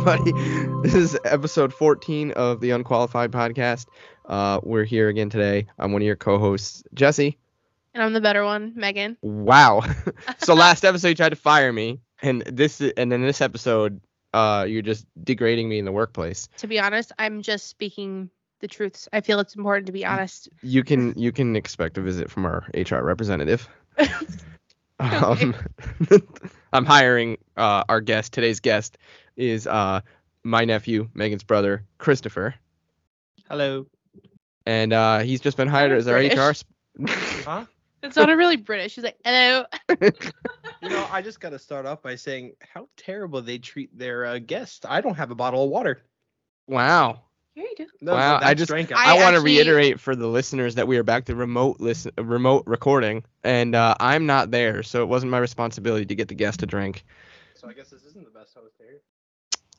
everybody? 0.00 0.32
This 0.82 0.94
is 0.94 1.18
episode 1.26 1.74
14 1.74 2.30
of 2.30 2.60
the 2.60 2.70
Unqualified 2.70 3.30
Podcast. 3.32 3.84
Uh, 4.24 4.58
we're 4.62 4.84
here 4.84 5.10
again 5.10 5.28
today. 5.28 5.66
I'm 5.78 5.92
one 5.92 6.00
of 6.00 6.06
your 6.06 6.16
co-hosts, 6.16 6.82
Jesse. 6.94 7.36
And 7.92 8.02
I'm 8.02 8.14
the 8.14 8.20
better 8.20 8.42
one, 8.42 8.72
Megan. 8.74 9.18
Wow. 9.20 9.82
so 10.38 10.54
last 10.54 10.86
episode 10.86 11.08
you 11.08 11.14
tried 11.16 11.30
to 11.30 11.36
fire 11.36 11.70
me, 11.70 12.00
and 12.22 12.40
this 12.42 12.80
and 12.80 13.12
then 13.12 13.20
this 13.20 13.42
episode, 13.42 14.00
uh, 14.32 14.64
you're 14.66 14.80
just 14.80 15.04
degrading 15.22 15.68
me 15.68 15.78
in 15.78 15.84
the 15.84 15.92
workplace. 15.92 16.48
To 16.58 16.66
be 16.66 16.78
honest, 16.80 17.12
I'm 17.18 17.42
just 17.42 17.66
speaking 17.66 18.30
the 18.60 18.68
truths. 18.68 19.06
I 19.12 19.20
feel 19.20 19.38
it's 19.38 19.54
important 19.54 19.86
to 19.88 19.92
be 19.92 20.06
honest. 20.06 20.48
You 20.62 20.82
can 20.82 21.12
you 21.18 21.30
can 21.30 21.56
expect 21.56 21.98
a 21.98 22.00
visit 22.00 22.30
from 22.30 22.46
our 22.46 22.66
HR 22.74 23.02
representative. 23.02 23.68
Um, 25.00 25.54
I'm 26.72 26.84
hiring 26.84 27.38
uh, 27.56 27.84
our 27.88 28.00
guest. 28.00 28.32
Today's 28.34 28.60
guest 28.60 28.98
is 29.40 29.66
uh, 29.66 30.00
my 30.44 30.64
nephew, 30.64 31.08
Megan's 31.14 31.44
brother, 31.44 31.84
Christopher, 31.98 32.54
Hello. 33.48 33.86
and 34.66 34.92
uh, 34.92 35.18
he's 35.20 35.40
just 35.40 35.56
been 35.56 35.68
hired 35.68 35.92
as 35.92 36.06
our 36.08 36.14
British. 36.14 36.38
HR. 36.38 36.52
Sp- 36.54 36.68
Huh? 37.44 37.66
It 38.02 38.14
sounded 38.14 38.36
really 38.36 38.56
British. 38.56 38.94
He's 38.94 39.04
like, 39.04 39.18
hello. 39.24 39.64
You 40.82 40.88
know, 40.88 41.06
I 41.10 41.20
just 41.22 41.40
got 41.40 41.50
to 41.50 41.58
start 41.58 41.84
off 41.86 42.02
by 42.02 42.14
saying 42.16 42.54
how 42.60 42.88
terrible 42.96 43.42
they 43.42 43.58
treat 43.58 43.96
their 43.96 44.24
uh, 44.24 44.38
guests. 44.38 44.80
I 44.88 45.00
don't 45.02 45.16
have 45.16 45.30
a 45.30 45.34
bottle 45.34 45.64
of 45.64 45.70
water. 45.70 46.00
wow. 46.66 47.20
Here 47.54 47.64
you 47.64 47.74
do. 47.76 47.86
No, 48.00 48.14
Wow, 48.14 48.38
I 48.40 48.54
just- 48.54 48.68
drank 48.68 48.92
I, 48.92 49.16
I 49.16 49.22
want 49.22 49.34
to 49.36 49.40
reiterate 49.42 50.00
for 50.00 50.14
the 50.16 50.26
listeners 50.28 50.76
that 50.76 50.86
we 50.88 50.96
are 50.98 51.02
back 51.02 51.24
to 51.26 51.34
remote 51.34 51.80
listen, 51.80 52.12
remote 52.16 52.62
recording, 52.66 53.24
and 53.42 53.74
uh, 53.74 53.94
I'm 54.00 54.24
not 54.26 54.50
there, 54.52 54.82
so 54.84 55.02
it 55.02 55.06
wasn't 55.08 55.32
my 55.32 55.38
responsibility 55.38 56.06
to 56.06 56.14
get 56.14 56.28
the 56.28 56.34
guest 56.34 56.62
a 56.62 56.66
drink. 56.66 57.04
So 57.54 57.68
I 57.68 57.72
guess 57.74 57.90
this 57.90 58.04
isn't 58.04 58.24
the 58.24 58.30
best 58.30 58.54
host 58.54 58.76
here. 58.78 59.00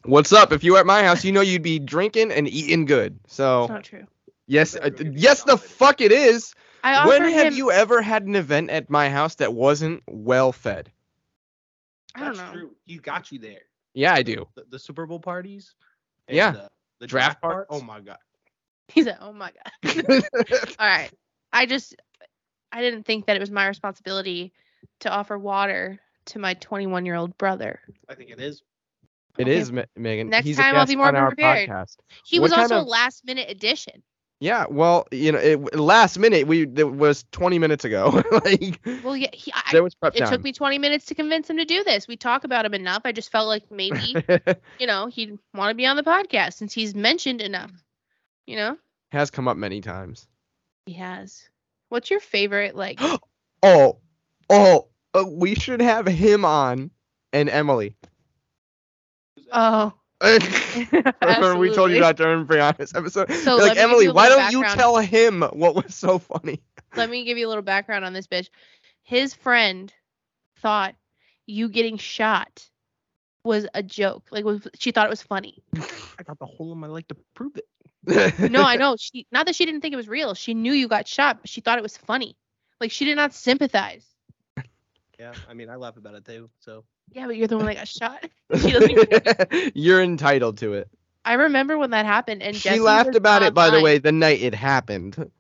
What's 0.04 0.34
up? 0.34 0.52
If 0.52 0.64
you 0.64 0.74
were 0.74 0.80
at 0.80 0.86
my 0.86 1.04
house, 1.04 1.24
you 1.24 1.32
know 1.32 1.42
you'd 1.42 1.62
be 1.62 1.80
drinking 1.80 2.32
and 2.32 2.48
eating 2.48 2.86
good. 2.86 3.20
So 3.28 3.64
It's 3.64 3.70
not 3.70 3.84
true. 3.84 4.06
yes, 4.48 4.76
uh, 4.76 4.90
yes, 5.14 5.44
the 5.44 5.58
fuck 5.58 6.02
it 6.02 6.12
is. 6.12 6.54
I 6.84 7.08
When 7.08 7.22
have 7.24 7.48
him. 7.48 7.54
you 7.54 7.72
ever 7.72 8.02
had 8.02 8.24
an 8.24 8.36
event 8.36 8.70
at 8.72 8.90
my 8.90 9.10
house 9.10 9.36
that 9.36 9.54
wasn't 9.54 10.02
well 10.08 10.52
fed? 10.52 10.92
I 12.16 12.22
don't 12.22 12.36
That's 12.36 12.54
know. 12.54 12.60
true. 12.60 12.76
He 12.86 12.98
got 12.98 13.32
you 13.32 13.40
there. 13.40 13.60
Yeah, 13.94 14.14
I 14.14 14.24
do. 14.24 14.48
The, 14.56 14.66
the 14.70 14.80
Super 14.80 15.06
Bowl 15.06 15.20
parties. 15.20 15.76
Yeah. 16.28 16.50
uh, 16.50 16.68
the 17.00 17.08
Draft 17.08 17.42
part. 17.42 17.68
parts. 17.68 17.68
Oh 17.70 17.86
my 17.86 18.00
god. 18.00 18.18
He's 18.88 19.06
like, 19.06 19.18
oh 19.22 19.32
my 19.34 19.52
god. 19.84 20.04
All 20.80 20.88
right. 20.88 21.12
I 21.54 21.66
just, 21.66 21.96
I 22.72 22.82
didn't 22.82 23.04
think 23.04 23.28
that 23.28 23.36
it 23.36 23.40
was 23.40 23.52
my 23.52 23.68
responsibility 23.68 24.54
to 25.02 25.10
offer 25.10 25.38
water 25.38 26.00
to 26.26 26.40
my 26.40 26.54
21 26.56 27.06
year 27.06 27.16
old 27.16 27.38
brother. 27.38 27.80
I 28.10 28.16
think 28.16 28.32
it 28.32 28.40
is. 28.40 28.64
It 29.38 29.44
Okay. 29.44 29.58
is, 29.58 29.72
Megan. 29.96 30.30
Next 30.30 30.46
He's 30.46 30.60
a 30.60 30.62
time 30.62 30.76
I'll 30.76 30.86
be 30.86 30.96
more 30.96 31.08
on 31.08 31.16
our 31.16 31.30
prepared. 31.30 31.70
podcast. 31.70 31.98
He 32.26 32.40
What 32.40 32.44
was 32.52 32.54
also 32.54 32.80
of- 32.80 32.86
a 32.86 32.90
last 32.90 33.26
minute 33.26 33.50
addition. 33.50 34.04
Yeah, 34.40 34.66
well, 34.72 35.08
you 35.12 35.32
know, 35.32 35.38
it, 35.38 35.76
last 35.76 36.18
minute 36.18 36.48
we 36.48 36.64
it 36.64 36.92
was 36.92 37.26
20 37.32 37.60
minutes 37.60 37.86
ago. 37.86 38.24
like 38.44 38.80
Well, 39.04 39.16
yeah, 39.16 39.30
he, 39.34 39.52
I, 39.54 39.62
there 39.72 39.84
was 39.84 39.94
prep 39.94 40.16
it 40.16 40.20
time. 40.22 40.30
took 40.32 40.42
me 40.44 40.52
20 40.52 40.80
minutes 40.80 41.06
to 41.06 41.16
convince 41.16 41.48
him 41.48 41.58
to 41.58 41.66
do 41.66 41.84
this. 41.84 42.08
We 42.08 42.18
talk 42.18 42.44
about 42.44 42.66
him 42.66 42.74
enough. 42.74 43.04
I 43.06 43.12
just 43.12 43.32
felt 43.32 43.48
like 43.48 43.70
maybe, 43.70 44.16
you 44.80 44.88
know, 44.88 45.06
he'd 45.06 45.38
want 45.54 45.70
to 45.70 45.76
be 45.76 45.86
on 45.86 45.96
the 45.96 46.02
podcast 46.02 46.54
since 46.54 46.74
he's 46.74 46.96
mentioned 46.96 47.40
enough. 47.40 47.72
You 48.48 48.56
know, 48.56 48.78
Has 49.12 49.30
come 49.30 49.48
up 49.48 49.58
many 49.58 49.80
times. 49.80 50.28
he 50.88 50.94
has. 50.94 51.48
What's 51.90 52.10
your 52.10 52.20
favorite 52.20 52.76
like? 52.76 53.00
Oh, 53.64 54.00
oh, 54.50 54.88
uh, 55.14 55.24
we 55.28 55.54
should 55.54 55.82
have 55.82 56.08
him 56.08 56.46
on 56.46 56.90
and 57.32 57.48
Emily. 57.48 57.96
Oh, 59.52 59.94
Remember 61.22 61.58
we 61.58 61.74
told 61.74 61.92
you 61.92 61.98
absolutely. 61.98 62.00
not 62.00 62.18
to 62.18 62.46
be 62.46 62.60
on 62.60 62.76
episode. 62.80 63.32
So 63.32 63.58
like 63.58 63.78
Emily, 63.78 64.08
why 64.10 64.30
don't 64.30 64.52
you 64.52 64.64
tell 64.64 64.98
him 64.98 65.42
what 65.42 65.74
was 65.76 65.96
so 65.96 66.20
funny? 66.20 66.62
Let 66.96 67.10
me 67.10 67.24
give 67.26 67.38
you 67.38 67.48
a 67.48 67.50
little 67.50 67.64
background 67.64 68.06
on 68.06 68.14
this 68.14 68.28
bitch. 68.28 68.50
His 69.02 69.34
friend 69.34 69.92
thought 70.60 70.96
you 71.48 71.70
getting 71.70 71.98
shot 71.98 72.70
was 73.44 73.66
a 73.74 73.82
joke. 73.82 74.28
Like 74.30 74.46
was 74.46 74.68
she 74.78 74.92
thought 74.92 75.08
it 75.08 75.10
was 75.10 75.24
funny. 75.24 75.64
I 75.76 76.24
got 76.24 76.38
the 76.38 76.46
hole 76.46 76.72
in 76.72 76.78
my 76.78 76.88
leg 76.88 77.08
to 77.08 77.16
prove 77.34 77.58
it. 77.58 78.52
No, 78.52 78.62
I 78.62 78.76
know. 78.76 78.96
She 79.00 79.26
not 79.32 79.48
that 79.48 79.56
she 79.56 79.66
didn't 79.66 79.82
think 79.82 79.94
it 79.94 79.98
was 79.98 80.08
real. 80.08 80.36
She 80.36 80.54
knew 80.54 80.74
you 80.74 80.88
got 80.88 81.08
shot, 81.08 81.40
but 81.42 81.50
she 81.50 81.62
thought 81.62 81.80
it 81.80 81.84
was 81.84 81.98
funny. 81.98 82.38
Like 82.80 82.92
she 82.92 83.06
did 83.06 83.16
not 83.16 83.34
sympathize. 83.34 84.06
Yeah, 85.20 85.34
I 85.50 85.56
mean 85.56 85.70
I 85.70 85.78
laugh 85.78 85.98
about 85.98 86.14
it 86.14 86.26
too. 86.26 86.52
So 86.60 86.84
Yeah, 87.12 87.28
but 87.28 87.36
you're 87.36 87.48
the 87.48 87.58
one 87.58 87.66
that 87.68 87.76
got 87.76 87.88
shot. 87.88 88.26
She 88.58 88.72
doesn't 88.72 88.92
even 88.92 89.72
You're 89.76 90.02
entitled 90.02 90.58
to 90.60 90.74
it. 90.74 90.90
I 91.24 91.34
remember 91.34 91.78
when 91.78 91.92
that 91.92 92.06
happened, 92.06 92.42
and 92.42 92.56
She 92.56 92.70
Jesse 92.70 92.80
laughed 92.80 93.16
about 93.16 93.44
it, 93.44 93.54
by 93.54 93.70
the 93.70 93.82
way, 93.82 94.00
the 94.00 94.12
night 94.12 94.42
it 94.42 94.56
happened. 94.56 95.32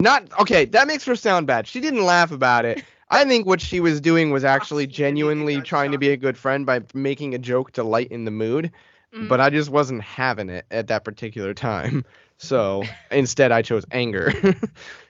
Not 0.00 0.28
okay. 0.40 0.66
That 0.66 0.86
makes 0.86 1.04
her 1.04 1.16
sound 1.16 1.46
bad. 1.46 1.66
She 1.66 1.80
didn't 1.80 2.04
laugh 2.04 2.30
about 2.30 2.64
it. 2.64 2.84
I 3.10 3.24
think 3.24 3.46
what 3.46 3.60
she 3.60 3.80
was 3.80 4.00
doing 4.00 4.30
was 4.30 4.44
actually 4.44 4.86
genuinely 4.86 5.60
trying 5.60 5.92
to 5.92 5.98
be 5.98 6.10
a 6.10 6.16
good 6.16 6.36
friend 6.36 6.66
by 6.66 6.82
making 6.92 7.34
a 7.34 7.38
joke 7.38 7.72
to 7.72 7.82
lighten 7.82 8.24
the 8.24 8.30
mood. 8.30 8.72
Mm. 9.14 9.28
But 9.28 9.40
I 9.40 9.50
just 9.50 9.70
wasn't 9.70 10.02
having 10.02 10.48
it 10.48 10.66
at 10.70 10.88
that 10.88 11.04
particular 11.04 11.54
time. 11.54 12.04
So 12.38 12.82
instead, 13.10 13.52
I 13.52 13.62
chose 13.62 13.84
anger, 13.90 14.32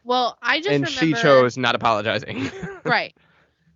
well, 0.05 0.38
I 0.41 0.61
just 0.61 0.71
and 0.71 0.88
she 0.88 1.12
chose 1.12 1.59
not 1.59 1.75
apologizing. 1.75 2.50
right. 2.84 3.17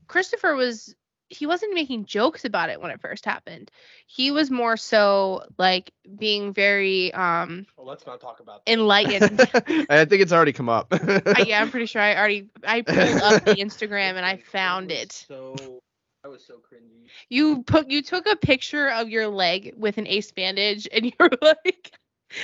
Christopher 0.06 0.54
was 0.54 0.94
he 1.30 1.46
wasn't 1.46 1.74
making 1.74 2.04
jokes 2.06 2.44
about 2.44 2.70
it 2.70 2.80
when 2.80 2.90
it 2.90 3.00
first 3.00 3.24
happened. 3.24 3.70
He 4.06 4.30
was 4.30 4.50
more 4.50 4.76
so 4.76 5.44
like 5.58 5.92
being 6.18 6.52
very 6.52 7.12
um 7.14 7.66
well, 7.76 7.86
let's 7.86 8.06
not 8.06 8.20
talk 8.20 8.40
about 8.40 8.66
that. 8.66 8.72
enlightened. 8.72 9.40
I 9.88 10.04
think 10.04 10.22
it's 10.22 10.32
already 10.32 10.52
come 10.52 10.68
up. 10.68 10.92
I, 11.34 11.40
yeah, 11.40 11.60
I'm 11.60 11.70
pretty 11.70 11.86
sure 11.86 12.02
I 12.02 12.16
already 12.16 12.50
I 12.64 12.82
pulled 12.82 13.20
up 13.20 13.44
the 13.44 13.56
Instagram 13.56 14.14
and 14.16 14.24
I 14.26 14.36
found 14.36 14.90
it. 14.90 15.26
So 15.28 15.78
I 16.24 16.28
was 16.28 16.44
so 16.44 16.54
cringy. 16.54 17.10
You 17.28 17.62
put 17.62 17.90
you 17.90 18.02
took 18.02 18.26
a 18.26 18.36
picture 18.36 18.88
of 18.88 19.08
your 19.08 19.28
leg 19.28 19.74
with 19.76 19.98
an 19.98 20.06
ace 20.06 20.30
bandage 20.32 20.88
and 20.92 21.06
you 21.06 21.12
were 21.18 21.30
like 21.40 21.92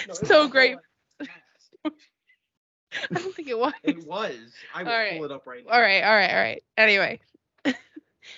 No, 0.07 0.15
so 0.15 0.49
great. 0.49 0.77
fast. 0.77 1.95
I 3.15 3.19
don't 3.21 3.35
think 3.35 3.49
it 3.49 3.59
was. 3.59 3.73
It 3.83 3.99
was. 4.05 4.65
I 4.75 4.83
will 4.85 4.91
All 4.91 4.97
right. 4.97 5.13
pull 5.13 5.25
it 5.25 5.31
up 5.33 5.47
right 5.47 5.65
now. 5.65 5.73
All 5.73 5.81
right, 5.81 6.03
all 6.03 6.15
right, 6.15 6.31
all 6.31 6.37
right. 6.37 6.63
Anyway, 6.77 7.21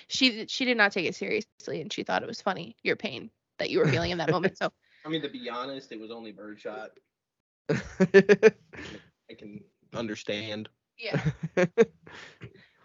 she 0.07 0.45
she 0.47 0.65
did 0.65 0.77
not 0.77 0.91
take 0.91 1.05
it 1.05 1.15
seriously 1.15 1.81
and 1.81 1.91
she 1.91 2.03
thought 2.03 2.23
it 2.23 2.27
was 2.27 2.41
funny 2.41 2.75
your 2.83 2.95
pain 2.95 3.29
that 3.57 3.69
you 3.69 3.79
were 3.79 3.87
feeling 3.87 4.11
in 4.11 4.17
that 4.19 4.31
moment. 4.31 4.57
So 4.57 4.71
I 5.05 5.09
mean, 5.09 5.21
to 5.21 5.29
be 5.29 5.49
honest, 5.49 5.91
it 5.91 5.99
was 5.99 6.11
only 6.11 6.31
birdshot. 6.31 6.89
I 7.69 9.33
can 9.37 9.61
understand. 9.93 10.69
yeah. 10.97 11.21
Listen, 11.55 11.85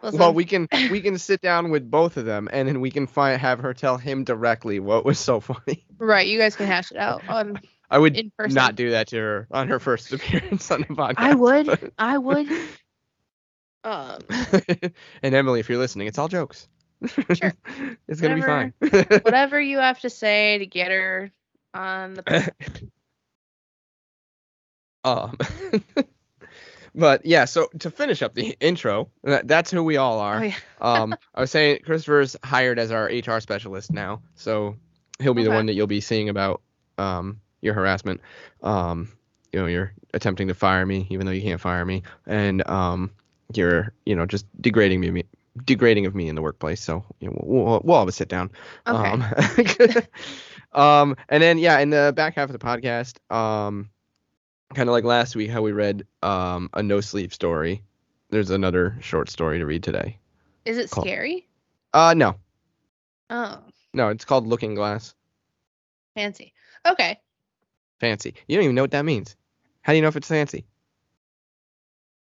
well, 0.19 0.35
we 0.35 0.45
can 0.45 0.69
we 0.91 1.01
can 1.01 1.19
sit 1.19 1.41
down 1.41 1.71
with 1.71 1.91
both 1.91 2.17
of 2.17 2.25
them, 2.25 2.49
and 2.53 2.69
then 2.69 2.81
we 2.81 2.91
can 2.91 3.07
find 3.07 3.41
have 3.41 3.61
her 3.61 3.75
tell 3.75 3.97
him 3.97 4.25
directly 4.25 4.79
what 4.81 5.05
was 5.05 5.19
so 5.19 5.41
funny. 5.41 5.85
right. 5.99 6.27
You 6.27 6.39
guys 6.39 6.57
can 6.57 6.67
hash 6.67 6.91
it 6.93 6.99
out 6.99 7.27
on 7.29 7.61
I 7.91 7.99
would 7.99 8.17
in 8.17 8.31
person. 8.37 8.55
not 8.55 8.75
do 8.77 8.91
that 8.91 9.09
to 9.09 9.17
her 9.17 9.49
on 9.51 9.69
her 9.69 9.79
first 9.79 10.13
appearance 10.13 10.71
on 10.71 10.81
the 10.83 10.87
podcast. 10.87 11.15
I 11.19 11.35
would. 11.35 11.93
I 11.99 12.19
would. 12.19 12.49
Um. 13.83 14.21
and 15.23 15.35
Emily, 15.35 15.61
if 15.61 15.69
you're 15.69 15.79
listening, 15.79 16.07
it's 16.07 16.19
all 16.19 16.29
jokes. 16.29 16.69
Sure. 17.07 17.53
it's 18.09 18.21
gonna 18.21 18.37
be 18.37 18.43
fine. 18.43 18.73
Whatever 18.81 19.61
you 19.61 19.79
have 19.79 20.01
to 20.01 20.11
say 20.11 20.59
to 20.59 20.67
get 20.67 20.91
her 20.91 21.31
on 21.73 22.15
the. 22.15 22.53
um, 25.05 25.37
but 26.95 27.25
yeah, 27.27 27.45
so 27.45 27.69
to 27.81 27.91
finish 27.91 28.23
up 28.23 28.35
the 28.35 28.57
intro, 28.61 29.11
that, 29.23 29.49
that's 29.49 29.71
who 29.71 29.83
we 29.83 29.97
all 29.97 30.21
are. 30.21 30.41
Oh, 30.41 30.43
yeah. 30.43 30.55
Um, 30.81 31.15
I 31.35 31.41
was 31.41 31.51
saying 31.51 31.81
Christopher's 31.85 32.37
hired 32.45 32.79
as 32.79 32.91
our 32.91 33.07
HR 33.07 33.41
specialist 33.41 33.93
now, 33.93 34.23
so 34.35 34.77
he'll 35.21 35.35
be 35.35 35.45
the 35.45 35.51
one 35.51 35.67
that 35.67 35.75
you'll 35.75 35.87
be 35.87 36.01
seeing 36.01 36.29
about 36.29 36.63
um 36.99 37.41
your 37.61 37.75
harassment. 37.75 38.21
Um, 38.63 39.09
you 39.53 39.61
know, 39.61 39.67
you're 39.67 39.93
attempting 40.13 40.49
to 40.49 40.55
fire 40.55 40.85
me 40.85 41.07
even 41.11 41.27
though 41.27 41.33
you 41.33 41.43
can't 41.43 41.61
fire 41.61 41.85
me, 41.85 42.03
and 42.27 42.67
um, 42.69 43.11
you're 43.53 43.93
you 44.05 44.15
know 44.15 44.27
just 44.27 44.47
degrading 44.61 45.01
me, 45.01 45.25
degrading 45.63 46.07
of 46.07 46.15
me 46.15 46.29
in 46.29 46.35
the 46.35 46.43
workplace. 46.43 46.81
So 46.81 47.05
you 47.21 47.29
know, 47.29 47.41
we'll, 47.45 47.81
we'll, 47.85 47.99
have 47.99 48.09
a 48.09 48.13
sit 48.13 48.29
down. 48.29 48.51
Okay. 48.87 49.09
Um, 49.11 49.25
um, 50.81 51.17
and 51.29 51.43
then 51.43 51.59
yeah, 51.59 51.79
in 51.79 51.91
the 51.91 52.13
back 52.15 52.35
half 52.35 52.49
of 52.51 52.59
the 52.59 52.65
podcast, 52.65 53.19
um, 53.35 53.91
kind 54.75 54.89
of 54.89 54.93
like 54.93 55.05
last 55.05 55.37
week, 55.37 55.51
how 55.51 55.63
we 55.63 55.73
read 55.73 56.07
um 56.23 56.71
a 56.75 56.83
no 56.83 57.01
sleep 57.01 57.33
story. 57.33 57.83
There's 58.31 58.51
another 58.51 58.97
short 59.01 59.31
story 59.31 59.59
to 59.59 59.67
read 59.67 59.83
today. 59.83 60.19
Is 60.65 60.79
it 60.79 60.91
Cool. 60.91 61.05
scary? 61.05 61.47
Uh, 61.93 62.15
no, 62.15 62.37
Oh, 63.31 63.63
no, 63.93 64.09
it's 64.09 64.25
called 64.25 64.47
Looking 64.47 64.75
Glass. 64.75 65.15
fancy. 66.15 66.53
Okay. 66.87 67.19
Fancy. 68.01 68.35
You 68.47 68.57
don't 68.57 68.65
even 68.65 68.75
know 68.75 68.83
what 68.83 68.91
that 68.91 69.05
means. 69.05 69.37
How 69.83 69.93
do 69.93 69.97
you 69.97 70.03
know 70.03 70.09
if 70.09 70.17
it's 70.17 70.29
fancy? 70.29 70.67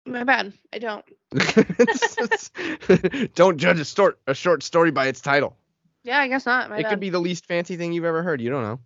My 0.07 0.25
bad. 0.25 0.53
I 0.73 0.79
don't. 0.79 1.05
don't 3.35 3.57
judge 3.57 3.81
a 3.81 3.85
short 3.85 4.19
a 4.27 4.35
short 4.35 4.63
story 4.63 4.91
by 4.91 5.07
its 5.07 5.21
title. 5.21 5.57
Yeah, 6.03 6.19
I 6.19 6.29
guess 6.29 6.45
not. 6.45 6.71
My 6.71 6.79
it 6.79 6.83
bad. 6.83 6.91
could 6.91 7.01
be 7.01 7.11
the 7.11 7.21
least 7.21 7.47
fancy 7.47 7.77
thing 7.77 7.93
you've 7.93 8.05
ever 8.05 8.23
heard. 8.23 8.41
You 8.41 8.51
don't 8.51 8.65
know. 8.65 8.81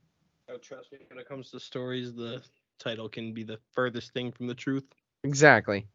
Oh, 0.50 0.58
trust 0.58 0.92
me, 0.92 0.98
when 1.08 1.18
it 1.18 1.28
comes 1.28 1.50
to 1.50 1.60
stories, 1.60 2.14
the 2.14 2.42
title 2.78 3.08
can 3.08 3.32
be 3.32 3.42
the 3.42 3.58
furthest 3.72 4.12
thing 4.12 4.30
from 4.30 4.46
the 4.46 4.54
truth. 4.54 4.84
Exactly. 5.24 5.86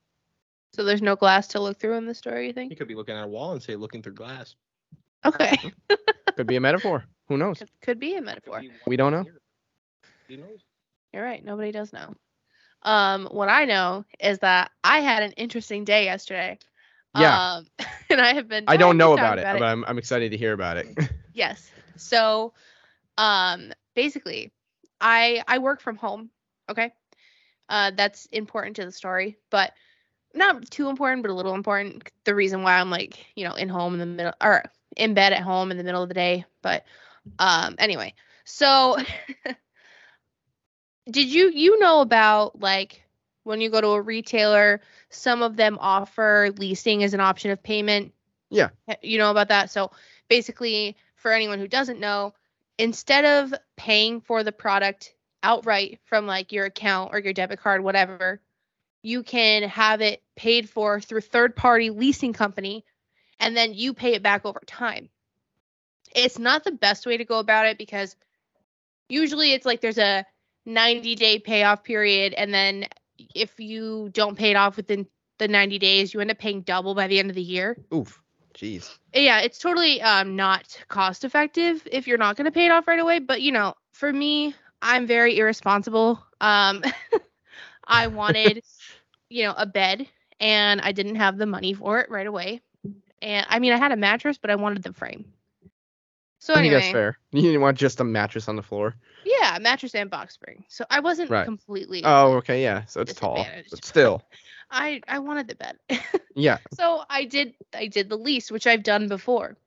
So 0.73 0.83
there's 0.83 1.01
no 1.01 1.15
glass 1.15 1.47
to 1.49 1.59
look 1.59 1.79
through 1.79 1.97
in 1.97 2.05
the 2.05 2.15
story, 2.15 2.47
you 2.47 2.53
think? 2.53 2.71
You 2.71 2.77
could 2.77 2.87
be 2.87 2.95
looking 2.95 3.15
at 3.15 3.23
a 3.23 3.27
wall 3.27 3.51
and 3.51 3.61
say 3.61 3.75
looking 3.75 4.01
through 4.01 4.15
glass. 4.15 4.55
Okay. 5.25 5.55
Could 6.37 6.47
be 6.47 6.55
a 6.55 6.61
metaphor. 6.61 7.03
Who 7.27 7.37
knows? 7.37 7.59
could, 7.59 7.69
could 7.81 7.99
be 7.99 8.15
a 8.15 8.21
metaphor. 8.21 8.61
be 8.61 8.71
We 8.87 8.95
don't 8.95 9.11
know. 9.11 9.25
Who 10.27 10.37
knows? 10.37 10.63
You're 11.13 11.23
right. 11.23 11.43
Nobody 11.43 11.71
does 11.71 11.91
know. 11.91 12.15
Um, 12.83 13.27
what 13.27 13.49
I 13.49 13.65
know 13.65 14.05
is 14.19 14.39
that 14.39 14.71
I 14.83 14.99
had 14.99 15.23
an 15.23 15.31
interesting 15.33 15.83
day 15.83 16.05
yesterday. 16.05 16.57
Yeah. 17.15 17.55
Um, 17.55 17.67
and 18.09 18.21
I 18.21 18.33
have 18.33 18.47
been. 18.47 18.65
I 18.67 18.77
don't 18.77 18.97
know 18.97 19.15
talk 19.15 19.19
about 19.19 19.39
it, 19.39 19.43
but 19.43 19.63
I'm, 19.63 19.83
I'm 19.85 19.97
excited 19.97 20.31
to 20.31 20.37
hear 20.37 20.53
about 20.53 20.77
it. 20.77 20.87
Yes. 21.33 21.71
So, 21.95 22.53
um, 23.17 23.71
basically, 23.95 24.51
I 24.99 25.41
I 25.47 25.59
work 25.59 25.79
from 25.79 25.95
home. 25.95 26.29
Okay. 26.69 26.91
Uh, 27.69 27.91
that's 27.95 28.25
important 28.27 28.75
to 28.75 28.85
the 28.85 28.91
story, 28.91 29.37
but 29.49 29.71
not 30.33 30.69
too 30.69 30.89
important, 30.89 31.21
but 31.21 31.31
a 31.31 31.33
little 31.33 31.55
important. 31.55 32.09
The 32.25 32.35
reason 32.35 32.63
why 32.63 32.77
I'm 32.79 32.89
like, 32.89 33.25
you 33.35 33.45
know, 33.45 33.53
in 33.53 33.69
home 33.69 33.93
in 33.93 33.99
the 33.99 34.05
middle 34.05 34.33
or 34.43 34.63
in 34.97 35.13
bed 35.13 35.31
at 35.31 35.41
home 35.41 35.71
in 35.71 35.77
the 35.77 35.83
middle 35.85 36.03
of 36.03 36.09
the 36.09 36.15
day. 36.15 36.43
But, 36.61 36.83
um, 37.39 37.75
anyway, 37.79 38.13
so 38.43 38.97
did 41.09 41.31
you 41.31 41.49
you 41.49 41.79
know 41.79 42.01
about 42.01 42.59
like 42.59 43.03
when 43.43 43.61
you 43.61 43.69
go 43.69 43.81
to 43.81 43.87
a 43.89 44.01
retailer, 44.01 44.81
some 45.09 45.41
of 45.41 45.55
them 45.55 45.77
offer 45.79 46.51
leasing 46.57 47.03
as 47.03 47.13
an 47.13 47.19
option 47.19 47.51
of 47.51 47.63
payment? 47.63 48.13
Yeah. 48.49 48.69
Eh, 48.87 48.95
you 49.01 49.17
know 49.17 49.31
about 49.31 49.49
that? 49.49 49.71
So 49.71 49.91
basically, 50.29 50.95
for 51.15 51.31
anyone 51.31 51.59
who 51.59 51.67
doesn't 51.67 51.99
know, 51.99 52.33
instead 52.77 53.25
of 53.25 53.53
paying 53.77 54.21
for 54.21 54.43
the 54.43 54.51
product 54.51 55.15
outright 55.43 55.99
from 56.05 56.27
like 56.27 56.51
your 56.51 56.65
account 56.65 57.13
or 57.13 57.19
your 57.19 57.33
debit 57.33 57.59
card, 57.59 57.83
whatever, 57.83 58.41
you 59.01 59.23
can 59.23 59.63
have 59.63 60.01
it 60.01 60.21
paid 60.35 60.69
for 60.69 60.99
through 61.01 61.21
third 61.21 61.55
party 61.55 61.89
leasing 61.89 62.33
company 62.33 62.85
and 63.39 63.57
then 63.57 63.73
you 63.73 63.93
pay 63.93 64.13
it 64.13 64.21
back 64.21 64.45
over 64.45 64.61
time. 64.65 65.09
It's 66.15 66.37
not 66.37 66.63
the 66.63 66.71
best 66.71 67.05
way 67.05 67.17
to 67.17 67.25
go 67.25 67.39
about 67.39 67.65
it 67.65 67.77
because 67.77 68.15
usually 69.09 69.53
it's 69.53 69.65
like 69.65 69.81
there's 69.81 69.97
a 69.97 70.25
90 70.65 71.15
day 71.15 71.39
payoff 71.39 71.83
period 71.83 72.33
and 72.33 72.53
then 72.53 72.85
if 73.35 73.59
you 73.59 74.09
don't 74.13 74.37
pay 74.37 74.51
it 74.51 74.55
off 74.55 74.77
within 74.77 75.05
the 75.37 75.47
90 75.47 75.79
days, 75.79 76.13
you 76.13 76.19
end 76.19 76.31
up 76.31 76.37
paying 76.37 76.61
double 76.61 76.95
by 76.95 77.07
the 77.07 77.19
end 77.19 77.29
of 77.29 77.35
the 77.35 77.41
year 77.41 77.77
Oof. 77.93 78.21
Jeez. 78.53 78.97
yeah 79.13 79.39
it's 79.39 79.57
totally 79.57 80.01
um 80.01 80.35
not 80.35 80.77
cost 80.89 81.23
effective 81.23 81.87
if 81.89 82.05
you're 82.05 82.17
not 82.17 82.35
going 82.35 82.45
to 82.45 82.51
pay 82.51 82.65
it 82.65 82.71
off 82.71 82.85
right 82.85 82.99
away 82.99 83.19
but 83.19 83.41
you 83.41 83.51
know 83.51 83.73
for 83.93 84.11
me 84.11 84.53
i'm 84.81 85.07
very 85.07 85.37
irresponsible 85.37 86.21
um 86.41 86.83
i 87.87 88.07
wanted 88.07 88.61
you 89.29 89.45
know 89.45 89.53
a 89.57 89.65
bed 89.65 90.05
and 90.41 90.81
i 90.81 90.91
didn't 90.91 91.15
have 91.15 91.37
the 91.37 91.45
money 91.45 91.73
for 91.73 92.01
it 92.01 92.11
right 92.11 92.27
away 92.27 92.59
and 93.21 93.45
i 93.49 93.57
mean 93.57 93.71
i 93.71 93.77
had 93.77 93.93
a 93.93 93.97
mattress 93.97 94.37
but 94.37 94.51
i 94.51 94.55
wanted 94.55 94.83
the 94.83 94.91
frame 94.91 95.25
so 96.41 96.55
I 96.55 96.61
think 96.61 96.73
that's 96.73 96.89
fair. 96.89 97.19
You 97.31 97.43
didn't 97.43 97.61
want 97.61 97.77
just 97.77 97.99
a 97.99 98.03
mattress 98.03 98.49
on 98.49 98.55
the 98.55 98.63
floor. 98.63 98.95
Yeah 99.25 99.57
mattress 99.61 99.93
and 99.95 100.09
box 100.09 100.33
spring 100.33 100.63
so 100.67 100.85
i 100.89 100.99
wasn't 100.99 101.29
Right. 101.29 101.45
completely 101.45 102.01
Oh, 102.03 102.33
okay, 102.37 102.61
yeah. 102.63 102.85
So 102.85 103.01
it's 103.01 103.13
tall, 103.13 103.45
but 103.69 103.83
still, 103.85 104.21
i 104.69 105.01
i 105.07 105.19
wanted 105.19 105.47
the 105.47 105.55
bed 105.55 105.77
yeah. 106.35 106.57
so 106.73 107.03
I 107.09 107.25
did 107.25 107.53
I 107.73 107.87
did 107.87 108.09
the 108.09 108.17
lease, 108.17 108.49
which 108.51 108.65
I've 108.67 108.83
done 108.83 109.07
before. 109.07 109.57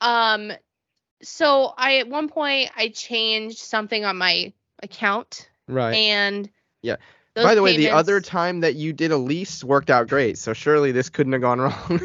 Um 0.00 0.52
so 1.22 1.72
I 1.76 1.98
at 1.98 2.08
one 2.08 2.28
point 2.28 2.70
I 2.76 2.88
changed 2.88 3.58
something 3.58 4.04
on 4.04 4.16
my 4.16 4.52
account 4.82 5.48
Right. 5.68 5.94
and 5.94 6.50
Yeah. 6.82 6.96
By 7.34 7.54
the 7.56 7.62
way, 7.62 7.76
the 7.76 7.90
other 7.90 8.20
time 8.20 8.60
that 8.60 8.74
you 8.76 8.92
did 8.92 9.10
a 9.10 9.16
lease 9.16 9.64
worked 9.64 9.90
out 9.90 10.08
great. 10.08 10.38
So 10.38 10.52
surely 10.52 10.92
this 10.92 11.08
couldn't 11.08 11.32
have 11.32 11.42
gone 11.42 11.60
wrong. 11.60 12.00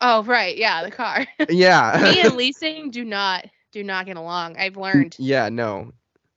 Oh 0.00 0.22
right, 0.24 0.56
yeah, 0.56 0.82
the 0.84 0.90
car. 0.90 1.26
yeah. 1.48 1.98
Me 2.02 2.20
and 2.20 2.36
leasing 2.36 2.90
do 2.90 3.04
not 3.04 3.46
do 3.72 3.82
not 3.82 4.06
get 4.06 4.16
along. 4.16 4.56
I've 4.58 4.76
learned. 4.86 5.16
yeah. 5.18 5.48
No. 5.48 5.92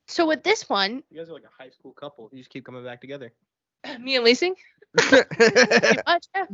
So 0.08 0.26
with 0.26 0.42
this 0.44 0.68
one, 0.68 1.02
You 1.10 1.18
guys 1.18 1.28
are 1.28 1.32
like 1.34 1.44
a 1.44 1.62
high 1.62 1.70
school 1.70 1.92
couple. 1.92 2.28
You 2.32 2.38
just 2.38 2.50
keep 2.50 2.64
coming 2.64 2.84
back 2.84 3.00
together. 3.00 3.32
me 4.00 4.16
and 4.16 4.24
leasing, 4.24 4.54
pretty 4.96 5.26
much, 6.06 6.26
yeah. 6.34 6.46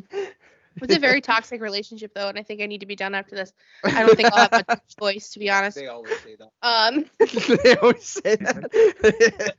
It 0.74 0.80
was 0.80 0.96
a 0.96 0.98
very 0.98 1.20
toxic 1.20 1.60
relationship 1.60 2.12
though, 2.14 2.28
and 2.28 2.38
I 2.38 2.42
think 2.42 2.62
I 2.62 2.66
need 2.66 2.80
to 2.80 2.86
be 2.86 2.96
done 2.96 3.14
after 3.14 3.36
this. 3.36 3.52
I 3.84 4.06
don't 4.06 4.16
think 4.16 4.32
I'll 4.32 4.48
have 4.50 4.64
much 4.66 4.96
choice 4.98 5.30
to 5.32 5.38
be 5.38 5.50
honest. 5.50 5.76
They 5.76 5.86
always 5.86 6.18
say 6.20 6.36
that. 6.36 6.50
Um 6.66 7.04
they 7.62 7.76
always 7.76 8.04
say 8.04 8.36
that. 8.36 9.54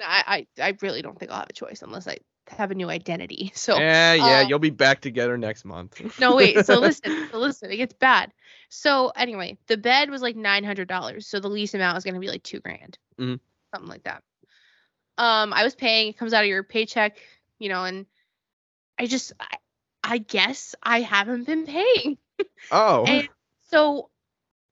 I, 0.00 0.46
I 0.56 0.62
I 0.62 0.76
really 0.82 1.02
don't 1.02 1.18
think 1.18 1.32
I'll 1.32 1.38
have 1.38 1.50
a 1.50 1.52
choice 1.52 1.82
unless 1.82 2.06
I 2.06 2.18
have 2.46 2.70
a 2.70 2.74
new 2.76 2.88
identity. 2.88 3.50
So 3.56 3.76
yeah, 3.76 4.14
yeah. 4.14 4.24
uh, 4.24 4.48
you'll 4.48 4.58
be 4.60 4.70
back 4.70 5.00
together 5.00 5.36
next 5.36 5.64
month. 5.64 6.00
no 6.20 6.36
wait, 6.36 6.64
so 6.64 6.78
listen, 6.78 7.28
so 7.30 7.38
listen, 7.38 7.70
it 7.72 7.76
gets 7.76 7.94
bad. 7.94 8.32
So 8.70 9.08
anyway, 9.08 9.58
the 9.66 9.76
bed 9.76 10.10
was 10.10 10.22
like 10.22 10.36
nine 10.36 10.64
hundred 10.64 10.88
dollars, 10.88 11.26
so 11.26 11.40
the 11.40 11.48
lease 11.48 11.74
amount 11.74 11.96
was 11.96 12.04
gonna 12.04 12.20
be 12.20 12.28
like 12.28 12.42
two 12.42 12.60
grand, 12.60 12.98
Mhm. 13.18 13.40
something 13.74 13.90
like 13.90 14.04
that. 14.04 14.22
Um, 15.18 15.52
I 15.52 15.64
was 15.64 15.74
paying. 15.74 16.08
It 16.08 16.16
comes 16.16 16.32
out 16.32 16.44
of 16.44 16.48
your 16.48 16.62
paycheck, 16.62 17.18
you 17.58 17.68
know, 17.68 17.84
and 17.84 18.06
I 18.98 19.06
just, 19.06 19.32
I, 19.38 19.56
I 20.02 20.18
guess 20.18 20.74
I 20.82 21.00
haven't 21.00 21.44
been 21.44 21.66
paying. 21.66 22.16
Oh. 22.70 23.04
And 23.06 23.28
so 23.70 24.10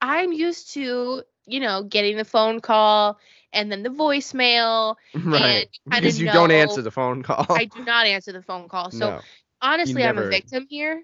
I'm 0.00 0.32
used 0.32 0.74
to, 0.74 1.22
you 1.46 1.60
know, 1.60 1.82
getting 1.82 2.16
the 2.16 2.24
phone 2.24 2.60
call 2.60 3.18
and 3.52 3.70
then 3.70 3.82
the 3.82 3.90
voicemail. 3.90 4.96
right. 5.14 5.68
Because 5.88 6.20
you 6.20 6.30
don't 6.30 6.50
answer 6.50 6.82
the 6.82 6.90
phone 6.90 7.22
call. 7.22 7.46
I 7.50 7.64
do 7.64 7.82
not 7.82 8.06
answer 8.06 8.32
the 8.32 8.42
phone 8.42 8.68
call. 8.68 8.90
So 8.90 9.10
no. 9.10 9.22
honestly 9.60 10.04
i'm 10.04 10.18
a 10.18 10.28
victim 10.28 10.66
here 10.68 11.02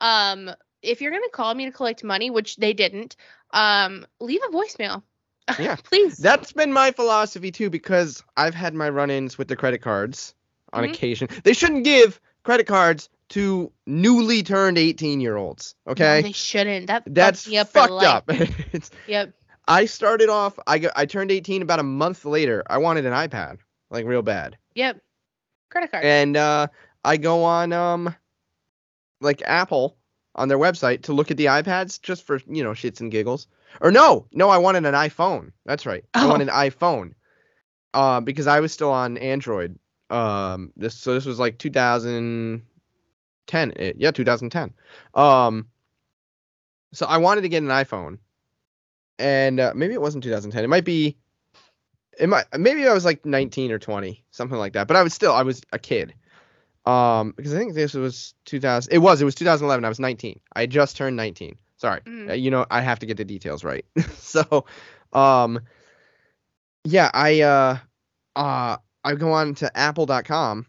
um 0.00 0.50
if 0.82 1.00
you're 1.00 1.10
going 1.10 1.22
to 1.22 1.30
call 1.30 1.54
me 1.54 1.66
to 1.66 1.72
collect 1.72 2.02
money 2.04 2.30
which 2.30 2.56
they 2.56 2.72
didn't 2.72 3.16
um 3.52 4.06
leave 4.20 4.40
a 4.48 4.52
voicemail 4.52 5.02
Yeah. 5.58 5.76
please 5.84 6.16
That's 6.16 6.52
been 6.52 6.72
my 6.72 6.92
philosophy 6.92 7.50
too, 7.50 7.70
because 7.70 8.22
I've 8.36 8.54
had 8.54 8.74
my 8.74 8.88
run-ins 8.88 9.36
with 9.36 9.48
the 9.48 9.56
credit 9.56 9.82
cards 9.82 10.34
on 10.72 10.84
Mhm. 10.84 10.90
occasion. 10.90 11.28
They 11.42 11.52
shouldn't 11.54 11.84
give 11.84 12.20
credit 12.44 12.66
cards 12.66 13.08
to 13.30 13.72
newly 13.86 14.42
turned 14.42 14.76
18-year-olds. 14.78 15.74
No, 15.86 15.92
Okay, 15.92 16.22
they 16.22 16.32
shouldn't 16.32 16.86
that 16.88 17.02
that's 17.06 17.52
up 17.52 17.68
fucked 17.68 18.02
up. 18.04 18.24
it's, 18.72 18.90
yep 19.06 19.32
I 19.66 19.86
started 19.86 20.28
off. 20.28 20.58
I 20.66 20.78
got, 20.78 20.92
I 20.96 21.06
turned 21.06 21.30
18 21.30 21.62
about 21.62 21.78
a 21.80 21.84
month 21.84 22.24
later. 22.24 22.62
I 22.68 22.78
wanted 22.78 23.06
an 23.06 23.12
iPad, 23.12 23.58
like 23.90 24.04
real 24.04 24.22
bad, 24.22 24.56
yep 24.74 25.00
credit 25.70 25.90
card 25.90 26.04
and 26.04 26.36
uh, 26.36 26.66
I 27.04 27.16
go 27.16 27.44
on 27.44 27.72
um, 27.72 28.14
like 29.20 29.42
Apple 29.44 29.96
on 30.34 30.48
their 30.48 30.58
website 30.58 31.02
to 31.02 31.12
look 31.12 31.30
at 31.30 31.36
the 31.36 31.46
iPads 31.46 32.00
just 32.00 32.24
for 32.26 32.40
you 32.48 32.62
know 32.64 32.70
shits 32.70 33.00
and 33.00 33.10
giggles. 33.10 33.46
Or 33.80 33.90
no, 33.92 34.26
no, 34.32 34.48
I 34.48 34.58
wanted 34.58 34.84
an 34.86 34.94
iPhone. 34.94 35.52
That's 35.64 35.86
right. 35.86 36.04
I 36.14 36.24
Oh. 36.24 36.28
wanted 36.28 36.48
an 36.48 36.54
iPhone. 36.54 37.12
Uh, 37.92 38.20
because 38.20 38.46
I 38.46 38.60
was 38.60 38.72
still 38.72 38.90
on 38.92 39.16
Android. 39.18 39.78
Um, 40.10 40.72
this 40.76 40.94
so 40.96 41.14
this 41.14 41.24
was 41.26 41.38
like 41.40 41.58
2010. 41.58 42.62
eh, 43.76 43.92
Yeah, 43.96 44.10
2010. 44.12 44.72
Um, 45.14 45.66
so 46.92 47.06
I 47.06 47.18
wanted 47.18 47.42
to 47.42 47.48
get 47.48 47.62
an 47.62 47.68
iPhone, 47.68 48.18
and 49.18 49.60
uh, 49.60 49.72
maybe 49.74 49.94
it 49.94 50.00
wasn't 50.00 50.24
2010. 50.24 50.64
It 50.64 50.68
might 50.68 50.84
be. 50.84 51.16
It 52.18 52.28
might 52.28 52.44
maybe 52.58 52.86
I 52.86 52.92
was 52.92 53.04
like 53.04 53.24
19 53.24 53.70
or 53.72 53.78
20, 53.78 54.24
something 54.30 54.58
like 54.58 54.72
that. 54.74 54.86
But 54.88 54.96
I 54.96 55.02
was 55.02 55.14
still 55.14 55.32
I 55.32 55.42
was 55.42 55.62
a 55.72 55.78
kid. 55.78 56.14
Um, 56.86 57.34
because 57.36 57.52
I 57.54 57.58
think 57.58 57.74
this 57.74 57.94
was 57.94 58.34
2000. 58.46 58.92
It 58.92 58.98
was 58.98 59.20
it 59.20 59.24
was 59.24 59.34
2011. 59.34 59.84
I 59.84 59.88
was 59.88 60.00
19. 60.00 60.40
I 60.56 60.66
just 60.66 60.96
turned 60.96 61.16
19. 61.16 61.56
Sorry. 61.76 62.00
Mhm. 62.02 62.30
Uh, 62.30 62.32
you 62.34 62.50
know 62.50 62.66
I 62.70 62.80
have 62.80 62.98
to 63.00 63.06
get 63.06 63.16
the 63.16 63.24
details 63.24 63.64
right. 63.64 63.84
so, 64.18 64.64
um, 65.12 65.60
yeah, 66.84 67.10
I 67.12 67.40
uh, 67.42 67.78
uh, 68.36 68.76
I 69.04 69.14
go 69.14 69.32
on 69.32 69.54
to 69.56 69.76
Apple.com, 69.76 70.66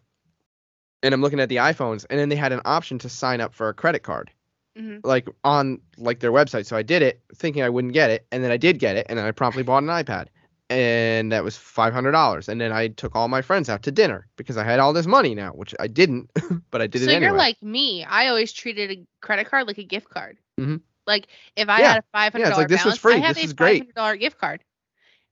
and 1.03 1.13
I'm 1.13 1.21
looking 1.21 1.39
at 1.39 1.49
the 1.49 1.57
iPhones, 1.57 2.05
and 2.09 2.19
then 2.19 2.29
they 2.29 2.35
had 2.35 2.51
an 2.51 2.61
option 2.65 2.99
to 2.99 3.09
sign 3.09 3.41
up 3.41 3.53
for 3.53 3.69
a 3.69 3.73
credit 3.73 4.03
card 4.03 4.31
Mhm. 4.77 5.01
like 5.03 5.27
on 5.43 5.79
like 5.97 6.19
their 6.19 6.31
website. 6.31 6.65
So 6.65 6.75
I 6.77 6.83
did 6.83 7.01
it 7.01 7.21
thinking 7.35 7.61
I 7.63 7.69
wouldn't 7.69 7.93
get 7.93 8.09
it, 8.09 8.25
and 8.31 8.43
then 8.43 8.51
I 8.51 8.57
did 8.57 8.79
get 8.79 8.95
it, 8.97 9.05
and 9.09 9.17
then 9.17 9.25
I 9.25 9.31
promptly 9.31 9.63
bought 9.63 9.83
an 9.83 9.89
iPad. 9.89 10.27
And 10.71 11.31
that 11.31 11.43
was 11.43 11.57
five 11.57 11.93
hundred 11.93 12.11
dollars. 12.13 12.47
And 12.49 12.59
then 12.61 12.71
I 12.71 12.87
took 12.87 13.15
all 13.15 13.27
my 13.27 13.41
friends 13.41 13.69
out 13.69 13.83
to 13.83 13.91
dinner 13.91 14.27
because 14.37 14.57
I 14.57 14.63
had 14.63 14.79
all 14.79 14.93
this 14.93 15.05
money 15.05 15.35
now, 15.35 15.51
which 15.51 15.75
I 15.79 15.87
didn't, 15.87 16.29
but 16.71 16.81
I 16.81 16.87
did 16.87 17.01
so 17.03 17.09
it 17.09 17.13
anyway. 17.15 17.29
you're 17.29 17.37
like 17.37 17.61
me 17.61 18.03
i 18.05 18.27
always 18.27 18.51
treated 18.53 18.91
a 18.91 19.05
credit 19.21 19.49
card 19.49 19.67
like 19.67 19.77
a 19.77 19.83
gift 19.83 20.09
card 20.09 20.37
Mhm. 20.59 20.81
like 21.05 21.27
if 21.55 21.67
i 21.69 21.79
Yeah. 21.79 21.93
had 21.93 22.03
a 22.03 22.17
$500 22.17 22.39
Yeah, 22.39 22.55
like, 22.55 22.67
this 22.69 22.85
was 22.85 22.97
free, 22.97 23.15
i 23.15 23.17
have 23.17 23.35
this 23.35 23.43
a 23.43 23.47
is 23.47 23.53
great. 23.53 23.93
$500 23.95 24.19
gift 24.19 24.37
card 24.39 24.63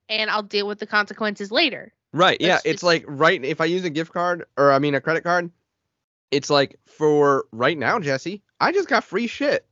and 0.09 0.29
i'll 0.29 0.43
deal 0.43 0.67
with 0.67 0.79
the 0.79 0.87
consequences 0.87 1.51
later 1.51 1.93
Right. 2.11 2.41
Yeah. 2.41 2.55
It's 2.55 2.65
It's, 2.65 2.83
like 2.83 3.05
right. 3.07 3.43
If 3.45 3.61
I 3.61 3.65
use 3.65 3.83
a 3.83 3.89
gift 3.89 4.11
card 4.13 4.45
or 4.57 4.71
I 4.71 4.79
mean 4.79 4.95
a 4.95 5.01
credit 5.01 5.23
card, 5.23 5.51
it's 6.31 6.49
like 6.49 6.79
for 6.87 7.45
right 7.51 7.77
now, 7.77 7.99
Jesse, 7.99 8.41
I 8.59 8.71
just 8.71 8.89
got 8.89 9.03
free 9.03 9.27
shit. 9.27 9.65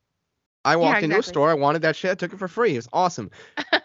I 0.68 0.76
walked 0.76 1.04
into 1.04 1.16
a 1.18 1.24
store. 1.24 1.50
I 1.50 1.54
wanted 1.56 1.82
that 1.84 1.96
shit. 1.96 2.12
I 2.12 2.16
took 2.16 2.34
it 2.34 2.40
for 2.40 2.48
free. 2.48 2.74
It 2.74 2.78
was 2.78 2.90
awesome. 2.94 3.32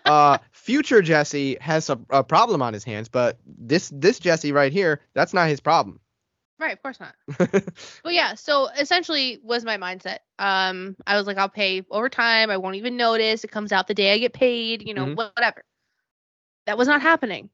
uh, 0.04 0.38
future 0.52 1.02
Jesse 1.02 1.56
has 1.60 1.88
a, 1.90 1.98
a 2.10 2.24
problem 2.24 2.62
on 2.62 2.72
his 2.74 2.84
hands, 2.84 3.08
but 3.08 3.38
this 3.46 3.90
this 3.94 4.18
Jesse 4.18 4.52
right 4.52 4.72
here, 4.72 5.00
that's 5.14 5.32
not 5.34 5.48
his 5.48 5.60
problem. 5.60 6.00
Right, 6.58 6.74
of 6.74 6.82
course 6.82 7.00
not. 7.00 7.14
But 8.04 8.14
yeah, 8.14 8.34
so 8.34 8.68
essentially 8.68 9.40
was 9.42 9.64
my 9.64 9.78
mindset. 9.78 10.18
Um, 10.38 10.96
I 11.06 11.16
was 11.16 11.26
like, 11.26 11.36
I'll 11.36 11.48
pay 11.48 11.84
over 11.90 12.08
time. 12.08 12.50
I 12.50 12.56
won't 12.56 12.76
even 12.76 12.96
notice. 12.96 13.42
It 13.42 13.50
comes 13.50 13.72
out 13.72 13.88
the 13.88 13.94
day 13.94 14.12
I 14.12 14.18
get 14.18 14.32
paid. 14.32 14.86
You 14.86 14.94
know, 14.94 15.06
Mhm. 15.06 15.16
whatever. 15.16 15.64
That 16.66 16.78
was 16.78 16.86
not 16.88 17.02
happening. 17.02 17.50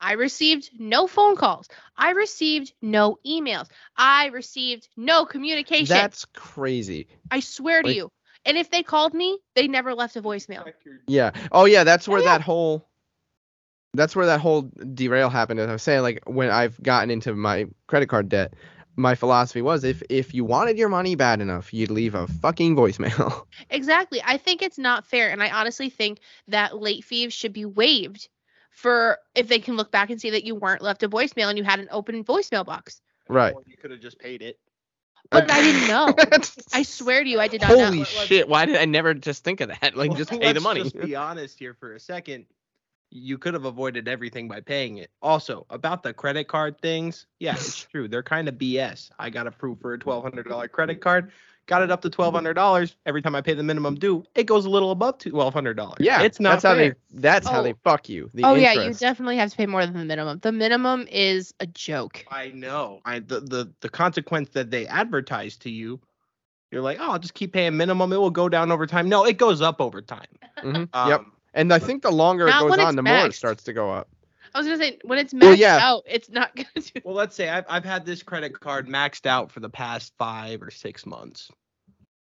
I 0.00 0.12
received 0.14 0.70
no 0.78 1.06
phone 1.06 1.36
calls. 1.36 1.68
I 1.96 2.10
received 2.10 2.72
no 2.82 3.18
emails. 3.24 3.68
I 3.96 4.26
received 4.26 4.88
no 4.96 5.24
communication. 5.24 5.94
that's 5.94 6.24
crazy. 6.26 7.06
I 7.30 7.38
swear 7.40 7.82
to 7.82 7.92
you. 7.92 8.10
And 8.44 8.56
if 8.56 8.70
they 8.70 8.82
called 8.82 9.14
me, 9.14 9.38
they 9.54 9.68
never 9.68 9.94
left 9.94 10.16
a 10.16 10.22
voicemail. 10.22 10.72
Yeah. 11.06 11.30
Oh 11.52 11.64
yeah, 11.64 11.84
that's 11.84 12.08
where 12.08 12.20
oh, 12.20 12.22
yeah. 12.22 12.38
that 12.38 12.40
whole 12.42 12.88
that's 13.94 14.16
where 14.16 14.26
that 14.26 14.40
whole 14.40 14.70
derail 14.94 15.30
happened. 15.30 15.60
As 15.60 15.68
I 15.68 15.72
was 15.72 15.82
saying, 15.82 16.02
like 16.02 16.22
when 16.26 16.50
I've 16.50 16.82
gotten 16.82 17.10
into 17.10 17.34
my 17.34 17.66
credit 17.86 18.08
card 18.08 18.28
debt, 18.28 18.54
my 18.96 19.14
philosophy 19.14 19.62
was 19.62 19.84
if 19.84 20.02
if 20.08 20.34
you 20.34 20.44
wanted 20.44 20.78
your 20.78 20.88
money 20.88 21.14
bad 21.14 21.40
enough, 21.40 21.72
you'd 21.72 21.90
leave 21.90 22.14
a 22.14 22.26
fucking 22.26 22.76
voicemail. 22.76 23.46
Exactly. 23.70 24.20
I 24.24 24.36
think 24.36 24.60
it's 24.60 24.78
not 24.78 25.06
fair. 25.06 25.30
And 25.30 25.42
I 25.42 25.50
honestly 25.50 25.88
think 25.88 26.20
that 26.48 26.78
late 26.78 27.04
fees 27.04 27.32
should 27.32 27.52
be 27.52 27.64
waived 27.64 28.28
for 28.70 29.18
if 29.34 29.48
they 29.48 29.58
can 29.58 29.76
look 29.76 29.90
back 29.90 30.10
and 30.10 30.20
see 30.20 30.30
that 30.30 30.44
you 30.44 30.54
weren't 30.54 30.82
left 30.82 31.02
a 31.02 31.08
voicemail 31.08 31.48
and 31.48 31.56
you 31.56 31.64
had 31.64 31.80
an 31.80 31.88
open 31.90 32.22
voicemail 32.24 32.66
box. 32.66 33.00
right. 33.28 33.54
Or 33.54 33.62
you 33.66 33.76
could 33.76 33.90
have 33.90 34.00
just 34.00 34.18
paid 34.18 34.42
it. 34.42 34.58
But 35.30 35.50
I 35.50 35.62
didn't 35.62 35.88
know. 35.88 36.14
I 36.74 36.82
swear 36.82 37.24
to 37.24 37.28
you, 37.28 37.40
I 37.40 37.48
did 37.48 37.62
not 37.62 37.70
know. 37.70 37.84
Holy 37.86 38.04
shit! 38.04 38.48
Why 38.48 38.66
did 38.66 38.76
I 38.76 38.84
never 38.84 39.14
just 39.14 39.44
think 39.44 39.60
of 39.60 39.68
that? 39.68 39.96
Like, 39.96 40.10
Well, 40.10 40.18
just 40.18 40.30
pay 40.38 40.38
the 40.38 40.46
let's 40.46 40.62
money. 40.62 40.82
Just 40.82 41.00
be 41.00 41.14
honest 41.16 41.58
here 41.58 41.74
for 41.74 41.94
a 41.94 42.00
second. 42.00 42.46
You 43.14 43.36
could 43.36 43.52
have 43.52 43.66
avoided 43.66 44.08
everything 44.08 44.48
by 44.48 44.60
paying 44.60 44.96
it. 44.96 45.10
Also, 45.20 45.66
about 45.68 46.02
the 46.02 46.14
credit 46.14 46.48
card 46.48 46.80
things, 46.80 47.26
yeah, 47.40 47.54
it's 47.54 47.82
true. 47.84 48.08
They're 48.08 48.22
kind 48.22 48.48
of 48.48 48.54
BS. 48.54 49.10
I 49.18 49.28
got 49.30 49.46
approved 49.46 49.82
for 49.82 49.92
a 49.94 49.98
twelve 49.98 50.22
hundred 50.22 50.48
dollar 50.48 50.68
credit 50.68 51.00
card, 51.00 51.30
got 51.66 51.82
it 51.82 51.90
up 51.90 52.02
to 52.02 52.10
twelve 52.10 52.34
hundred 52.34 52.54
dollars. 52.54 52.96
Every 53.06 53.22
time 53.22 53.34
I 53.34 53.40
pay 53.40 53.54
the 53.54 53.62
minimum 53.62 53.94
due, 53.96 54.24
it 54.34 54.44
goes 54.44 54.64
a 54.64 54.70
little 54.70 54.90
above 54.90 55.18
twelve 55.18 55.54
hundred 55.54 55.74
dollars. 55.76 55.98
Yeah, 56.00 56.22
it's 56.22 56.40
not 56.40 56.52
That's 56.52 56.62
how 56.64 56.74
they. 56.74 56.88
fair. 56.90 56.96
That's 57.12 57.48
how 57.48 57.60
Oh. 57.60 57.62
they 57.62 57.74
fuck 57.84 58.08
you. 58.08 58.28
The 58.34 58.44
oh 58.44 58.54
yeah, 58.54 58.72
you 58.72 58.92
definitely 58.94 59.36
have 59.38 59.50
to 59.50 59.56
pay 59.56 59.66
more 59.66 59.84
than 59.84 59.94
the 59.94 60.04
minimum. 60.04 60.38
The 60.40 60.52
minimum 60.52 61.06
is 61.10 61.52
a 61.60 61.66
joke. 61.66 62.24
I 62.30 62.48
know. 62.48 63.00
I 63.04 63.20
the, 63.20 63.40
the 63.40 63.72
the 63.80 63.88
consequence 63.88 64.50
that 64.50 64.70
they 64.70 64.86
advertise 64.86 65.56
to 65.58 65.70
you, 65.70 66.00
you're 66.70 66.82
like, 66.82 66.98
oh, 67.00 67.12
I'll 67.12 67.18
just 67.18 67.34
keep 67.34 67.52
paying 67.52 67.76
minimum. 67.76 68.12
It 68.12 68.16
will 68.18 68.30
go 68.30 68.48
down 68.48 68.70
over 68.72 68.86
time. 68.86 69.08
No, 69.08 69.24
it 69.24 69.38
goes 69.38 69.60
up 69.62 69.80
over 69.80 70.02
time. 70.02 70.26
Mhm. 70.62 70.88
Um, 70.92 71.08
yep. 71.08 71.24
And 71.54 71.72
I 71.72 71.78
think 71.78 72.02
the 72.02 72.10
longer 72.10 72.48
it 72.48 72.52
goes 72.58 72.72
on, 72.72 72.80
it's 72.80 72.96
the 72.96 73.02
more 73.02 73.26
it 73.26 73.34
starts 73.34 73.62
to 73.64 73.72
go 73.72 73.90
up. 73.90 74.08
I 74.54 74.58
was 74.58 74.66
gonna 74.66 74.78
say 74.78 74.98
when 75.04 75.18
it's 75.18 75.32
maxed 75.32 75.40
Well, 75.42 75.54
yeah. 75.54 75.78
out, 75.82 76.02
it's 76.06 76.28
not 76.28 76.54
gonna 76.56 76.66
do. 76.76 77.00
Well, 77.04 77.14
let's 77.14 77.34
say 77.36 77.48
I've 77.48 77.64
I've 77.68 77.84
had 77.84 78.04
this 78.04 78.22
credit 78.22 78.58
card 78.58 78.88
maxed 78.88 79.26
out 79.26 79.50
for 79.50 79.60
the 79.60 79.70
past 79.70 80.12
five 80.18 80.62
or 80.62 80.70
six 80.70 81.06
months. 81.06 81.50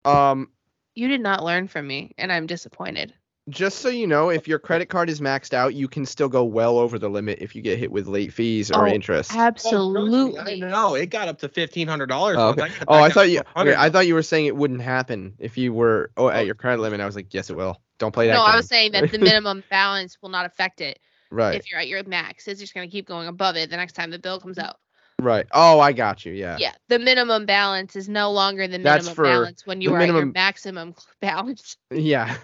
Um, 0.03 0.49
You 0.95 1.07
did 1.07 1.21
not 1.21 1.43
learn 1.43 1.67
from 1.67 1.87
me, 1.87 2.13
and 2.17 2.31
I'm 2.31 2.45
disappointed. 2.47 3.13
just 3.49 3.79
so 3.79 3.89
you 3.89 4.07
know, 4.07 4.29
if 4.29 4.47
your 4.47 4.57
credit 4.59 4.87
card 4.89 5.09
is 5.09 5.19
maxed 5.21 5.53
out, 5.53 5.73
you 5.75 5.87
can 5.87 6.05
still 6.05 6.29
go 6.29 6.43
well 6.43 6.77
over 6.79 6.97
the 6.97 7.09
limit 7.09 7.39
if 7.41 7.55
you 7.55 7.61
get 7.61 7.77
hit 7.77 7.91
with 7.91 8.07
late 8.07 8.33
fees 8.33 8.71
or 8.71 8.87
Oh, 8.87 8.91
interest. 8.91 9.35
Absolutely. 9.35 10.61
No, 10.61 10.95
it 10.95 11.07
got 11.11 11.27
up 11.27 11.39
to 11.39 11.49
fifteen 11.49 11.87
hundred 11.87 12.07
dollars. 12.07 12.37
Oh, 12.39 12.49
okay. 12.49 12.69
Oh, 12.87 13.01
I 13.01 13.09
thought 13.09 13.29
you. 13.29 13.41
Okay, 13.55 13.75
I 13.75 13.89
thought 13.89 14.07
you 14.07 14.13
were 14.15 14.23
saying 14.23 14.45
it 14.47 14.55
wouldn't 14.55 14.81
happen 14.81 15.35
if 15.39 15.57
you 15.57 15.73
were 15.73 16.11
oh, 16.17 16.25
Oh. 16.25 16.29
at 16.29 16.45
your 16.45 16.55
credit 16.55 16.81
limit. 16.81 17.01
I 17.01 17.05
was 17.05 17.15
like, 17.15 17.33
yes, 17.33 17.49
it 17.49 17.55
will. 17.55 17.79
Don't 17.97 18.11
play 18.11 18.27
that. 18.27 18.33
No, 18.33 18.43
I 18.43 18.55
was 18.57 18.67
saying 18.67 18.91
that 18.93 19.11
the 19.11 19.19
minimum 19.29 19.63
balance 19.69 20.17
will 20.21 20.29
not 20.29 20.45
affect 20.45 20.81
it 20.81 20.99
right, 21.31 21.55
if 21.55 21.71
you're 21.71 21.79
at 21.79 21.87
your 21.87 22.03
max. 22.03 22.47
It's 22.47 22.59
just 22.59 22.73
gonna 22.73 22.87
keep 22.87 23.07
going 23.07 23.27
above 23.27 23.55
it 23.55 23.69
the 23.69 23.77
next 23.77 23.93
time 23.93 24.11
the 24.11 24.19
bill 24.19 24.39
comes 24.39 24.57
mm. 24.57 24.63
out. 24.63 24.77
right. 25.21 25.45
Oh, 25.51 25.79
I 25.79 25.91
got 25.93 26.25
you. 26.25 26.33
Yeah. 26.33 26.57
Yeah, 26.59 26.73
the 26.87 26.99
minimum 26.99 27.45
balance 27.45 27.95
is 27.95 28.09
no 28.09 28.31
longer 28.31 28.67
the 28.67 28.79
minimum 28.79 29.15
balance 29.15 29.65
when 29.65 29.81
you 29.81 29.89
the 29.89 29.95
are 29.95 29.99
at 29.99 30.05
your 30.07 30.13
minimum- 30.13 30.33
maximum 30.33 30.95
balance. 31.21 31.77
Yeah. 31.91 32.35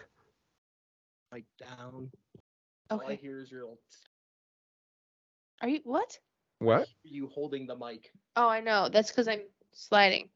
like 1.31 1.45
down. 1.59 2.09
All 2.89 3.01
I 3.01 3.03
Okay. 3.05 3.15
hear 3.15 3.39
is 3.39 3.49
your 3.49 3.63
Old... 3.65 3.77
Are 5.61 5.69
you 5.69 5.79
what? 5.83 6.19
What? 6.59 6.81
Are 6.81 6.87
you 7.03 7.27
holding 7.27 7.65
the 7.67 7.75
mic. 7.75 8.11
Oh, 8.35 8.47
I 8.47 8.59
know. 8.59 8.89
That's 8.89 9.09
because 9.09 9.27
I'm 9.27 9.41
sliding. 9.73 10.29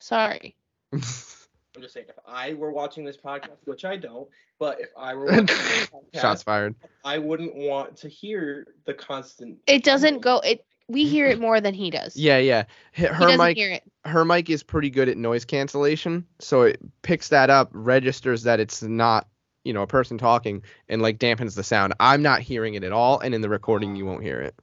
Sorry. 0.00 0.56
I'm 1.76 1.82
just 1.82 1.94
saying, 1.94 2.06
if 2.08 2.14
I 2.26 2.54
were 2.54 2.70
watching 2.70 3.04
this 3.04 3.16
podcast, 3.16 3.56
which 3.64 3.84
I 3.84 3.96
don't, 3.96 4.28
but 4.58 4.80
if 4.80 4.90
I 4.96 5.14
were 5.14 5.26
watching 5.30 5.46
this 5.46 5.88
podcast, 5.88 6.20
Shots 6.20 6.42
fired. 6.42 6.74
I 7.04 7.18
wouldn't 7.18 7.54
want 7.54 7.96
to 7.98 8.08
hear 8.08 8.66
the 8.86 8.94
constant. 8.94 9.58
It 9.66 9.82
doesn't 9.84 10.20
go. 10.20 10.38
It. 10.40 10.64
We 10.88 11.04
hear 11.08 11.26
it 11.26 11.40
more 11.40 11.60
than 11.60 11.74
he 11.74 11.90
does. 11.90 12.16
Yeah, 12.16 12.38
yeah. 12.38 12.64
H- 12.96 13.08
He 13.08 13.14
Her 13.14 13.36
mic, 13.36 13.56
hear 13.56 13.70
it. 13.72 13.82
her 14.04 14.24
mic 14.24 14.50
is 14.50 14.62
pretty 14.62 14.90
good 14.90 15.08
at 15.08 15.16
noise 15.16 15.44
cancellation, 15.44 16.26
so 16.38 16.62
it 16.62 16.78
picks 17.02 17.28
that 17.30 17.50
up, 17.50 17.70
registers 17.72 18.42
that 18.44 18.60
it's 18.60 18.82
not, 18.82 19.26
you 19.64 19.72
know, 19.72 19.82
a 19.82 19.86
person 19.86 20.18
talking, 20.18 20.62
and 20.88 21.00
like 21.02 21.18
dampens 21.18 21.56
the 21.56 21.64
sound. 21.64 21.94
I'm 21.98 22.22
not 22.22 22.40
hearing 22.42 22.74
it 22.74 22.84
at 22.84 22.92
all, 22.92 23.18
and 23.18 23.34
in 23.34 23.40
the 23.40 23.48
recording 23.48 23.96
you 23.96 24.04
won't 24.06 24.22
hear 24.22 24.40
it. 24.40 24.54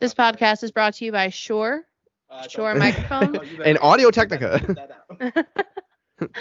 This 0.00 0.14
podcast 0.14 0.62
is 0.62 0.70
brought 0.70 0.94
to 0.94 1.04
you 1.04 1.12
by 1.12 1.28
Shure. 1.28 1.84
Uh, 2.30 2.48
Shure 2.48 2.74
microphone. 2.74 3.36
Oh, 3.60 3.62
And 3.64 3.78
Audio 3.80 4.10
Technica. 4.10 4.60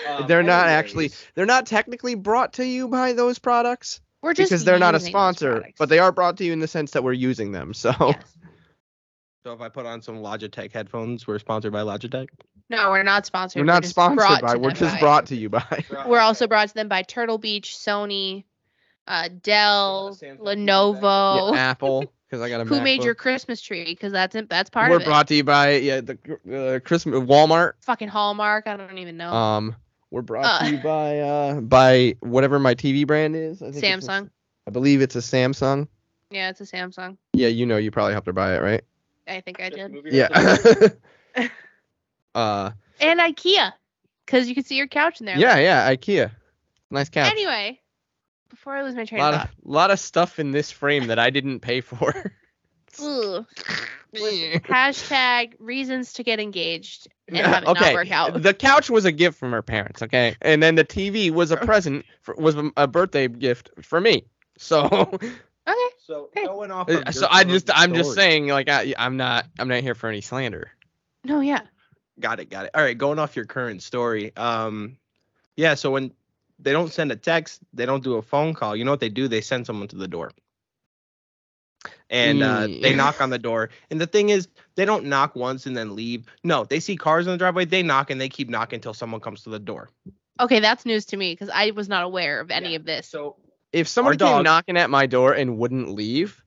Edit 0.04 0.08
that 0.08 0.14
out. 0.16 0.22
Um, 0.22 0.28
They're 0.28 0.44
not 0.44 0.68
actually- 0.68 1.12
They're 1.36 1.46
not 1.46 1.66
technically 1.66 2.16
brought 2.16 2.54
to 2.54 2.66
you 2.66 2.88
by 2.88 3.14
those 3.14 3.40
products 3.40 4.02
We're 4.22 4.34
just 4.34 4.50
because 4.52 4.64
they're 4.64 4.80
not 4.80 4.96
a 4.96 5.00
sponsor, 5.00 5.66
but 5.78 5.90
they 5.90 6.00
are 6.00 6.12
brought 6.12 6.38
to 6.38 6.46
you 6.46 6.54
in 6.54 6.60
the 6.60 6.68
sense 6.68 6.92
that 6.92 7.04
we're 7.04 7.14
using 7.14 7.52
them. 7.52 7.74
So 7.74 7.94
Yes. 8.00 8.24
So 9.46 9.52
if 9.52 9.60
I 9.60 9.68
put 9.68 9.86
on 9.86 10.02
some 10.02 10.20
Logitech 10.20 10.72
headphones, 10.72 11.28
we're 11.28 11.38
sponsored 11.38 11.74
by 11.74 11.82
Logitech. 11.82 12.30
No, 12.70 12.92
we're 12.92 13.04
not 13.04 13.26
sponsored. 13.26 13.60
we're 13.60 13.66
not 13.66 13.82
just 13.82 13.94
sponsored 13.94 14.18
brought 14.20 14.42
by. 14.42 14.54
to 14.54 14.60
We're 14.60 14.72
just 14.72 14.96
by- 14.96 15.00
brought 15.02 15.26
to 15.28 15.36
you 15.36 15.50
by. 15.50 15.84
We're 16.08 16.22
also 16.22 16.48
brought 16.48 16.70
to 16.70 16.74
them 16.74 16.88
by 16.88 17.02
Turtle 17.02 17.38
Beach, 17.38 17.76
Sony, 17.78 18.46
uh, 19.06 19.28
Dell, 19.42 20.18
Samsung 20.18 20.40
Lenovo. 20.40 21.54
Yeah, 21.54 21.60
Apple, 21.60 22.06
because 22.30 22.42
I 22.42 22.48
got 22.48 22.62
a 22.62 22.64
Who 22.64 22.80
made 22.80 23.04
your 23.04 23.16
Christmas 23.16 23.60
tree? 23.60 23.84
Because 23.84 24.14
that's 24.14 24.34
it. 24.34 24.48
That's 24.50 24.70
part 24.70 24.90
We're 24.90 24.96
of 24.96 25.02
it. 25.02 25.06
We're 25.06 25.12
brought 25.12 25.28
to 25.28 25.36
you 25.36 25.44
by 25.44 25.72
yeah 25.76 26.00
the 26.00 26.14
uh, 26.78 26.80
Christmas 26.80 27.20
Walmart. 27.20 27.74
Fucking 27.82 28.08
Hallmark. 28.08 28.66
I 28.68 28.78
don't 28.78 28.98
even 28.98 29.18
know. 29.18 29.34
Um, 29.34 29.76
we're 30.14 30.22
brought 30.22 30.46
Uh. 30.46 30.60
to 30.66 30.72
you 30.72 30.78
by 30.78 31.20
uh 31.20 31.60
by 31.62 32.16
whatever 32.22 32.60
my 32.60 32.76
TV 32.76 33.06
brand 33.06 33.36
is. 33.36 33.62
I 33.64 33.72
think 33.72 33.84
Samsung. 33.84 34.30
I 34.68 34.72
believe 34.72 35.02
it's 35.02 35.16
a 35.16 35.20
Samsung. 35.20 35.88
Yeah, 36.30 36.50
it's 36.50 36.62
a 36.62 36.66
Samsung. 36.66 37.18
Yeah, 37.34 37.48
you 37.50 37.66
know, 37.66 37.78
you 37.78 37.90
probably 37.92 38.14
helped 38.14 38.28
her 38.28 38.34
buy 38.34 38.56
it, 38.56 38.62
right? 38.62 38.84
I 39.28 39.42
think 39.42 39.60
I 39.60 39.70
did. 39.70 39.96
Yeah. 40.06 40.28
uh, 42.36 42.72
And 43.00 43.20
IKEA, 43.20 43.74
because 44.26 44.48
you 44.48 44.56
can 44.56 44.64
see 44.64 44.76
your 44.76 44.88
couch 44.88 45.20
in 45.20 45.26
there. 45.26 45.38
yeah, 45.38 45.58
yeah, 45.58 45.90
IKEA. 45.96 46.32
Nice 46.92 47.10
couch. 47.10 47.32
Anyway, 47.32 47.80
before 48.50 48.76
I 48.76 48.84
lose 48.84 48.96
my 48.96 49.02
a 49.02 49.06
train 49.06 49.22
lot 49.22 49.34
of 49.34 49.40
of 49.42 49.48
thought. 49.48 49.56
lot 49.66 49.92
of 49.92 50.00
stuff 50.00 50.40
in 50.40 50.52
this 50.52 50.72
frame 50.72 51.08
that 51.08 51.18
I 51.20 51.30
didn't 51.30 51.60
pay 51.62 51.82
for. 51.82 52.14
Ugh. 53.02 53.46
Hashtag 54.14 55.54
reasons 55.60 56.14
to 56.14 56.24
get 56.24 56.40
engaged 56.40 57.08
and 57.28 57.38
have 57.38 57.64
it 57.64 57.66
not 57.66 57.94
work 57.94 58.12
out. 58.12 58.42
the 58.42 58.54
couch 58.54 58.90
was 58.90 59.06
a 59.06 59.12
gift 59.12 59.40
from 59.40 59.52
her 59.52 59.62
parents, 59.62 60.02
okay, 60.02 60.36
and 60.42 60.62
then 60.62 60.76
the 60.76 60.86
TV 60.86 61.32
was 61.32 61.52
a 61.52 61.58
present, 61.58 62.06
for, 62.22 62.36
was 62.36 62.56
a- 62.56 62.72
a 62.78 62.88
birthday 62.88 63.28
gift 63.28 63.70
for 63.82 64.00
me. 64.00 64.26
So, 64.58 65.18
Okay. 65.68 65.78
So 66.06 66.30
going 66.36 66.72
off. 66.72 66.90
Of 66.90 67.16
so 67.16 67.28
I 67.30 67.44
just, 67.46 67.70
I'm 67.74 67.94
just 67.94 68.14
saying, 68.14 68.48
like, 68.48 68.68
I, 68.70 68.94
I'm 68.98 69.16
not, 69.16 69.46
I'm 69.58 69.70
not 69.70 69.82
here 69.82 69.96
for 69.96 70.10
any 70.10 70.20
slander. 70.22 70.72
No, 71.24 71.40
yeah. 71.40 71.62
Got 72.20 72.42
it, 72.42 72.50
got 72.50 72.66
it. 72.66 72.72
All 72.76 72.84
right, 72.84 72.98
going 72.98 73.18
off 73.18 73.36
your 73.36 73.46
current 73.46 73.82
story. 73.82 74.36
Um, 74.36 74.98
yeah. 75.56 75.76
So 75.76 75.90
when 75.92 76.12
they 76.60 76.74
don't 76.74 76.92
send 76.92 77.12
a 77.14 77.16
text, 77.16 77.62
they 77.74 77.86
don't 77.86 78.04
do 78.04 78.16
a 78.16 78.22
phone 78.22 78.54
call. 78.54 78.76
You 78.76 78.84
know 78.84 78.92
what 78.92 79.00
they 79.00 79.10
do? 79.10 79.30
They 79.30 79.40
send 79.42 79.66
someone 79.66 79.88
to 79.88 79.96
the 79.96 80.08
door. 80.08 80.32
And 82.10 82.42
uh, 82.44 82.68
they 82.68 82.96
knock 82.96 83.20
on 83.22 83.30
the 83.30 83.40
door. 83.40 83.70
And 83.90 84.00
the 84.00 84.08
thing 84.08 84.30
is, 84.30 84.48
they 84.76 84.86
don't 84.86 85.06
knock 85.06 85.36
once 85.36 85.66
and 85.66 85.76
then 85.76 85.96
leave. 85.96 86.26
No, 86.44 86.64
they 86.64 86.80
see 86.80 86.96
cars 86.96 87.26
in 87.28 87.32
the 87.32 87.38
driveway. 87.38 87.66
They 87.66 87.84
knock 87.84 88.10
and 88.12 88.20
they 88.22 88.30
keep 88.30 88.50
knocking 88.50 88.78
until 88.78 88.94
someone 88.94 89.20
comes 89.22 89.44
to 89.44 89.50
the 89.50 89.60
door. 89.60 89.90
Okay, 90.40 90.60
that's 90.60 90.86
news 90.86 91.06
to 91.08 91.18
me 91.18 91.34
because 91.34 91.50
I 91.54 91.72
was 91.72 91.90
not 91.90 92.04
aware 92.04 92.40
of 92.40 92.52
any 92.52 92.72
Yeah, 92.72 92.76
of 92.78 92.86
this. 92.86 93.08
So 93.08 93.36
If 93.72 93.88
someone 93.88 94.18
came 94.18 94.44
knocking 94.44 94.78
at 94.78 94.90
my 94.90 95.06
door 95.08 95.34
and 95.34 95.58
wouldn't 95.58 95.90
leave, 95.90 96.44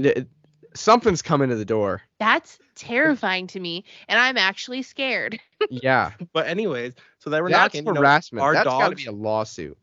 th- 0.00 0.26
something's 0.74 1.22
coming 1.22 1.48
to 1.50 1.56
the 1.56 1.64
door. 1.64 2.02
That's 2.18 2.58
terrifying 2.74 3.46
to 3.48 3.60
me, 3.60 3.84
and 4.08 4.18
I'm 4.18 4.36
actually 4.36 4.82
scared. 4.82 5.40
Yeah, 5.70 6.12
but 6.32 6.46
anyways, 6.46 6.92
so 7.18 7.30
they 7.30 7.40
were 7.40 7.48
that's 7.50 7.74
knocking. 7.74 7.86
you 7.86 7.92
know, 7.94 8.00
harassment. 8.00 8.42
our 8.44 8.52
That's 8.52 8.66
got 8.66 8.78
to 8.80 8.84
dogs- 8.90 9.02
be 9.02 9.08
a 9.08 9.12
lawsuit. 9.12 9.76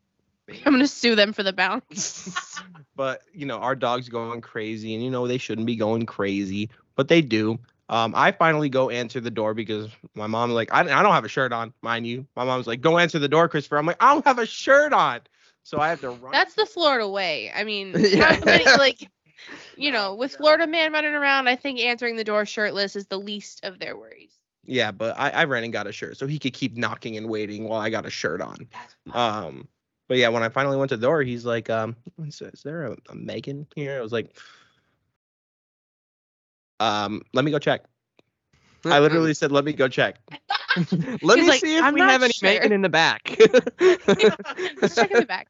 I'm 0.49 0.73
gonna 0.73 0.87
sue 0.87 1.15
them 1.15 1.33
for 1.33 1.43
the 1.43 1.53
bounce. 1.53 2.59
but 2.95 3.21
you 3.33 3.45
know 3.45 3.57
our 3.57 3.75
dog's 3.75 4.09
going 4.09 4.41
crazy 4.41 4.93
and 4.93 5.03
you 5.03 5.09
know 5.09 5.27
they 5.27 5.37
shouldn't 5.37 5.67
be 5.67 5.75
going 5.75 6.05
crazy 6.05 6.69
but 6.95 7.07
they 7.07 7.21
do 7.21 7.57
um 7.89 8.13
i 8.15 8.31
finally 8.31 8.69
go 8.69 8.89
answer 8.89 9.19
the 9.19 9.31
door 9.31 9.53
because 9.53 9.89
my 10.15 10.27
mom's 10.27 10.53
like 10.53 10.71
I, 10.73 10.81
I 10.81 11.01
don't 11.03 11.13
have 11.13 11.25
a 11.25 11.29
shirt 11.29 11.51
on 11.53 11.73
mind 11.81 12.05
you 12.07 12.25
my 12.35 12.43
mom's 12.43 12.67
like 12.67 12.81
go 12.81 12.97
answer 12.97 13.19
the 13.19 13.27
door 13.27 13.47
christopher 13.47 13.77
i'm 13.77 13.85
like 13.85 14.01
i 14.01 14.13
don't 14.13 14.25
have 14.25 14.39
a 14.39 14.45
shirt 14.45 14.93
on 14.93 15.21
So 15.63 15.79
I 15.79 15.89
have 15.89 16.01
to 16.01 16.09
run. 16.09 16.31
That's 16.31 16.55
the 16.55 16.65
Florida 16.65 17.07
way. 17.07 17.49
I 17.55 17.63
mean, 17.63 17.93
Yeah. 17.97 18.37
many- 18.43 18.65
like, 18.65 19.09
you 19.77 19.91
know, 19.91 20.15
with 20.15 20.35
Florida 20.35 20.67
man 20.67 20.91
running 20.91 21.13
around, 21.13 21.47
I 21.47 21.55
think 21.55 21.79
answering 21.79 22.17
the 22.17 22.23
door 22.25 22.45
shirtless 22.45 22.95
is 22.97 23.05
the 23.07 23.17
least 23.17 23.63
of 23.63 23.79
their 23.79 23.95
worries. 23.95 24.31
yeah, 24.65 24.91
but 24.91 25.17
I, 25.17 25.29
I 25.29 25.43
ran 25.45 25.63
and 25.63 25.71
got 25.71 25.87
a 25.87 25.93
shirt 25.93 26.17
so 26.17 26.27
he 26.27 26.37
could 26.37 26.53
keep 26.53 26.75
knocking 26.75 27.15
and 27.15 27.29
waiting 27.29 27.63
while 27.63 27.79
I 27.79 27.89
got 27.89 28.05
a 28.05 28.09
shirt 28.09 28.41
on. 28.41 28.67
Um, 29.13 29.67
but 30.07 30.17
yeah, 30.17 30.29
when 30.29 30.43
I 30.43 30.49
finally 30.49 30.77
went 30.77 30.89
to 30.89 30.97
the 30.97 31.05
door, 31.05 31.21
he's 31.21 31.45
like, 31.45 31.69
um, 31.69 31.95
is, 32.25 32.41
is 32.41 32.63
there 32.63 32.85
a, 32.85 32.97
a 33.09 33.15
Megan 33.15 33.67
here? 33.75 33.97
I 33.97 34.01
was 34.01 34.11
like, 34.11 34.37
um, 36.79 37.21
let 37.33 37.45
me 37.45 37.51
go 37.51 37.59
check. 37.59 37.85
I 38.85 38.99
literally 38.99 39.33
said, 39.33 39.51
let 39.51 39.63
me 39.63 39.73
go 39.73 39.87
check. 39.87 40.17
Let 41.21 41.37
me 41.39 41.47
like, 41.47 41.61
see 41.61 41.77
if 41.77 41.83
"I'm 41.83 41.93
we 41.93 42.01
have 42.01 42.23
any 42.23 42.33
sure." 42.33 42.49
Megan 42.49 42.71
in 42.71 42.81
the 42.81 42.89
back. 42.89 43.37
Let's 43.79 44.95
check 44.95 45.11
in 45.11 45.19
the 45.19 45.25
back. 45.27 45.47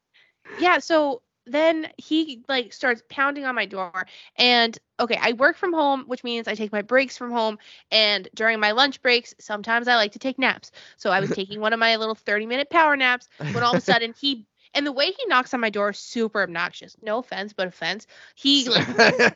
Yeah, 0.59 0.79
so 0.79 1.21
then 1.45 1.87
he 1.97 2.43
like 2.47 2.73
starts 2.73 3.03
pounding 3.09 3.45
on 3.45 3.55
my 3.55 3.65
door 3.65 4.05
and 4.37 4.77
okay, 4.99 5.17
I 5.19 5.33
work 5.33 5.57
from 5.57 5.73
home, 5.73 6.03
which 6.07 6.23
means 6.23 6.47
I 6.47 6.55
take 6.55 6.71
my 6.71 6.81
breaks 6.81 7.17
from 7.17 7.31
home 7.31 7.57
and 7.91 8.27
during 8.33 8.59
my 8.59 8.71
lunch 8.71 9.01
breaks, 9.01 9.33
sometimes 9.39 9.87
I 9.87 9.95
like 9.95 10.13
to 10.13 10.19
take 10.19 10.39
naps. 10.39 10.71
So 10.97 11.09
I 11.09 11.19
was 11.19 11.29
taking 11.35 11.59
one 11.59 11.73
of 11.73 11.79
my 11.79 11.95
little 11.97 12.15
30-minute 12.15 12.69
power 12.69 12.95
naps 12.95 13.27
when 13.39 13.63
all 13.63 13.73
of 13.73 13.77
a 13.77 13.81
sudden 13.81 14.13
he 14.19 14.45
and 14.75 14.87
the 14.87 14.91
way 14.91 15.05
he 15.07 15.25
knocks 15.27 15.53
on 15.53 15.59
my 15.59 15.69
door 15.69 15.91
is 15.91 15.99
super 15.99 16.41
obnoxious. 16.41 16.95
No 17.01 17.19
offense, 17.19 17.53
but 17.53 17.67
offense. 17.67 18.07
He 18.35 18.67
like 18.69 18.87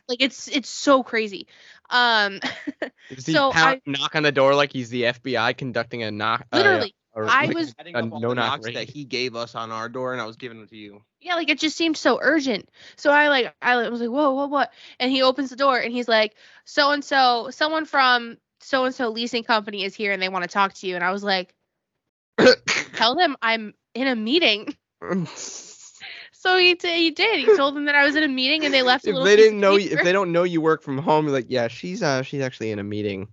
like 0.08 0.20
it's 0.20 0.48
it's 0.48 0.68
so 0.68 1.02
crazy. 1.02 1.46
Um 1.90 2.40
Does 3.14 3.24
he 3.26 3.34
So 3.34 3.52
pound- 3.52 3.80
I- 3.86 3.90
knock 3.90 4.16
on 4.16 4.22
the 4.22 4.32
door 4.32 4.54
like 4.54 4.72
he's 4.72 4.90
the 4.90 5.06
FBI 5.06 5.52
conducting 5.54 6.02
a 6.02 6.10
knock? 6.10 6.46
uh, 6.52 6.56
literally 6.58 6.94
or 7.18 7.28
I 7.28 7.46
like 7.46 7.54
was- 7.56 7.74
Adding 7.78 7.96
a 7.96 8.02
no 8.02 8.32
knock 8.32 8.36
knocks 8.62 8.66
that 8.72 8.88
he 8.88 9.04
gave 9.04 9.34
us 9.34 9.54
on 9.54 9.70
our 9.72 9.88
door, 9.88 10.12
and 10.12 10.20
I 10.22 10.24
was 10.26 10.36
giving 10.36 10.60
it 10.60 10.68
to 10.70 10.76
you. 10.76 11.02
Yeah, 11.20 11.34
like 11.34 11.48
it 11.50 11.58
just 11.58 11.76
seemed 11.76 11.96
so 11.96 12.18
urgent. 12.22 12.68
So 12.96 13.10
I 13.10 13.28
like 13.28 13.54
I 13.60 13.88
was 13.88 14.00
like, 14.00 14.10
whoa, 14.10 14.32
what, 14.34 14.50
what? 14.50 14.72
And 15.00 15.10
he 15.10 15.22
opens 15.22 15.50
the 15.50 15.56
door 15.56 15.78
and 15.78 15.92
he's 15.92 16.06
like, 16.08 16.34
so 16.64 16.90
and 16.92 17.04
so, 17.04 17.48
someone 17.50 17.84
from 17.86 18.38
so 18.60 18.84
and 18.84 18.94
so 18.94 19.08
leasing 19.08 19.42
company 19.42 19.84
is 19.84 19.94
here 19.94 20.12
and 20.12 20.22
they 20.22 20.28
want 20.28 20.44
to 20.44 20.48
talk 20.48 20.74
to 20.74 20.86
you. 20.86 20.94
And 20.94 21.02
I 21.02 21.10
was 21.10 21.24
like, 21.24 21.54
tell 22.94 23.14
them 23.16 23.36
I'm 23.42 23.74
in 23.94 24.06
a 24.06 24.14
meeting. 24.16 24.76
So 26.40 26.56
he 26.56 26.76
t- 26.76 26.94
he 26.94 27.10
did. 27.10 27.40
He 27.40 27.56
told 27.56 27.74
them 27.74 27.86
that 27.86 27.96
I 27.96 28.04
was 28.04 28.14
in 28.14 28.22
a 28.22 28.28
meeting 28.28 28.64
and 28.64 28.72
they 28.72 28.82
left 28.82 29.04
a 29.06 29.08
if 29.08 29.14
little. 29.14 29.24
they 29.26 29.34
didn't 29.34 29.58
know, 29.58 29.74
you, 29.74 29.90
if 29.90 30.04
they 30.04 30.12
don't 30.12 30.30
know 30.30 30.44
you 30.44 30.60
work 30.60 30.82
from 30.82 30.96
home, 30.96 31.24
you're 31.24 31.32
like, 31.32 31.46
yeah, 31.48 31.66
she's 31.66 32.00
uh, 32.00 32.22
she's 32.22 32.40
actually 32.40 32.70
in 32.70 32.78
a 32.78 32.84
meeting. 32.84 33.26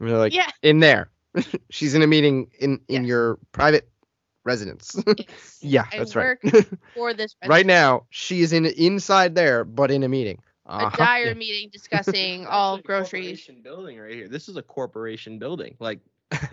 And 0.00 0.08
they're 0.08 0.16
like, 0.16 0.32
Yeah. 0.34 0.48
in 0.62 0.80
there. 0.80 1.10
she's 1.70 1.94
in 1.94 2.02
a 2.02 2.06
meeting 2.06 2.50
in 2.58 2.80
in 2.88 3.04
Yes. 3.04 3.06
your 3.06 3.38
private 3.52 3.88
residence. 4.44 4.96
Yes. 5.16 5.60
yeah, 5.60 5.84
I 5.92 5.96
that's 5.96 6.14
right. 6.16 6.32
for 6.94 7.14
this 7.14 7.34
right 7.44 7.66
now, 7.66 8.06
she 8.10 8.40
is 8.42 8.52
in 8.52 8.66
inside 8.66 9.34
there, 9.34 9.64
but 9.64 9.90
in 9.90 10.02
a 10.02 10.08
meeting. 10.08 10.42
a 10.78 10.86
Uh-huh. 10.86 10.96
dire 10.96 11.34
meeting 11.34 11.70
discussing 11.72 12.46
all 12.46 12.76
Actually, 12.76 12.80
a 12.80 12.82
groceries. 12.82 13.48
corporation 13.48 13.62
building 13.62 13.98
right 13.98 14.12
here. 14.14 14.28
This 14.28 14.48
is 14.48 14.56
a 14.56 14.62
corporation 14.62 15.38
building. 15.38 15.76
Like 15.80 16.00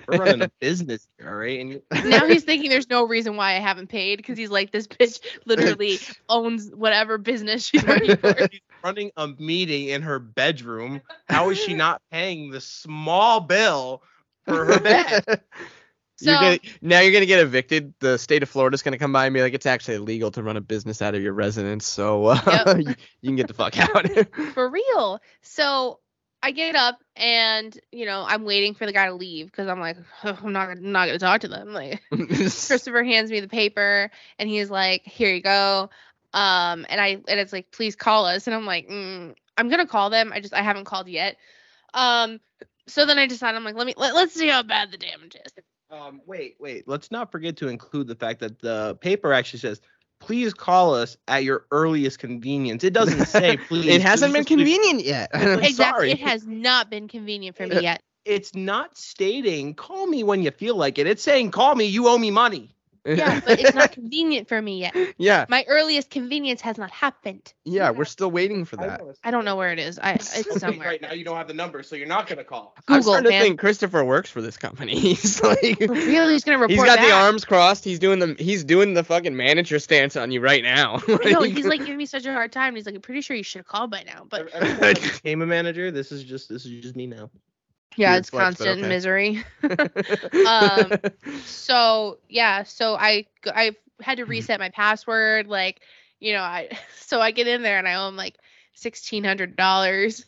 we're 0.08 0.16
running 0.16 0.42
a 0.42 0.50
business 0.60 1.08
here, 1.18 1.30
all 1.30 1.36
right? 1.36 1.60
And 1.60 1.70
you, 1.72 1.82
Now 2.04 2.26
he's 2.26 2.44
thinking 2.44 2.70
there's 2.70 2.90
no 2.90 3.06
reason 3.06 3.36
why 3.36 3.56
I 3.56 3.60
haven't 3.60 3.88
paid 3.88 4.18
because 4.18 4.38
he's 4.38 4.50
like 4.50 4.72
this 4.72 4.88
bitch 4.88 5.20
literally 5.46 6.02
owns 6.30 6.70
whatever 6.74 7.18
business 7.18 7.66
she's 7.66 7.86
working 7.86 8.18
for. 8.18 8.36
she's 8.52 8.62
running 8.84 9.12
a 9.18 9.28
meeting 9.28 9.88
in 9.90 10.02
her 10.02 10.20
bedroom. 10.20 11.02
How 11.26 11.50
is 11.50 11.58
she 11.58 11.74
not 11.74 12.02
paying 12.12 12.50
the 12.52 12.62
small 12.62 13.40
bill 13.42 14.04
for 14.46 14.66
her 14.66 14.80
bed? 14.80 15.42
You're 16.22 16.36
gonna, 16.36 16.60
now 16.82 17.00
you're 17.02 17.12
gonna 17.12 17.26
get 17.26 17.40
evicted. 17.40 17.94
The 18.00 18.18
state 18.18 18.44
of 18.44 18.50
Florida's 18.50 18.82
gonna 18.82 18.98
come 18.98 19.12
by 19.12 19.26
and 19.26 19.34
be 19.34 19.42
like, 19.42 19.54
it's 19.54 19.66
actually 19.66 19.96
illegal 19.96 20.32
to 20.32 20.44
run 20.44 20.58
a 20.58 20.62
business 20.62 21.02
out 21.02 21.16
of 21.16 21.22
your 21.22 21.34
residence, 21.34 21.86
so 21.86 22.28
uh, 22.28 22.40
Yep. 22.66 22.78
you, 22.78 22.96
you 23.22 23.30
can 23.30 23.36
get 23.36 23.48
the 23.48 23.54
fuck 23.54 23.78
out. 23.78 24.08
for 24.54 24.70
real. 24.70 25.20
So 25.42 26.00
I 26.42 26.52
get 26.52 26.76
up 26.76 27.00
and 27.16 27.78
you 27.92 28.06
know 28.06 28.24
I'm 28.28 28.46
waiting 28.46 28.74
for 28.74 28.86
the 28.86 28.94
guy 28.94 29.08
to 29.08 29.14
leave 29.14 29.48
because 29.48 29.68
I'm 29.68 29.80
like 29.80 29.98
I'm 30.24 30.54
not 30.54 30.70
I'm 30.70 30.92
not 30.92 31.08
gonna 31.08 31.20
talk 31.20 31.42
to 31.42 31.48
them. 31.48 31.74
Like 31.74 32.02
Christopher 32.12 33.04
hands 33.04 33.32
me 33.32 33.40
the 33.40 33.48
paper 33.48 34.10
and 34.40 34.50
he's 34.50 34.70
like, 34.70 35.04
here 35.04 35.34
you 35.34 35.42
go. 35.42 35.90
Um, 36.34 36.86
and 36.90 37.02
I 37.02 37.22
and 37.28 37.40
it's 37.40 37.54
like, 37.54 37.72
please 37.72 37.96
call 37.96 38.26
us. 38.26 38.48
And 38.48 38.56
I'm 38.56 38.66
like, 38.66 38.88
mm, 38.88 39.36
I'm 39.58 39.70
gonna 39.70 39.88
call 39.88 40.10
them. 40.10 40.32
I 40.34 40.40
just 40.40 40.54
I 40.54 40.62
haven't 40.62 40.86
called 40.86 41.08
yet. 41.08 41.38
Um, 41.94 42.40
so 42.88 43.06
then 43.06 43.18
I 43.18 43.28
decided 43.28 43.58
I'm 43.58 43.64
like, 43.64 43.76
let 43.76 43.88
me 43.88 43.94
let, 43.98 44.16
let's 44.16 44.34
see 44.34 44.48
how 44.48 44.64
bad 44.64 44.92
the 44.92 44.98
damage 44.98 45.36
is. 45.36 45.64
Um, 45.90 46.22
wait, 46.26 46.56
wait. 46.60 46.88
Let's 46.88 47.12
not 47.12 47.32
forget 47.32 47.58
to 47.58 47.68
include 47.68 48.08
the 48.08 48.16
fact 48.16 48.40
that 48.40 48.60
the 48.60 48.96
paper 49.00 49.32
actually 49.32 49.60
says, 49.60 49.80
"Please 50.20 50.54
call 50.54 50.96
us 50.96 51.18
at 51.28 51.44
your 51.44 51.66
earliest 51.72 52.20
convenience." 52.20 52.84
It 52.84 52.94
doesn't 52.94 53.28
say 53.28 53.58
please. 53.68 53.88
it 53.88 54.02
hasn't 54.02 54.34
been 54.34 54.44
please, 54.44 54.56
please. 54.56 54.78
convenient 54.78 55.06
yet. 55.06 55.30
I'm 55.34 55.60
exactly. 55.60 55.74
sorry. 55.74 56.12
It 56.12 56.20
has 56.22 56.48
not 56.48 56.90
been 56.90 57.08
convenient 57.08 57.56
for 57.56 57.68
me 57.68 57.80
yet. 57.82 58.02
It's 58.26 58.56
not 58.56 58.98
stating 58.98 59.76
"call 59.76 60.08
me 60.08 60.24
when 60.24 60.42
you 60.42 60.52
feel 60.52 60.76
like 60.76 60.98
it." 60.98 61.06
It's 61.08 61.22
saying 61.24 61.52
"call 61.52 61.76
me, 61.76 61.86
you 61.86 62.08
owe 62.08 62.18
me 62.18 62.32
money." 62.32 62.73
Yeah, 63.06 63.40
but 63.46 63.60
it's 63.60 63.76
not 63.76 63.92
convenient 63.92 64.48
for 64.48 64.62
me 64.62 64.80
yet. 64.80 64.96
yeah, 65.18 65.46
My 65.50 65.66
earliest 65.68 66.10
convenience 66.10 66.62
has 66.62 66.78
not 66.78 66.92
happened. 66.92 67.54
yeah, 67.66 67.90
we're 67.90 68.06
still 68.06 68.32
waiting 68.32 68.66
for 68.66 68.78
that. 68.78 69.02
I 69.24 69.32
don't 69.32 69.46
know 69.46 69.56
where 69.56 69.72
it 69.72 69.80
is. 69.80 70.00
I 70.00 70.14
it's 70.14 70.60
somewhere. 70.60 70.88
Right 70.88 71.02
now, 71.02 71.12
you 71.12 71.26
don't 71.26 71.38
have 71.38 71.48
the 71.48 71.54
number, 71.54 71.84
so 71.84 71.96
you're 71.96 72.08
not 72.08 72.28
gonna 72.28 72.44
call. 72.44 72.76
I'm 72.88 73.00
Google, 73.00 73.14
starting 73.14 73.32
to 73.32 73.40
think 73.40 73.60
Christopher 73.60 74.04
works 74.04 74.30
for 74.30 74.42
this 74.42 74.58
company. 74.58 74.98
He's 75.00 75.42
like, 75.44 75.80
For 75.80 75.94
real, 75.94 76.30
he's 76.30 76.44
gonna 76.44 76.60
report 76.60 76.72
he's 76.72 76.84
got 76.84 76.98
back. 76.98 77.08
the 77.08 77.14
arms 77.14 77.46
crossed. 77.46 77.84
He's 77.84 78.00
doing 78.00 78.20
the 78.20 78.36
he's 78.40 78.64
doing 78.64 78.94
the 78.94 79.04
fucking 79.04 79.36
manager 79.36 79.80
stance 79.80 80.16
on 80.16 80.32
you 80.32 80.40
right 80.42 80.64
now. 80.64 81.02
I 81.08 81.32
know 81.32 81.42
he's 81.42 81.66
like 81.66 81.80
giving 81.82 81.98
me 81.98 82.06
such 82.06 82.26
a 82.26 82.34
hard 82.34 82.52
time. 82.52 82.76
He's 82.76 82.86
like, 82.86 82.96
I'm 82.96 83.02
pretty 83.02 83.22
sure 83.22 83.36
you 83.36 83.44
should 83.44 83.60
have 83.60 83.68
called 83.68 83.92
by 83.92 84.04
now. 84.04 84.26
But 84.30 84.50
Every 84.54 84.90
I 84.90 84.94
became 84.94 85.42
a 85.42 85.46
manager. 85.46 85.92
This 85.92 86.12
is 86.12 86.24
just 86.24 86.50
this 86.50 86.66
is 86.66 86.82
just 86.82 86.96
me 86.96 87.08
now. 87.08 87.30
Yeah, 87.96 88.16
it's 88.18 88.30
flex, 88.30 88.58
constant 88.58 88.80
okay. 88.80 88.88
misery. 88.88 89.44
Um, 90.46 90.92
So 91.46 92.20
yeah, 92.30 92.64
so 92.64 92.96
I 92.96 93.26
I 93.46 93.76
had 94.02 94.18
to 94.18 94.26
reset 94.26 94.60
my 94.60 94.70
password. 94.70 95.48
Like, 95.48 95.82
you 96.20 96.34
know, 96.34 96.42
I 96.42 96.70
so 97.00 97.20
I 97.22 97.32
get 97.32 97.48
in 97.48 97.62
there 97.62 97.78
and 97.78 97.88
I 97.88 97.96
owe 97.96 98.08
him 98.08 98.16
like 98.16 98.38
sixteen 98.74 99.24
hundred 99.24 99.56
dollars. 99.56 100.26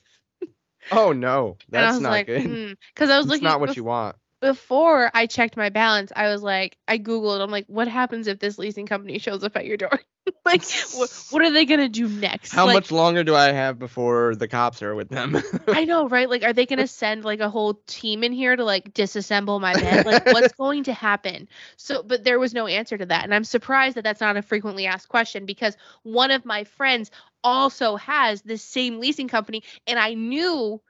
oh 0.92 1.12
no, 1.14 1.58
that's 1.70 2.00
not 2.00 2.10
like, 2.10 2.28
good. 2.28 2.78
because 2.94 3.10
I 3.10 3.18
was 3.18 3.26
It's 3.26 3.32
looking 3.32 3.44
not 3.44 3.60
what 3.60 3.76
you 3.76 3.84
want. 3.84 4.16
Before 4.46 5.10
I 5.12 5.26
checked 5.26 5.58
my 5.58 5.70
balance. 5.70 6.12
I 6.16 6.30
was 6.30 6.44
like, 6.44 6.78
I 6.88 7.00
googled. 7.00 7.42
I'm 7.42 7.50
like, 7.50 7.66
what 7.66 7.88
happens 7.88 8.28
if 8.28 8.38
this 8.38 8.60
leasing 8.60 8.86
company 8.86 9.18
shows 9.20 9.44
up 9.44 9.58
at 9.58 9.66
your 9.66 9.78
door? 9.78 10.00
like, 10.46 10.64
what, 10.94 11.10
what 11.32 11.42
are 11.42 11.50
they 11.50 11.66
gonna 11.66 11.90
do 11.90 12.08
next? 12.08 12.52
How 12.52 12.68
like, 12.68 12.76
much 12.76 12.92
longer 12.92 13.24
do 13.24 13.34
I 13.34 13.52
have 13.52 13.80
before 13.80 14.36
the 14.36 14.48
cops 14.48 14.84
are 14.84 14.94
with 14.94 15.10
them? 15.10 15.42
I 15.68 15.86
know, 15.86 16.08
right? 16.08 16.30
Like, 16.30 16.44
are 16.44 16.54
they 16.54 16.68
gonna 16.68 16.86
send 16.86 17.26
like 17.26 17.40
a 17.40 17.50
whole 17.50 17.82
team 17.88 18.24
in 18.24 18.32
here 18.32 18.56
to 18.56 18.64
like 18.64 18.94
disassemble 18.94 19.60
my 19.60 19.74
bed? 19.74 20.06
Like, 20.06 20.28
what's 20.28 20.54
going 20.54 20.84
to 20.84 20.94
happen? 20.94 21.48
So, 21.78 22.04
but 22.04 22.24
there 22.24 22.38
was 22.38 22.54
no 22.54 22.68
answer 22.68 23.00
to 23.00 23.06
that, 23.08 23.24
and 23.24 23.34
I'm 23.34 23.44
surprised 23.44 23.98
that 23.98 24.04
that's 24.04 24.22
not 24.22 24.38
a 24.38 24.44
frequently 24.44 24.86
asked 24.86 25.10
question 25.10 25.48
because 25.48 25.76
one 26.04 26.30
of 26.30 26.46
my 26.46 26.66
friends 26.66 27.10
also 27.44 27.96
has 27.96 28.44
this 28.44 28.62
same 28.62 29.00
leasing 29.00 29.28
company, 29.28 29.64
and 29.88 29.98
I 29.98 30.14
knew 30.14 30.82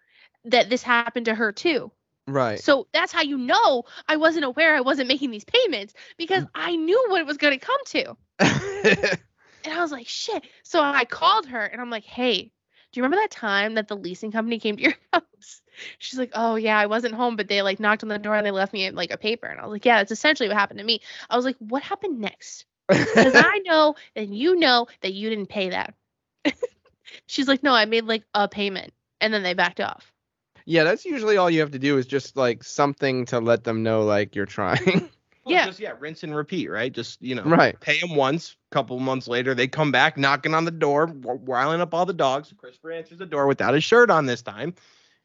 that 0.44 0.70
this 0.70 0.84
happened 0.84 1.28
to 1.28 1.36
her 1.36 1.54
too. 1.54 1.91
Right. 2.28 2.60
So 2.60 2.88
that's 2.94 3.12
how 3.12 3.22
you 3.22 3.38
know 3.38 3.84
I 4.08 4.18
wasn't 4.18 4.46
aware 4.46 4.76
I 4.76 4.82
wasn't 4.82 5.08
making 5.08 5.32
these 5.32 5.46
payments 5.46 5.94
because 6.18 6.44
Mm. 6.44 6.50
I 6.56 6.76
knew 6.76 7.06
what 7.10 7.22
it 7.22 7.28
was 7.28 7.38
going 7.38 7.58
to 7.60 7.66
come 7.66 7.86
to. 7.86 9.18
And 9.66 9.74
I 9.74 9.82
was 9.82 9.92
like, 9.92 10.08
shit. 10.08 10.44
So 10.64 10.80
I 10.80 11.06
called 11.06 11.48
her 11.48 11.60
and 11.62 11.82
I'm 11.82 11.90
like, 11.90 12.04
hey, 12.06 12.44
do 12.44 13.00
you 13.00 13.04
remember 13.04 13.22
that 13.24 13.32
time 13.32 13.74
that 13.76 13.88
the 13.88 13.98
leasing 13.98 14.32
company 14.32 14.60
came 14.60 14.78
to 14.78 14.84
your 14.84 14.94
house? 15.14 15.62
She's 15.98 16.20
like, 16.20 16.32
oh, 16.34 16.56
yeah, 16.56 16.78
I 16.78 16.86
wasn't 16.86 17.16
home, 17.16 17.36
but 17.36 17.48
they 17.48 17.62
like 17.64 17.80
knocked 17.80 18.04
on 18.04 18.10
the 18.10 18.20
door 18.20 18.36
and 18.36 18.46
they 18.46 18.52
left 18.52 18.74
me 18.74 18.92
like 18.92 19.12
a 19.12 19.18
paper. 19.18 19.48
And 19.48 19.60
I 19.60 19.64
was 19.64 19.72
like, 19.72 19.86
yeah, 19.86 19.98
that's 19.98 20.12
essentially 20.12 20.48
what 20.50 20.58
happened 20.58 20.80
to 20.80 20.86
me. 20.86 21.02
I 21.30 21.36
was 21.36 21.46
like, 21.46 21.58
what 21.58 21.82
happened 21.82 22.20
next? 22.20 22.66
Because 22.88 23.34
I 23.36 23.60
know 23.66 23.96
that 24.16 24.30
you 24.30 24.56
know 24.56 24.88
that 25.02 25.14
you 25.14 25.30
didn't 25.30 25.48
pay 25.48 25.70
that. 25.70 25.96
She's 27.28 27.48
like, 27.48 27.64
no, 27.64 27.74
I 27.74 27.86
made 27.86 28.06
like 28.06 28.24
a 28.34 28.48
payment. 28.48 28.94
And 29.20 29.34
then 29.34 29.42
they 29.44 29.54
backed 29.56 29.82
off. 29.82 30.12
Yeah, 30.65 30.84
that's 30.84 31.06
usually 31.06 31.38
all 31.38 31.49
you 31.49 31.60
have 31.62 31.71
to 31.71 31.80
do 31.80 31.97
is 31.97 32.06
just 32.06 32.36
like 32.38 32.63
something 32.63 33.25
to 33.25 33.39
let 33.39 33.63
them 33.63 33.84
know 33.84 34.04
like 34.04 34.36
you're 34.36 34.45
trying. 34.45 35.10
Well, 35.45 35.54
Yeah. 35.54 35.65
Just 35.67 35.80
yeah, 35.80 35.91
rinse 35.99 36.23
and 36.23 36.36
repeat, 36.36 36.71
right? 36.71 36.91
Just 36.91 37.21
you 37.21 37.36
know, 37.36 37.43
right. 37.43 37.80
pay 37.80 37.99
them 37.99 38.15
once. 38.15 38.56
Couple 38.71 38.99
months 38.99 39.28
later, 39.28 39.54
they 39.54 39.67
come 39.67 39.91
back 39.91 40.17
knocking 40.17 40.56
on 40.56 40.65
the 40.65 40.71
door, 40.71 41.06
w- 41.06 41.39
riling 41.43 41.82
up 41.82 41.93
all 41.93 42.08
the 42.08 42.13
dogs. 42.13 42.51
Christopher 42.58 42.91
answers 42.93 43.19
the 43.19 43.28
door 43.28 43.45
without 43.45 43.75
his 43.75 43.84
shirt 43.84 44.10
on 44.10 44.25
this 44.25 44.41
time, 44.41 44.73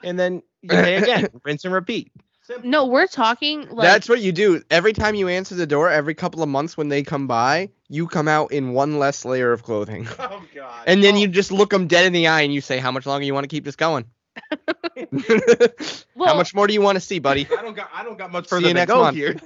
and 0.04 0.18
then 0.18 0.42
you 0.60 0.68
pay 0.68 0.96
again. 0.96 1.28
rinse 1.44 1.64
and 1.64 1.72
repeat. 1.72 2.12
Simple. 2.42 2.68
No, 2.68 2.84
we're 2.84 3.06
talking 3.06 3.62
like 3.70 3.86
That's 3.86 4.10
what 4.10 4.20
you 4.20 4.30
do. 4.30 4.62
Every 4.70 4.92
time 4.92 5.14
you 5.14 5.28
answer 5.28 5.54
the 5.54 5.66
door, 5.66 5.88
every 5.88 6.14
couple 6.14 6.42
of 6.42 6.50
months 6.50 6.76
when 6.76 6.90
they 6.90 7.02
come 7.02 7.26
by, 7.26 7.70
you 7.88 8.06
come 8.06 8.28
out 8.28 8.52
in 8.52 8.74
one 8.74 8.98
less 8.98 9.24
layer 9.24 9.52
of 9.52 9.62
clothing. 9.62 10.06
Oh 10.18 10.42
God. 10.54 10.84
And 10.86 11.02
then 11.02 11.14
Oh. 11.14 11.18
you 11.18 11.28
just 11.28 11.50
look 11.50 11.70
them 11.70 11.86
dead 11.86 12.04
in 12.04 12.12
the 12.12 12.26
eye 12.26 12.42
and 12.42 12.52
you 12.52 12.60
say, 12.60 12.76
"How 12.78 12.92
much 12.92 13.06
longer 13.06 13.24
you 13.24 13.32
want 13.32 13.44
to 13.44 13.48
keep 13.48 13.64
this 13.64 13.76
going?" 13.76 14.04
Well, 16.14 16.28
How 16.28 16.36
much 16.36 16.54
more 16.54 16.66
do 16.66 16.74
you 16.74 16.82
want 16.82 16.96
to 16.96 17.00
see, 17.00 17.18
buddy? 17.18 17.46
I 17.56 17.62
don't 17.62 17.74
got 17.74 17.88
I 17.94 18.04
don't 18.04 18.18
got 18.18 18.30
much 18.30 18.44
See 18.44 18.48
further 18.50 18.68
you 18.68 18.74
to 18.74 18.80
next 18.80 18.92
go 18.92 19.00
month. 19.02 19.16
here. 19.16 19.36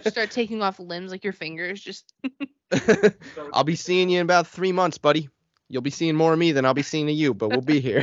start 0.10 0.30
taking 0.32 0.62
off 0.62 0.80
limbs 0.80 1.12
like 1.12 1.22
your 1.22 1.32
fingers. 1.32 1.80
Just 1.80 2.12
I'll 3.52 3.62
be 3.62 3.76
seeing 3.76 4.08
you 4.08 4.18
in 4.18 4.22
about 4.24 4.48
three 4.48 4.72
months, 4.72 4.98
buddy. 4.98 5.28
You'll 5.68 5.82
be 5.82 5.90
seeing 5.90 6.16
more 6.16 6.32
of 6.32 6.38
me 6.38 6.50
than 6.52 6.64
I'll 6.64 6.74
be 6.74 6.82
seeing 6.82 7.08
of 7.08 7.14
you, 7.14 7.34
but 7.34 7.50
we'll 7.50 7.60
be 7.60 7.80
here. 7.80 8.02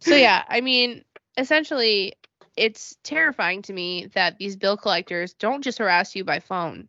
so 0.00 0.14
yeah. 0.14 0.44
I 0.48 0.62
mean, 0.62 1.04
essentially, 1.36 2.14
it's 2.56 2.96
terrifying 3.02 3.62
to 3.62 3.72
me 3.72 4.06
that 4.14 4.38
these 4.38 4.56
bill 4.56 4.78
collectors 4.78 5.34
don't 5.34 5.62
just 5.62 5.78
harass 5.78 6.16
you 6.16 6.24
by 6.24 6.40
phone; 6.40 6.88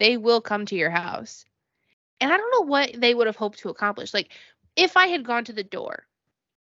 they 0.00 0.16
will 0.16 0.40
come 0.40 0.66
to 0.66 0.74
your 0.76 0.90
house. 0.90 1.44
And 2.20 2.32
I 2.32 2.36
don't 2.36 2.50
know 2.52 2.66
what 2.66 3.00
they 3.00 3.14
would 3.14 3.28
have 3.28 3.36
hoped 3.36 3.60
to 3.60 3.68
accomplish. 3.68 4.12
Like, 4.12 4.32
if 4.74 4.96
I 4.96 5.06
had 5.06 5.24
gone 5.24 5.44
to 5.44 5.52
the 5.52 5.64
door, 5.64 6.06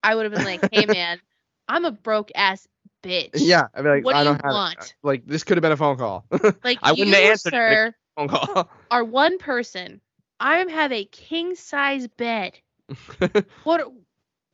I 0.03 0.15
would 0.15 0.23
have 0.25 0.33
been 0.33 0.45
like, 0.45 0.67
"Hey, 0.71 0.85
man, 0.85 1.19
I'm 1.67 1.85
a 1.85 1.91
broke 1.91 2.31
ass 2.35 2.67
bitch. 3.03 3.29
yeah, 3.35 3.67
I 3.73 3.81
mean, 3.81 3.91
like, 3.95 4.05
What 4.05 4.15
I 4.15 4.23
do 4.23 4.29
don't 4.29 4.35
you 4.37 4.41
have 4.45 4.53
want? 4.53 4.95
like 5.03 5.25
this 5.25 5.43
could 5.43 5.57
have 5.57 5.61
been 5.61 5.71
a 5.71 5.77
phone 5.77 5.97
call. 5.97 6.25
Like 6.63 6.79
I 6.83 6.91
wouldn't 6.91 7.07
you, 7.09 7.13
have 7.15 7.23
answered 7.31 7.51
sir, 7.53 7.95
phone 8.15 8.27
call. 8.27 8.69
are 8.91 9.03
one 9.03 9.37
person. 9.37 10.01
I 10.39 10.57
have 10.59 10.91
a 10.91 11.03
king 11.05 11.55
size 11.55 12.07
bed. 12.07 12.57
What? 13.63 13.91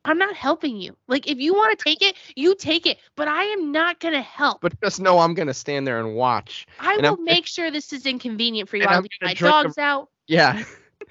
I'm 0.04 0.18
not 0.18 0.36
helping 0.36 0.76
you. 0.76 0.96
Like, 1.08 1.28
if 1.28 1.38
you 1.38 1.52
want 1.54 1.76
to 1.76 1.82
take 1.84 2.00
it, 2.00 2.14
you 2.36 2.54
take 2.54 2.86
it. 2.86 2.98
But 3.16 3.26
I 3.26 3.42
am 3.46 3.72
not 3.72 3.98
gonna 3.98 4.22
help. 4.22 4.60
but 4.60 4.80
just 4.80 5.00
know 5.00 5.18
I'm 5.18 5.34
gonna 5.34 5.52
stand 5.54 5.84
there 5.86 5.98
and 5.98 6.14
watch. 6.14 6.64
I 6.78 6.94
and 6.94 7.02
will 7.02 7.08
I'm- 7.14 7.24
make 7.24 7.46
sure 7.46 7.70
this 7.72 7.92
is 7.92 8.06
inconvenient 8.06 8.68
for 8.68 8.76
you. 8.76 8.84
I'll 8.84 8.98
I'm 8.98 9.02
leave 9.02 9.10
my 9.20 9.32
a- 9.32 9.34
dogs 9.34 9.78
out. 9.78 10.08
Yeah. 10.28 10.62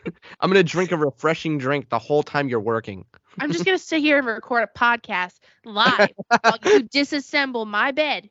I'm 0.40 0.50
gonna 0.50 0.64
drink 0.64 0.92
a 0.92 0.98
refreshing 0.98 1.58
drink 1.58 1.90
the 1.90 2.00
whole 2.00 2.24
time 2.24 2.50
you're 2.50 2.60
working. 2.60 3.06
I'm 3.40 3.52
just 3.52 3.66
gonna 3.66 3.78
sit 3.78 4.02
here 4.02 4.18
and 4.18 4.28
record 4.28 4.64
a 4.64 4.80
podcast 4.80 5.40
live 5.64 6.12
while 6.42 6.58
you 6.64 6.84
disassemble 6.94 7.68
my 7.68 7.92
bed, 7.92 8.30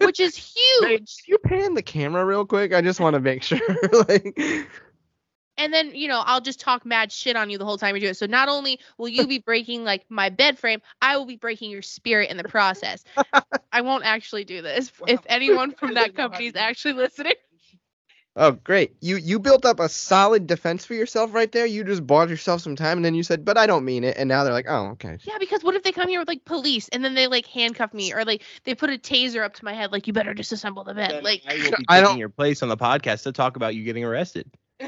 which 0.00 0.20
is 0.20 0.36
Hey, 0.36 0.98
huge. 0.98 1.16
can 1.24 1.32
you 1.32 1.38
pan 1.38 1.74
the 1.74 1.82
camera 1.82 2.24
real 2.24 2.44
quick? 2.44 2.72
I 2.74 2.80
just 2.80 3.00
want 3.00 3.14
to 3.14 3.20
make 3.20 3.42
sure. 3.42 3.60
like, 4.08 4.38
And 5.58 5.72
then, 5.72 5.94
you 5.94 6.08
know, 6.08 6.22
I'll 6.24 6.40
just 6.40 6.60
talk 6.60 6.84
mad 6.84 7.10
shit 7.10 7.36
on 7.36 7.48
you 7.48 7.56
the 7.58 7.64
whole 7.64 7.78
time 7.78 7.94
you 7.94 8.00
do 8.00 8.08
it. 8.08 8.16
So 8.16 8.26
not 8.26 8.48
only 8.48 8.78
will 8.98 9.08
you 9.08 9.26
be 9.26 9.38
breaking 9.38 9.84
like 9.84 10.04
my 10.10 10.28
bed 10.28 10.58
frame, 10.58 10.82
I 11.00 11.16
will 11.16 11.24
be 11.26 11.36
breaking 11.36 11.70
your 11.70 11.82
spirit 11.82 12.30
in 12.30 12.36
the 12.36 12.44
process. 12.44 13.04
I 13.72 13.80
won't 13.80 14.04
actually 14.04 14.44
do 14.44 14.60
this. 14.62 14.92
If 15.06 15.20
anyone 15.26 15.72
from 15.72 15.94
that 15.94 16.14
company 16.14 16.46
is 16.46 16.56
actually 16.56 16.94
listening. 16.94 17.34
Oh, 18.36 18.52
great. 18.52 18.94
You 19.00 19.16
you 19.16 19.38
built 19.38 19.64
up 19.64 19.80
a 19.80 19.88
solid 19.88 20.46
defense 20.46 20.84
for 20.84 20.94
yourself 20.94 21.34
right 21.34 21.50
there. 21.50 21.66
You 21.66 21.84
just 21.84 22.06
bought 22.06 22.28
yourself 22.28 22.60
some 22.60 22.76
time, 22.76 22.98
and 22.98 23.04
then 23.04 23.14
you 23.14 23.22
said, 23.22 23.44
"But 23.44 23.58
I 23.58 23.66
don't 23.66 23.84
mean 23.84 24.04
it." 24.04 24.16
And 24.16 24.28
now 24.28 24.44
they're 24.44 24.52
like, 24.52 24.66
"Oh, 24.68 24.90
okay." 24.92 25.18
Yeah, 25.24 25.38
because 25.38 25.64
what 25.64 25.74
if 25.74 25.82
they 25.82 25.92
come 25.92 26.08
here 26.08 26.20
with 26.20 26.28
like 26.28 26.44
police 26.44 26.88
and 26.88 27.04
then 27.04 27.14
they 27.14 27.26
like 27.26 27.46
handcuff 27.46 27.92
me 27.92 28.12
or 28.12 28.24
like 28.24 28.42
they 28.64 28.74
put 28.74 28.90
a 28.90 28.98
taser 28.98 29.42
up 29.44 29.54
to 29.54 29.64
my 29.64 29.72
head 29.72 29.92
like 29.92 30.06
you 30.06 30.12
better 30.12 30.34
disassemble 30.34 30.84
the 30.84 30.94
bed. 30.94 31.24
Like 31.24 31.42
I 31.48 31.54
will 31.54 31.76
be 31.76 31.84
I 31.88 32.00
don't- 32.00 32.18
your 32.18 32.28
place 32.28 32.62
on 32.62 32.68
the 32.68 32.76
podcast 32.76 33.24
to 33.24 33.32
talk 33.32 33.56
about 33.56 33.74
you 33.74 33.84
getting 33.84 34.04
arrested. 34.04 34.50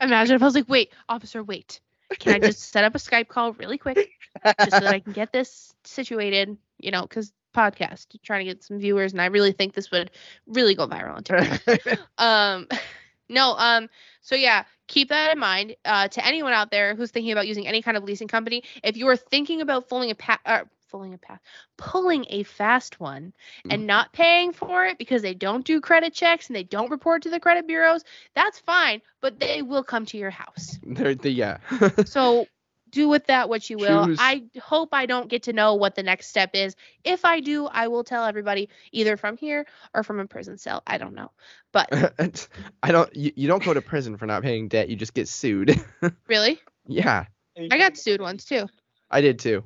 imagine 0.00 0.36
if 0.36 0.42
I 0.42 0.44
was 0.44 0.54
like, 0.54 0.68
wait, 0.68 0.92
officer, 1.08 1.42
wait. 1.42 1.80
Can 2.18 2.34
I 2.34 2.38
just 2.38 2.70
set 2.72 2.84
up 2.84 2.94
a 2.94 2.98
Skype 2.98 3.28
call 3.28 3.52
really 3.54 3.78
quick 3.78 4.10
just 4.44 4.78
so 4.78 4.80
that 4.80 4.94
I 4.94 5.00
can 5.00 5.12
get 5.12 5.32
this 5.32 5.74
situated, 5.84 6.56
you 6.78 6.90
know, 6.90 7.02
because 7.02 7.32
podcast, 7.54 8.06
trying 8.22 8.46
to 8.46 8.52
get 8.52 8.62
some 8.62 8.78
viewers, 8.78 9.12
and 9.12 9.20
I 9.20 9.26
really 9.26 9.52
think 9.52 9.74
this 9.74 9.90
would 9.90 10.10
really 10.46 10.74
go 10.74 10.86
viral 10.86 11.16
on 11.16 11.24
TikTok. 11.24 11.98
um, 12.18 12.68
no, 13.28 13.54
um, 13.56 13.88
so 14.20 14.34
yeah, 14.34 14.64
keep 14.86 15.08
that 15.08 15.32
in 15.32 15.38
mind. 15.38 15.76
Uh, 15.84 16.08
to 16.08 16.24
anyone 16.24 16.52
out 16.52 16.70
there 16.70 16.94
who's 16.94 17.10
thinking 17.10 17.32
about 17.32 17.46
using 17.46 17.66
any 17.66 17.82
kind 17.82 17.96
of 17.96 18.04
leasing 18.04 18.28
company, 18.28 18.62
if 18.82 18.96
you 18.96 19.08
are 19.08 19.16
thinking 19.16 19.60
about 19.60 19.88
pulling 19.88 20.10
a 20.10 20.14
pa- 20.14 20.40
uh, 20.44 20.64
pulling 20.88 21.14
a 21.14 21.18
path, 21.18 21.40
pulling 21.76 22.26
a 22.28 22.42
fast 22.42 23.00
one, 23.00 23.32
and 23.68 23.82
mm. 23.82 23.86
not 23.86 24.12
paying 24.12 24.52
for 24.52 24.86
it 24.86 24.98
because 24.98 25.22
they 25.22 25.34
don't 25.34 25.64
do 25.64 25.80
credit 25.80 26.12
checks 26.12 26.48
and 26.48 26.56
they 26.56 26.64
don't 26.64 26.90
report 26.90 27.22
to 27.22 27.30
the 27.30 27.40
credit 27.40 27.66
bureaus, 27.66 28.04
that's 28.34 28.58
fine, 28.60 29.02
but 29.20 29.38
they 29.38 29.62
will 29.62 29.84
come 29.84 30.06
to 30.06 30.18
your 30.18 30.30
house. 30.30 30.78
They're 30.86 31.14
the 31.14 31.30
yeah. 31.30 31.58
So 32.06 32.46
do 32.90 33.08
with 33.08 33.26
that 33.26 33.48
what 33.48 33.68
you 33.68 33.76
will. 33.76 34.06
Choose. 34.06 34.18
I 34.20 34.44
hope 34.60 34.90
I 34.92 35.06
don't 35.06 35.28
get 35.28 35.44
to 35.44 35.52
know 35.52 35.74
what 35.74 35.94
the 35.94 36.02
next 36.02 36.28
step 36.28 36.50
is. 36.54 36.74
If 37.04 37.24
I 37.24 37.40
do, 37.40 37.66
I 37.66 37.88
will 37.88 38.04
tell 38.04 38.24
everybody 38.24 38.68
either 38.92 39.16
from 39.16 39.36
here 39.36 39.66
or 39.94 40.02
from 40.02 40.20
a 40.20 40.26
prison 40.26 40.58
cell. 40.58 40.82
I 40.86 40.98
don't 40.98 41.14
know. 41.14 41.30
But 41.72 41.88
I 42.82 42.92
don't. 42.92 43.14
You, 43.14 43.32
you 43.36 43.48
don't 43.48 43.62
go 43.62 43.74
to 43.74 43.82
prison 43.82 44.16
for 44.16 44.26
not 44.26 44.42
paying 44.42 44.68
debt. 44.68 44.88
You 44.88 44.96
just 44.96 45.14
get 45.14 45.28
sued. 45.28 45.80
really, 46.28 46.60
yeah, 46.86 47.26
I 47.56 47.78
got 47.78 47.96
sued 47.96 48.20
once 48.20 48.44
too. 48.44 48.68
I 49.10 49.20
did 49.20 49.38
too. 49.38 49.64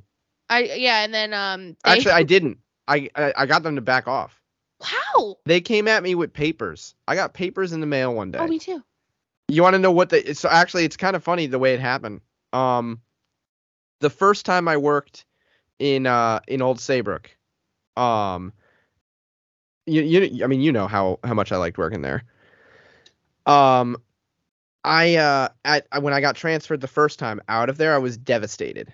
I 0.53 0.61
yeah, 0.75 1.05
and 1.05 1.15
then 1.15 1.33
um 1.33 1.77
they, 1.85 1.93
Actually, 1.93 2.13
I 2.13 2.23
didn't. 2.23 2.59
I, 2.87 3.09
I 3.15 3.33
I 3.39 3.47
got 3.47 3.63
them 3.63 3.77
to 3.77 3.81
back 3.81 4.07
off. 4.07 4.41
how? 4.83 5.37
They 5.47 5.61
came 5.61 5.89
at 5.89 6.03
me 6.03 6.15
with 6.15 6.33
papers. 6.33 6.95
I 7.09 7.15
got 7.15 7.33
papers 7.33 7.73
in 7.73 7.81
the 7.81 7.87
mail 7.87 8.15
one 8.15 8.31
day. 8.31 8.39
Oh, 8.39 8.47
me 8.47 8.59
too. 8.59 8.83
You 9.49 9.63
want 9.63 9.75
to 9.75 9.79
know 9.79 9.93
what 9.93 10.11
the? 10.11 10.35
So 10.35 10.49
actually, 10.49 10.85
it's 10.85 10.97
kind 10.97 11.17
of 11.17 11.25
funny 11.25 11.47
the 11.47 11.59
way 11.59 11.75
it 11.75 11.81
happened. 11.81 12.21
Um, 12.53 13.01
the 14.01 14.11
first 14.11 14.45
time 14.45 14.69
I 14.69 14.77
worked 14.77 15.25
in 15.79 16.07
uh 16.07 16.41
in 16.47 16.61
Old 16.61 16.81
Saybrook, 16.81 17.31
um, 17.97 18.53
you 19.87 20.03
you 20.03 20.45
I 20.45 20.49
mean 20.49 20.61
you 20.61 20.73
know 20.73 20.87
how 20.87 21.19
how 21.25 21.35
much 21.35 21.51
I 21.51 21.57
liked 21.57 21.79
working 21.79 22.03
there. 22.03 22.25
Um, 23.47 23.97
I 24.85 25.17
uh 25.17 25.49
at 25.65 25.87
when 26.03 26.13
I 26.13 26.21
got 26.21 26.37
transferred 26.37 26.81
the 26.83 26.89
first 26.89 27.19
time 27.19 27.41
out 27.49 27.71
of 27.71 27.79
there, 27.79 27.95
I 27.95 27.99
was 27.99 28.19
devastated. 28.19 28.93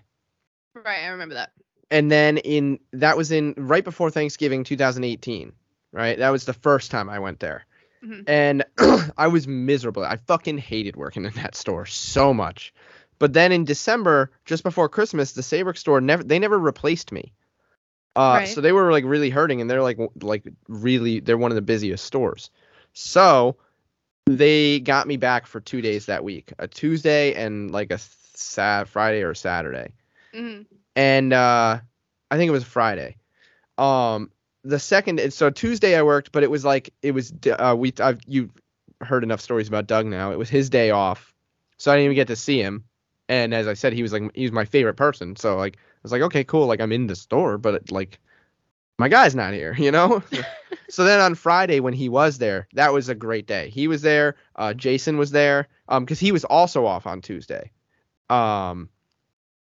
Right, 0.84 1.04
I 1.04 1.08
remember 1.08 1.34
that. 1.34 1.52
And 1.90 2.10
then 2.10 2.38
in 2.38 2.78
that 2.92 3.16
was 3.16 3.32
in 3.32 3.54
right 3.56 3.84
before 3.84 4.10
Thanksgiving 4.10 4.64
2018, 4.64 5.52
right? 5.92 6.18
That 6.18 6.30
was 6.30 6.44
the 6.44 6.52
first 6.52 6.90
time 6.90 7.08
I 7.08 7.18
went 7.18 7.40
there. 7.40 7.64
Mhm. 8.04 8.24
And 8.26 8.64
I 9.18 9.28
was 9.28 9.48
miserable. 9.48 10.04
I 10.04 10.16
fucking 10.16 10.58
hated 10.58 10.96
working 10.96 11.24
in 11.24 11.32
that 11.34 11.54
store 11.54 11.86
so 11.86 12.34
much. 12.34 12.74
But 13.18 13.32
then 13.32 13.50
in 13.52 13.64
December, 13.64 14.30
just 14.44 14.62
before 14.62 14.88
Christmas, 14.88 15.32
the 15.32 15.42
Saybrook 15.42 15.76
store 15.76 16.00
never 16.00 16.22
they 16.22 16.38
never 16.38 16.58
replaced 16.58 17.10
me. 17.10 17.32
Uh, 18.14 18.38
Right. 18.40 18.48
so 18.48 18.60
they 18.60 18.72
were 18.72 18.92
like 18.92 19.04
really 19.04 19.30
hurting 19.30 19.60
and 19.60 19.70
they're 19.70 19.82
like 19.82 19.98
like 20.20 20.46
really 20.68 21.20
they're 21.20 21.38
one 21.38 21.50
of 21.50 21.56
the 21.56 21.62
busiest 21.62 22.04
stores. 22.04 22.50
So 22.92 23.56
they 24.26 24.80
got 24.80 25.06
me 25.06 25.16
back 25.16 25.46
for 25.46 25.60
2 25.60 25.80
days 25.80 26.06
that 26.06 26.22
week, 26.22 26.52
a 26.58 26.68
Tuesday 26.68 27.34
and 27.34 27.70
like 27.70 27.90
a 27.90 27.98
sad 28.34 28.88
Friday 28.88 29.22
or 29.22 29.34
Saturday 29.34 29.94
hmm 30.34 30.62
and 30.96 31.32
uh 31.32 31.80
I 32.30 32.36
think 32.36 32.48
it 32.48 32.52
was 32.52 32.64
Friday. 32.64 33.16
Um 33.78 34.30
the 34.64 34.78
second 34.78 35.32
so 35.32 35.50
Tuesday 35.50 35.96
I 35.96 36.02
worked, 36.02 36.32
but 36.32 36.42
it 36.42 36.50
was 36.50 36.64
like 36.64 36.92
it 37.02 37.12
was 37.12 37.32
uh 37.58 37.76
we 37.78 37.92
I've 38.00 38.20
you 38.26 38.50
heard 39.00 39.22
enough 39.24 39.40
stories 39.40 39.68
about 39.68 39.86
Doug 39.86 40.06
now. 40.06 40.32
It 40.32 40.38
was 40.38 40.50
his 40.50 40.70
day 40.70 40.90
off. 40.90 41.34
So 41.78 41.92
I 41.92 41.96
didn't 41.96 42.06
even 42.06 42.16
get 42.16 42.28
to 42.28 42.36
see 42.36 42.60
him. 42.60 42.84
And 43.28 43.54
as 43.54 43.68
I 43.68 43.74
said, 43.74 43.92
he 43.92 44.02
was 44.02 44.12
like 44.12 44.34
he 44.34 44.42
was 44.42 44.52
my 44.52 44.64
favorite 44.64 44.94
person. 44.96 45.36
So 45.36 45.56
like 45.56 45.76
I 45.76 45.80
was 46.02 46.12
like, 46.12 46.22
okay, 46.22 46.44
cool, 46.44 46.66
like 46.66 46.80
I'm 46.80 46.92
in 46.92 47.06
the 47.06 47.16
store, 47.16 47.58
but 47.58 47.90
like 47.90 48.18
my 48.98 49.08
guy's 49.08 49.34
not 49.34 49.54
here, 49.54 49.74
you 49.78 49.90
know? 49.90 50.22
so 50.88 51.04
then 51.04 51.20
on 51.20 51.34
Friday 51.34 51.80
when 51.80 51.94
he 51.94 52.08
was 52.08 52.38
there, 52.38 52.68
that 52.74 52.92
was 52.92 53.08
a 53.08 53.14
great 53.14 53.46
day. 53.46 53.70
He 53.70 53.88
was 53.88 54.02
there, 54.02 54.36
uh 54.56 54.74
Jason 54.74 55.18
was 55.18 55.30
there, 55.30 55.68
um, 55.88 56.04
because 56.04 56.20
he 56.20 56.32
was 56.32 56.44
also 56.44 56.86
off 56.86 57.06
on 57.06 57.20
Tuesday. 57.22 57.70
Um 58.30 58.88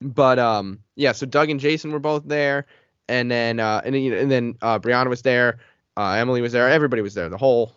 but 0.02 0.40
um 0.40 0.80
yeah 0.96 1.12
so 1.12 1.26
doug 1.26 1.50
and 1.50 1.60
jason 1.60 1.92
were 1.92 2.00
both 2.00 2.24
there 2.26 2.66
and 3.08 3.30
then 3.30 3.60
uh 3.60 3.82
and 3.84 3.94
then, 3.94 4.14
and 4.14 4.32
then 4.32 4.56
uh 4.62 4.80
brianna 4.80 5.10
was 5.10 5.22
there 5.22 5.60
uh 5.98 6.12
emily 6.12 6.42
was 6.42 6.52
there 6.52 6.70
everybody 6.70 7.02
was 7.02 7.14
there 7.14 7.30
the 7.30 7.38
whole 7.38 7.74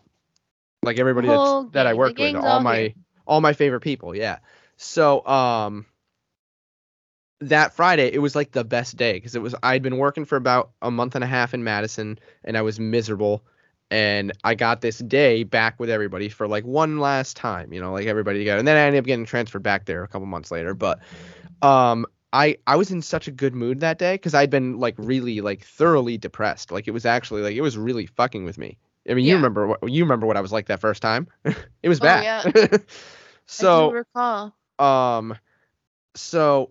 like 0.83 0.99
everybody 0.99 1.29
whole 1.29 1.65
that's, 1.65 1.75
that 1.75 1.87
i. 1.87 1.95
Worked 1.95 2.19
with 2.19 2.37
all 2.37 2.47
all 2.47 2.61
my 2.61 2.79
here. 2.79 2.95
all 3.27 3.41
my 3.41 3.53
favorite 3.53 3.81
people 3.81 4.15
yeah 4.15 4.39
so 4.77 5.27
um 5.27 5.87
that 7.41 7.75
friday 7.75 8.09
it 8.13 8.19
was 8.19 8.37
like 8.37 8.53
the 8.53 8.65
best 8.65 8.97
day 8.97 9.15
because 9.15 9.35
it 9.35 9.43
was 9.43 9.55
i'd 9.65 9.83
been 9.83 9.99
working 9.99 10.25
for 10.25 10.37
about 10.37 10.71
a 10.81 10.91
month 10.91 11.17
and 11.17 11.25
a 11.25 11.27
half 11.27 11.55
in 11.55 11.65
madison 11.65 12.19
and 12.45 12.57
i 12.57 12.63
was 12.63 12.79
miserable 12.79 13.43
and 13.93 14.33
I 14.43 14.55
got 14.55 14.81
this 14.81 14.99
day 15.01 15.43
back 15.43 15.79
with 15.79 15.91
everybody 15.91 16.31
for 16.31 16.49
like 16.49 16.65
one 16.65 16.99
last 16.99 17.37
time, 17.37 17.75
you 17.75 17.81
know, 17.81 17.93
like 17.93 18.07
everybody 18.07 18.39
together. 18.39 18.59
And 18.59 18.67
then 18.67 18.79
I 18.79 18.87
ended 18.87 19.01
up 19.01 19.05
getting 19.05 19.27
transferred 19.27 19.63
back 19.63 19.85
there 19.85 20.03
a 20.03 20.09
couple 20.09 20.25
months 20.25 20.51
later. 20.51 20.73
But 20.73 21.01
um 21.61 22.07
I 22.33 22.57
I 22.67 22.77
was 22.77 22.91
in 22.91 23.03
such 23.03 23.29
a 23.29 23.31
good 23.31 23.55
mood 23.55 23.81
that 23.81 23.99
day 23.99 24.15
because 24.15 24.35
I'd 24.35 24.51
been 24.51 24.79
like 24.79 24.95
really 24.99 25.41
like 25.41 25.65
thoroughly 25.65 26.17
depressed. 26.19 26.71
Like 26.73 26.89
it 26.89 26.93
was 26.93 27.05
actually 27.05 27.43
like 27.43 27.55
it 27.57 27.61
was 27.61 27.77
really 27.77 28.07
fucking 28.07 28.45
with 28.45 28.57
me. 28.59 28.79
I 29.09 29.15
mean, 29.15 29.25
you 29.25 29.31
Yeah. 29.31 29.37
remember 29.37 29.67
what 29.67 29.91
you 29.93 30.05
remember 30.05 30.27
what 30.27 30.37
I 30.37 30.41
was 30.41 30.53
like 30.53 30.67
that 30.67 30.81
first 30.81 31.03
time. 31.03 31.27
it 31.83 31.89
was 31.89 32.01
Oh, 32.01 32.05
bad. 32.05 32.47
I 32.57 32.69
do 32.79 32.79
so 33.47 33.91
recall. 33.93 34.55
um 34.79 35.37
so 36.15 36.71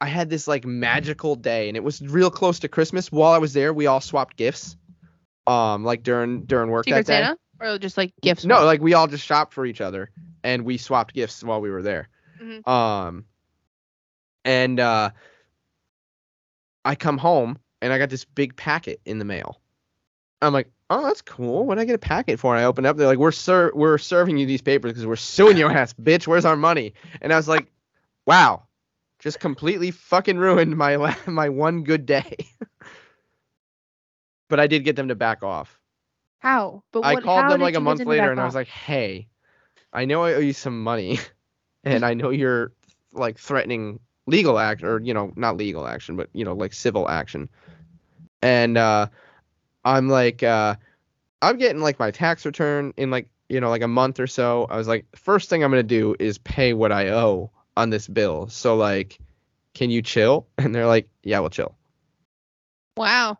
I 0.00 0.06
had 0.06 0.30
this 0.30 0.48
like 0.48 0.64
magical 0.64 1.36
day 1.36 1.68
and 1.68 1.76
it 1.76 1.84
was 1.84 2.00
real 2.00 2.30
close 2.30 2.60
to 2.60 2.68
Christmas. 2.68 3.10
While 3.12 3.32
I 3.32 3.38
was 3.38 3.52
there, 3.52 3.72
we 3.72 3.86
all 3.86 4.00
swapped 4.00 4.36
gifts. 4.36 4.76
Um 5.46 5.84
like 5.84 6.02
during 6.02 6.44
during 6.44 6.70
work 6.70 6.84
Secret 6.86 7.06
that 7.06 7.12
day. 7.12 7.22
Santa 7.60 7.74
or 7.74 7.78
just 7.78 7.96
like 7.96 8.12
gifts. 8.22 8.44
No, 8.44 8.64
like 8.64 8.80
we 8.80 8.94
all 8.94 9.06
just 9.08 9.24
shopped 9.26 9.52
for 9.52 9.66
each 9.66 9.80
other 9.80 10.10
and 10.42 10.64
we 10.64 10.78
swapped 10.78 11.14
gifts 11.14 11.42
while 11.44 11.60
we 11.60 11.70
were 11.70 11.82
there. 11.82 12.08
Mhm. 12.42 12.66
Um 12.66 13.24
and 14.44 14.80
uh 14.80 15.10
I 16.84 16.94
come 16.94 17.18
home 17.18 17.58
and 17.80 17.92
I 17.92 17.98
got 17.98 18.10
this 18.10 18.24
big 18.24 18.56
packet 18.56 19.00
in 19.04 19.18
the 19.18 19.24
mail. 19.24 19.60
I'm 20.40 20.52
like, 20.52 20.70
oh, 20.90 21.04
that's 21.04 21.22
cool. 21.22 21.64
What 21.64 21.76
did 21.76 21.82
I 21.82 21.84
get 21.84 21.94
a 21.94 21.98
packet 21.98 22.40
for? 22.40 22.54
And 22.54 22.62
I 22.62 22.66
open 22.66 22.84
up. 22.84 22.96
They're 22.96 23.06
like, 23.06 23.18
we're 23.18 23.30
ser- 23.32 23.72
we're 23.74 23.98
serving 23.98 24.36
you 24.36 24.46
these 24.46 24.62
papers 24.62 24.92
because 24.92 25.06
we're 25.06 25.16
suing 25.16 25.56
your 25.56 25.70
ass, 25.70 25.94
bitch. 25.94 26.26
Where's 26.26 26.44
our 26.44 26.56
money? 26.56 26.94
And 27.20 27.32
I 27.32 27.36
was 27.36 27.48
like, 27.48 27.70
wow, 28.26 28.64
just 29.20 29.38
completely 29.38 29.92
fucking 29.92 30.38
ruined 30.38 30.76
my 30.76 30.96
la- 30.96 31.14
my 31.26 31.48
one 31.48 31.84
good 31.84 32.06
day. 32.06 32.36
but 34.48 34.58
I 34.58 34.66
did 34.66 34.84
get 34.84 34.96
them 34.96 35.08
to 35.08 35.14
back 35.14 35.42
off. 35.42 35.78
How? 36.40 36.82
But 36.92 37.02
what, 37.02 37.18
I 37.18 37.20
called 37.20 37.48
them 37.50 37.60
like 37.60 37.76
a 37.76 37.80
month 37.80 38.04
later 38.04 38.30
and 38.32 38.40
I 38.40 38.44
was 38.44 38.54
like, 38.54 38.66
hey, 38.68 39.28
I 39.92 40.06
know 40.06 40.24
I 40.24 40.34
owe 40.34 40.40
you 40.40 40.52
some 40.52 40.82
money, 40.82 41.20
and 41.84 42.04
I 42.04 42.14
know 42.14 42.30
you're 42.30 42.72
like 43.12 43.38
threatening 43.38 44.00
legal 44.26 44.58
act 44.58 44.82
or 44.82 45.00
you 45.00 45.14
know 45.14 45.32
not 45.36 45.56
legal 45.56 45.86
action, 45.86 46.16
but 46.16 46.28
you 46.32 46.44
know 46.44 46.54
like 46.54 46.72
civil 46.72 47.08
action, 47.08 47.48
and 48.42 48.76
uh, 48.76 49.06
I'm 49.84 50.08
like, 50.08 50.42
uh, 50.42 50.76
I'm 51.40 51.58
getting 51.58 51.82
like 51.82 51.98
my 51.98 52.10
tax 52.10 52.46
return 52.46 52.92
in 52.96 53.10
like 53.10 53.28
you 53.48 53.60
know 53.60 53.70
like 53.70 53.82
a 53.82 53.88
month 53.88 54.20
or 54.20 54.26
so. 54.26 54.66
I 54.70 54.76
was 54.76 54.88
like, 54.88 55.06
first 55.16 55.48
thing 55.50 55.62
I'm 55.64 55.70
gonna 55.70 55.82
do 55.82 56.16
is 56.18 56.38
pay 56.38 56.72
what 56.72 56.92
I 56.92 57.08
owe 57.08 57.50
on 57.76 57.90
this 57.90 58.08
bill. 58.08 58.48
So 58.48 58.76
like, 58.76 59.18
can 59.74 59.90
you 59.90 60.02
chill? 60.02 60.46
And 60.58 60.74
they're 60.74 60.86
like, 60.86 61.08
yeah, 61.22 61.40
we'll 61.40 61.50
chill. 61.50 61.74
wow. 62.96 63.38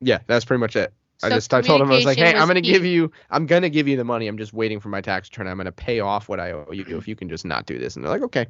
Yeah, 0.00 0.18
that's 0.26 0.44
pretty 0.44 0.60
much 0.60 0.76
it. 0.76 0.92
I 1.22 1.30
just 1.30 1.54
I 1.54 1.62
told 1.62 1.80
him 1.80 1.90
I 1.90 1.94
was 1.94 2.04
like, 2.04 2.18
hey, 2.18 2.32
communication 2.32 2.42
I'm 2.42 2.48
gonna 2.48 2.60
was 2.60 2.68
give 2.68 2.84
you 2.84 3.12
I'm 3.30 3.46
gonna 3.46 3.70
give 3.70 3.88
you 3.88 3.96
the 3.96 4.04
money. 4.04 4.26
I'm 4.26 4.36
just 4.36 4.52
waiting 4.52 4.80
for 4.80 4.90
my 4.90 5.00
tax 5.00 5.30
return. 5.30 5.46
I'm 5.46 5.56
gonna 5.56 5.72
pay 5.72 6.00
off 6.00 6.28
what 6.28 6.40
I 6.40 6.52
owe 6.52 6.70
you 6.72 6.98
if 6.98 7.08
you 7.08 7.16
can 7.16 7.28
just 7.28 7.44
not 7.44 7.66
do 7.66 7.78
this. 7.78 7.96
And 7.96 8.04
they're 8.04 8.12
like, 8.12 8.22
okay. 8.22 8.46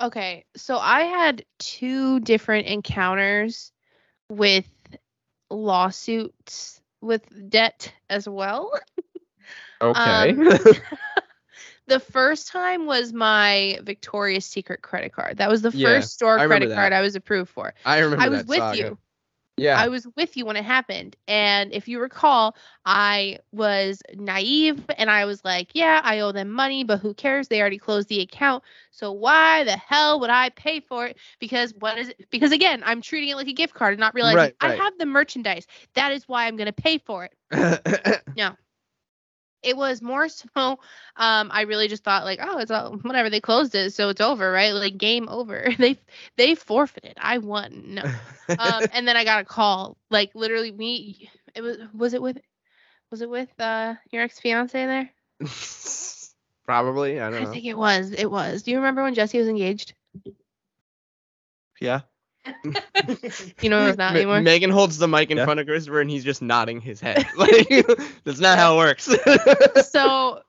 Okay, 0.00 0.44
so 0.56 0.78
I 0.78 1.02
had 1.02 1.44
two 1.58 2.20
different 2.20 2.66
encounters 2.66 3.72
with 4.28 4.66
lawsuits 5.50 6.80
with 7.00 7.22
debt 7.50 7.92
as 8.08 8.28
well. 8.28 8.72
Okay. 9.82 10.34
Um, 10.34 10.48
the 11.86 12.00
first 12.00 12.48
time 12.48 12.86
was 12.86 13.12
my 13.12 13.78
Victoria's 13.82 14.44
Secret 14.44 14.82
credit 14.82 15.12
card. 15.12 15.38
That 15.38 15.48
was 15.48 15.62
the 15.62 15.72
Yeah, 15.72 15.94
first 15.94 16.12
store 16.14 16.38
credit 16.38 16.68
that. 16.68 16.76
card 16.76 16.92
I 16.92 17.00
was 17.00 17.14
approved 17.16 17.50
for. 17.50 17.72
I 17.84 17.98
remember 17.98 18.24
I 18.24 18.28
was 18.28 18.40
that 18.42 18.48
with 18.48 18.58
saga. 18.58 18.76
you. 18.76 18.98
Yeah. 19.60 19.76
I 19.78 19.88
was 19.88 20.06
with 20.16 20.36
you 20.36 20.46
when 20.46 20.56
it 20.56 20.64
happened. 20.64 21.16
And 21.28 21.72
if 21.72 21.88
you 21.88 22.00
recall, 22.00 22.56
I 22.84 23.38
was 23.52 24.02
naive 24.14 24.84
and 24.96 25.10
I 25.10 25.24
was 25.26 25.44
like, 25.44 25.70
yeah, 25.74 26.00
I 26.02 26.20
owe 26.20 26.32
them 26.32 26.50
money, 26.50 26.84
but 26.84 26.98
who 27.00 27.14
cares? 27.14 27.48
They 27.48 27.60
already 27.60 27.78
closed 27.78 28.08
the 28.08 28.20
account. 28.20 28.64
So 28.90 29.12
why 29.12 29.64
the 29.64 29.76
hell 29.76 30.20
would 30.20 30.30
I 30.30 30.50
pay 30.50 30.80
for 30.80 31.06
it? 31.06 31.18
Because 31.38 31.74
what 31.78 31.98
is 31.98 32.08
it? 32.08 32.30
Because 32.30 32.52
again, 32.52 32.82
I'm 32.84 33.02
treating 33.02 33.30
it 33.30 33.36
like 33.36 33.48
a 33.48 33.52
gift 33.52 33.74
card 33.74 33.92
and 33.94 34.00
not 34.00 34.14
realizing 34.14 34.50
Right, 34.50 34.54
I 34.60 34.70
have 34.70 34.96
the 34.98 35.06
merchandise. 35.06 35.66
That 35.94 36.12
is 36.12 36.28
why 36.28 36.46
I'm 36.46 36.56
going 36.56 36.66
to 36.66 36.72
pay 36.72 36.98
for 36.98 37.24
it. 37.24 37.32
It 39.62 39.76
was 39.76 40.00
more 40.02 40.28
so 40.28 40.48
um 41.16 41.50
I 41.52 41.62
really 41.62 41.88
just 41.88 42.04
thought 42.04 42.24
like, 42.24 42.40
oh, 42.42 42.58
it's 42.58 42.70
all, 42.70 42.96
whatever 43.02 43.30
they 43.30 43.40
closed 43.40 43.74
it, 43.74 43.92
so 43.92 44.08
it's 44.10 44.20
over, 44.20 44.50
right? 44.50 44.72
Like 44.72 44.96
game 44.98 45.28
over. 45.28 45.68
They 45.78 45.98
they 46.36 46.54
forfeited. 46.54 47.14
I 47.18 47.38
won. 47.38 47.94
No 47.94 48.04
um, 48.58 48.86
and 48.92 49.06
then 49.06 49.16
I 49.16 49.24
got 49.24 49.42
a 49.42 49.44
call, 49.44 49.96
like 50.10 50.30
literally 50.34 50.72
me. 50.72 51.30
It 51.54 51.62
was 51.62 51.78
was 51.94 52.14
it 52.14 52.22
with 52.22 52.38
was 53.10 53.20
it 53.22 53.30
with 53.30 53.48
uh 53.60 53.94
your 54.10 54.22
ex 54.22 54.38
fiance 54.40 54.84
there? 54.86 55.10
Probably. 56.64 57.20
I 57.20 57.30
don't 57.30 57.38
I 57.38 57.44
know. 57.44 57.50
I 57.50 57.52
think 57.52 57.64
it 57.64 57.76
was. 57.76 58.12
It 58.12 58.30
was. 58.30 58.62
Do 58.62 58.70
you 58.70 58.78
remember 58.78 59.02
when 59.02 59.14
Jesse 59.14 59.38
was 59.38 59.48
engaged? 59.48 59.94
Yeah. 61.80 62.02
You 63.60 63.68
know, 63.70 63.86
it's 63.86 63.98
not 63.98 64.12
Ma- 64.12 64.16
anymore. 64.16 64.40
Megan 64.40 64.70
holds 64.70 64.98
the 64.98 65.08
mic 65.08 65.30
in 65.30 65.38
Yeah. 65.38 65.44
front 65.44 65.60
of 65.60 65.66
Christopher 65.66 66.00
and 66.00 66.10
he's 66.10 66.24
just 66.24 66.42
nodding 66.42 66.80
his 66.80 67.00
head. 67.00 67.24
Like 67.36 67.68
that's 68.24 68.40
not 68.40 68.58
how 68.58 68.74
it 68.74 68.78
works. 68.78 69.04
so 69.90 70.40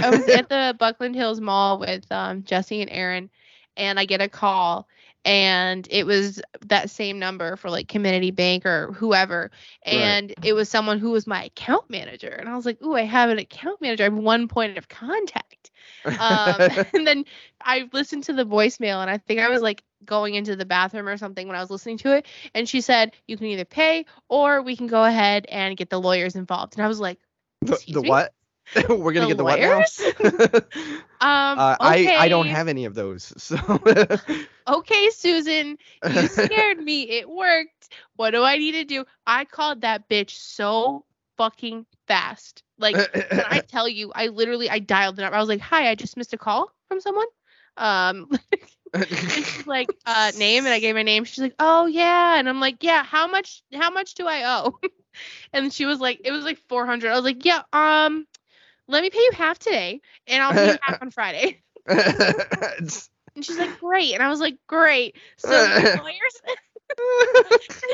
I 0.00 0.10
was 0.10 0.28
at 0.28 0.48
the 0.48 0.74
Buckland 0.78 1.14
Hills 1.14 1.40
Mall 1.40 1.78
with 1.78 2.10
um, 2.10 2.44
Jesse 2.44 2.80
and 2.80 2.90
Aaron, 2.90 3.30
and 3.76 3.98
I 3.98 4.04
get 4.04 4.20
a 4.20 4.28
call, 4.28 4.88
and 5.24 5.86
it 5.90 6.06
was 6.06 6.40
that 6.66 6.90
same 6.90 7.18
number 7.18 7.56
for 7.56 7.70
like 7.70 7.88
Comenity 7.88 8.34
Bank 8.34 8.64
or 8.66 8.92
whoever, 8.92 9.50
Right. 9.92 10.16
and 10.16 10.34
it 10.42 10.52
was 10.52 10.68
someone 10.68 10.98
who 10.98 11.10
was 11.10 11.26
my 11.26 11.44
account 11.44 11.88
manager, 11.90 12.28
and 12.28 12.48
I 12.48 12.56
was 12.56 12.66
like, 12.66 12.80
"Ooh, 12.82 12.94
I 12.94 13.02
have 13.02 13.30
an 13.30 13.38
account 13.38 13.80
manager. 13.80 14.04
I 14.04 14.06
have 14.06 14.14
one 14.14 14.48
point 14.48 14.78
of 14.78 14.88
contact." 14.88 15.70
Um, 16.16 16.66
and 16.94 17.06
then 17.06 17.24
I 17.60 17.88
listened 17.92 18.24
to 18.24 18.32
the 18.32 18.44
voicemail, 18.44 19.00
and 19.00 19.10
I 19.10 19.18
think 19.18 19.40
I 19.40 19.48
was 19.48 19.62
like 19.62 19.82
going 20.04 20.34
into 20.34 20.56
the 20.56 20.64
bathroom 20.64 21.08
or 21.08 21.16
something 21.16 21.46
when 21.46 21.56
I 21.56 21.60
was 21.60 21.70
listening 21.70 21.98
to 21.98 22.16
it, 22.16 22.26
and 22.54 22.68
she 22.68 22.80
said, 22.80 23.12
"You 23.26 23.36
can 23.36 23.46
either 23.46 23.64
pay 23.64 24.06
or 24.28 24.62
we 24.62 24.76
can 24.76 24.86
go 24.86 25.04
ahead 25.04 25.46
and 25.48 25.76
get 25.76 25.90
the 25.90 26.00
lawyers 26.00 26.36
involved," 26.36 26.76
and 26.76 26.84
I 26.84 26.88
was 26.88 27.00
like. 27.00 27.18
the, 27.62 27.78
the 27.88 28.02
what? 28.02 28.32
We're 28.88 29.12
gonna 29.12 29.20
The 29.20 29.26
get 29.26 29.36
the 29.38 29.44
what 29.44 29.60
now? 29.60 29.78
lawyers? 29.78 30.00
Um, 31.20 31.58
uh, 31.58 31.76
I 31.80 32.14
I 32.16 32.28
don't 32.28 32.46
have 32.46 32.68
any 32.68 32.84
of 32.84 32.94
those. 32.94 33.32
So 33.38 33.56
Okay, 34.68 35.10
Susan, 35.10 35.78
you 36.04 36.28
scared 36.28 36.78
me. 36.78 37.02
It 37.08 37.28
worked. 37.28 37.92
What 38.16 38.30
do 38.32 38.42
I 38.42 38.58
need 38.58 38.72
to 38.72 38.84
do? 38.84 39.04
I 39.26 39.44
called 39.46 39.80
that 39.80 40.08
bitch 40.08 40.30
so 40.30 41.04
fucking 41.38 41.86
fast. 42.06 42.62
Like 42.78 42.94
when 42.94 43.46
I 43.48 43.60
tell 43.60 43.88
you, 43.88 44.12
I 44.14 44.26
literally 44.28 44.68
I 44.68 44.78
dialed 44.78 45.18
it 45.18 45.22
up. 45.24 45.32
I 45.32 45.40
was 45.40 45.48
like, 45.48 45.60
"Hi, 45.60 45.88
I 45.90 45.94
just 45.94 46.16
missed 46.16 46.34
a 46.34 46.38
call 46.38 46.70
from 46.88 47.00
someone." 47.00 47.26
Um, 47.78 48.30
she's 49.06 49.66
like, 49.66 49.88
"Uh, 50.06 50.32
name," 50.36 50.64
and 50.64 50.72
I 50.72 50.80
gave 50.80 50.94
my 50.94 51.02
name. 51.02 51.24
She's 51.24 51.38
like, 51.42 51.54
"Oh 51.58 51.86
yeah," 51.86 52.38
and 52.38 52.48
I'm 52.48 52.60
like, 52.60 52.82
"Yeah, 52.82 53.04
how 53.04 53.26
much? 53.26 53.62
How 53.72 53.90
much 53.90 54.14
do 54.14 54.26
I 54.26 54.58
owe?" 54.58 54.78
and 55.52 55.72
she 55.72 55.86
was 55.86 56.00
like, 56.00 56.20
"It 56.24 56.32
was 56.32 56.44
like 56.44 56.58
400." 56.68 57.10
I 57.10 57.14
was 57.14 57.24
like, 57.24 57.44
"Yeah, 57.44 57.62
um, 57.72 58.26
let 58.86 59.02
me 59.02 59.10
pay 59.10 59.18
you 59.18 59.32
half 59.34 59.58
today, 59.58 60.00
and 60.26 60.42
I'll 60.42 60.52
pay 60.52 60.72
you 60.72 60.78
half 60.82 61.02
on 61.02 61.10
Friday." 61.10 61.62
And 63.34 63.44
she's 63.44 63.58
like, 63.58 63.78
"Great," 63.78 64.14
and 64.14 64.22
I 64.22 64.28
was 64.28 64.40
like, 64.40 64.58
"Great." 64.66 65.16
So 65.36 65.48
lawyers 65.50 66.40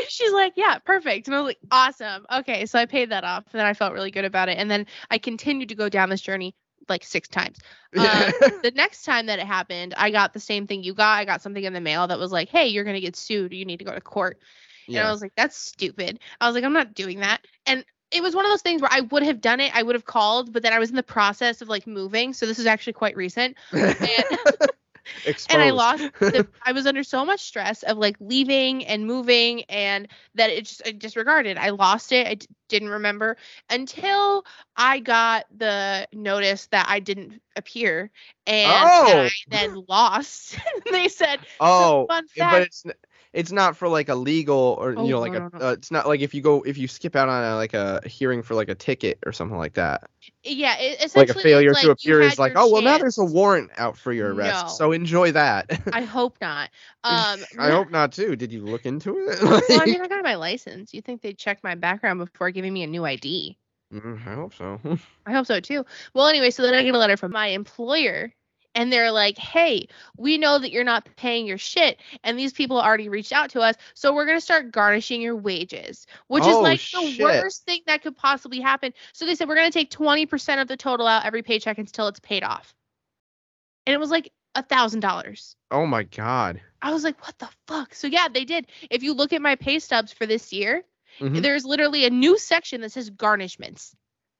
She's 0.08 0.32
like, 0.32 0.54
yeah, 0.56 0.78
perfect. 0.78 1.26
And 1.26 1.34
I 1.34 1.40
was 1.40 1.48
like, 1.48 1.58
awesome. 1.70 2.24
Okay. 2.32 2.66
So 2.66 2.78
I 2.78 2.86
paid 2.86 3.10
that 3.10 3.24
off. 3.24 3.44
And 3.52 3.58
then 3.58 3.66
I 3.66 3.74
felt 3.74 3.92
really 3.92 4.10
good 4.10 4.24
about 4.24 4.48
it. 4.48 4.58
And 4.58 4.70
then 4.70 4.86
I 5.10 5.18
continued 5.18 5.68
to 5.70 5.74
go 5.74 5.88
down 5.88 6.08
this 6.08 6.20
journey 6.20 6.54
like 6.88 7.04
six 7.04 7.28
times. 7.28 7.58
Um, 7.96 8.32
the 8.64 8.72
next 8.74 9.04
time 9.04 9.26
that 9.26 9.38
it 9.38 9.46
happened, 9.46 9.94
I 9.96 10.10
got 10.10 10.32
the 10.32 10.40
same 10.40 10.66
thing 10.66 10.82
you 10.82 10.94
got. 10.94 11.16
I 11.16 11.24
got 11.24 11.42
something 11.42 11.62
in 11.62 11.72
the 11.72 11.80
mail 11.80 12.08
that 12.08 12.18
was 12.18 12.32
like, 12.32 12.48
hey, 12.48 12.66
you're 12.66 12.82
going 12.82 12.96
to 12.96 13.00
get 13.00 13.14
sued. 13.14 13.52
You 13.52 13.64
need 13.64 13.78
to 13.78 13.84
go 13.84 13.94
to 13.94 14.00
court. 14.00 14.40
And 14.88 15.06
I 15.06 15.12
was 15.12 15.22
like, 15.22 15.32
that's 15.36 15.56
stupid. 15.56 16.18
I 16.40 16.48
was 16.48 16.56
like, 16.56 16.64
I'm 16.64 16.72
not 16.72 16.94
doing 16.94 17.20
that. 17.20 17.46
And 17.66 17.84
it 18.10 18.20
was 18.20 18.34
one 18.34 18.44
of 18.44 18.50
those 18.50 18.62
things 18.62 18.82
where 18.82 18.92
I 18.92 19.00
would 19.02 19.22
have 19.22 19.40
done 19.40 19.60
it. 19.60 19.74
I 19.76 19.82
would 19.84 19.94
have 19.94 20.04
called, 20.04 20.52
but 20.52 20.62
then 20.64 20.72
I 20.72 20.80
was 20.80 20.90
in 20.90 20.96
the 20.96 21.04
process 21.04 21.62
of 21.62 21.68
like 21.68 21.86
moving. 21.86 22.32
So 22.32 22.46
this 22.46 22.58
is 22.58 22.66
actually 22.66 22.94
quite 22.94 23.16
recent. 23.16 23.56
And 23.72 23.88
I 25.50 25.70
lost 25.70 26.02
the, 26.20 26.46
I 26.64 26.72
was 26.72 26.86
under 26.86 27.02
so 27.02 27.24
much 27.24 27.40
stress 27.40 27.82
of 27.82 27.96
like 27.98 28.16
leaving 28.20 28.84
and 28.86 29.06
moving 29.06 29.62
and 29.64 30.08
that 30.34 30.50
it 30.50 30.64
just 30.66 30.82
I 30.86 30.92
disregarded. 30.92 31.56
I 31.58 31.70
lost 31.70 32.12
it. 32.12 32.26
I 32.26 32.34
d- 32.34 32.46
didn't 32.68 32.88
remember 32.90 33.36
until 33.70 34.44
I 34.76 34.98
got 35.00 35.46
the 35.56 36.08
notice 36.12 36.66
that 36.68 36.86
I 36.88 37.00
didn't 37.00 37.40
appear 37.56 38.10
and, 38.46 38.72
and 38.72 38.88
Oh. 38.88 39.26
I 39.26 39.30
then 39.48 39.84
lost. 39.88 40.58
they 40.90 41.08
said, 41.08 41.40
oh, 41.60 42.06
fun 42.06 42.26
fact. 42.28 42.52
but 42.52 42.62
it's 42.62 42.86
n- 42.86 42.92
it's 43.34 43.52
not 43.52 43.76
for 43.76 43.88
like 43.88 44.08
a 44.08 44.14
legal 44.14 44.76
or 44.80 44.94
Oh, 44.96 45.04
you 45.04 45.10
know 45.10 45.16
no, 45.16 45.20
like 45.20 45.34
no, 45.34 45.50
a 45.52 45.58
no. 45.58 45.68
uh, 45.68 45.72
it's 45.72 45.90
not 45.90 46.06
like 46.06 46.20
if 46.20 46.32
you 46.34 46.40
go 46.40 46.62
if 46.62 46.78
you 46.78 46.88
skip 46.88 47.16
out 47.16 47.28
on 47.28 47.44
a, 47.44 47.56
like 47.56 47.74
a 47.74 48.00
hearing 48.06 48.42
for 48.42 48.54
like 48.54 48.68
a 48.68 48.74
ticket 48.74 49.18
or 49.26 49.32
something 49.32 49.58
like 49.58 49.74
that 49.74 50.08
yeah, 50.42 50.76
it, 50.78 51.14
like 51.14 51.28
a 51.28 51.34
failure 51.34 51.72
it's 51.72 51.80
to 51.82 51.90
appear 51.90 52.20
is 52.22 52.38
like 52.38 52.52
oh 52.56 52.70
well 52.70 52.82
now 52.82 52.96
there's 52.96 53.18
a 53.18 53.24
warrant 53.24 53.70
out 53.76 53.96
for 53.98 54.12
your 54.12 54.32
arrest 54.32 54.68
No. 54.68 54.74
so 54.76 54.92
enjoy 54.92 55.32
that 55.32 55.66
I 55.92 56.02
hope 56.02 56.38
not. 56.40 56.70
Um, 57.04 57.44
I 57.58 57.70
hope 57.70 57.90
not 57.90 58.12
too 58.12 58.36
did 58.36 58.52
you 58.52 58.64
look 58.64 58.86
into 58.86 59.16
it 59.28 59.42
Well, 59.68 59.80
I 59.80 59.86
mean, 59.86 60.00
I 60.00 60.08
got 60.08 60.24
my 60.24 60.36
license. 60.36 60.94
You 60.94 61.02
think 61.02 61.20
they'd 61.22 61.36
check 61.38 61.62
my 61.62 61.74
background 61.74 62.18
before 62.18 62.50
giving 62.50 62.72
me 62.72 62.82
a 62.82 62.86
new 62.86 63.04
ID? 63.04 63.58
Mm, 63.92 64.26
I 64.26 64.34
hope 64.34 64.54
so 64.54 64.80
I 65.26 65.32
hope 65.32 65.46
so 65.46 65.60
too. 65.60 65.84
Well, 66.14 66.28
anyway, 66.28 66.50
so 66.50 66.62
then 66.62 66.74
I 66.74 66.82
get 66.82 66.94
a 66.94 66.98
letter 66.98 67.16
from 67.16 67.32
my 67.32 67.48
employer, 67.48 68.32
and 68.74 68.92
they're 68.92 69.10
like, 69.12 69.38
"Hey, 69.38 69.88
we 70.16 70.38
know 70.38 70.58
that 70.58 70.70
you're 70.70 70.84
not 70.84 71.08
paying 71.16 71.46
your 71.46 71.58
shit, 71.58 72.00
and 72.22 72.38
these 72.38 72.52
people 72.52 72.80
already 72.80 73.08
reached 73.08 73.32
out 73.32 73.50
to 73.50 73.60
us, 73.60 73.74
so 73.94 74.12
we're 74.14 74.26
gonna 74.26 74.40
start 74.40 74.72
garnishing 74.72 75.20
your 75.22 75.36
wages, 75.36 76.06
which 76.28 76.46
is 76.46 76.56
Oh, 76.56 76.62
like 76.62 76.80
shit. 76.80 77.18
the 77.18 77.24
worst 77.24 77.64
thing 77.64 77.82
that 77.86 78.02
could 78.02 78.16
possibly 78.16 78.60
happen." 78.60 78.92
So 79.12 79.26
they 79.26 79.34
said 79.34 79.48
we're 79.48 79.56
gonna 79.56 79.70
take 79.70 79.90
20% 79.90 80.60
of 80.60 80.68
the 80.68 80.76
total 80.76 81.06
out 81.06 81.24
every 81.24 81.42
paycheck 81.42 81.78
until 81.78 82.08
it's 82.08 82.20
paid 82.20 82.42
off, 82.42 82.74
and 83.86 83.94
it 83.94 83.98
was 83.98 84.10
like 84.10 84.32
a 84.54 84.62
thousand 84.62 85.00
dollars. 85.00 85.56
oh 85.70 85.86
my 85.86 86.02
god 86.04 86.60
I 86.82 86.92
was 86.92 87.02
like, 87.02 87.18
"What 87.26 87.38
the 87.38 87.48
fuck?" 87.66 87.94
So 87.94 88.06
yeah, 88.06 88.28
they 88.28 88.44
did. 88.44 88.66
If 88.90 89.02
you 89.02 89.14
look 89.14 89.32
at 89.32 89.40
my 89.40 89.54
pay 89.56 89.78
stubs 89.78 90.12
for 90.12 90.26
this 90.26 90.52
year, 90.52 90.84
Mhm. 91.18 91.42
there's 91.42 91.64
literally 91.64 92.04
a 92.04 92.10
new 92.10 92.36
section 92.38 92.82
that 92.82 92.92
says 92.92 93.10
garnishments 93.10 93.94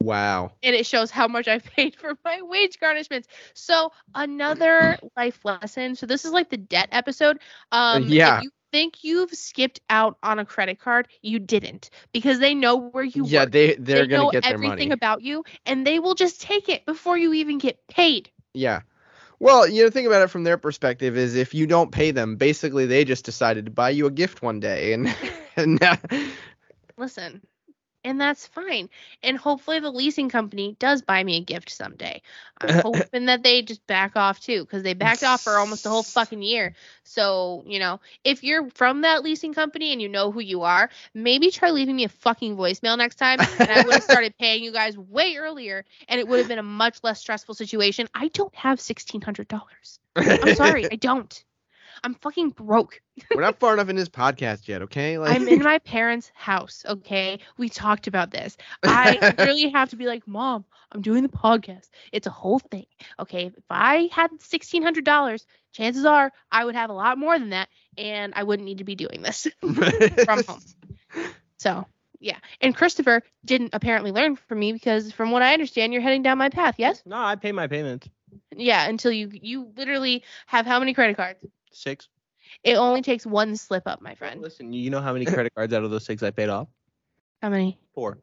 wow 0.05 0.51
and 0.63 0.75
it 0.75 0.87
shows 0.87 1.11
how 1.11 1.29
much 1.29 1.49
I 1.49 1.59
paid 1.77 1.97
for 1.97 2.17
my 2.25 2.41
wage 2.43 2.79
garnishments. 2.81 3.27
So 3.55 3.93
another 4.15 4.99
life 5.17 5.41
lesson. 5.45 5.95
So 5.97 6.07
this 6.07 6.25
is 6.25 6.33
like 6.33 6.51
the 6.51 6.57
debt 6.57 6.89
episode. 6.93 7.39
Um, 7.73 8.05
yeah. 8.05 8.39
If 8.39 8.45
you 8.45 8.51
think 8.73 9.05
you've 9.05 9.31
skipped 9.33 9.81
out 9.91 10.19
on 10.23 10.39
a 10.39 10.45
credit 10.45 10.79
card, 10.79 11.09
you 11.23 11.39
didn't 11.39 11.91
because 12.13 12.39
they 12.41 12.55
know 12.55 12.77
where 12.77 13.05
you 13.05 13.25
yeah, 13.27 13.43
work. 13.43 13.53
they 13.53 13.75
they're 13.75 14.05
they 14.05 14.07
gonna 14.07 14.25
know 14.25 14.31
get 14.31 14.45
their 14.45 14.55
everything 14.55 14.89
money. 14.89 14.91
about 14.91 15.23
you 15.23 15.45
and 15.67 15.87
they 15.87 15.99
will 15.99 16.15
just 16.15 16.41
take 16.41 16.69
it 16.69 16.85
before 16.87 17.17
you 17.17 17.33
even 17.35 17.59
get 17.59 17.87
paid. 17.89 18.31
Yeah. 18.55 18.83
Well, 19.41 19.69
you 19.69 19.85
know, 19.85 19.91
think 19.91 20.07
about 20.07 20.23
it 20.23 20.29
from 20.29 20.45
their 20.45 20.57
perspective 20.57 21.17
is 21.17 21.35
if 21.35 21.55
you 21.55 21.67
don't 21.67 21.91
pay 21.93 22.11
them, 22.11 22.37
basically 22.37 22.87
they 22.87 23.05
just 23.05 23.25
decided 23.25 23.67
to 23.67 23.71
buy 23.71 23.91
you 23.91 24.07
a 24.07 24.11
gift 24.11 24.43
one 24.43 24.61
day, 24.61 24.93
and 24.93 25.15
and 25.57 25.81
now, 25.81 25.97
Listen, 26.97 27.43
and 28.05 28.21
that's 28.21 28.47
fine. 28.47 28.91
And 29.23 29.37
hopefully 29.37 29.81
the 29.81 29.91
leasing 29.91 30.29
company 30.29 30.77
does 30.79 31.03
buy 31.03 31.25
me 31.25 31.39
a 31.39 31.41
gift 31.41 31.71
someday. 31.71 32.21
I'm 32.61 32.79
hoping 32.83 33.27
that 33.27 33.43
they 33.43 33.63
just 33.63 33.87
back 33.87 34.17
off 34.17 34.41
too 34.41 34.61
because 34.61 34.83
they 34.83 34.95
backed 34.95 35.25
off 35.25 35.43
for 35.43 35.55
almost 35.55 35.87
a 35.87 35.89
whole 35.89 36.03
fucking 36.03 36.43
year. 36.43 36.75
So, 37.03 37.65
you 37.67 37.79
know, 37.79 38.01
if 38.23 38.45
you're 38.45 38.69
from 38.71 39.01
that 39.01 39.25
leasing 39.25 39.55
company 39.55 39.93
and 39.93 40.03
you 40.03 40.09
know 40.09 40.31
who 40.31 40.41
you 40.41 40.63
are, 40.63 40.91
maybe 41.15 41.51
try 41.51 41.71
leaving 41.71 41.97
me 41.97 42.05
a 42.05 42.11
fucking 42.11 42.57
voicemail 42.57 42.99
next 42.99 43.17
time 43.17 43.41
and 43.41 43.71
I 43.71 43.85
would 43.85 43.95
have 43.95 44.05
started 44.05 44.37
paying 44.39 44.63
you 44.63 44.73
guys 44.73 44.97
way 44.99 45.37
earlier 45.37 45.85
and 46.09 46.21
it 46.21 46.29
would 46.29 46.39
have 46.39 46.49
been 46.49 46.59
a 46.59 46.63
much 46.63 46.99
less 47.03 47.21
stressful 47.21 47.55
situation. 47.55 48.09
I 48.15 48.29
don't 48.29 48.55
have 48.55 48.79
$1600. 48.79 49.99
I'm 50.17 50.55
sorry, 50.55 50.91
I 50.91 50.97
don't. 50.97 51.45
I'm 52.03 52.15
fucking 52.15 52.51
broke. 52.51 53.01
We're 53.35 53.43
not 53.43 53.61
far 53.61 53.75
enough 53.75 53.89
in 53.89 53.97
this 53.97 54.09
podcast 54.09 54.69
yet, 54.69 54.83
okay? 54.83 55.19
Like, 55.19 55.35
I'm 55.35 55.47
in 55.49 55.63
my 55.63 55.79
parents' 55.79 56.31
house, 56.35 56.85
okay? 56.87 57.39
We 57.57 57.69
talked 57.69 58.07
about 58.07 58.31
this. 58.31 58.57
I 58.83 59.35
really 59.39 59.71
have 59.71 59.91
to 59.91 59.97
be 59.97 60.07
like, 60.07 60.27
Mom, 60.27 60.65
I'm 60.93 61.03
doing 61.03 61.23
the 61.23 61.29
podcast. 61.29 61.89
It's 62.13 62.27
a 62.27 62.31
whole 62.31 62.59
thing, 62.59 62.87
okay? 63.21 63.47
If 63.47 63.65
I 63.71 64.09
had 64.13 64.31
$1,600, 64.33 65.45
chances 65.73 66.05
are 66.05 66.33
I 66.51 66.65
would 66.65 66.75
have 66.75 66.91
a 66.91 66.95
lot 66.95 67.19
more 67.19 67.39
than 67.39 67.51
that, 67.51 67.69
and 67.97 68.33
I 68.35 68.43
wouldn't 68.43 68.67
need 68.67 68.79
to 68.79 68.85
be 68.85 68.95
doing 68.95 69.23
this 69.23 69.47
from 69.61 70.45
home. 70.45 70.61
So, 71.59 71.87
yeah. 72.21 72.39
And 72.61 72.75
Christopher 72.75 73.23
didn't 73.45 73.71
apparently 73.73 74.11
learn 74.11 74.37
from 74.37 74.59
me 74.59 74.73
because, 74.73 75.13
from 75.13 75.31
what 75.31 75.43
I 75.43 75.53
understand, 75.53 75.93
you're 75.93 76.03
heading 76.03 76.23
down 76.23 76.39
my 76.39 76.49
path, 76.49 76.77
yes? 76.79 77.03
No, 77.05 77.17
I 77.17 77.37
pay 77.37 77.53
my 77.53 77.67
payments. 77.67 78.09
Yeah, 78.57 78.89
until 78.89 79.13
you 79.13 79.31
you 79.33 79.73
literally 79.77 80.23
have 80.47 80.67
how 80.67 80.79
many 80.79 80.95
credit 80.95 81.17
cards? 81.17 81.45
Six. 81.75 82.09
It 82.63 82.75
only 82.77 83.03
takes 83.03 83.27
one 83.27 83.57
slip 83.57 83.87
up, 83.87 84.01
my 84.01 84.15
friend. 84.15 84.41
Listen, 84.41 84.73
you 84.73 84.91
know 84.91 85.01
how 85.01 85.13
many 85.13 85.25
credit 85.27 85.53
cards 85.55 85.73
out 85.73 85.85
of 85.85 85.91
those 85.91 86.05
six 86.05 86.23
I 86.23 86.31
paid 86.31 86.49
off? 86.49 86.69
How 87.43 87.51
many? 87.51 87.79
Four. 87.95 88.19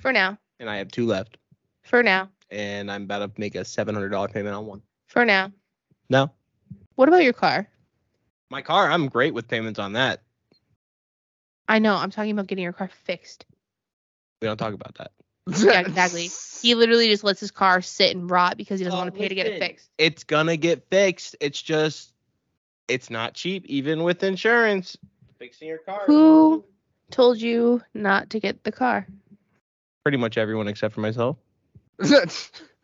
For 0.00 0.12
now. 0.12 0.38
And 0.58 0.68
I 0.68 0.76
have 0.76 0.88
two 0.88 1.06
left. 1.06 1.36
For 1.82 2.02
now. 2.02 2.30
And 2.50 2.90
I'm 2.90 3.04
about 3.04 3.34
to 3.34 3.40
make 3.40 3.54
a 3.54 3.64
seven 3.64 3.94
hundred 3.94 4.10
dollar 4.10 4.28
payment 4.28 4.54
on 4.54 4.66
one. 4.66 4.82
For 5.06 5.24
now. 5.24 5.52
No. 6.08 6.30
What 6.96 7.08
about 7.08 7.22
your 7.22 7.32
car? 7.32 7.68
My 8.50 8.62
car, 8.62 8.90
I'm 8.90 9.08
great 9.08 9.32
with 9.32 9.46
payments 9.48 9.78
on 9.78 9.92
that. 9.92 10.22
I 11.68 11.78
know. 11.78 11.94
I'm 11.94 12.10
talking 12.10 12.32
about 12.32 12.48
getting 12.48 12.64
your 12.64 12.72
car 12.72 12.90
fixed. 13.04 13.46
We 14.42 14.48
don't 14.48 14.56
talk 14.56 14.74
about 14.74 14.96
that. 14.96 15.12
Yeah, 15.58 15.80
exactly. 15.80 16.28
He 16.60 16.74
literally 16.74 17.08
just 17.08 17.24
lets 17.24 17.40
his 17.40 17.50
car 17.50 17.80
sit 17.80 18.14
and 18.14 18.30
rot 18.30 18.56
because 18.56 18.78
he 18.80 18.84
doesn't 18.84 18.96
Oh, 18.98 19.02
want 19.02 19.14
to 19.14 19.18
pay 19.18 19.28
to 19.28 19.34
get 19.34 19.46
it 19.46 19.58
fixed. 19.60 19.88
It's 19.98 20.24
gonna 20.24 20.56
get 20.56 20.88
fixed. 20.90 21.36
It's 21.40 21.60
just 21.60 22.12
it's 22.90 23.10
not 23.10 23.34
cheap, 23.34 23.64
even 23.66 24.02
with 24.02 24.22
insurance. 24.22 24.96
Fixing 25.38 25.68
your 25.68 25.78
car. 25.78 26.02
Who 26.06 26.64
told 27.10 27.40
you 27.40 27.82
not 27.94 28.30
to 28.30 28.40
get 28.40 28.62
the 28.64 28.72
car? 28.72 29.06
Pretty 30.02 30.18
much 30.18 30.36
everyone 30.38 30.68
except 30.68 30.94
for 30.94 31.00
myself. 31.00 31.36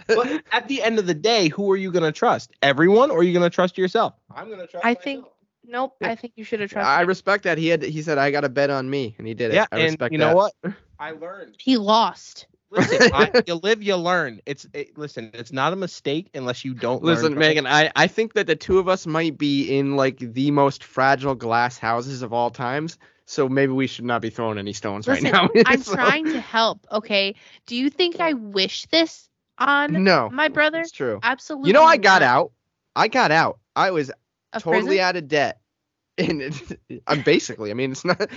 But 0.08 0.42
at 0.52 0.68
the 0.68 0.82
end 0.84 1.00
of 1.00 1.06
the 1.08 1.14
day, 1.14 1.48
who 1.48 1.68
are 1.72 1.76
you 1.76 1.90
gonna 1.90 2.12
trust? 2.12 2.52
Everyone, 2.62 3.10
or 3.10 3.18
are 3.18 3.22
you 3.24 3.32
gonna 3.32 3.50
trust 3.50 3.76
yourself? 3.76 4.14
I'm 4.32 4.48
gonna 4.48 4.66
trust. 4.68 4.86
I 4.86 4.94
think- 4.94 5.24
Nope. 5.68 5.96
I 6.00 6.14
think 6.14 6.34
you 6.36 6.44
should 6.44 6.60
have 6.60 6.70
trusted. 6.70 6.86
I 6.88 7.00
respect 7.00 7.42
that. 7.42 7.58
He 7.58 7.66
had 7.66 7.82
he 7.82 8.00
said 8.02 8.16
I 8.18 8.30
got 8.30 8.44
a 8.44 8.48
bet 8.48 8.70
on 8.70 8.88
me, 8.88 9.16
and 9.18 9.26
he 9.26 9.34
did 9.34 9.50
it. 9.50 9.54
Yeah, 9.54 9.66
I 9.72 9.78
and 9.78 9.84
respect 9.86 10.12
you 10.12 10.18
know 10.18 10.28
that. 10.28 10.36
what? 10.36 10.74
I 11.00 11.10
learned. 11.10 11.56
he 11.58 11.76
lost. 11.76 12.46
Listen, 12.70 13.10
I, 13.14 13.42
you 13.46 13.54
live, 13.54 13.82
you 13.82 13.96
learn. 13.96 14.40
It's 14.46 14.66
it, 14.72 14.96
listen. 14.98 15.30
It's 15.34 15.52
not 15.52 15.72
a 15.72 15.76
mistake 15.76 16.30
unless 16.34 16.64
you 16.64 16.74
don't. 16.74 17.02
Listen, 17.02 17.32
from 17.32 17.38
Megan, 17.40 17.66
it. 17.66 17.70
I, 17.70 17.92
I 17.94 18.06
think 18.06 18.34
that 18.34 18.46
the 18.46 18.56
two 18.56 18.78
of 18.78 18.88
us 18.88 19.06
might 19.06 19.38
be 19.38 19.76
in 19.78 19.96
like 19.96 20.18
the 20.18 20.50
most 20.50 20.84
fragile 20.84 21.34
glass 21.34 21.78
houses 21.78 22.22
of 22.22 22.32
all 22.32 22.50
times. 22.50 22.98
So 23.28 23.48
maybe 23.48 23.72
we 23.72 23.88
should 23.88 24.04
not 24.04 24.22
be 24.22 24.30
throwing 24.30 24.56
any 24.58 24.72
stones 24.72 25.08
Listen, 25.08 25.32
right 25.32 25.32
now. 25.32 25.62
I'm 25.66 25.82
So- 25.82 25.94
trying 25.94 26.26
to 26.26 26.40
help. 26.40 26.86
Okay. 26.92 27.34
Do 27.66 27.74
you 27.76 27.90
think 27.90 28.20
I 28.20 28.34
wish 28.34 28.86
this 28.86 29.28
on 29.58 30.04
No, 30.04 30.30
my 30.30 30.48
brother? 30.48 30.80
it's 30.80 30.92
true. 30.92 31.18
Absolutely. 31.22 31.68
You 31.68 31.72
know, 31.74 31.82
I 31.82 31.96
got 31.96 32.22
not. 32.22 32.28
out. 32.28 32.52
I 32.94 33.08
got 33.08 33.30
out. 33.32 33.58
I 33.74 33.90
was 33.90 34.10
Of 34.52 34.62
totally 34.62 34.84
prison? 34.84 35.00
out 35.04 35.16
of 35.16 35.28
debt. 35.28 35.60
And 36.18 36.40
it, 36.40 37.02
I'm 37.06 37.20
basically, 37.22 37.70
I 37.70 37.74
mean, 37.74 37.92
it's 37.92 38.04
not. 38.04 38.30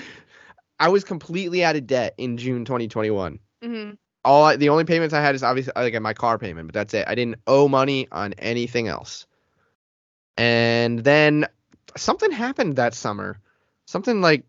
I 0.80 0.90
was 0.90 1.04
completely 1.06 1.64
out 1.64 1.76
of 1.78 1.88
debt 1.88 2.14
in 2.18 2.36
June 2.38 2.66
2021. 2.66 3.40
Mhm. 3.64 3.98
All 4.26 4.44
I, 4.44 4.56
the 4.58 4.70
only 4.70 4.84
payments 4.84 5.14
I 5.14 5.22
had 5.22 5.36
is 5.36 5.44
obviously 5.44 5.74
like 5.76 6.00
my 6.02 6.14
car 6.14 6.38
payment, 6.38 6.68
but 6.68 6.74
that's 6.74 6.94
it. 6.94 7.06
I 7.08 7.16
didn't 7.16 7.38
owe 7.48 7.68
money 7.68 8.08
on 8.12 8.34
anything 8.34 8.88
else. 8.88 9.26
And 10.38 11.00
then 11.00 11.46
something 11.98 12.32
happened 12.32 12.76
that 12.78 12.94
summer. 12.94 13.40
Something 13.86 14.22
like 14.22 14.46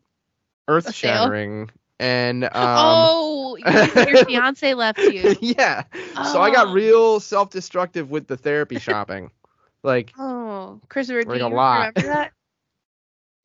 earth 0.69 0.93
shattering. 0.95 1.71
And 1.99 2.45
um 2.55 3.11
oh, 3.11 3.57
your 3.57 4.17
fiance 4.27 4.75
left 4.75 5.09
you. 5.09 5.37
yeah. 5.41 5.85
So 6.23 6.41
I 6.41 6.51
got 6.51 6.69
Oh. 6.69 6.73
real 6.73 7.21
self-destructive 7.21 8.11
with 8.11 8.27
the 8.27 8.37
therapy 8.37 8.79
shopping. 8.81 9.31
Like 9.83 10.13
Oh, 10.19 10.81
Christopher, 10.89 11.25
do 11.25 11.31
Like 11.31 11.41
you 11.41 11.47
a 11.47 11.49
lot. 11.49 11.77
remember 11.79 12.03
that? 12.03 12.33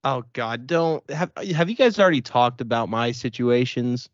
Oh 0.04 0.24
God, 0.34 0.68
don't 0.68 1.08
have 1.10 1.32
have 1.54 1.70
you 1.70 1.76
guys 1.76 2.00
already 2.00 2.22
talked 2.22 2.62
about 2.62 2.90
my 2.90 3.12
situations? 3.12 4.10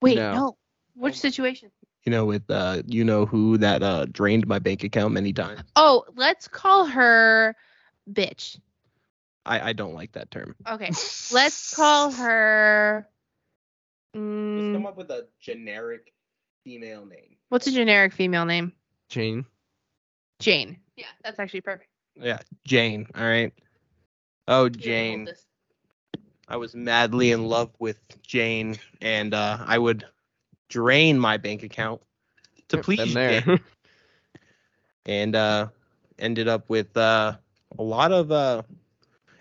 Wait, 0.00 0.16
No. 0.16 0.32
no. 0.34 0.56
Which 0.94 1.18
situation? 1.18 1.70
You 2.04 2.10
know, 2.10 2.24
with 2.26 2.50
uh, 2.50 2.82
you 2.86 3.04
know 3.04 3.26
who 3.26 3.58
that 3.58 3.82
uh 3.82 4.06
drained 4.06 4.46
my 4.46 4.58
bank 4.58 4.84
account 4.84 5.14
many 5.14 5.32
times. 5.32 5.60
Oh, 5.76 6.04
let's 6.16 6.48
call 6.48 6.86
her 6.86 7.56
bitch. 8.10 8.58
I 9.46 9.70
I 9.70 9.72
don't 9.72 9.94
like 9.94 10.12
that 10.12 10.30
term. 10.30 10.54
Okay, 10.68 10.90
let's 11.32 11.74
call 11.74 12.10
her. 12.12 13.08
Mm, 14.14 14.58
Just 14.60 14.72
come 14.72 14.86
up 14.86 14.96
with 14.96 15.10
a 15.10 15.26
generic 15.40 16.12
female 16.62 17.04
name. 17.04 17.36
what's 17.48 17.66
a 17.66 17.72
generic 17.72 18.12
female 18.12 18.44
name? 18.44 18.72
Jane. 19.08 19.44
Jane. 20.40 20.78
Yeah, 20.96 21.06
that's 21.22 21.38
actually 21.38 21.62
perfect. 21.62 21.90
Yeah, 22.16 22.38
Jane. 22.64 23.06
All 23.14 23.24
right. 23.24 23.52
Oh, 24.46 24.68
Jane. 24.68 25.28
I 26.46 26.56
was 26.58 26.74
madly 26.74 27.32
in 27.32 27.46
love 27.46 27.70
with 27.78 27.98
Jane, 28.22 28.76
and 29.00 29.32
uh, 29.32 29.58
I 29.66 29.78
would 29.78 30.04
drain 30.68 31.18
my 31.18 31.36
bank 31.36 31.62
account 31.62 32.02
to 32.68 32.78
please 32.78 32.98
been 32.98 33.14
there. 33.14 33.60
And 35.06 35.36
uh, 35.36 35.68
ended 36.18 36.48
up 36.48 36.70
with 36.70 36.96
uh, 36.96 37.36
a 37.78 37.82
lot 37.82 38.10
of 38.10 38.32
uh, 38.32 38.62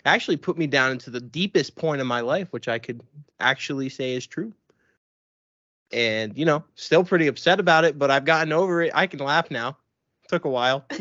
actually 0.03 0.35
put 0.35 0.57
me 0.57 0.67
down 0.67 0.91
into 0.91 1.09
the 1.09 1.21
deepest 1.21 1.77
point 1.77 2.01
of 2.01 2.07
my 2.07 2.19
life, 2.19 2.49
which 2.51 2.67
I 2.67 2.79
could 2.79 3.01
actually 3.39 3.87
say 3.87 4.13
is 4.13 4.27
true. 4.27 4.51
And 5.93 6.37
you 6.37 6.43
know, 6.43 6.65
still 6.75 7.05
pretty 7.05 7.27
upset 7.27 7.61
about 7.61 7.85
it, 7.85 7.97
but 7.97 8.11
I've 8.11 8.25
gotten 8.25 8.51
over 8.51 8.81
it. 8.81 8.91
I 8.93 9.07
can 9.07 9.19
laugh 9.19 9.49
now. 9.49 9.77
Took 10.27 10.43
a 10.43 10.49
while. 10.49 10.85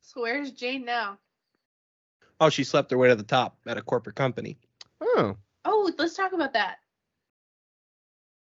So 0.00 0.22
where's 0.22 0.52
Jane 0.52 0.86
now? 0.86 1.18
Oh, 2.40 2.48
she 2.48 2.64
slept 2.64 2.90
her 2.90 2.96
way 2.96 3.08
to 3.08 3.14
the 3.14 3.22
top 3.22 3.58
at 3.66 3.76
a 3.76 3.82
corporate 3.82 4.16
company. 4.16 4.56
oh. 5.02 5.36
Oh, 5.66 5.92
let's 5.98 6.14
talk 6.14 6.32
about 6.32 6.54
that. 6.54 6.78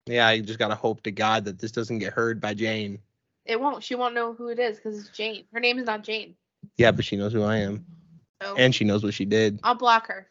Yeah, 0.05 0.27
I 0.27 0.39
just 0.41 0.59
gotta 0.59 0.75
hope 0.75 1.03
to 1.03 1.11
God 1.11 1.45
that 1.45 1.59
this 1.59 1.71
doesn't 1.71 1.99
get 1.99 2.13
heard 2.13 2.41
by 2.41 2.53
Jane. 2.53 2.99
It 3.45 3.59
won't. 3.59 3.83
She 3.83 3.95
won't 3.95 4.15
know 4.15 4.33
who 4.33 4.49
it 4.49 4.59
is 4.59 4.77
because 4.77 4.99
it's 4.99 5.09
Jane. 5.09 5.45
Her 5.53 5.59
name 5.59 5.79
is 5.79 5.85
not 5.85 6.03
Jane. 6.03 6.35
Yeah, 6.77 6.91
but 6.91 7.05
she 7.05 7.17
knows 7.17 7.33
who 7.33 7.43
I 7.43 7.57
am, 7.57 7.85
So 8.41 8.55
and 8.55 8.73
she 8.73 8.85
knows 8.85 9.03
what 9.03 9.13
she 9.13 9.25
did. 9.25 9.59
I'll 9.63 9.75
block 9.75 10.07
her. 10.07 10.27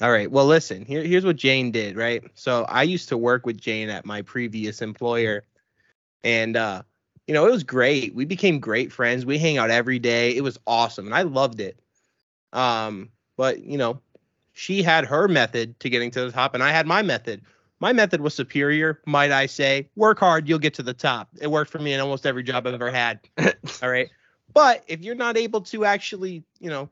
All 0.00 0.10
right. 0.10 0.30
Well, 0.30 0.46
listen. 0.46 0.84
Here, 0.84 1.02
here's 1.02 1.24
what 1.24 1.36
Jane 1.36 1.70
did. 1.70 1.96
Right. 1.96 2.22
So 2.34 2.64
I 2.64 2.82
used 2.82 3.08
to 3.10 3.18
work 3.18 3.44
with 3.44 3.60
Jane 3.60 3.90
at 3.90 4.06
my 4.06 4.22
previous 4.22 4.82
employer, 4.82 5.44
and 6.24 6.56
uh, 6.56 6.82
you 7.26 7.34
know, 7.34 7.46
it 7.46 7.50
was 7.50 7.64
great. 7.64 8.14
We 8.14 8.24
became 8.24 8.58
great 8.58 8.92
friends. 8.92 9.26
We 9.26 9.38
hang 9.38 9.58
out 9.58 9.70
every 9.70 9.98
day. 9.98 10.36
It 10.36 10.42
was 10.42 10.58
awesome, 10.66 11.06
and 11.06 11.14
I 11.14 11.22
loved 11.22 11.60
it. 11.60 11.78
Um, 12.52 13.10
but 13.36 13.62
you 13.64 13.78
know, 13.78 14.00
she 14.52 14.82
had 14.82 15.04
her 15.06 15.28
method 15.28 15.78
to 15.80 15.90
getting 15.90 16.10
to 16.12 16.24
the 16.24 16.32
top, 16.32 16.54
and 16.54 16.62
I 16.62 16.70
had 16.70 16.86
my 16.86 17.02
method. 17.02 17.42
My 17.80 17.92
method 17.92 18.20
was 18.20 18.34
superior, 18.34 19.00
might 19.06 19.32
I 19.32 19.46
say. 19.46 19.88
Work 19.96 20.18
hard, 20.20 20.48
you'll 20.48 20.58
get 20.58 20.74
to 20.74 20.82
the 20.82 20.92
top. 20.94 21.28
It 21.40 21.50
worked 21.50 21.70
for 21.70 21.78
me 21.78 21.94
in 21.94 22.00
almost 22.00 22.26
every 22.26 22.42
job 22.42 22.66
I've 22.66 22.74
ever 22.74 22.90
had. 22.90 23.20
All 23.82 23.90
right. 23.90 24.08
But 24.52 24.84
if 24.86 25.00
you're 25.00 25.14
not 25.14 25.36
able 25.36 25.62
to 25.62 25.84
actually, 25.86 26.44
you 26.58 26.68
know, 26.70 26.90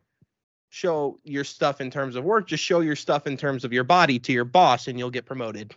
show 0.71 1.19
your 1.25 1.45
stuff 1.45 1.81
in 1.81 1.91
terms 1.91 2.17
of 2.17 2.25
work, 2.25 2.47
just 2.47 2.65
show 2.65 2.81
your 2.81 2.97
stuff 2.97 3.27
in 3.27 3.37
terms 3.37 3.65
of 3.65 3.73
your 3.73 3.85
body 3.85 4.19
to 4.21 4.33
your 4.33 4.45
boss 4.45 4.89
and 4.89 4.99
you'll 4.99 5.11
get 5.11 5.27
promoted. 5.27 5.75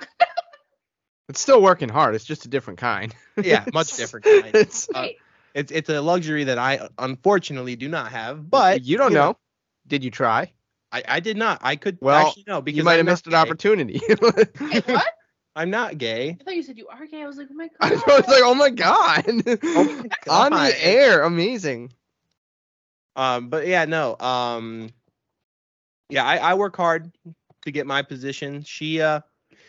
It's 1.28 1.40
still 1.40 1.62
working 1.62 1.88
hard. 1.88 2.14
It's 2.14 2.26
just 2.26 2.44
a 2.44 2.48
different 2.48 2.78
kind. 2.78 3.14
Yeah, 3.42 3.64
much 3.72 3.96
different 3.96 4.26
kind. 4.26 4.54
It's, 4.54 4.86
Uh, 4.94 5.06
It's 5.54 5.72
it's 5.72 5.88
a 5.88 6.02
luxury 6.02 6.44
that 6.44 6.58
I 6.58 6.88
unfortunately 6.98 7.74
do 7.76 7.88
not 7.88 8.12
have, 8.12 8.50
but 8.50 8.84
you 8.84 8.98
don't 8.98 9.12
you 9.12 9.18
know. 9.18 9.36
Did 9.86 10.04
you 10.04 10.10
try? 10.10 10.52
I, 10.92 11.02
I 11.08 11.20
did 11.20 11.36
not. 11.36 11.60
I 11.62 11.76
could 11.76 11.98
Well, 12.00 12.28
actually 12.28 12.44
no 12.46 12.60
because 12.60 12.78
you 12.78 12.84
might 12.84 12.92
I'm 12.94 12.98
have 12.98 13.06
not 13.06 13.12
missed 13.12 13.26
an 13.26 13.34
opportunity. 13.34 14.00
Hey, 14.70 14.82
what? 14.86 15.14
I'm 15.56 15.70
not 15.70 15.98
gay. 15.98 16.36
I 16.40 16.44
thought 16.44 16.54
you 16.56 16.62
said 16.62 16.78
you 16.78 16.88
are 16.88 17.06
gay. 17.06 17.22
I 17.22 17.26
was 17.26 17.36
like, 17.36 17.48
oh 17.50 17.54
my 17.54 17.68
I 17.80 17.90
god. 17.90 18.02
was 18.06 18.28
like, 18.28 18.42
oh 18.42 18.54
my 18.54 18.70
god, 18.70 19.24
Oh 19.74 19.84
my 19.84 20.08
on 20.28 20.52
the 20.52 20.86
air, 20.86 21.22
amazing. 21.22 21.92
Um, 23.16 23.48
but 23.48 23.66
yeah, 23.66 23.84
no. 23.84 24.16
Um, 24.18 24.90
yeah, 26.08 26.24
I, 26.24 26.36
I 26.38 26.54
work 26.54 26.76
hard 26.76 27.10
to 27.62 27.70
get 27.70 27.86
my 27.86 28.02
position. 28.02 28.62
She, 28.62 29.00
uh, 29.00 29.20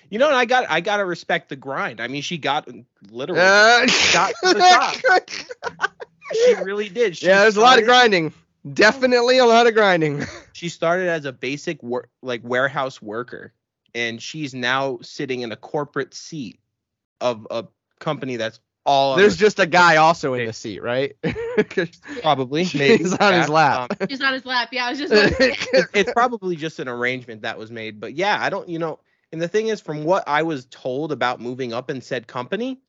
you 0.09 0.19
know, 0.19 0.27
and 0.27 0.35
I 0.35 0.45
got 0.45 0.69
I 0.69 0.81
gotta 0.81 1.05
respect 1.05 1.49
the 1.49 1.55
grind. 1.55 1.99
I 1.99 2.07
mean, 2.07 2.21
she 2.21 2.37
got 2.37 2.67
literally, 3.11 3.41
Uh, 3.41 3.85
got 4.13 4.33
to 4.43 4.53
the 4.53 4.59
top. 4.59 5.89
she 6.33 6.53
really 6.55 6.89
did. 6.89 7.17
She 7.17 7.27
yeah, 7.27 7.41
there's 7.41 7.57
a 7.57 7.61
lot 7.61 7.79
of 7.79 7.85
grinding. 7.85 8.33
Definitely 8.71 9.39
a 9.39 9.45
lot 9.45 9.67
of 9.67 9.73
grinding. 9.73 10.23
She 10.53 10.69
started 10.69 11.09
as 11.09 11.25
a 11.25 11.33
basic 11.33 11.81
work 11.81 12.09
like 12.21 12.41
warehouse 12.43 13.01
worker, 13.01 13.53
and 13.93 14.21
she's 14.21 14.53
now 14.53 14.99
sitting 15.01 15.41
in 15.41 15.51
a 15.51 15.55
corporate 15.57 16.13
seat 16.13 16.59
of 17.19 17.47
a 17.49 17.65
company 17.99 18.37
that's 18.37 18.59
all 18.85 19.15
There's 19.15 19.35
just 19.35 19.59
a 19.59 19.65
guy 19.65 19.95
also 19.97 20.35
in 20.35 20.45
the 20.45 20.53
seat, 20.53 20.81
right? 20.81 21.15
probably 22.21 22.65
She's 22.65 22.79
maybe 22.79 23.05
on 23.19 23.33
his 23.33 23.49
lap. 23.49 23.93
Um, 23.99 24.07
She's 24.09 24.21
on 24.21 24.33
his 24.33 24.45
lap. 24.45 24.69
Yeah, 24.71 24.85
I 24.85 24.89
was 24.91 24.99
just 24.99 25.11
it's, 25.13 25.87
it's 25.93 26.13
probably 26.13 26.55
just 26.55 26.79
an 26.79 26.87
arrangement 26.87 27.41
that 27.41 27.57
was 27.57 27.71
made. 27.71 27.99
But 27.99 28.13
yeah, 28.13 28.37
I 28.39 28.49
don't, 28.49 28.69
you 28.69 28.79
know, 28.79 28.99
and 29.31 29.41
the 29.41 29.47
thing 29.47 29.67
is, 29.67 29.81
from 29.81 30.03
what 30.03 30.23
I 30.27 30.43
was 30.43 30.65
told 30.67 31.11
about 31.11 31.41
moving 31.41 31.73
up 31.73 31.89
in 31.89 32.01
said 32.01 32.27
company, 32.27 32.79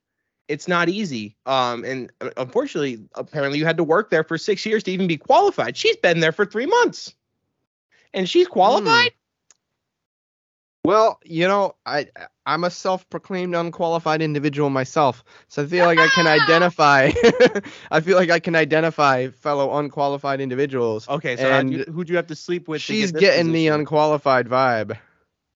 it's 0.48 0.68
not 0.68 0.88
easy. 0.88 1.36
Um, 1.46 1.84
and 1.84 2.12
uh, 2.20 2.30
unfortunately, 2.36 3.04
apparently, 3.14 3.58
you 3.58 3.64
had 3.64 3.76
to 3.78 3.84
work 3.84 4.10
there 4.10 4.24
for 4.24 4.38
six 4.38 4.64
years 4.66 4.82
to 4.84 4.90
even 4.92 5.06
be 5.06 5.16
qualified. 5.16 5.76
She's 5.76 5.96
been 5.96 6.20
there 6.20 6.32
for 6.32 6.44
three 6.46 6.66
months, 6.66 7.14
and 8.12 8.28
she's 8.28 8.46
qualified. 8.46 9.12
Well, 10.84 11.18
you 11.24 11.48
know, 11.48 11.76
I 11.86 12.08
I'm 12.44 12.64
a 12.64 12.70
self-proclaimed 12.70 13.54
unqualified 13.54 14.20
individual 14.20 14.68
myself, 14.68 15.24
so 15.48 15.62
I 15.62 15.66
feel 15.66 15.86
like 15.86 15.98
I 15.98 16.08
can 16.08 16.26
identify. 16.26 17.10
I 17.90 18.00
feel 18.00 18.18
like 18.18 18.30
I 18.30 18.38
can 18.38 18.54
identify 18.54 19.28
fellow 19.28 19.78
unqualified 19.78 20.42
individuals. 20.42 21.08
Okay, 21.08 21.36
so 21.38 21.50
And 21.50 21.72
you, 21.72 21.84
who'd 21.84 22.10
you 22.10 22.16
have 22.16 22.26
to 22.26 22.36
sleep 22.36 22.68
with? 22.68 22.82
to 22.82 22.86
She's 22.86 23.12
get 23.12 23.14
this 23.14 23.20
getting 23.22 23.52
the 23.52 23.68
unqualified 23.68 24.46
vibe, 24.46 24.98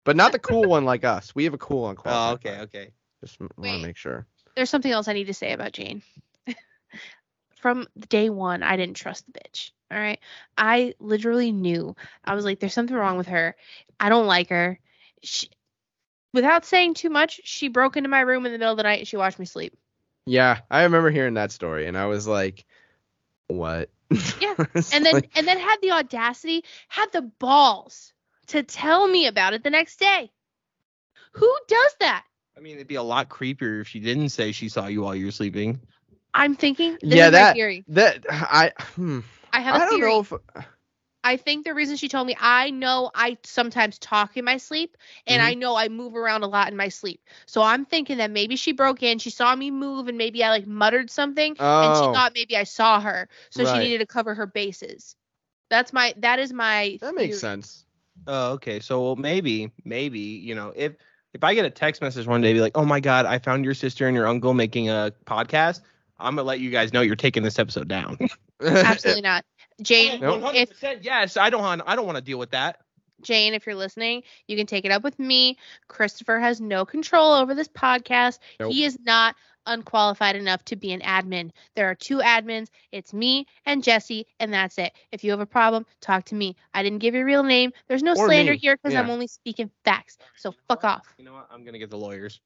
but 0.05 0.15
not 0.15 0.31
the 0.31 0.39
cool 0.39 0.63
one 0.69 0.85
like 0.85 1.03
us. 1.03 1.35
We 1.35 1.43
have 1.43 1.53
a 1.53 1.57
cool 1.57 1.89
unqualified. 1.89 2.45
Oh, 2.47 2.51
unqualified. 2.51 2.61
okay, 2.61 2.77
vibe. 2.77 2.81
okay. 2.83 2.91
Just 3.19 3.41
want 3.41 3.51
to 3.57 3.85
make 3.85 3.97
sure. 3.97 4.25
There's 4.57 4.69
something 4.71 4.91
else 4.91 5.07
I 5.07 5.13
need 5.13 5.27
to 5.27 5.33
say 5.33 5.53
about 5.53 5.71
Jane. 5.71 6.01
From 7.55 7.87
day 8.09 8.29
one, 8.29 8.63
I 8.63 8.75
didn't 8.75 8.97
trust 8.97 9.25
the 9.27 9.39
bitch. 9.39 9.71
All 9.91 9.97
right. 9.97 10.19
I 10.57 10.95
literally 10.99 11.51
knew. 11.51 11.95
I 12.25 12.33
was 12.35 12.43
like, 12.43 12.59
there's 12.59 12.73
something 12.73 12.95
wrong 12.95 13.17
with 13.17 13.27
her. 13.27 13.55
I 13.99 14.09
don't 14.09 14.25
like 14.25 14.49
her. 14.49 14.79
She, 15.21 15.49
without 16.33 16.65
saying 16.65 16.95
too 16.95 17.09
much, 17.09 17.39
she 17.43 17.67
broke 17.67 17.97
into 17.97 18.09
my 18.09 18.21
room 18.21 18.45
in 18.45 18.51
the 18.51 18.57
middle 18.57 18.71
of 18.71 18.77
the 18.77 18.83
night 18.83 18.99
and 18.99 19.07
she 19.07 19.15
watched 19.15 19.39
me 19.39 19.45
sleep. 19.45 19.77
Yeah, 20.25 20.59
I 20.69 20.83
remember 20.83 21.09
hearing 21.09 21.35
that 21.35 21.51
story, 21.53 21.87
and 21.87 21.97
I 21.97 22.07
was 22.07 22.27
like, 22.27 22.65
"What?" 23.47 23.89
Yeah, 24.41 24.55
And 24.91 25.05
then 25.05 25.13
like- 25.13 25.31
and 25.37 25.47
then 25.47 25.57
had 25.57 25.77
the 25.81 25.91
audacity, 25.91 26.65
had 26.89 27.11
the 27.13 27.21
balls 27.21 28.11
to 28.47 28.61
tell 28.63 29.07
me 29.07 29.27
about 29.27 29.53
it 29.53 29.63
the 29.63 29.69
next 29.69 29.99
day. 29.99 30.29
Who 31.33 31.57
does 31.69 31.95
that? 32.01 32.25
I 32.57 32.59
mean, 32.59 32.75
it'd 32.75 32.87
be 32.87 32.95
a 32.95 33.03
lot 33.03 33.29
creepier 33.29 33.81
if 33.81 33.87
she 33.87 33.99
didn't 33.99 34.29
say 34.29 34.51
she 34.51 34.69
saw 34.69 34.87
you 34.87 35.03
while 35.03 35.15
you 35.15 35.25
were 35.25 35.31
sleeping. 35.31 35.79
I'm 36.33 36.55
thinking. 36.55 36.97
This 37.03 37.19
Yeah, 37.19 37.29
that- 37.29 37.53
theory. 37.53 37.85
that 37.89 38.25
I 38.29 38.71
hmm, 38.95 39.19
I 39.53 39.61
have 39.61 39.75
I 39.75 39.85
don't 39.85 39.89
theory. 39.89 40.01
know 40.01 40.19
if 40.21 40.33
I 41.23 41.37
think 41.37 41.65
the 41.65 41.73
reason 41.73 41.97
she 41.97 42.07
told 42.09 42.27
me, 42.27 42.35
I 42.39 42.69
know 42.71 43.11
I 43.13 43.37
sometimes 43.43 43.99
talk 43.99 44.37
in 44.37 44.45
my 44.45 44.57
sleep, 44.57 44.97
and 45.27 45.41
Mm-hmm. 45.41 45.51
I 45.51 45.55
know 45.55 45.75
I 45.75 45.89
move 45.89 46.15
around 46.15 46.43
a 46.43 46.47
lot 46.47 46.69
in 46.69 46.77
my 46.77 46.89
sleep. 46.89 47.21
So 47.45 47.61
I'm 47.61 47.85
thinking 47.85 48.17
that 48.17 48.31
maybe 48.31 48.55
she 48.55 48.71
broke 48.73 49.03
in, 49.03 49.19
she 49.19 49.29
saw 49.31 49.55
me 49.55 49.71
move, 49.71 50.07
and 50.07 50.17
maybe 50.17 50.43
I 50.43 50.49
like 50.49 50.67
muttered 50.67 51.09
something, 51.11 51.57
and 51.81 51.95
Oh. 51.95 51.95
she 51.95 52.07
thought 52.07 52.33
maybe 52.35 52.55
I 52.57 52.63
saw 52.63 52.99
her, 53.01 53.29
so 53.51 53.65
Right. 53.65 53.65
she 53.65 53.79
needed 53.79 53.99
to 53.99 54.05
cover 54.07 54.35
her 54.35 54.47
bases. 54.47 55.15
That's 55.69 55.93
my. 55.93 56.13
That 56.17 56.39
is 56.39 56.53
my. 56.53 56.99
that 57.01 57.15
makes 57.15 57.37
sense. 57.37 57.85
Oh, 58.27 58.53
okay. 58.53 58.79
So 58.79 59.01
well, 59.03 59.15
maybe, 59.15 59.71
maybe 59.83 60.19
you 60.19 60.55
know, 60.55 60.73
if 60.75 60.95
if 61.37 61.43
I 61.43 61.53
get 61.53 61.65
a 61.65 61.69
text 61.69 62.01
message 62.01 62.25
one 62.25 62.41
day, 62.41 62.51
be 62.53 62.61
like, 62.61 62.75
"Oh 62.75 62.83
my 62.83 62.99
God, 62.99 63.25
I 63.25 63.37
found 63.37 63.63
your 63.63 63.75
sister 63.75 64.07
and 64.07 64.15
your 64.15 64.27
uncle 64.27 64.53
making 64.53 64.89
a 64.89 65.13
podcast," 65.25 65.81
I'm 66.19 66.35
gonna 66.35 66.47
let 66.47 66.59
you 66.59 66.71
guys 66.71 66.93
know 66.93 67.01
you're 67.01 67.15
taking 67.15 67.43
this 67.43 67.59
episode 67.59 67.87
down. 67.87 68.17
Absolutely 68.61 69.21
not, 69.21 69.45
Jane. 69.81 70.19
Nope. 70.19 70.51
If 70.55 70.81
100%, 70.81 71.03
yes, 71.03 71.37
I 71.37 71.51
don't 71.51 71.61
want, 71.61 71.83
I 71.85 71.95
don't 71.95 72.07
want 72.07 72.17
to 72.17 72.23
deal 72.23 72.39
with 72.39 72.51
that. 72.51 72.81
Jane, 73.21 73.53
if 73.53 73.65
you're 73.65 73.75
listening, 73.75 74.23
you 74.47 74.57
can 74.57 74.65
take 74.65 74.83
it 74.83 74.91
up 74.91 75.03
with 75.03 75.17
me. 75.19 75.57
Christopher 75.87 76.39
has 76.39 76.59
no 76.59 76.85
control 76.85 77.33
over 77.33 77.53
this 77.53 77.67
podcast. 77.67 78.39
Nope. 78.59 78.71
He 78.71 78.83
is 78.83 78.97
not 78.99 79.35
unqualified 79.67 80.35
enough 80.35 80.63
to 80.65 80.75
be 80.75 80.91
an 80.93 81.01
admin. 81.01 81.51
There 81.75 81.89
are 81.89 81.95
two 81.95 82.17
admins. 82.19 82.69
It's 82.91 83.13
me 83.13 83.45
and 83.65 83.83
Jesse, 83.83 84.25
and 84.39 84.51
that's 84.53 84.77
it. 84.79 84.93
If 85.11 85.23
you 85.23 85.31
have 85.31 85.39
a 85.39 85.45
problem, 85.45 85.85
talk 86.01 86.25
to 86.25 86.35
me. 86.35 86.55
I 86.73 86.83
didn't 86.83 86.99
give 86.99 87.13
your 87.13 87.25
real 87.25 87.43
name. 87.43 87.73
There's 87.87 88.03
no 88.03 88.15
Or 88.15 88.27
slander 88.27 88.53
me. 88.53 88.57
here 88.57 88.75
because 88.75 88.95
I'm 88.95 89.09
only 89.09 89.27
speaking 89.27 89.69
facts. 89.85 90.17
So 90.37 90.53
fuck 90.67 90.83
off. 90.83 91.13
You 91.17 91.25
know 91.25 91.33
what? 91.33 91.47
I'm 91.51 91.63
gonna 91.63 91.79
get 91.79 91.89
the 91.91 91.97
lawyers. 91.97 92.39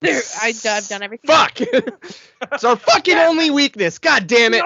There, 0.00 0.20
I, 0.42 0.52
I've 0.68 0.88
done 0.88 1.02
everything. 1.02 1.28
Fuck! 1.30 1.60
it's 1.60 2.64
our 2.64 2.76
fucking 2.76 3.16
only 3.16 3.50
weakness. 3.50 3.98
God 3.98 4.26
damn 4.26 4.52
it! 4.54 4.64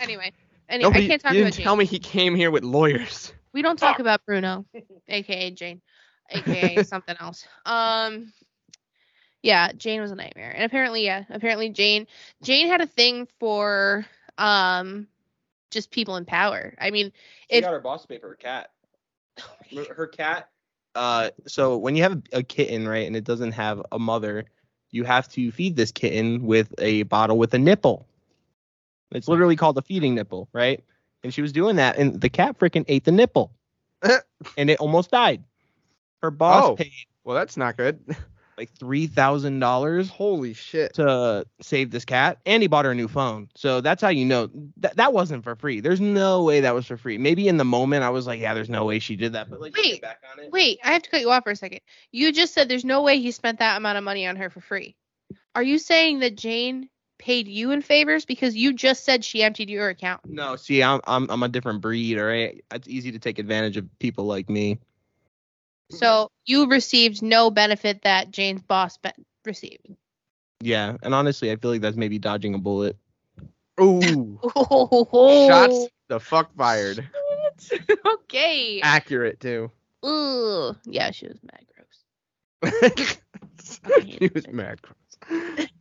anyway, 0.00 0.32
anyway, 0.68 0.82
Nobody, 0.82 1.04
I 1.04 1.08
can't 1.08 1.22
talk 1.22 1.32
you 1.32 1.40
about 1.40 1.46
didn't 1.46 1.54
Jane. 1.56 1.64
tell 1.64 1.76
me 1.76 1.84
he 1.84 1.98
came 1.98 2.34
here 2.34 2.50
with 2.50 2.64
lawyers. 2.64 3.32
We 3.52 3.62
don't 3.62 3.78
talk 3.78 3.98
about 3.98 4.24
Bruno, 4.26 4.64
aka 5.08 5.50
Jane, 5.50 5.80
aka 6.30 6.82
something 6.84 7.16
else. 7.18 7.46
Um, 7.66 8.32
yeah, 9.42 9.72
Jane 9.72 10.00
was 10.00 10.10
a 10.10 10.14
nightmare, 10.16 10.50
and 10.54 10.64
apparently, 10.64 11.04
yeah, 11.04 11.24
apparently 11.30 11.68
Jane, 11.70 12.06
Jane 12.42 12.68
had 12.68 12.80
a 12.80 12.86
thing 12.86 13.28
for 13.38 14.04
um, 14.38 15.06
just 15.70 15.90
people 15.90 16.16
in 16.16 16.24
power. 16.24 16.74
I 16.80 16.90
mean, 16.90 17.12
She 17.50 17.58
If- 17.58 17.64
got 17.64 17.72
her 17.72 17.80
boss 17.80 18.02
to 18.02 18.08
pay 18.08 18.18
for 18.18 18.28
her 18.28 18.34
cat. 18.36 18.70
oh 19.40 19.44
Her- 19.76 19.94
Her 19.94 20.06
cat. 20.06 20.48
Uh, 20.94 21.30
so 21.46 21.76
when 21.76 21.94
you 21.94 22.02
have 22.02 22.20
a 22.32 22.42
kitten, 22.42 22.88
right, 22.88 23.06
and 23.06 23.14
it 23.14 23.24
doesn't 23.24 23.52
have 23.52 23.80
a 23.92 23.98
mother, 23.98 24.46
you 24.90 25.04
have 25.04 25.28
to 25.30 25.52
feed 25.52 25.76
this 25.76 25.92
kitten 25.92 26.44
with 26.44 26.74
a 26.78 27.04
bottle 27.04 27.38
with 27.38 27.54
a 27.54 27.58
nipple. 27.58 28.06
It's 29.12 29.28
literally 29.28 29.54
called 29.56 29.78
a 29.78 29.82
feeding 29.82 30.14
nipple, 30.14 30.48
right? 30.52 30.82
And 31.22 31.32
she 31.32 31.40
was 31.42 31.52
doing 31.52 31.76
that, 31.76 31.96
and 31.98 32.20
the 32.20 32.28
cat 32.28 32.58
freaking 32.58 32.84
ate 32.88 33.04
the 33.04 33.12
nipple, 33.12 33.52
and 34.56 34.70
it 34.70 34.80
almost 34.80 35.10
died. 35.10 35.44
Her 36.22 36.30
boss 36.30 36.64
Oh. 36.64 36.76
paid 36.76 36.90
Well, 37.24 37.36
that's 37.36 37.56
not 37.56 37.76
good. 37.76 38.00
like 38.58 38.70
three 38.76 39.06
thousand 39.06 39.60
dollars 39.60 40.10
Holy 40.10 40.52
shit. 40.52 40.92
to 40.94 41.46
save 41.62 41.90
this 41.90 42.04
cat, 42.04 42.38
and 42.44 42.60
he 42.62 42.66
bought 42.66 42.84
her 42.84 42.90
a 42.90 42.94
new 42.94 43.08
phone. 43.08 43.48
So 43.54 43.80
that's 43.80 44.02
how 44.02 44.08
you 44.08 44.26
know 44.26 44.50
that 44.78 44.96
that 44.96 45.12
wasn't 45.12 45.44
for 45.44 45.54
free. 45.54 45.80
There's 45.80 46.00
no 46.00 46.42
way 46.42 46.60
that 46.60 46.74
was 46.74 46.84
for 46.84 46.96
free. 46.96 47.16
Maybe 47.18 47.48
in 47.48 47.56
the 47.56 47.64
moment 47.64 48.02
I 48.02 48.10
was 48.10 48.26
like, 48.26 48.40
yeah, 48.40 48.54
there's 48.54 48.68
no 48.68 48.84
way 48.84 48.98
she 48.98 49.16
did 49.16 49.32
that, 49.34 49.48
but 49.48 49.60
like, 49.60 49.76
Wait, 49.76 50.02
back 50.02 50.20
on 50.30 50.44
it. 50.44 50.52
Wait, 50.52 50.80
I 50.84 50.92
have 50.92 51.02
to 51.02 51.10
cut 51.10 51.20
you 51.20 51.30
off 51.30 51.44
for 51.44 51.50
a 51.50 51.56
second. 51.56 51.80
You 52.10 52.32
just 52.32 52.52
said 52.52 52.68
there's 52.68 52.84
no 52.84 53.02
way 53.02 53.20
he 53.20 53.30
spent 53.30 53.60
that 53.60 53.76
amount 53.76 53.96
of 53.96 54.04
money 54.04 54.26
on 54.26 54.36
her 54.36 54.50
for 54.50 54.60
free. 54.60 54.96
Are 55.54 55.62
you 55.62 55.78
saying 55.78 56.18
that 56.18 56.36
Jane 56.36 56.88
paid 57.18 57.48
you 57.48 57.70
in 57.72 57.82
favors 57.82 58.24
because 58.24 58.56
you 58.56 58.72
just 58.72 59.04
said 59.04 59.24
she 59.24 59.42
emptied 59.42 59.70
your 59.70 59.88
account? 59.88 60.20
No, 60.24 60.56
see, 60.56 60.82
I'm 60.82 61.00
I'm 61.06 61.30
I'm 61.30 61.42
a 61.44 61.48
different 61.48 61.80
breed. 61.80 62.18
All 62.18 62.24
right, 62.24 62.62
it's 62.72 62.88
easy 62.88 63.12
to 63.12 63.18
take 63.20 63.38
advantage 63.38 63.76
of 63.76 63.86
people 64.00 64.24
like 64.24 64.50
me. 64.50 64.78
So 65.90 66.30
you 66.44 66.68
received 66.68 67.22
no 67.22 67.50
benefit 67.50 68.02
that 68.02 68.30
Jane's 68.30 68.62
boss 68.62 68.98
be- 68.98 69.10
received. 69.44 69.86
Yeah, 70.60 70.96
and 71.02 71.14
honestly, 71.14 71.50
I 71.50 71.56
feel 71.56 71.70
like 71.70 71.80
that's 71.80 71.96
maybe 71.96 72.18
dodging 72.18 72.54
a 72.54 72.58
bullet. 72.58 72.96
Ooh. 73.80 74.38
Oh, 74.42 75.46
Shots 75.48 75.88
the 76.08 76.20
fuck 76.20 76.54
fired. 76.56 77.08
okay. 78.06 78.80
Accurate 78.82 79.40
too. 79.40 79.70
Ooh, 80.04 80.76
yeah, 80.84 81.10
she 81.10 81.26
was 81.26 81.38
mad 81.42 81.64
gross. 81.74 83.18
she 84.18 84.30
was 84.34 84.46
mad. 84.48 84.80
Gross. 84.82 85.74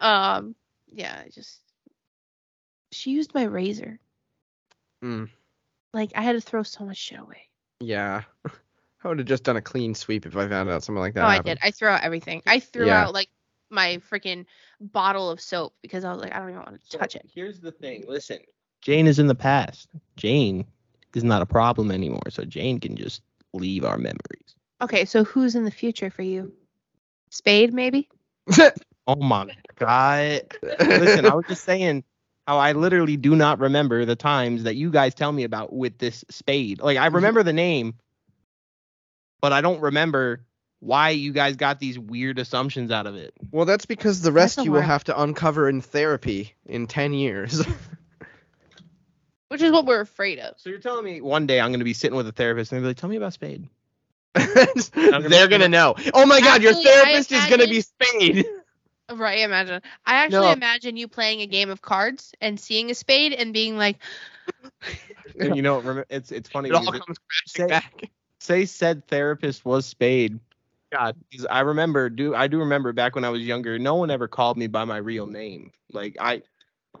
um, 0.00 0.54
yeah, 0.92 1.22
I 1.24 1.28
just 1.30 1.60
she 2.92 3.10
used 3.12 3.34
my 3.34 3.44
razor. 3.44 3.98
Mm, 5.02 5.30
Like 5.94 6.12
I 6.14 6.22
had 6.22 6.32
to 6.32 6.40
throw 6.40 6.62
so 6.62 6.84
much 6.84 6.98
shit 6.98 7.18
away. 7.18 7.48
Yeah. 7.80 8.22
I 9.04 9.08
would 9.08 9.18
have 9.18 9.26
just 9.28 9.44
done 9.44 9.56
a 9.56 9.62
clean 9.62 9.94
sweep 9.94 10.26
if 10.26 10.36
I 10.36 10.46
found 10.48 10.68
out 10.68 10.82
something 10.84 11.00
like 11.00 11.14
that 11.14 11.24
oh, 11.24 11.28
I 11.28 11.38
did. 11.40 11.58
I 11.62 11.70
threw 11.70 11.88
out 11.88 12.02
everything. 12.02 12.42
I 12.46 12.60
threw 12.60 12.86
Yeah. 12.86 13.04
out 13.06 13.14
like 13.14 13.28
my 13.70 14.00
freaking 14.10 14.44
bottle 14.80 15.30
of 15.30 15.40
soap 15.40 15.72
because 15.80 16.04
I 16.04 16.12
was 16.12 16.20
like, 16.20 16.34
I 16.34 16.38
don't 16.38 16.50
even 16.50 16.62
want 16.62 16.80
to 16.90 16.98
touch 16.98 17.16
it. 17.16 17.28
Here's 17.32 17.60
the 17.60 17.72
thing. 17.72 18.04
Listen, 18.06 18.38
Jane 18.82 19.06
is 19.06 19.18
in 19.18 19.26
the 19.26 19.34
past. 19.34 19.88
Jane 20.16 20.66
is 21.14 21.24
not 21.24 21.40
a 21.40 21.46
problem 21.46 21.90
anymore, 21.90 22.28
so 22.28 22.44
Jane 22.44 22.78
can 22.78 22.96
just 22.96 23.22
leave 23.54 23.84
our 23.84 23.96
memories. 23.96 24.54
Okay, 24.82 25.04
so 25.04 25.24
who's 25.24 25.54
in 25.54 25.64
the 25.64 25.70
future 25.70 26.10
for 26.10 26.22
you? 26.22 26.52
Spade, 27.30 27.72
maybe? 27.72 28.08
Oh 29.06 29.16
my 29.16 29.50
god. 29.76 30.42
Listen, 30.78 31.26
I 31.26 31.34
was 31.34 31.44
just 31.48 31.64
saying 31.64 32.04
how 32.50 32.58
I 32.58 32.72
literally 32.72 33.16
do 33.16 33.36
not 33.36 33.60
remember 33.60 34.04
the 34.04 34.16
times 34.16 34.64
that 34.64 34.74
you 34.74 34.90
guys 34.90 35.14
tell 35.14 35.30
me 35.30 35.44
about 35.44 35.72
with 35.72 35.98
this 35.98 36.24
spade. 36.30 36.80
Like 36.80 36.98
I 36.98 37.06
Mm-hmm. 37.06 37.14
remember 37.14 37.44
the 37.44 37.52
name, 37.52 37.94
but 39.40 39.52
I 39.52 39.60
don't 39.60 39.80
remember 39.80 40.40
why 40.80 41.10
you 41.10 41.32
guys 41.32 41.54
got 41.54 41.78
these 41.78 41.96
weird 41.96 42.40
assumptions 42.40 42.90
out 42.90 43.06
of 43.06 43.14
it. 43.14 43.32
Well, 43.52 43.66
that's 43.66 43.86
because 43.86 44.20
the 44.20 44.32
rest 44.32 44.64
you 44.64 44.72
will 44.72 44.80
have 44.80 45.04
to 45.04 45.22
uncover 45.22 45.68
in 45.68 45.80
therapy 45.80 46.54
in 46.66 46.88
10 46.88 47.12
years. 47.12 47.64
Which 49.48 49.62
is 49.62 49.70
what 49.70 49.86
we're 49.86 50.00
afraid 50.00 50.40
of. 50.40 50.54
So 50.58 50.70
you're 50.70 50.80
telling 50.80 51.04
me 51.04 51.20
one 51.20 51.46
day 51.46 51.60
I'm 51.60 51.70
gonna 51.70 51.84
be 51.84 51.94
sitting 51.94 52.16
with 52.16 52.26
a 52.26 52.32
therapist 52.32 52.72
and 52.72 52.78
they'll 52.78 52.86
be 52.86 52.90
like, 52.90 52.96
"Tell 52.96 53.10
me 53.10 53.16
about 53.16 53.32
spade." 53.32 53.68
They're 54.34 55.48
going 55.48 55.60
to 55.60 55.68
know. 55.68 55.94
Oh 56.14 56.26
my 56.26 56.40
god, 56.40 56.62
your 56.62 56.72
Actually, 56.72 56.84
I 56.88 56.94
therapist 57.04 57.32
is 57.32 57.46
going 57.46 57.60
to 57.60 57.68
be 57.68 57.80
Spade. 57.80 58.46
Right, 59.12 59.40
imagine. 59.40 59.82
I 60.06 60.14
actually 60.16 60.46
No. 60.46 60.52
imagine 60.52 60.96
you 60.96 61.08
playing 61.08 61.40
a 61.40 61.46
game 61.46 61.70
of 61.70 61.82
cards 61.82 62.32
and 62.40 62.58
seeing 62.60 62.90
a 62.90 62.94
spade 62.94 63.32
and 63.32 63.52
being 63.52 63.76
like, 63.76 63.96
And 65.38 65.56
you 65.56 65.62
know, 65.62 66.04
it's 66.10 66.32
it's 66.32 66.48
funny. 66.48 66.68
It 66.70 66.74
all 66.74 66.84
comes 66.92 67.16
say- 67.46 67.66
back. 67.66 68.10
say 68.40 68.64
said 68.66 69.06
therapist 69.08 69.64
was 69.64 69.86
Spade. 69.86 70.38
God. 70.92 71.16
'Cause 71.32 71.46
I 71.48 71.60
remember, 71.60 72.08
do 72.10 72.34
I 72.34 72.46
do 72.48 72.58
remember 72.58 72.92
back 72.92 73.14
when 73.14 73.24
I 73.24 73.28
was 73.30 73.42
younger, 73.42 73.78
no 73.78 73.94
one 73.94 74.10
ever 74.10 74.26
called 74.28 74.56
me 74.56 74.66
by 74.66 74.84
my 74.84 74.96
real 74.96 75.26
name. 75.26 75.70
Like 75.92 76.16
I, 76.20 76.42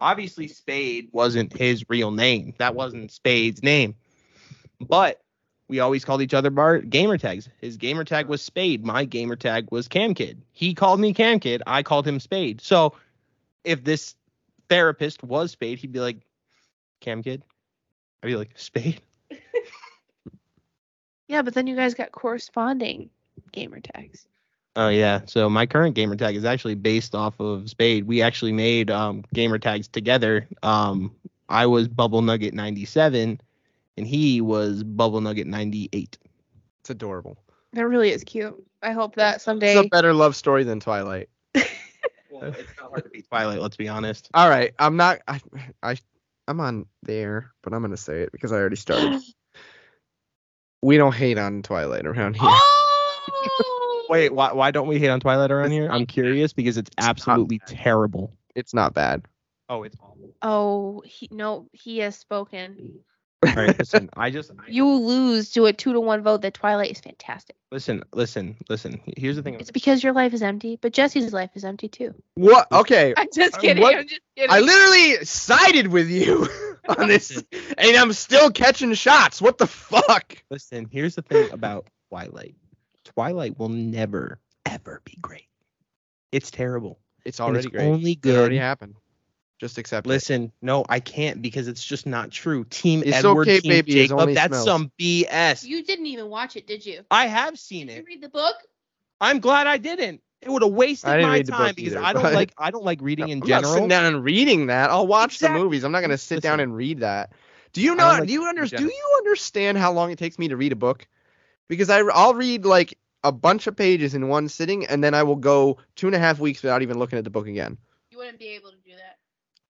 obviously 0.00 0.46
Spade 0.48 1.08
wasn't 1.12 1.52
his 1.56 1.84
real 1.88 2.12
name. 2.12 2.54
That 2.58 2.74
wasn't 2.76 3.10
Spade's 3.10 3.62
name. 3.64 3.96
But 4.80 5.20
we 5.70 5.78
always 5.78 6.04
called 6.04 6.20
each 6.20 6.34
other 6.34 6.50
bar 6.50 6.78
gamer 6.80 7.16
tags. 7.16 7.48
His 7.60 7.76
gamer 7.76 8.02
tag 8.02 8.26
was 8.26 8.42
Spade. 8.42 8.84
My 8.84 9.04
gamer 9.04 9.36
tag 9.36 9.68
was 9.70 9.86
Cam 9.86 10.14
Kid. 10.14 10.42
He 10.50 10.74
called 10.74 10.98
me 10.98 11.14
Cam 11.14 11.38
Kid. 11.38 11.62
I 11.64 11.84
called 11.84 12.06
him 12.06 12.18
Spade. 12.18 12.60
So 12.60 12.94
if 13.62 13.84
this 13.84 14.16
therapist 14.68 15.22
was 15.22 15.52
Spade, 15.52 15.78
he'd 15.78 15.92
be 15.92 16.00
like, 16.00 16.16
Cam 16.98 17.22
Kid. 17.22 17.44
I'd 18.20 18.26
be 18.26 18.34
like, 18.34 18.50
Spade. 18.56 19.00
yeah, 21.28 21.42
but 21.42 21.54
then 21.54 21.68
you 21.68 21.76
guys 21.76 21.94
got 21.94 22.10
corresponding 22.10 23.08
gamer 23.52 23.78
tags. 23.78 24.26
Oh 24.74 24.88
yeah. 24.88 25.20
So 25.26 25.48
my 25.48 25.66
current 25.66 25.94
gamer 25.94 26.16
tag 26.16 26.34
is 26.34 26.44
actually 26.44 26.74
based 26.74 27.14
off 27.14 27.38
of 27.38 27.70
Spade. 27.70 28.08
We 28.08 28.22
actually 28.22 28.52
made 28.52 28.90
um, 28.90 29.24
gamer 29.32 29.60
tags 29.60 29.86
together. 29.86 30.48
Um, 30.64 31.14
I 31.48 31.66
was 31.66 31.86
Bubble 31.86 32.22
Nugget 32.22 32.54
97 32.54 33.40
and 34.00 34.08
he 34.08 34.40
was 34.40 34.82
Bubble 34.82 35.20
Nugget 35.20 35.46
98. 35.46 36.16
It's 36.80 36.88
adorable. 36.88 37.36
That 37.74 37.86
really 37.86 38.10
is 38.10 38.24
cute. 38.24 38.56
I 38.82 38.92
hope 38.92 39.16
that 39.16 39.42
someday. 39.42 39.76
It's 39.76 39.86
a 39.86 39.90
better 39.90 40.14
love 40.14 40.34
story 40.34 40.64
than 40.64 40.80
Twilight. 40.80 41.28
Well, 42.32 42.54
it's 42.56 42.72
not 42.80 42.88
hard 42.90 43.04
to 43.04 43.10
beat 43.10 43.28
Twilight, 43.28 43.60
let's 43.60 43.76
be 43.76 43.88
honest. 43.88 44.30
All 44.32 44.48
right, 44.48 44.72
I'm 44.78 44.96
not. 44.96 45.18
I, 45.28 45.40
I, 45.82 45.96
I'm 46.48 46.60
on 46.60 46.86
there, 47.02 47.50
but 47.60 47.74
I'm 47.74 47.82
gonna 47.82 47.98
say 47.98 48.22
it 48.22 48.32
because 48.32 48.52
I 48.52 48.56
already 48.56 48.76
started. 48.76 49.20
we 50.82 50.96
don't 50.96 51.14
hate 51.14 51.36
on 51.36 51.62
Twilight 51.62 52.06
around 52.06 52.36
here. 52.36 52.48
oh! 52.48 54.06
Wait, 54.08 54.32
why 54.32 54.52
why 54.52 54.70
don't 54.70 54.86
we 54.86 54.98
hate 54.98 55.10
on 55.10 55.20
Twilight 55.20 55.50
around 55.50 55.72
here? 55.72 55.90
I'm 55.90 56.06
curious 56.06 56.54
because 56.54 56.78
it's 56.78 56.90
not 56.98 57.10
absolutely 57.10 57.58
bad. 57.58 57.68
terrible. 57.68 58.32
It's 58.54 58.72
not 58.72 58.94
bad. 58.94 59.26
Oh, 59.68 59.82
it's 59.82 59.96
awful. 60.00 60.34
Oh, 60.40 61.02
he, 61.04 61.28
no, 61.30 61.68
he 61.72 61.98
has 61.98 62.16
spoken. 62.16 63.00
All 63.46 63.54
right, 63.54 63.78
listen. 63.78 64.10
I 64.16 64.30
just 64.30 64.50
I- 64.50 64.70
You 64.70 64.86
lose 64.86 65.50
to 65.52 65.64
a 65.66 65.72
two 65.72 65.92
to 65.94 66.00
one 66.00 66.22
vote 66.22 66.42
that 66.42 66.54
Twilight 66.54 66.90
is 66.90 67.00
fantastic. 67.00 67.56
listen, 67.72 68.02
listen, 68.12 68.56
listen. 68.68 69.00
Here's 69.16 69.36
the 69.36 69.42
thing. 69.42 69.54
It's 69.58 69.70
because 69.70 70.02
your 70.04 70.12
life 70.12 70.34
is 70.34 70.42
empty, 70.42 70.76
but 70.80 70.92
Jesse's 70.92 71.32
life 71.32 71.50
is 71.54 71.64
empty 71.64 71.88
too. 71.88 72.14
What? 72.34 72.70
Okay. 72.70 73.14
I'm 73.16 73.28
just 73.34 73.58
kidding. 73.58 73.82
what- 73.82 73.96
I'm 73.96 74.06
just 74.06 74.20
kidding. 74.36 74.50
I 74.50 74.60
literally 74.60 75.24
sided 75.24 75.86
with 75.88 76.08
you 76.10 76.48
on 76.98 77.08
this, 77.08 77.42
and 77.78 77.96
I'm 77.96 78.12
still 78.12 78.50
catching 78.50 78.92
shots. 78.94 79.40
What 79.40 79.56
the 79.58 79.66
fuck? 79.66 80.36
Listen, 80.50 80.86
here's 80.90 81.14
the 81.14 81.22
thing 81.22 81.50
about 81.50 81.86
Twilight. 82.10 82.56
Twilight 83.04 83.58
will 83.58 83.68
never 83.70 84.38
ever 84.66 85.00
be 85.04 85.16
great. 85.20 85.46
It's 86.30 86.50
terrible. 86.50 86.98
It's 87.24 87.38
And 87.40 87.48
already 87.48 87.66
it's 87.68 87.74
great. 87.76 87.86
only 87.86 88.12
It 88.22 88.26
already 88.36 88.56
good. 88.56 88.60
happened. 88.62 88.94
Just 89.60 89.76
accept 89.76 90.06
it. 90.06 90.08
Listen, 90.08 90.50
no, 90.62 90.86
I 90.88 91.00
can't 91.00 91.42
because 91.42 91.68
it's 91.68 91.84
just 91.84 92.06
not 92.06 92.30
true. 92.30 92.64
Team 92.64 93.02
It's 93.04 93.18
Edward, 93.18 93.42
okay, 93.46 93.60
Team 93.60 93.68
baby, 93.68 93.92
Jacob, 93.92 94.18
only 94.18 94.32
that's 94.34 94.48
smells. 94.48 94.64
some 94.64 94.90
BS. 94.98 95.64
you 95.64 95.84
didn't 95.84 96.06
even 96.06 96.30
watch 96.30 96.56
it, 96.56 96.66
did 96.66 96.84
you? 96.86 97.02
I 97.10 97.26
have 97.26 97.58
seen 97.58 97.90
it. 97.90 97.98
You 97.98 98.04
read 98.06 98.22
the 98.22 98.30
book? 98.30 98.54
I'm 99.20 99.38
glad 99.38 99.66
I 99.66 99.76
didn't. 99.76 100.22
It 100.40 100.48
would 100.50 100.62
have 100.62 100.72
wasted 100.72 101.10
my 101.10 101.34
read 101.34 101.46
the 101.46 101.52
book 101.52 101.58
time 101.60 101.74
because 101.76 101.92
either, 101.92 102.02
I 102.02 102.14
don't 102.14 102.32
like 102.32 102.54
I 102.56 102.70
don't 102.70 102.84
like 102.84 103.02
reading 103.02 103.28
in 103.28 103.32
I'm 103.32 103.38
not 103.40 103.46
general. 103.46 103.74
sitting 103.74 103.88
down 103.88 104.06
and 104.06 104.24
reading 104.24 104.68
that. 104.68 104.88
I'll 104.88 105.06
watch 105.06 105.34
Exactly. 105.34 105.58
the 105.58 105.64
movies. 105.64 105.84
I'm 105.84 105.92
not 105.92 106.00
gonna 106.00 106.16
sit 106.16 106.42
down 106.42 106.60
and 106.60 106.74
read 106.74 107.00
that. 107.00 107.32
Do 107.74 107.82
you 107.82 107.94
know? 107.94 108.08
don't 108.08 108.20
like 108.20 108.26
do 108.28 108.32
you 108.32 108.46
under, 108.46 108.64
Do 108.66 108.82
you 108.84 109.14
understand 109.18 109.76
how 109.76 109.92
long 109.92 110.10
it 110.10 110.18
takes 110.18 110.38
me 110.38 110.48
to 110.48 110.56
read 110.56 110.72
a 110.72 110.76
book? 110.76 111.06
Because 111.68 111.90
I 111.90 112.00
I'll 112.00 112.32
read 112.32 112.64
like 112.64 112.96
a 113.22 113.30
bunch 113.30 113.66
of 113.66 113.76
pages 113.76 114.14
in 114.14 114.28
one 114.28 114.48
sitting, 114.48 114.86
and 114.86 115.04
then 115.04 115.12
I 115.12 115.22
will 115.24 115.36
go 115.36 115.76
two 115.96 116.06
and 116.06 116.16
a 116.16 116.18
half 116.18 116.38
weeks 116.40 116.62
without 116.62 116.80
even 116.80 116.98
looking 116.98 117.18
at 117.18 117.24
the 117.24 117.30
book 117.30 117.46
again. 117.46 117.76
You 118.10 118.16
wouldn't 118.16 118.38
be 118.38 118.48
able 118.48 118.70
to 118.70 118.76
do 118.82 118.92
that. 118.96 119.18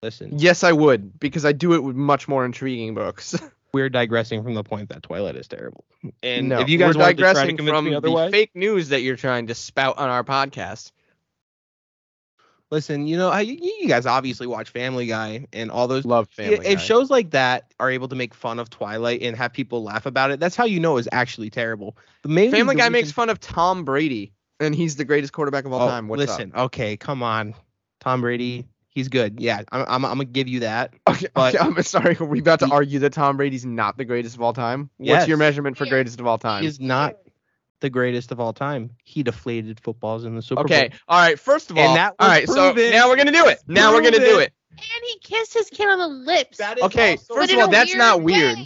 Listen, 0.03 0.39
Yes, 0.39 0.63
I 0.65 0.73
would 0.73 1.19
because 1.19 1.45
I 1.45 1.53
do 1.53 1.73
it 1.75 1.83
with 1.83 1.97
much 1.97 2.29
more 2.29 2.45
intriguing 2.45 2.95
books. 2.95 3.37
we're 3.73 3.89
digressing 3.91 4.43
from 4.43 4.55
the 4.55 4.63
point 4.65 4.89
that 4.91 5.03
Twilight 5.03 5.37
is 5.37 5.49
terrible. 5.49 5.85
And 6.23 6.49
no, 6.51 6.61
if 6.61 6.69
you 6.69 6.79
guys 6.79 6.97
we're 6.97 7.03
want 7.03 7.17
to 7.19 7.23
to 7.23 7.23
digressing 7.33 7.57
from 7.67 7.85
the 7.91 8.29
fake 8.31 8.53
news 8.55 8.91
that 8.91 9.03
you're 9.03 9.17
trying 9.17 9.49
to 9.49 9.55
spout 9.55 9.99
on 9.99 10.09
our 10.09 10.23
podcast. 10.25 10.93
listen, 12.71 13.07
you 13.07 13.17
know, 13.17 13.29
I, 13.31 13.41
you 13.41 13.89
guys 13.89 14.07
obviously 14.07 14.47
watch 14.47 14.71
Family 14.71 15.07
Guy 15.07 15.47
and 15.53 15.71
all 15.71 15.89
those 15.89 16.05
Love 16.05 16.29
Family 16.31 16.57
if 16.59 16.63
Guy. 16.63 16.77
shows 16.77 17.11
like 17.11 17.31
that 17.31 17.73
are 17.81 17.91
able 17.91 18.09
to 18.09 18.17
make 18.17 18.35
fun 18.35 18.59
of 18.59 18.71
Twilight 18.71 19.23
and 19.23 19.37
have 19.37 19.53
people 19.53 19.83
laugh 19.83 20.07
about 20.07 20.31
it, 20.31 20.39
that's 20.41 20.55
how 20.57 20.65
you 20.65 20.79
know 20.81 20.97
it's 20.97 21.09
actually 21.13 21.51
terrible. 21.51 21.97
The 22.23 22.29
main 22.29 22.51
Family 22.51 22.75
Guy 22.75 22.85
reason- 22.85 22.93
makes 22.93 23.13
fun 23.13 23.31
of 23.31 23.41
Tom 23.41 23.85
Brady, 23.85 24.33
and 24.61 24.75
he's 24.75 24.97
the 24.97 25.05
greatest 25.05 25.33
quarterback 25.33 25.65
of 25.65 25.73
all 25.73 25.83
Oh, 25.87 25.89
time. 25.91 26.09
What's 26.09 26.21
listen, 26.21 26.53
okay, 26.55 26.97
come 26.97 27.23
on, 27.23 27.55
Tom 28.01 28.21
Brady, 28.21 28.67
he's 28.99 29.09
good. 29.09 29.41
Yeah, 29.41 29.63
I'm, 29.73 29.83
I'm, 29.89 30.05
I'm 30.05 30.11
gonna 30.13 30.25
give 30.27 30.49
you 30.49 30.61
that. 30.61 30.95
up? 31.07 31.17
Okay, 31.17 31.29
but- 31.35 31.55
okay, 31.55 31.65
I'm 31.65 31.83
sorry. 31.83 32.17
Are 32.19 32.25
we 32.25 32.41
about 32.41 32.59
to 32.61 32.67
He- 32.67 32.73
argue 32.73 32.99
that 33.01 33.13
Tom 33.13 33.37
Brady's 33.37 33.65
not 33.65 33.97
the 33.97 34.05
greatest 34.05 34.35
of 34.37 34.43
all 34.43 34.53
time? 34.53 34.91
What's 34.99 35.29
your 35.29 35.37
measurement 35.39 35.77
for 35.77 35.87
greatest 35.87 36.21
of 36.21 36.27
all 36.27 36.39
time? 36.39 36.63
He's 36.65 36.81
not 36.81 37.17
the 37.81 37.91
greatest 37.91 38.33
of 38.33 38.41
all 38.41 38.53
time. 38.53 38.91
He 39.05 39.23
deflated 39.23 39.79
footballs 39.81 40.25
in 40.25 40.35
the 40.35 40.43
Super 40.43 40.63
Okay, 40.63 40.75
Bowl. 40.81 40.87
Okay. 40.87 40.97
All 41.09 41.19
right. 41.21 41.39
First 41.39 41.71
of 41.71 41.79
And 41.79 41.87
all, 41.89 41.95
that 41.95 42.15
all 42.19 42.29
was 42.29 42.37
right. 42.39 42.49
So 42.49 42.73
proven. 42.73 42.91
now 42.91 43.09
we're 43.09 43.17
gonna 43.17 43.33
do 43.33 43.47
it. 43.47 43.61
Now 43.69 43.93
we're 43.93 44.03
gonna 44.03 44.19
do 44.19 44.41
it. 44.41 44.53
And 44.73 45.05
he 45.07 45.19
kissed 45.21 45.55
his 45.55 45.71
kid 45.71 45.89
on 45.89 45.99
the 45.99 46.09
lips. 46.09 46.59
That 46.59 46.79
is 46.79 46.85
Okay, 46.85 47.13
also- 47.13 47.35
first 47.35 47.53
of 47.53 47.59
all, 47.59 47.69
a 47.69 47.71
that's 47.71 47.95
not 47.95 48.23
weird. 48.23 48.59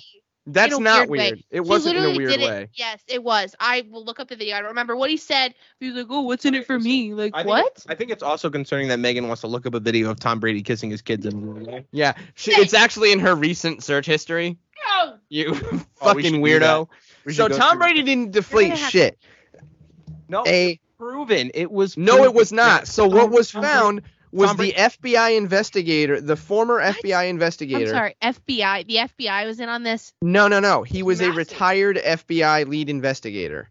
Way. 0.47 0.53
That's 0.53 0.75
in 0.75 0.81
a 0.81 0.85
not 0.85 0.99
weird 1.09 1.11
way. 1.11 1.19
weird. 1.19 1.39
It 1.51 1.55
He 1.55 1.61
wasn't 1.61 1.97
in 1.97 2.03
a 2.05 2.07
literally 2.09 2.27
weird 2.27 2.41
did 2.41 2.51
it- 2.63 2.71
Yes, 2.75 3.01
it 3.07 3.23
was. 3.23 3.55
I 3.61 3.85
will 3.91 4.05
look 4.05 4.19
up 4.21 4.29
the 4.29 4.37
video. 4.37 4.57
I 4.57 4.61
don't 4.61 4.69
remember 4.71 4.97
what 4.97 5.09
he 5.11 5.17
said. 5.17 5.55
He 5.81 5.87
was 5.89 5.97
like, 5.97 6.07
"Oh, 6.11 6.23
what's 6.23 6.45
in 6.45 6.55
it 6.55 6.67
for 6.67 6.79
me?" 6.79 7.15
Like, 7.15 7.33
I 7.35 7.39
think- 7.45 7.49
what? 7.49 7.85
I 7.89 7.95
think 7.95 8.11
it's 8.11 8.23
also 8.23 8.51
concerning 8.51 8.89
that 8.89 8.99
Megan 8.99 9.29
wants 9.29 9.41
to 9.43 9.47
look 9.47 9.67
up 9.67 9.75
a 9.75 9.81
video 9.81 10.11
of 10.11 10.19
Tom 10.19 10.41
Brady 10.41 10.63
kissing 10.63 10.91
his 10.91 11.03
kids. 11.03 11.27
In 11.27 11.85
Yeah, 11.93 12.15
she, 12.35 12.53
it's 12.53 12.75
actually 12.75 13.13
in 13.13 13.21
her 13.21 13.35
recent 13.35 13.83
search 13.85 14.07
history. 14.07 14.59
No. 14.97 15.15
You 15.29 15.55
Oh, 15.55 15.83
fucking 15.97 16.23
should 16.25 16.35
weirdo. 16.43 16.89
We 17.25 17.35
So 17.35 17.47
Tom 17.49 17.71
through- 17.73 17.79
Brady 17.79 18.03
didn't 18.03 18.33
deflate 18.33 18.71
gonna 18.75 18.91
shit. 18.91 19.19
no, 20.29 20.43
A 20.47 20.81
proven. 20.99 21.51
It 21.55 21.71
was 21.71 21.97
no, 21.97 22.25
it 22.25 22.35
was 22.35 22.53
not. 22.53 22.89
So 22.89 23.07
what 23.07 23.31
was 23.31 23.51
Tom 23.53 23.61
Brady- 23.63 23.75
found 23.75 24.03
was 24.33 24.49
Tom 24.49 24.57
the 24.57 24.73
FBI 24.73 25.37
investigator, 25.37 26.21
the 26.21 26.37
former 26.37 26.79
What? 26.79 26.97
FBI 26.97 27.29
investigator. 27.29 27.85
I'm 27.85 27.89
sorry, 27.89 28.17
FBI. 28.23 28.87
The 28.87 28.97
FBI 28.97 29.47
was 29.47 29.61
in 29.61 29.69
on 29.69 29.83
this. 29.83 30.13
No, 30.23 30.49
no, 30.49 30.59
no. 30.59 30.83
He 30.83 31.03
was 31.03 31.21
a 31.21 31.31
retired 31.33 31.97
FBI 31.99 32.67
lead 32.67 32.89
investigator. 32.89 33.71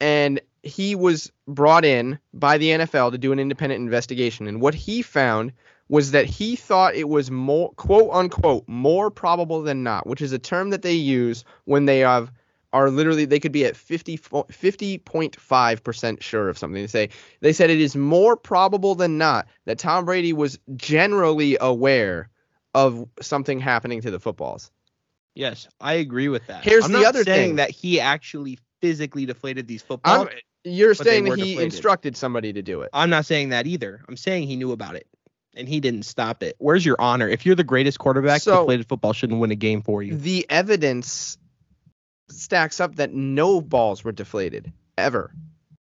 And 0.00 0.40
he 0.62 0.94
was 0.94 1.32
brought 1.48 1.84
in 1.84 2.18
by 2.32 2.58
the 2.58 2.70
NFL 2.70 3.12
to 3.12 3.18
do 3.18 3.32
an 3.32 3.38
independent 3.38 3.80
investigation. 3.80 4.46
And 4.46 4.60
what 4.60 4.74
he 4.74 5.02
found 5.02 5.52
was 5.88 6.12
that 6.12 6.26
he 6.26 6.54
thought 6.56 6.94
it 6.94 7.08
was 7.08 7.30
more, 7.30 7.72
quote 7.72 8.10
unquote, 8.12 8.68
more 8.68 9.10
probable 9.10 9.62
than 9.62 9.82
not, 9.82 10.06
which 10.06 10.22
is 10.22 10.32
a 10.32 10.38
term 10.38 10.70
that 10.70 10.82
they 10.82 10.92
use 10.92 11.44
when 11.64 11.86
they 11.86 11.98
have 12.00 12.30
are 12.72 12.90
literally 12.90 13.24
they 13.24 13.40
could 13.40 13.52
be 13.52 13.64
at 13.64 13.76
50 13.76 14.18
50.5% 14.18 16.22
sure 16.22 16.48
of 16.48 16.58
something. 16.58 16.82
They 16.82 16.86
say 16.86 17.08
they 17.40 17.52
said 17.52 17.70
it 17.70 17.80
is 17.80 17.96
more 17.96 18.36
probable 18.36 18.94
than 18.94 19.18
not 19.18 19.46
that 19.64 19.78
Tom 19.78 20.04
Brady 20.04 20.32
was 20.32 20.58
generally 20.76 21.56
aware 21.60 22.28
of 22.74 23.08
something 23.20 23.58
happening 23.60 24.00
to 24.02 24.10
the 24.10 24.20
footballs. 24.20 24.70
Yes, 25.34 25.68
I 25.80 25.94
agree 25.94 26.28
with 26.28 26.46
that. 26.48 26.64
Here's 26.64 26.84
I'm 26.84 26.92
the 26.92 27.00
not 27.00 27.08
other 27.08 27.24
saying 27.24 27.50
thing. 27.50 27.56
that 27.56 27.70
he 27.70 28.00
actually 28.00 28.58
physically 28.80 29.26
deflated 29.26 29.68
these 29.68 29.82
footballs. 29.82 30.28
I'm, 30.28 30.34
you're 30.64 30.94
saying 30.94 31.24
that 31.24 31.38
he 31.38 31.52
deflated. 31.52 31.72
instructed 31.72 32.16
somebody 32.16 32.52
to 32.52 32.62
do 32.62 32.82
it. 32.82 32.90
I'm 32.92 33.10
not 33.10 33.26
saying 33.26 33.50
that 33.50 33.66
either. 33.66 34.02
I'm 34.08 34.16
saying 34.16 34.48
he 34.48 34.56
knew 34.56 34.72
about 34.72 34.96
it 34.96 35.06
and 35.54 35.68
he 35.68 35.80
didn't 35.80 36.02
stop 36.02 36.42
it. 36.42 36.56
Where's 36.58 36.84
your 36.84 36.96
honor? 37.00 37.28
If 37.28 37.46
you're 37.46 37.54
the 37.54 37.64
greatest 37.64 37.98
quarterback, 37.98 38.42
So- 38.42 38.60
deflated 38.60 38.88
football 38.88 39.12
shouldn't 39.12 39.40
win 39.40 39.50
a 39.50 39.56
game 39.56 39.82
for 39.82 40.02
you. 40.02 40.16
The 40.16 40.46
evidence 40.50 41.38
stacks 42.30 42.80
up 42.80 42.96
that 42.96 43.12
no 43.12 43.60
balls 43.60 44.04
were 44.04 44.12
deflated 44.12 44.72
ever. 44.98 45.34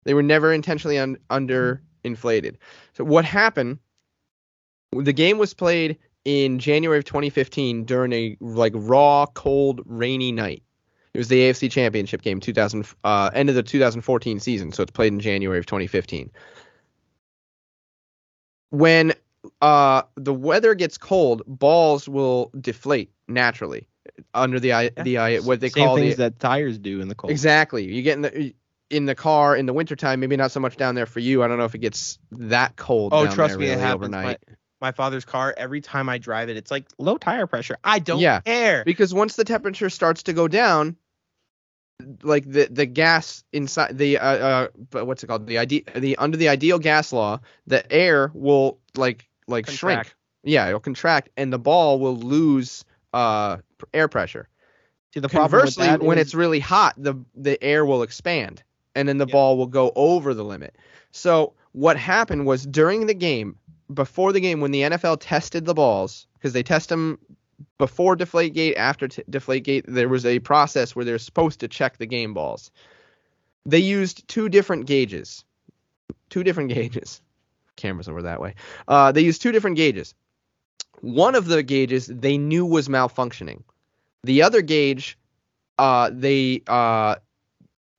They 0.04 0.14
were 0.14 0.24
never 0.24 0.54
intentionally 0.54 0.98
un- 0.98 1.18
under 1.30 1.82
inflated. 2.04 2.58
So 2.94 3.04
what 3.04 3.26
happened? 3.26 3.80
The 4.92 5.14
game 5.14 5.38
was 5.38 5.54
played 5.54 5.98
in 6.26 6.60
January 6.60 6.98
of 6.98 7.06
2015 7.06 7.86
during 7.86 8.14
a 8.14 8.38
like 8.40 8.74
raw, 8.76 9.26
cold, 9.28 9.82
rainy 9.86 10.32
night. 10.32 10.64
It 11.14 11.18
was 11.18 11.28
the 11.28 11.42
AFC 11.42 11.72
Championship 11.72 12.22
game, 12.22 12.40
2000 12.40 12.88
uh, 13.04 13.32
end 13.34 13.50
of 13.50 13.56
the 13.56 13.64
2014 13.64 14.40
season, 14.40 14.72
so 14.72 14.84
it's 14.84 14.92
played 14.92 15.12
in 15.12 15.20
January 15.20 15.58
of 15.58 15.66
2015. 15.66 16.30
When 18.70 19.14
uh, 19.62 20.04
the 20.16 20.34
weather 20.34 20.76
gets 20.76 20.98
cold, 20.98 21.42
balls 21.48 22.08
will 22.08 22.52
deflate 22.62 23.12
naturally 23.28 23.89
under 24.34 24.60
the 24.60 24.74
i 24.74 24.90
the 24.90 25.18
i 25.18 25.38
what 25.38 25.60
they 25.60 25.70
Same 25.70 25.86
call 25.88 25.96
things 25.96 26.04
the 26.04 26.10
things 26.10 26.18
that 26.18 26.40
tires 26.40 26.78
do 26.78 27.02
in 27.02 27.08
the 27.08 27.16
cold. 27.16 27.32
exactly. 27.32 27.84
You 27.86 28.02
get 28.02 28.14
in 28.16 28.22
the 28.22 28.56
in 28.90 29.06
the 29.06 29.16
car 29.16 29.56
in 29.56 29.66
the 29.66 29.74
wintertime, 29.74 30.20
maybe 30.20 30.36
not 30.38 30.52
so 30.52 30.60
much 30.60 30.76
down 30.78 30.96
there 30.96 31.06
for 31.06 31.20
you. 31.20 31.44
I 31.44 31.48
don't 31.48 31.58
know 31.58 31.66
if 31.66 31.76
it 31.76 31.80
gets 31.80 32.18
that 32.32 32.76
cold. 32.76 33.14
Oh, 33.14 33.26
down 33.26 33.36
trust 33.36 33.52
there 33.54 33.60
me, 33.60 33.66
it 33.68 33.70
really 33.72 33.82
happens. 33.82 34.04
overnight. 34.06 34.40
My 34.82 34.92
father's 34.94 35.26
car, 35.26 35.54
every 35.58 35.82
time 35.82 36.08
I 36.10 36.18
drive 36.20 36.48
it, 36.50 36.56
it's 36.58 36.72
like 36.72 36.86
low 36.98 37.18
tire 37.18 37.46
pressure. 37.48 37.78
I 37.84 38.00
don't 38.00 38.20
Yeah. 38.20 38.40
care. 38.42 38.84
because 38.86 39.14
once 39.14 39.36
the 39.36 39.44
temperature 39.44 39.90
starts 39.90 40.24
to 40.24 40.34
go 40.34 40.48
down 40.48 40.96
like 42.24 42.50
the 42.50 42.68
the 42.72 42.86
gas 42.86 43.44
inside 43.52 43.98
the 43.98 44.18
uh, 44.18 44.26
uh 44.26 44.68
but 44.90 45.06
what's 45.06 45.22
it 45.24 45.28
called 45.28 45.46
the 45.48 45.58
ide- 45.60 45.84
the 45.96 46.16
under 46.18 46.38
the 46.38 46.48
ideal 46.48 46.80
gas 46.80 47.12
law 47.12 47.40
the 47.68 47.92
air 47.92 48.32
will 48.34 48.80
like 48.96 49.28
like 49.48 49.70
shrink 49.70 50.16
yeah 50.44 50.68
it'll 50.68 50.80
contract 50.80 51.30
and 51.36 51.52
the 51.52 51.60
ball 51.60 52.00
will 52.00 52.16
lose 52.16 52.86
uh 53.14 53.58
pr- 53.58 53.62
air 53.94 54.08
pressure 54.08 54.48
See, 55.14 55.20
the 55.20 55.30
conversely 55.30 55.88
when 55.98 56.18
is- 56.18 56.28
it's 56.28 56.36
really 56.36 56.60
hot 56.60 56.94
the 56.98 57.16
the 57.36 57.62
air 57.64 57.86
will 57.86 58.04
expand 58.04 58.64
and 58.96 59.08
then 59.08 59.18
the 59.18 59.26
ball 59.32 59.58
will 59.58 59.68
go 59.68 59.92
over 59.96 60.34
the 60.34 60.44
limit 60.44 60.76
so 61.12 61.54
what 61.72 61.98
happened 61.98 62.46
was 62.46 62.66
during 62.66 63.06
the 63.08 63.14
game 63.14 63.56
before 63.94 64.34
the 64.34 64.40
game 64.40 64.62
when 64.62 64.72
the 64.72 64.82
NFL 64.82 65.18
tested 65.20 65.66
the 65.66 65.74
balls 65.74 66.28
because 66.34 66.54
they 66.54 66.64
test 66.64 66.90
them 66.90 67.18
before 67.78 68.16
Deflategate, 68.16 68.78
after 68.78 69.08
t- 69.08 69.24
Deflategate, 69.30 69.84
there 69.88 70.08
was 70.08 70.26
a 70.26 70.40
process 70.40 70.96
where 70.96 71.04
they're 71.04 71.18
supposed 71.18 71.60
to 71.60 71.68
check 71.68 71.98
the 71.98 72.06
game 72.06 72.34
balls. 72.34 72.72
They 73.66 73.80
used 73.80 74.28
two 74.28 74.48
different 74.48 74.86
gauges. 74.86 75.44
Two 76.30 76.44
different 76.44 76.70
gauges. 76.74 77.22
Cameras 77.76 78.08
over 78.08 78.22
that 78.24 78.40
way. 78.40 78.56
Uh, 78.88 79.12
they 79.12 79.22
used 79.22 79.42
two 79.42 79.52
different 79.52 79.76
gauges. 79.76 80.14
One 81.02 81.36
of 81.36 81.46
the 81.46 81.64
gauges 81.64 82.08
they 82.08 82.38
knew 82.38 82.66
was 82.66 82.88
malfunctioning. 82.88 83.64
The 84.24 84.42
other 84.42 84.62
gauge, 84.62 85.18
uh, 85.78 86.12
they 86.14 86.62
uh, 86.68 87.16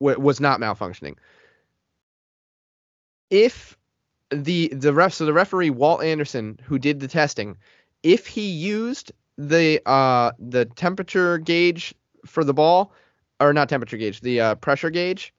w- 0.01 0.21
was 0.21 0.41
not 0.41 0.61
malfunctioning. 0.61 1.17
If 3.31 3.77
the 4.31 4.69
the 4.69 4.93
ref 4.93 5.15
so 5.15 5.25
the 5.25 5.33
referee 5.33 5.71
Walt 5.71 6.03
Anderson 6.03 6.59
who 6.65 6.79
did 6.79 7.01
the 7.01 7.09
testing, 7.09 7.57
if 8.03 8.27
he 8.27 8.49
used 8.49 9.13
the 9.39 9.81
uh 9.87 10.33
the 10.39 10.67
temperature 10.67 11.39
gauge 11.39 11.95
for 12.27 12.45
the 12.45 12.55
ball 12.55 12.93
or 13.41 13.53
not 13.53 13.69
temperature 13.69 13.97
gauge 13.97 14.21
the 14.21 14.41
uh, 14.41 14.55
pressure 14.57 14.91
gauge 14.91 15.33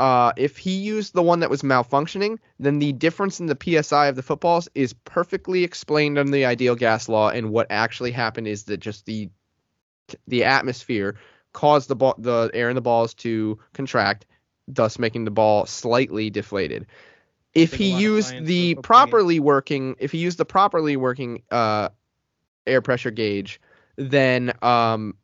uh 0.00 0.32
if 0.36 0.56
he 0.56 0.72
used 0.72 1.14
the 1.14 1.22
one 1.22 1.40
that 1.40 1.50
was 1.50 1.62
malfunctioning 1.62 2.38
then 2.58 2.78
the 2.78 2.92
difference 2.92 3.38
in 3.40 3.46
the 3.46 3.82
psi 3.82 4.06
of 4.06 4.16
the 4.16 4.22
footballs 4.22 4.68
is 4.74 4.92
perfectly 5.04 5.62
explained 5.62 6.18
under 6.18 6.32
the 6.32 6.44
ideal 6.44 6.74
gas 6.74 7.08
law 7.08 7.28
and 7.28 7.50
what 7.50 7.66
actually 7.70 8.10
happened 8.10 8.48
is 8.48 8.64
that 8.64 8.78
just 8.78 9.06
the 9.06 9.28
the 10.26 10.44
atmosphere 10.44 11.16
caused 11.52 11.88
the 11.88 11.96
ball 11.96 12.14
the 12.18 12.50
air 12.54 12.68
in 12.68 12.74
the 12.74 12.80
balls 12.80 13.14
to 13.14 13.58
contract 13.72 14.26
thus 14.66 14.98
making 14.98 15.24
the 15.24 15.30
ball 15.30 15.66
slightly 15.66 16.30
deflated 16.30 16.86
if 17.54 17.74
he 17.74 17.90
used 17.90 18.44
the 18.44 18.74
football 18.74 18.82
game. 18.82 18.82
properly 18.82 19.40
working 19.40 19.96
if 19.98 20.12
he 20.12 20.18
used 20.18 20.38
the 20.38 20.44
properly 20.44 20.96
working 20.96 21.42
uh 21.50 21.88
air 22.66 22.80
pressure 22.80 23.10
gauge, 23.10 23.60
then 23.96 24.52
um, 24.62 25.14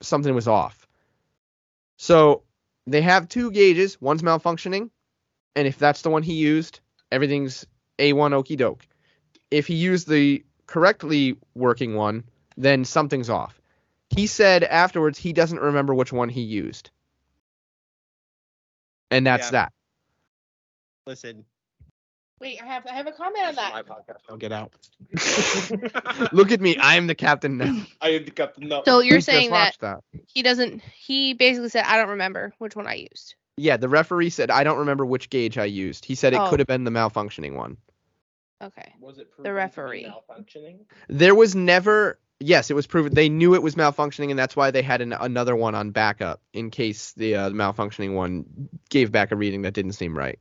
something 0.00 0.34
was 0.34 0.48
off. 0.48 0.86
So 1.96 2.42
they 2.92 3.02
have 3.02 3.28
two 3.28 3.50
gauges. 3.50 4.00
One's 4.00 4.22
malfunctioning, 4.22 4.90
and 5.54 5.68
if 5.68 5.78
that's 5.78 6.02
the 6.02 6.10
one 6.10 6.22
he 6.22 6.34
used, 6.34 6.80
everything's 7.12 7.66
A1 7.98 8.32
okey 8.32 8.56
doke. 8.56 8.86
If 9.50 9.66
he 9.66 9.74
used 9.74 10.08
the 10.08 10.44
correctly 10.66 11.36
working 11.54 11.94
one, 11.94 12.24
then 12.56 12.84
something's 12.84 13.30
off. 13.30 13.60
He 14.10 14.26
said 14.26 14.64
afterwards 14.64 15.18
he 15.18 15.32
doesn't 15.32 15.60
remember 15.60 15.94
which 15.94 16.12
one 16.12 16.28
he 16.28 16.42
used. 16.42 16.90
And 19.10 19.26
that's 19.26 19.46
Yeah. 19.48 19.50
that. 19.52 19.72
listen. 21.06 21.44
Wait, 22.40 22.60
I 22.62 22.66
have 22.66 22.86
I 22.86 22.92
have 22.94 23.06
a 23.06 23.12
comment 23.12 23.44
on 23.46 23.54
that. 23.56 23.72
My 23.72 23.82
podcast. 23.82 24.18
I'll 24.28 24.36
get 24.36 24.52
out. 24.52 24.72
Look 26.32 26.52
at 26.52 26.60
me. 26.60 26.76
I'm 26.80 27.06
the 27.06 27.14
captain 27.14 27.56
now. 27.58 27.82
I 28.00 28.10
am 28.10 28.24
the 28.24 28.30
captain. 28.30 28.68
now. 28.68 28.82
So 28.84 29.00
you're 29.00 29.16
We 29.18 29.20
saying 29.22 29.50
that 29.50 29.76
that. 29.80 30.00
he 30.26 30.42
doesn't 30.42 30.82
he 30.82 31.34
basically 31.34 31.68
said 31.68 31.84
I 31.86 31.96
don't 31.96 32.10
remember 32.10 32.52
which 32.58 32.76
one 32.76 32.86
I 32.86 32.94
used. 33.10 33.34
Yeah, 33.56 33.76
the 33.76 33.88
referee 33.88 34.30
said 34.30 34.50
I 34.50 34.64
don't 34.64 34.78
remember 34.78 35.04
which 35.04 35.30
gauge 35.30 35.58
I 35.58 35.64
used. 35.64 36.04
He 36.04 36.14
said 36.14 36.32
it 36.32 36.40
Oh. 36.40 36.48
could 36.48 36.60
have 36.60 36.68
been 36.68 36.84
the 36.84 36.90
malfunctioning 36.90 37.54
one. 37.54 37.76
Okay. 38.62 38.92
Was 39.00 39.18
it 39.18 39.28
The 39.38 39.52
referee. 39.52 40.06
malfunctioning? 40.06 40.78
There 41.08 41.34
was 41.34 41.54
never 41.54 42.18
yes, 42.40 42.70
it 42.70 42.74
was 42.74 42.86
proven 42.86 43.14
they 43.14 43.28
knew 43.28 43.54
it 43.54 43.62
was 43.62 43.74
malfunctioning 43.74 44.30
and 44.30 44.38
that's 44.38 44.54
why 44.54 44.70
they 44.70 44.82
had 44.82 45.00
an, 45.00 45.12
another 45.12 45.56
one 45.56 45.74
on 45.74 45.90
backup 45.90 46.40
in 46.52 46.70
case 46.70 47.12
the 47.14 47.34
uh, 47.34 47.50
malfunctioning 47.50 48.14
one 48.14 48.68
gave 48.90 49.10
back 49.10 49.32
a 49.32 49.36
reading 49.36 49.62
that 49.62 49.74
didn't 49.74 49.92
seem 49.92 50.16
right. 50.16 50.38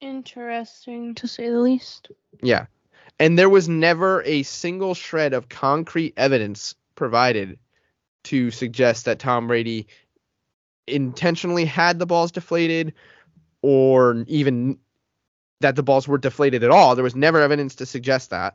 Interesting 0.00 1.14
to 1.16 1.26
say 1.26 1.48
the 1.50 1.58
least. 1.58 2.10
Yeah. 2.42 2.66
And 3.18 3.38
there 3.38 3.48
was 3.48 3.68
never 3.68 4.22
a 4.22 4.44
single 4.44 4.94
shred 4.94 5.32
of 5.32 5.48
concrete 5.48 6.14
evidence 6.16 6.74
provided 6.94 7.58
to 8.24 8.50
suggest 8.50 9.06
that 9.06 9.18
Tom 9.18 9.46
Brady 9.48 9.88
intentionally 10.86 11.64
had 11.64 11.98
the 11.98 12.06
balls 12.06 12.32
deflated 12.32 12.94
or 13.62 14.24
even 14.28 14.78
that 15.60 15.74
the 15.74 15.82
balls 15.82 16.06
were 16.06 16.18
deflated 16.18 16.62
at 16.62 16.70
all. 16.70 16.94
There 16.94 17.04
was 17.04 17.16
never 17.16 17.40
evidence 17.40 17.76
to 17.76 17.86
suggest 17.86 18.30
that. 18.30 18.54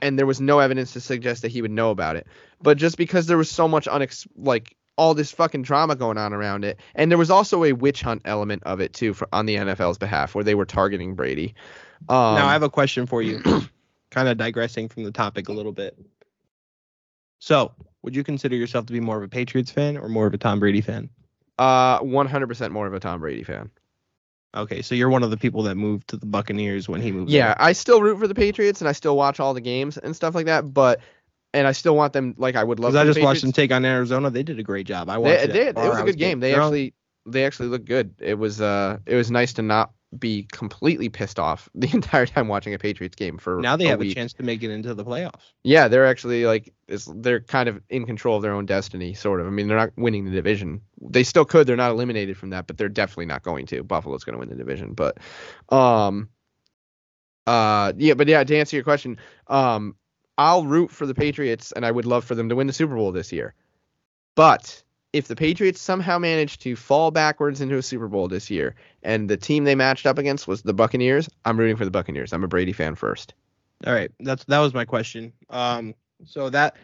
And 0.00 0.18
there 0.18 0.26
was 0.26 0.40
no 0.40 0.58
evidence 0.58 0.94
to 0.94 1.00
suggest 1.00 1.42
that 1.42 1.52
he 1.52 1.62
would 1.62 1.70
know 1.70 1.90
about 1.90 2.16
it. 2.16 2.26
But 2.60 2.78
just 2.78 2.96
because 2.96 3.26
there 3.26 3.36
was 3.36 3.50
so 3.50 3.68
much 3.68 3.86
unex 3.86 4.26
like 4.36 4.74
all 4.96 5.14
this 5.14 5.32
fucking 5.32 5.62
drama 5.62 5.96
going 5.96 6.18
on 6.18 6.32
around 6.32 6.64
it, 6.64 6.80
and 6.94 7.10
there 7.10 7.18
was 7.18 7.30
also 7.30 7.64
a 7.64 7.72
witch 7.72 8.02
hunt 8.02 8.22
element 8.24 8.62
of 8.64 8.80
it 8.80 8.92
too 8.92 9.14
for, 9.14 9.28
on 9.32 9.46
the 9.46 9.56
NFL's 9.56 9.98
behalf, 9.98 10.34
where 10.34 10.44
they 10.44 10.54
were 10.54 10.66
targeting 10.66 11.14
Brady. 11.14 11.54
Um, 12.08 12.34
now 12.34 12.46
I 12.46 12.52
have 12.52 12.62
a 12.62 12.70
question 12.70 13.06
for 13.06 13.22
you. 13.22 13.42
kind 14.10 14.28
of 14.28 14.36
digressing 14.36 14.88
from 14.88 15.04
the 15.04 15.10
topic 15.10 15.48
a 15.48 15.52
little 15.52 15.72
bit. 15.72 15.98
So, 17.38 17.72
would 18.02 18.14
you 18.14 18.22
consider 18.22 18.54
yourself 18.54 18.86
to 18.86 18.92
be 18.92 19.00
more 19.00 19.16
of 19.16 19.22
a 19.22 19.28
Patriots 19.28 19.70
fan 19.70 19.96
or 19.96 20.08
more 20.08 20.26
of 20.26 20.34
a 20.34 20.38
Tom 20.38 20.60
Brady 20.60 20.80
fan? 20.80 21.08
Uh, 21.58 21.98
100% 22.00 22.70
more 22.70 22.86
of 22.86 22.94
a 22.94 23.00
Tom 23.00 23.20
Brady 23.20 23.42
fan. 23.42 23.70
Okay, 24.54 24.82
so 24.82 24.94
you're 24.94 25.08
one 25.08 25.22
of 25.22 25.30
the 25.30 25.36
people 25.36 25.62
that 25.62 25.76
moved 25.76 26.08
to 26.08 26.18
the 26.18 26.26
Buccaneers 26.26 26.88
when 26.88 27.00
he 27.00 27.10
moved. 27.10 27.30
Yeah, 27.30 27.46
there. 27.46 27.62
I 27.62 27.72
still 27.72 28.02
root 28.02 28.18
for 28.18 28.28
the 28.28 28.34
Patriots 28.34 28.80
and 28.82 28.88
I 28.88 28.92
still 28.92 29.16
watch 29.16 29.40
all 29.40 29.54
the 29.54 29.62
games 29.62 29.96
and 29.96 30.14
stuff 30.14 30.34
like 30.34 30.46
that. 30.46 30.74
But 30.74 31.00
and 31.54 31.66
I 31.66 31.72
still 31.72 31.96
want 31.96 32.12
them 32.12 32.34
like 32.38 32.56
I 32.56 32.64
would 32.64 32.78
love. 32.78 32.92
because 32.92 33.06
I 33.08 33.10
just 33.12 33.22
watched 33.22 33.42
them 33.42 33.52
take 33.52 33.72
on 33.72 33.84
Arizona. 33.84 34.30
They 34.30 34.42
did 34.42 34.58
a 34.58 34.62
great 34.62 34.86
job. 34.86 35.08
I 35.08 35.18
watched 35.18 35.38
They, 35.38 35.44
it. 35.44 35.74
they, 35.74 35.80
at 35.80 35.86
it 35.86 35.88
was 35.88 35.98
a 35.98 36.04
good 36.04 36.18
game. 36.18 36.40
They 36.40 36.54
actually 36.54 36.94
they 37.26 37.44
actually 37.44 37.68
looked 37.68 37.84
good. 37.86 38.14
It 38.18 38.34
was 38.34 38.60
uh 38.60 38.98
it 39.06 39.14
was 39.16 39.30
nice 39.30 39.52
to 39.54 39.62
not 39.62 39.92
be 40.18 40.46
completely 40.52 41.08
pissed 41.08 41.38
off 41.38 41.70
the 41.74 41.88
entire 41.92 42.26
time 42.26 42.46
watching 42.46 42.74
a 42.74 42.78
Patriots 42.78 43.16
game 43.16 43.38
for 43.38 43.60
now 43.60 43.76
they 43.76 43.86
a 43.86 43.90
have 43.90 44.02
a 44.02 44.12
chance 44.12 44.34
to 44.34 44.42
make 44.42 44.62
it 44.62 44.70
into 44.70 44.94
the 44.94 45.04
playoffs. 45.04 45.52
Yeah, 45.64 45.88
they're 45.88 46.06
actually 46.06 46.44
like 46.44 46.72
it's, 46.88 47.10
they're 47.16 47.40
kind 47.40 47.68
of 47.68 47.80
in 47.88 48.04
control 48.04 48.36
of 48.36 48.42
their 48.42 48.52
own 48.52 48.66
destiny, 48.66 49.14
sort 49.14 49.40
of. 49.40 49.46
I 49.46 49.50
mean, 49.50 49.68
they're 49.68 49.76
not 49.78 49.90
winning 49.96 50.24
the 50.26 50.30
division. 50.30 50.80
They 51.00 51.22
still 51.22 51.44
could. 51.44 51.66
They're 51.66 51.76
not 51.76 51.92
eliminated 51.92 52.36
from 52.36 52.50
that, 52.50 52.66
but 52.66 52.76
they're 52.76 52.88
definitely 52.90 53.26
not 53.26 53.42
going 53.42 53.66
to. 53.66 53.82
Buffalo's 53.82 54.24
going 54.24 54.34
to 54.34 54.38
win 54.38 54.48
the 54.50 54.54
division, 54.54 54.92
but 54.92 55.16
um, 55.70 56.28
uh, 57.46 57.92
yeah, 57.96 58.14
but 58.14 58.28
yeah, 58.28 58.44
to 58.44 58.56
answer 58.56 58.76
your 58.76 58.84
question, 58.84 59.18
um, 59.48 59.96
I'll 60.38 60.64
root 60.64 60.90
for 60.90 61.06
the 61.06 61.14
Patriots, 61.14 61.72
and 61.72 61.84
I 61.84 61.90
would 61.90 62.06
love 62.06 62.24
for 62.24 62.34
them 62.34 62.48
to 62.48 62.56
win 62.56 62.66
the 62.66 62.72
Super 62.72 62.94
Bowl 62.94 63.12
this 63.12 63.32
year. 63.32 63.54
But 64.34 64.82
if 65.12 65.28
the 65.28 65.36
Patriots 65.36 65.80
somehow 65.80 66.18
manage 66.18 66.58
to 66.60 66.74
fall 66.74 67.10
backwards 67.10 67.60
into 67.60 67.76
a 67.76 67.82
Super 67.82 68.08
Bowl 68.08 68.28
this 68.28 68.50
year, 68.50 68.74
and 69.02 69.28
the 69.28 69.36
team 69.36 69.64
they 69.64 69.74
matched 69.74 70.06
up 70.06 70.18
against 70.18 70.48
was 70.48 70.62
the 70.62 70.72
Buccaneers, 70.72 71.28
I'm 71.44 71.58
rooting 71.58 71.76
for 71.76 71.84
the 71.84 71.90
Buccaneers. 71.90 72.32
I'm 72.32 72.44
a 72.44 72.48
Brady 72.48 72.72
fan 72.72 72.94
first. 72.94 73.34
All 73.86 73.92
right, 73.92 74.10
that's 74.20 74.44
that 74.44 74.60
was 74.60 74.72
my 74.72 74.84
question. 74.84 75.32
Um, 75.50 75.94
so 76.24 76.48
that 76.50 76.76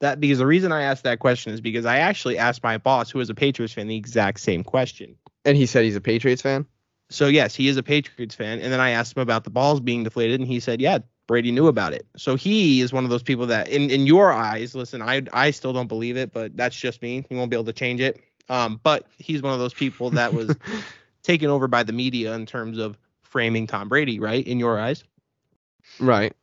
that 0.00 0.20
because 0.20 0.38
the 0.38 0.46
reason 0.46 0.72
I 0.72 0.82
asked 0.82 1.02
that 1.04 1.18
question 1.18 1.52
is 1.52 1.60
because 1.60 1.84
I 1.84 1.98
actually 1.98 2.38
asked 2.38 2.62
my 2.62 2.78
boss, 2.78 3.10
who 3.10 3.20
is 3.20 3.28
a 3.28 3.34
Patriots 3.34 3.74
fan, 3.74 3.88
the 3.88 3.96
exact 3.96 4.40
same 4.40 4.64
question. 4.64 5.16
And 5.44 5.56
he 5.56 5.66
said 5.66 5.84
he's 5.84 5.96
a 5.96 6.00
Patriots 6.00 6.42
fan. 6.42 6.66
So 7.10 7.26
yes, 7.26 7.54
he 7.54 7.68
is 7.68 7.76
a 7.76 7.82
Patriots 7.82 8.34
fan, 8.34 8.60
and 8.60 8.72
then 8.72 8.80
I 8.80 8.90
asked 8.90 9.16
him 9.16 9.22
about 9.22 9.44
the 9.44 9.50
balls 9.50 9.80
being 9.80 10.04
deflated, 10.04 10.40
and 10.40 10.48
he 10.48 10.60
said, 10.60 10.80
yeah, 10.80 10.98
Brady 11.28 11.52
knew 11.52 11.68
about 11.68 11.92
it. 11.92 12.06
So 12.16 12.34
he 12.34 12.80
is 12.80 12.92
one 12.92 13.04
of 13.04 13.10
those 13.10 13.22
people 13.22 13.46
that, 13.46 13.68
in 13.68 13.90
in 13.90 14.06
your 14.06 14.32
eyes, 14.32 14.74
listen, 14.74 15.00
I 15.00 15.22
I 15.32 15.52
still 15.52 15.72
don't 15.72 15.86
believe 15.86 16.16
it, 16.16 16.32
but 16.32 16.56
that's 16.56 16.74
just 16.74 17.00
me. 17.02 17.24
He 17.28 17.36
won't 17.36 17.50
be 17.50 17.56
able 17.56 17.66
to 17.66 17.72
change 17.72 18.00
it. 18.00 18.20
Um, 18.48 18.80
but 18.82 19.06
he's 19.18 19.42
one 19.42 19.52
of 19.52 19.60
those 19.60 19.74
people 19.74 20.10
that 20.10 20.32
was 20.32 20.56
taken 21.22 21.50
over 21.50 21.68
by 21.68 21.84
the 21.84 21.92
media 21.92 22.34
in 22.34 22.46
terms 22.46 22.78
of 22.78 22.98
framing 23.22 23.66
Tom 23.66 23.88
Brady, 23.90 24.18
right? 24.18 24.44
In 24.44 24.58
your 24.58 24.80
eyes. 24.80 25.04
Right. 26.00 26.34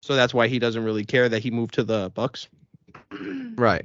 So 0.00 0.14
that's 0.14 0.32
why 0.32 0.46
he 0.46 0.60
doesn't 0.60 0.84
really 0.84 1.04
care 1.04 1.28
that 1.28 1.42
he 1.42 1.50
moved 1.50 1.74
to 1.74 1.82
the 1.82 2.10
Bucks. 2.14 2.48
Right. 3.56 3.84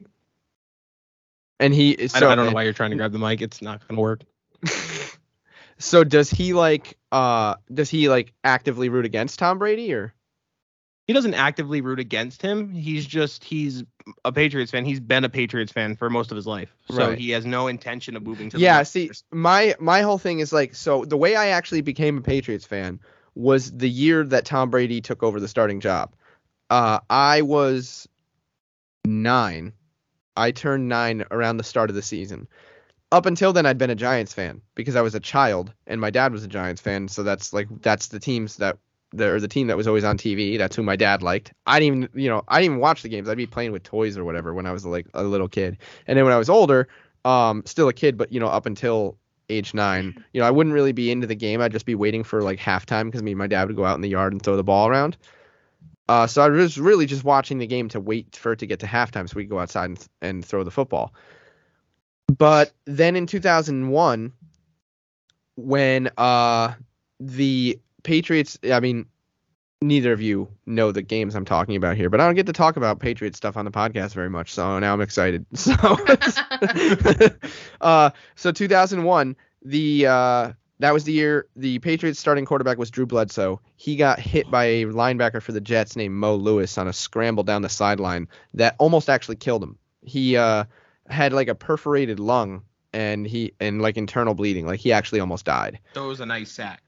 And 1.59 1.73
he 1.73 1.99
I, 1.99 2.05
so 2.07 2.19
don't, 2.19 2.31
I 2.31 2.35
don't 2.35 2.45
know 2.45 2.51
why 2.53 2.63
you're 2.63 2.73
trying 2.73 2.91
to 2.91 2.97
grab 2.97 3.11
the 3.11 3.19
mic. 3.19 3.41
It's 3.41 3.63
not 3.63 3.85
gonna 3.87 3.99
work. 3.99 4.21
so 5.79 6.03
does 6.03 6.29
he 6.29 6.53
like 6.53 6.97
uh 7.11 7.55
does 7.73 7.89
he 7.89 8.09
like 8.09 8.31
actively 8.43 8.89
root 8.89 9.05
against 9.05 9.39
Tom 9.39 9.57
Brady 9.57 9.91
or 9.91 10.13
He 11.07 11.13
doesn't 11.13 11.35
actively 11.35 11.81
root 11.81 11.99
against 11.99 12.41
him. 12.41 12.71
He's 12.71 13.05
just 13.05 13.43
he's 13.43 13.83
a 14.23 14.31
Patriots 14.31 14.71
fan. 14.71 14.85
He's 14.85 14.99
been 14.99 15.23
a 15.23 15.29
Patriots 15.29 15.71
fan 15.71 15.95
for 15.95 16.09
most 16.09 16.31
of 16.31 16.35
his 16.35 16.47
life. 16.47 16.75
So 16.89 17.09
Right. 17.09 17.17
he 17.17 17.29
has 17.31 17.45
no 17.45 17.67
intention 17.67 18.15
of 18.15 18.23
moving 18.23 18.49
to 18.49 18.59
Yeah, 18.59 18.83
see 18.83 19.11
my 19.31 19.75
my 19.79 20.01
whole 20.01 20.17
thing 20.17 20.39
is 20.39 20.51
like 20.51 20.73
so 20.73 21.05
the 21.05 21.17
way 21.17 21.35
I 21.35 21.47
actually 21.47 21.81
became 21.81 22.17
a 22.17 22.21
Patriots 22.21 22.65
fan 22.65 22.99
was 23.35 23.71
the 23.71 23.89
year 23.89 24.23
that 24.23 24.45
Tom 24.45 24.69
Brady 24.71 25.01
took 25.01 25.21
over 25.21 25.39
the 25.39 25.47
starting 25.47 25.79
job. 25.79 26.13
Uh 26.69 26.99
I 27.09 27.41
was 27.43 28.07
9. 29.05 29.73
I 30.35 30.51
turned 30.51 30.89
9 30.89 31.25
around 31.31 31.57
the 31.57 31.63
start 31.63 31.89
of 31.89 31.95
the 31.95 32.01
season. 32.01 32.47
Up 33.11 33.25
until 33.27 33.53
then 33.53 33.65
I'd 33.65 33.77
been 33.77 33.91
a 33.91 33.95
Giants 33.95 34.33
fan 34.33 34.61
because 34.73 34.95
I 34.95 35.01
was 35.01 35.15
a 35.15 35.19
child 35.19 35.71
and 35.87 36.01
my 36.01 36.09
dad 36.09 36.31
was 36.33 36.43
a 36.43 36.47
Giants 36.47 36.81
fan, 36.81 37.07
so 37.07 37.23
that's 37.23 37.53
like 37.53 37.67
that's 37.81 38.07
the 38.07 38.19
teams 38.19 38.57
that 38.57 38.77
the 39.17 39.31
or 39.31 39.39
the 39.39 39.47
team 39.47 39.67
that 39.67 39.77
was 39.77 39.87
always 39.87 40.03
on 40.03 40.17
TV. 40.17 40.57
That's 40.57 40.75
who 40.75 40.83
my 40.83 40.95
dad 40.95 41.23
liked. 41.23 41.53
I 41.65 41.79
didn't 41.79 41.97
even, 41.97 42.21
you 42.21 42.29
know, 42.29 42.43
I 42.47 42.59
didn't 42.59 42.73
even 42.73 42.79
watch 42.81 43.01
the 43.01 43.09
games. 43.09 43.29
I'd 43.29 43.37
be 43.37 43.47
playing 43.47 43.71
with 43.71 43.83
toys 43.83 44.17
or 44.17 44.25
whatever 44.25 44.53
when 44.53 44.65
I 44.65 44.71
was 44.71 44.85
like 44.85 45.07
a 45.13 45.23
little 45.23 45.47
kid. 45.47 45.77
And 46.07 46.17
then 46.17 46.25
when 46.25 46.33
I 46.33 46.37
was 46.37 46.49
older, 46.49 46.87
um, 47.23 47.63
still 47.65 47.87
a 47.87 47.93
kid, 47.93 48.17
but 48.17 48.31
you 48.31 48.39
know, 48.39 48.47
up 48.47 48.65
until 48.65 49.17
age 49.49 49.73
nine, 49.73 50.23
you 50.33 50.41
know, 50.41 50.47
I 50.47 50.51
wouldn't 50.51 50.73
really 50.73 50.91
be 50.91 51.11
into 51.11 51.27
the 51.27 51.35
game. 51.35 51.61
I'd 51.61 51.71
just 51.71 51.85
be 51.85 51.95
waiting 51.95 52.23
for 52.23 52.41
like 52.41 52.59
halftime 52.59 53.05
because 53.05 53.23
me 53.23 53.31
and 53.31 53.39
my 53.39 53.47
dad 53.47 53.67
would 53.67 53.75
go 53.75 53.85
out 53.85 53.95
in 53.95 54.01
the 54.01 54.09
yard 54.09 54.33
and 54.33 54.41
throw 54.41 54.55
the 54.55 54.63
ball 54.63 54.87
around. 54.87 55.17
Uh, 56.07 56.27
so 56.27 56.43
I 56.43 56.49
was 56.49 56.77
really 56.77 57.05
just 57.05 57.23
watching 57.23 57.57
the 57.57 57.67
game 57.67 57.89
to 57.89 57.99
wait 57.99 58.35
for 58.35 58.51
it 58.51 58.59
to 58.59 58.67
get 58.67 58.79
to 58.81 58.85
halftime 58.85 59.27
so 59.27 59.35
we 59.35 59.43
could 59.43 59.49
go 59.49 59.59
outside 59.59 59.85
and, 59.85 60.07
and 60.21 60.45
throw 60.45 60.63
the 60.63 60.71
football. 60.71 61.13
But 62.37 62.73
then 62.85 63.15
in 63.15 63.27
2001, 63.27 64.31
when 65.55 66.09
uh 66.17 66.73
the 67.19 67.79
Patriots, 68.05 68.57
I 68.71 68.79
mean, 68.79 69.07
neither 69.81 70.13
of 70.13 70.21
you 70.21 70.47
know 70.65 70.91
the 70.91 71.01
games 71.01 71.35
I'm 71.35 71.43
talking 71.43 71.75
about 71.75 71.97
here, 71.97 72.09
but 72.09 72.21
I 72.21 72.25
don't 72.25 72.35
get 72.35 72.45
to 72.45 72.53
talk 72.53 72.77
about 72.77 72.99
Patriot 72.99 73.35
stuff 73.35 73.57
on 73.57 73.65
the 73.65 73.71
podcast 73.71 74.13
very 74.13 74.29
much, 74.29 74.53
so 74.53 74.79
now 74.79 74.93
I'm 74.93 75.01
excited. 75.01 75.45
So, 75.55 75.73
uh, 77.81 78.11
so 78.35 78.51
2001, 78.51 79.35
the 79.63 80.05
uh, 80.05 80.53
that 80.79 80.93
was 80.93 81.03
the 81.03 81.13
year 81.13 81.47
the 81.55 81.79
Patriots 81.79 82.19
starting 82.19 82.45
quarterback 82.45 82.77
was 82.77 82.91
Drew 82.91 83.05
Bledsoe. 83.05 83.59
He 83.75 83.95
got 83.95 84.19
hit 84.19 84.49
by 84.51 84.65
a 84.65 84.85
linebacker 84.85 85.41
for 85.41 85.51
the 85.51 85.61
Jets 85.61 85.95
named 85.95 86.13
Mo 86.13 86.35
Lewis 86.35 86.77
on 86.77 86.87
a 86.87 86.93
scramble 86.93 87.43
down 87.43 87.63
the 87.63 87.69
sideline 87.69 88.29
that 88.53 88.75
almost 88.77 89.09
actually 89.09 89.37
killed 89.37 89.63
him. 89.63 89.77
He 90.03 90.37
uh, 90.37 90.65
had 91.09 91.33
like 91.33 91.47
a 91.47 91.55
perforated 91.55 92.19
lung 92.19 92.61
and 92.93 93.25
he 93.25 93.53
and 93.59 93.81
like 93.81 93.97
internal 93.97 94.35
bleeding. 94.35 94.67
Like 94.67 94.79
he 94.79 94.91
actually 94.91 95.21
almost 95.21 95.45
died. 95.45 95.79
So 95.95 96.05
it 96.05 96.07
was 96.07 96.19
a 96.19 96.25
nice 96.25 96.51
sack. 96.51 96.83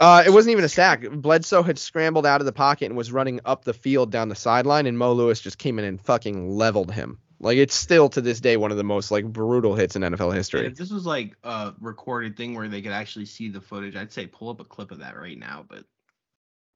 Uh, 0.00 0.22
it 0.24 0.30
wasn't 0.30 0.52
even 0.52 0.64
a 0.64 0.68
sack. 0.68 1.02
Bledsoe 1.10 1.62
had 1.62 1.78
scrambled 1.78 2.24
out 2.24 2.40
of 2.40 2.44
the 2.44 2.52
pocket 2.52 2.86
and 2.86 2.96
was 2.96 3.10
running 3.10 3.40
up 3.44 3.64
the 3.64 3.74
field 3.74 4.12
down 4.12 4.28
the 4.28 4.36
sideline, 4.36 4.86
and 4.86 4.96
Mo 4.96 5.12
Lewis 5.12 5.40
just 5.40 5.58
came 5.58 5.78
in 5.78 5.84
and 5.84 6.00
fucking 6.00 6.50
leveled 6.50 6.92
him. 6.92 7.18
Like 7.40 7.56
it's 7.58 7.74
still 7.74 8.08
to 8.10 8.20
this 8.20 8.40
day 8.40 8.56
one 8.56 8.70
of 8.72 8.76
the 8.76 8.84
most 8.84 9.10
like 9.10 9.24
brutal 9.24 9.74
hits 9.74 9.94
in 9.96 10.02
NFL 10.02 10.28
And 10.28 10.34
history. 10.36 10.66
if 10.66 10.76
this 10.76 10.90
was 10.90 11.06
like 11.06 11.36
a 11.44 11.72
recorded 11.80 12.36
thing 12.36 12.54
where 12.54 12.68
they 12.68 12.82
could 12.82 12.92
actually 12.92 13.26
see 13.26 13.48
the 13.48 13.60
footage, 13.60 13.94
I'd 13.96 14.12
say 14.12 14.26
pull 14.26 14.50
up 14.50 14.60
a 14.60 14.64
clip 14.64 14.90
of 14.90 14.98
that 15.00 15.16
right 15.16 15.38
now. 15.38 15.64
But 15.68 15.84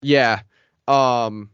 Yeah. 0.02 0.42
Um, 0.86 1.50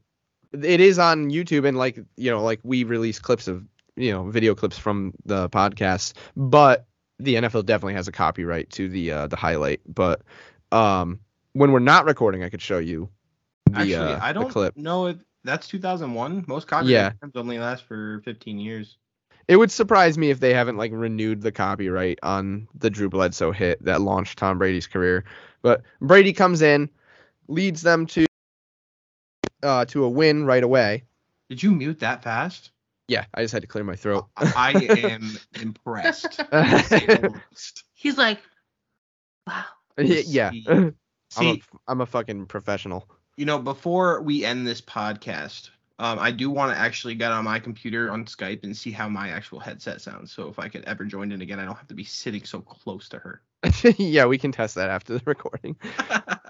it 0.53 0.81
is 0.81 0.99
on 0.99 1.31
YouTube, 1.31 1.66
and 1.66 1.77
like 1.77 1.99
you 2.16 2.31
know, 2.31 2.43
like 2.43 2.61
we 2.62 2.85
release 2.85 3.19
clips 3.19 3.49
of 3.49 3.66
you 3.97 4.12
know 4.12 4.25
video 4.31 4.55
clips 4.55 4.79
from 4.79 5.12
the 5.25 5.49
podcast, 5.51 6.14
but 6.37 6.87
the 7.19 7.35
NFL 7.37 7.66
definitely 7.66 7.95
has 7.95 8.09
a 8.09 8.12
copyright 8.12 8.71
to 8.71 8.89
the 8.89 9.12
uh, 9.12 9.27
the 9.27 9.37
highlight. 9.37 9.81
But 9.87 10.23
um, 10.73 11.21
when 11.59 11.73
we're 11.73 11.79
not 11.81 12.05
recording, 12.05 12.45
I 12.45 12.49
could 12.49 12.63
show 12.63 12.79
you 12.79 13.09
the 13.71 13.79
actually, 13.81 14.13
uh, 14.15 14.21
I 14.23 14.33
don't 14.33 14.51
clip. 14.51 14.77
know 14.77 15.07
if 15.09 15.17
that's 15.45 15.69
2001. 15.69 16.45
Most 16.47 16.69
copyright 16.69 16.91
Yeah. 16.91 17.13
only 17.35 17.59
last 17.59 17.85
for 17.85 18.21
15 18.25 18.59
years. 18.59 18.97
It 19.49 19.57
would 19.57 19.71
surprise 19.71 20.17
me 20.19 20.31
if 20.31 20.41
they 20.41 20.53
haven't 20.55 20.77
like 20.77 20.93
renewed 20.95 21.41
the 21.43 21.51
copyright 21.53 22.19
on 22.23 22.69
the 22.75 22.91
Drew 22.91 23.09
Bledsoe 23.09 23.51
hit 23.51 23.83
that 23.85 24.01
launched 24.03 24.39
Tom 24.39 24.59
Brady's 24.59 24.87
career. 24.87 25.25
But 25.63 25.83
Brady 26.01 26.33
comes 26.33 26.63
in, 26.63 26.89
leads 27.49 27.83
them 27.83 28.07
to 28.07 28.27
uh 29.63 29.85
to 29.87 30.05
a 30.05 30.09
win 30.09 30.45
right 30.45 30.63
away. 30.63 31.05
Did 31.49 31.63
you 31.63 31.71
mute 31.73 31.99
that 32.01 32.23
fast? 32.23 32.71
Yeah, 33.09 33.25
I 33.33 33.41
just 33.43 33.53
had 33.53 33.63
to 33.63 33.69
clear 33.69 33.85
my 33.85 33.97
throat. 33.97 34.27
I 34.37 34.73
am 34.99 35.31
impressed. 35.63 36.33
to 36.33 36.83
say 36.85 37.07
the 37.07 37.41
least. 37.51 37.85
He's 37.95 38.19
like, 38.19 38.39
wow. 39.47 39.65
yeah. 39.97 40.51
See- 41.31 41.51
I'm 41.51 41.57
a, 41.57 41.93
I'm 41.93 42.01
a 42.01 42.07
fucking 42.07 42.47
professional. 42.47 43.09
you 43.37 43.45
know, 43.47 43.59
before 43.59 44.20
we 44.22 44.45
end 44.45 44.66
this 44.66 44.81
podcast, 44.81 45.70
um, 46.01 46.18
I 46.18 46.31
do 46.31 46.49
want 46.51 46.72
to 46.72 46.79
actually 46.79 47.14
get 47.16 47.33
on 47.33 47.45
my 47.45 47.59
computer 47.59 48.11
on 48.11 48.24
Skype 48.24 48.62
and 48.64 48.76
see 48.76 48.91
how 48.93 49.09
my 49.09 49.31
actual 49.31 49.59
headset 49.59 50.01
sounds. 50.01 50.31
So 50.33 50.49
if 50.49 50.59
I 50.59 50.68
could 50.68 50.85
ever 50.85 51.05
join 51.05 51.33
in 51.33 51.41
again, 51.43 51.59
I 51.59 51.64
don't 51.64 51.76
have 51.76 51.89
to 51.89 51.95
be 51.95 52.05
sitting 52.05 52.45
so 52.45 52.61
close 52.61 53.09
to 53.11 53.18
her. 53.18 53.43
yeah, 53.99 54.24
we 54.26 54.39
can 54.39 54.53
test 54.53 54.76
that 54.76 54.91
after 54.91 55.14
the 55.18 55.22
recording. 55.26 55.76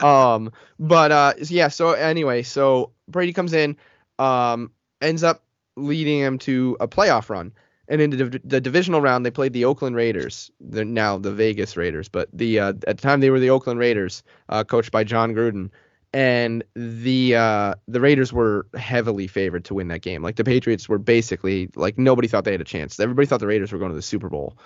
um 0.00 0.52
but 0.78 1.10
uh 1.10 1.32
yeah 1.48 1.66
so 1.68 1.90
anyway 1.92 2.42
so 2.42 2.92
brady 3.08 3.32
comes 3.32 3.52
in 3.52 3.76
um 4.20 4.70
ends 5.00 5.24
up 5.24 5.42
leading 5.76 6.20
him 6.20 6.38
to 6.38 6.76
a 6.78 6.86
playoff 6.86 7.28
run 7.30 7.52
and 7.88 8.00
in 8.00 8.10
the, 8.10 8.40
the 8.44 8.60
divisional 8.60 9.00
round 9.00 9.24
they 9.24 9.30
played 9.30 9.52
the 9.52 9.64
oakland 9.64 9.96
raiders 9.96 10.50
they're 10.60 10.84
now 10.84 11.18
the 11.18 11.32
vegas 11.32 11.76
raiders 11.76 12.08
but 12.08 12.28
the 12.32 12.60
uh, 12.60 12.68
at 12.86 12.98
the 12.98 13.02
time 13.02 13.20
they 13.20 13.30
were 13.30 13.40
the 13.40 13.50
oakland 13.50 13.80
raiders 13.80 14.22
uh, 14.48 14.64
coached 14.64 14.92
by 14.92 15.04
jon 15.04 15.34
gruden. 15.34 15.70
And 16.14 16.64
the 16.74 17.36
uh 17.36 17.74
the 17.86 18.00
raiders 18.00 18.32
were 18.32 18.66
heavily 18.74 19.26
favored 19.26 19.66
to 19.66 19.74
win 19.74 19.88
that 19.88 20.00
game. 20.00 20.22
Like 20.22 20.36
the 20.36 20.42
patriots 20.44 20.88
were 20.88 20.98
basically 20.98 21.68
like 21.76 21.98
nobody 21.98 22.28
thought 22.28 22.44
they 22.44 22.52
had 22.52 22.62
a 22.62 22.64
chance. 22.64 22.98
Everybody 22.98 23.26
thought 23.26 23.40
the 23.40 23.46
raiders 23.46 23.72
were 23.72 23.78
going 23.78 23.90
to 23.90 23.94
the 23.94 24.00
super 24.00 24.30
bowl. 24.30 24.56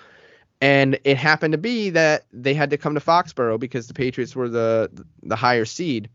And 0.61 0.97
it 1.03 1.17
happened 1.17 1.51
to 1.51 1.57
be 1.57 1.89
that 1.89 2.23
they 2.31 2.53
had 2.53 2.69
to 2.69 2.77
come 2.77 2.93
to 2.93 3.01
Foxborough 3.01 3.59
because 3.59 3.87
the 3.87 3.93
Patriots 3.93 4.33
were 4.33 4.47
the 4.47 4.89
the 5.21 5.35
higher 5.35 5.65
seed 5.65 6.09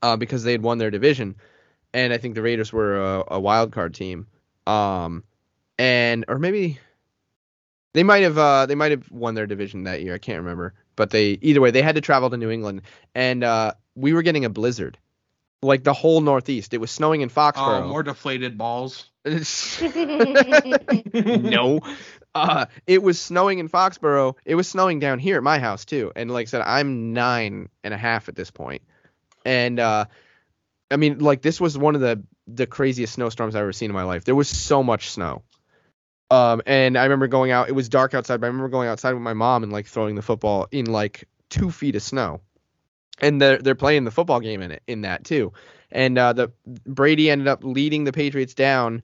uh, 0.00 0.16
because 0.16 0.44
they 0.44 0.52
had 0.52 0.62
won 0.62 0.78
their 0.78 0.90
division, 0.90 1.36
and 1.92 2.12
I 2.14 2.18
think 2.18 2.34
the 2.34 2.42
Raiders 2.42 2.72
were 2.72 2.96
a, 2.96 3.24
a 3.32 3.40
wild 3.40 3.72
card 3.72 3.92
team, 3.94 4.26
um, 4.66 5.24
and 5.82 6.24
or 6.28 6.38
maybe 6.38 6.78
they 7.92 8.04
might 8.04 8.22
have 8.22 8.38
uh, 8.38 8.66
they 8.66 8.76
might 8.76 8.92
have 8.92 9.10
won 9.10 9.34
their 9.34 9.48
division 9.48 9.82
that 9.84 10.00
year. 10.02 10.14
I 10.14 10.18
can't 10.18 10.38
remember, 10.38 10.74
but 10.94 11.10
they 11.10 11.38
either 11.42 11.60
way 11.60 11.72
they 11.72 11.82
had 11.82 11.96
to 11.96 12.00
travel 12.00 12.30
to 12.30 12.36
New 12.36 12.50
England, 12.50 12.82
and 13.16 13.42
uh, 13.42 13.72
we 13.96 14.12
were 14.12 14.22
getting 14.22 14.44
a 14.44 14.48
blizzard, 14.48 14.96
like 15.60 15.82
the 15.82 15.92
whole 15.92 16.20
Northeast. 16.20 16.72
It 16.72 16.78
was 16.78 16.92
snowing 16.92 17.22
in 17.22 17.30
Oh, 17.30 17.32
Foxborough. 17.32 17.88
more 17.88 18.04
deflated 18.04 18.56
balls. 18.56 19.10
no. 21.14 21.80
Uh, 22.34 22.66
it 22.86 23.02
was 23.02 23.20
snowing 23.20 23.58
in 23.58 23.68
Foxborough. 23.68 24.36
It 24.44 24.54
was 24.54 24.68
snowing 24.68 25.00
down 25.00 25.18
here 25.18 25.36
at 25.36 25.42
my 25.42 25.58
house 25.58 25.84
too. 25.84 26.12
And 26.14 26.30
like 26.30 26.46
I 26.46 26.50
said, 26.50 26.62
I'm 26.62 27.12
nine 27.12 27.68
and 27.82 27.92
a 27.92 27.98
half 27.98 28.28
at 28.28 28.36
this. 28.36 28.52
And 29.44 29.80
uh, 29.80 30.04
I 30.92 30.96
mean, 30.96 31.18
like 31.18 31.42
this 31.42 31.60
was 31.60 31.76
one 31.76 31.96
of 31.96 32.00
the 32.00 32.22
the 32.46 32.66
craziest 32.66 33.14
snowstorms 33.14 33.54
I've 33.54 33.62
ever 33.62 33.72
seen 33.72 33.90
in 33.90 33.94
my 33.94 34.04
life. 34.04 34.24
There 34.24 34.34
was 34.34 34.48
so 34.48 34.82
much 34.82 35.10
snow. 35.10 35.42
Um, 36.32 36.62
and 36.64 36.96
I 36.96 37.02
remember 37.02 37.26
going 37.26 37.50
out. 37.50 37.68
It 37.68 37.72
was 37.72 37.90
dark 37.90 38.14
outside, 38.14 38.40
but 38.40 38.46
I 38.46 38.48
remember 38.48 38.70
going 38.70 38.88
outside 38.88 39.12
with 39.12 39.22
my 39.22 39.34
mom 39.34 39.64
and 39.64 39.70
like 39.70 39.86
throwing 39.86 40.14
the 40.14 40.22
football 40.22 40.66
in 40.72 40.86
like 40.86 41.28
two 41.50 41.70
feet 41.70 41.94
of 41.94 42.02
snow. 42.02 42.40
And 43.20 43.38
they're 43.38 43.58
they're 43.58 43.74
playing 43.74 44.04
the 44.04 44.10
football 44.10 44.40
game 44.40 44.62
in 44.62 44.70
it 44.70 44.82
in 44.86 45.02
that 45.02 45.24
too. 45.24 45.52
And 45.90 46.16
uh, 46.16 46.32
the 46.32 46.50
Brady 46.64 47.30
ended 47.30 47.48
up 47.48 47.64
leading 47.64 48.04
the 48.04 48.12
Patriots 48.12 48.54
down 48.54 49.02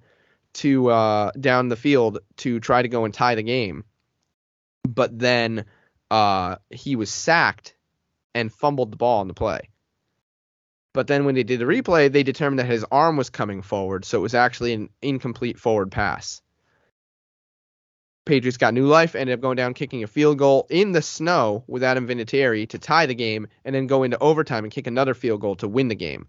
to 0.54 0.88
uh, 0.88 1.32
down 1.38 1.68
the 1.68 1.76
field 1.76 2.20
to 2.38 2.60
try 2.60 2.80
to 2.80 2.88
go 2.88 3.04
and 3.04 3.12
tie 3.12 3.34
the 3.34 3.42
game. 3.42 3.84
But 4.88 5.18
then 5.18 5.66
uh, 6.10 6.56
he 6.70 6.96
was 6.96 7.10
sacked 7.10 7.74
and 8.34 8.50
fumbled 8.50 8.90
the 8.90 8.96
ball 8.96 9.20
on 9.20 9.28
the 9.28 9.34
play. 9.34 9.68
But 10.94 11.08
then 11.08 11.26
when 11.26 11.34
they 11.34 11.42
did 11.42 11.60
the 11.60 11.66
replay, 11.66 12.10
they 12.10 12.22
determined 12.22 12.60
that 12.60 12.66
his 12.66 12.86
arm 12.90 13.18
was 13.18 13.28
coming 13.28 13.60
forward, 13.60 14.06
so 14.06 14.16
it 14.16 14.22
was 14.22 14.34
actually 14.34 14.72
an 14.72 14.88
incomplete 15.02 15.58
forward 15.58 15.92
pass. 15.92 16.40
Patriots 18.28 18.58
got 18.58 18.74
new 18.74 18.86
life, 18.86 19.14
ended 19.14 19.34
up 19.34 19.40
going 19.40 19.56
down 19.56 19.74
kicking 19.74 20.04
a 20.04 20.06
field 20.06 20.38
goal 20.38 20.66
in 20.70 20.92
the 20.92 21.02
snow 21.02 21.64
with 21.66 21.82
Adam 21.82 22.06
Vinatieri 22.06 22.68
to 22.68 22.78
tie 22.78 23.06
the 23.06 23.14
game, 23.14 23.48
and 23.64 23.74
then 23.74 23.86
go 23.86 24.02
into 24.02 24.18
overtime 24.18 24.64
and 24.64 24.72
kick 24.72 24.86
another 24.86 25.14
field 25.14 25.40
goal 25.40 25.56
to 25.56 25.66
win 25.66 25.88
the 25.88 25.94
game. 25.94 26.28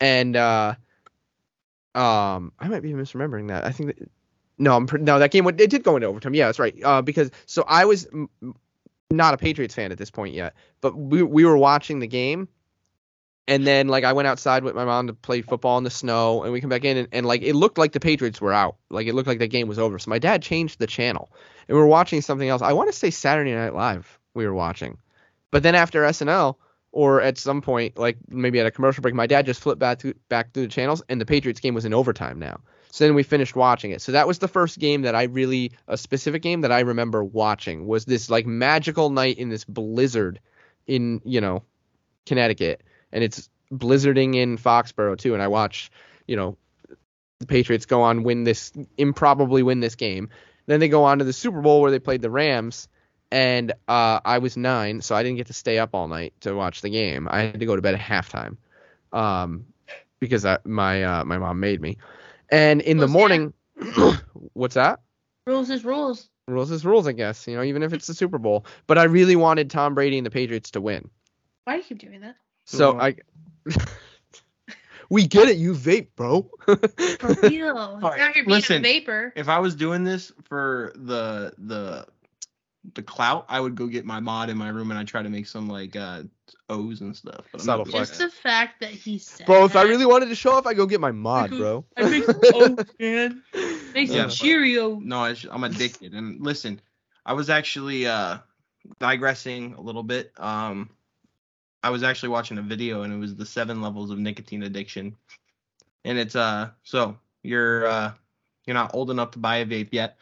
And 0.00 0.36
uh, 0.36 0.74
um, 1.94 2.52
I 2.58 2.68
might 2.68 2.82
be 2.82 2.92
misremembering 2.92 3.48
that. 3.48 3.64
I 3.64 3.70
think 3.70 3.96
that 3.96 4.10
no, 4.58 4.76
I'm 4.76 4.88
no 5.00 5.20
that 5.20 5.30
game 5.30 5.44
went, 5.44 5.60
it 5.60 5.70
did 5.70 5.84
go 5.84 5.96
into 5.96 6.08
overtime. 6.08 6.34
Yeah, 6.34 6.46
that's 6.46 6.58
right. 6.58 6.74
Uh, 6.82 7.02
because 7.02 7.30
so 7.46 7.64
I 7.66 7.84
was 7.84 8.06
m- 8.12 8.28
not 9.10 9.32
a 9.32 9.36
Patriots 9.36 9.74
fan 9.74 9.92
at 9.92 9.98
this 9.98 10.10
point 10.10 10.34
yet, 10.34 10.54
but 10.80 10.96
we 10.96 11.22
we 11.22 11.44
were 11.44 11.56
watching 11.56 12.00
the 12.00 12.08
game, 12.08 12.48
and 13.48 13.66
then 13.66 13.88
like 13.88 14.04
I 14.04 14.12
went 14.12 14.28
outside 14.28 14.62
with 14.62 14.76
my 14.76 14.84
mom 14.84 15.06
to 15.06 15.14
play 15.14 15.40
football 15.40 15.78
in 15.78 15.84
the 15.84 15.90
snow, 15.90 16.44
and 16.44 16.52
we 16.52 16.60
come 16.60 16.68
back 16.68 16.84
in, 16.84 16.98
and, 16.98 17.08
and 17.10 17.26
like 17.26 17.42
it 17.42 17.54
looked 17.54 17.78
like 17.78 17.92
the 17.92 17.98
Patriots 17.98 18.40
were 18.40 18.52
out, 18.52 18.76
like 18.90 19.06
it 19.06 19.14
looked 19.14 19.26
like 19.26 19.38
the 19.38 19.48
game 19.48 19.66
was 19.66 19.78
over. 19.78 19.98
So 19.98 20.10
my 20.10 20.18
dad 20.18 20.42
changed 20.42 20.78
the 20.78 20.86
channel, 20.86 21.32
and 21.66 21.74
we 21.74 21.80
were 21.80 21.88
watching 21.88 22.20
something 22.20 22.48
else. 22.48 22.60
I 22.60 22.74
want 22.74 22.90
to 22.90 22.96
say 22.96 23.10
Saturday 23.10 23.54
Night 23.54 23.74
Live 23.74 24.18
we 24.34 24.46
were 24.46 24.54
watching, 24.54 24.98
but 25.50 25.62
then 25.62 25.74
after 25.74 26.02
SNL 26.02 26.56
or 26.92 27.22
at 27.22 27.38
some 27.38 27.62
point, 27.62 27.98
like 27.98 28.18
maybe 28.28 28.60
at 28.60 28.66
a 28.66 28.70
commercial 28.70 29.00
break, 29.00 29.14
my 29.14 29.26
dad 29.26 29.46
just 29.46 29.62
flipped 29.62 29.80
back 29.80 30.02
back 30.28 30.52
through 30.52 30.64
the 30.64 30.68
channels, 30.68 31.02
and 31.08 31.18
the 31.18 31.26
Patriots 31.26 31.60
game 31.60 31.74
was 31.74 31.86
in 31.86 31.94
overtime 31.94 32.38
now. 32.38 32.60
So 32.90 33.06
then 33.06 33.14
we 33.14 33.22
finished 33.22 33.56
watching 33.56 33.92
it. 33.92 34.02
So 34.02 34.12
that 34.12 34.26
was 34.26 34.40
the 34.40 34.48
first 34.48 34.78
game 34.78 35.02
that 35.02 35.14
I 35.14 35.24
really, 35.24 35.72
a 35.86 35.96
specific 35.96 36.42
game 36.42 36.62
that 36.62 36.72
I 36.72 36.80
remember 36.80 37.22
watching 37.24 37.86
was 37.86 38.04
this 38.04 38.28
like 38.28 38.46
magical 38.46 39.08
night 39.08 39.38
in 39.38 39.48
this 39.48 39.64
blizzard 39.64 40.40
in 40.86 41.22
you 41.24 41.40
know 41.40 41.62
Connecticut 42.26 42.82
and 43.12 43.24
it's 43.24 43.48
blizzarding 43.72 44.36
in 44.36 44.56
Foxborough 44.56 45.18
too. 45.18 45.34
And 45.34 45.42
I 45.42 45.48
watch, 45.48 45.90
you 46.26 46.36
know, 46.36 46.56
the 47.38 47.46
Patriots 47.46 47.86
go 47.86 48.02
on 48.02 48.22
win 48.22 48.44
this 48.44 48.72
improbably 48.96 49.62
win 49.62 49.80
this 49.80 49.94
game. 49.94 50.30
Then 50.66 50.80
they 50.80 50.88
go 50.88 51.04
on 51.04 51.18
to 51.18 51.24
the 51.24 51.32
Super 51.32 51.60
Bowl 51.60 51.80
where 51.80 51.90
they 51.90 51.98
played 51.98 52.20
the 52.20 52.30
Rams, 52.30 52.88
and 53.30 53.72
uh, 53.88 54.20
I 54.24 54.38
was 54.38 54.56
nine, 54.56 55.00
so 55.00 55.14
I 55.14 55.22
didn't 55.22 55.38
get 55.38 55.46
to 55.46 55.54
stay 55.54 55.78
up 55.78 55.94
all 55.94 56.08
night 56.08 56.34
to 56.40 56.52
watch 56.52 56.82
the 56.82 56.90
game. 56.90 57.26
I 57.30 57.40
had 57.40 57.60
to 57.60 57.66
go 57.66 57.74
to 57.74 57.82
bed 57.82 57.94
at 57.94 58.00
halftime, 58.00 58.56
um, 59.12 59.66
because 60.20 60.44
I, 60.44 60.58
my 60.64 61.02
uh, 61.04 61.24
my 61.24 61.38
mom 61.38 61.60
made 61.60 61.80
me. 61.80 61.96
And 62.50 62.80
in 62.82 62.98
the 62.98 63.06
Rules, 63.06 63.12
morning, 63.12 63.54
what's 64.52 64.74
that? 64.74 65.00
Rules 65.46 65.70
is 65.70 65.84
rules. 65.84 66.28
Rules 66.46 66.70
is 66.70 66.84
rules, 66.84 67.06
I 67.06 67.12
guess. 67.12 67.46
You 67.46 67.56
know, 67.56 67.62
even 67.62 67.82
if 67.82 67.92
it's 67.92 68.06
the 68.06 68.14
Super 68.14 68.38
Bowl. 68.38 68.66
But 68.86 68.98
I 68.98 69.04
really 69.04 69.36
wanted 69.36 69.70
Tom 69.70 69.94
Brady 69.94 70.18
and 70.18 70.26
the 70.26 70.30
Patriots 70.30 70.72
to 70.72 70.80
win. 70.80 71.08
Why 71.64 71.74
do 71.74 71.78
you 71.78 71.84
keep 71.84 71.98
doing 71.98 72.20
that? 72.20 72.36
So. 72.68 73.00
I. 73.00 73.16
we 75.10 75.26
get 75.26 75.48
it. 75.48 75.56
You 75.56 75.72
vape, 75.74 76.08
bro. 76.16 76.50
For 76.66 76.76
real. 77.48 77.98
right, 78.02 78.18
now 78.18 78.26
you're 78.34 78.44
being 78.44 78.48
listen. 78.48 78.76
a 78.78 78.80
vapor. 78.80 79.32
If 79.36 79.48
I 79.48 79.58
was 79.58 79.74
doing 79.74 80.04
this 80.04 80.32
for 80.44 80.92
the 80.96 81.52
the 81.58 82.06
the 82.94 83.02
clout, 83.02 83.46
I 83.48 83.60
would 83.60 83.74
go 83.74 83.86
get 83.86 84.04
my 84.04 84.20
mod 84.20 84.50
in 84.50 84.56
my 84.56 84.68
room 84.68 84.90
and 84.90 84.98
I 84.98 85.04
try 85.04 85.22
to 85.22 85.28
make 85.28 85.46
some 85.46 85.68
like 85.68 85.96
uh 85.96 86.22
O's 86.68 87.00
and 87.00 87.14
stuff. 87.16 87.46
But 87.52 87.60
I'm 87.62 87.64
Subtle 87.66 87.84
not 87.86 87.90
doing 87.92 88.02
Just 88.02 88.14
flex. 88.14 88.18
that. 88.18 88.24
the 88.24 88.48
fact 88.48 88.80
that 88.80 88.90
he 88.90 89.18
said 89.18 89.46
bro, 89.46 89.64
if 89.64 89.76
I 89.76 89.82
really 89.82 90.06
wanted 90.06 90.26
to 90.26 90.34
show 90.34 90.52
off, 90.52 90.66
I 90.66 90.74
go 90.74 90.86
get 90.86 91.00
my 91.00 91.12
mod, 91.12 91.50
bro. 91.50 91.84
I 91.96 92.08
make 92.08 92.24
some 92.24 92.40
oats, 92.54 92.92
man. 93.00 93.42
Make 93.94 94.08
Yeah, 94.08 94.14
some 94.14 94.26
but- 94.26 94.30
Cheerio. 94.32 94.98
No, 95.00 95.20
I 95.20 95.34
sh- 95.34 95.46
I'm 95.50 95.64
addicted. 95.64 96.12
And 96.14 96.40
listen, 96.40 96.80
I 97.26 97.32
was 97.32 97.48
actually 97.50 98.06
uh 98.06 98.38
digressing 98.98 99.74
a 99.74 99.80
little 99.80 100.02
bit. 100.02 100.32
Um 100.38 100.90
I 101.82 101.90
was 101.90 102.02
actually 102.02 102.30
watching 102.30 102.58
a 102.58 102.62
video 102.62 103.02
and 103.02 103.12
it 103.12 103.16
was 103.16 103.36
the 103.36 103.46
seven 103.46 103.80
levels 103.80 104.10
of 104.10 104.18
nicotine 104.18 104.62
addiction. 104.62 105.16
And 106.04 106.18
it's 106.18 106.36
uh 106.36 106.70
so 106.82 107.16
you're 107.42 107.86
uh 107.86 108.12
you're 108.66 108.74
not 108.74 108.94
old 108.94 109.10
enough 109.10 109.32
to 109.32 109.38
buy 109.38 109.58
a 109.58 109.66
vape 109.66 109.88
yet 109.92 110.18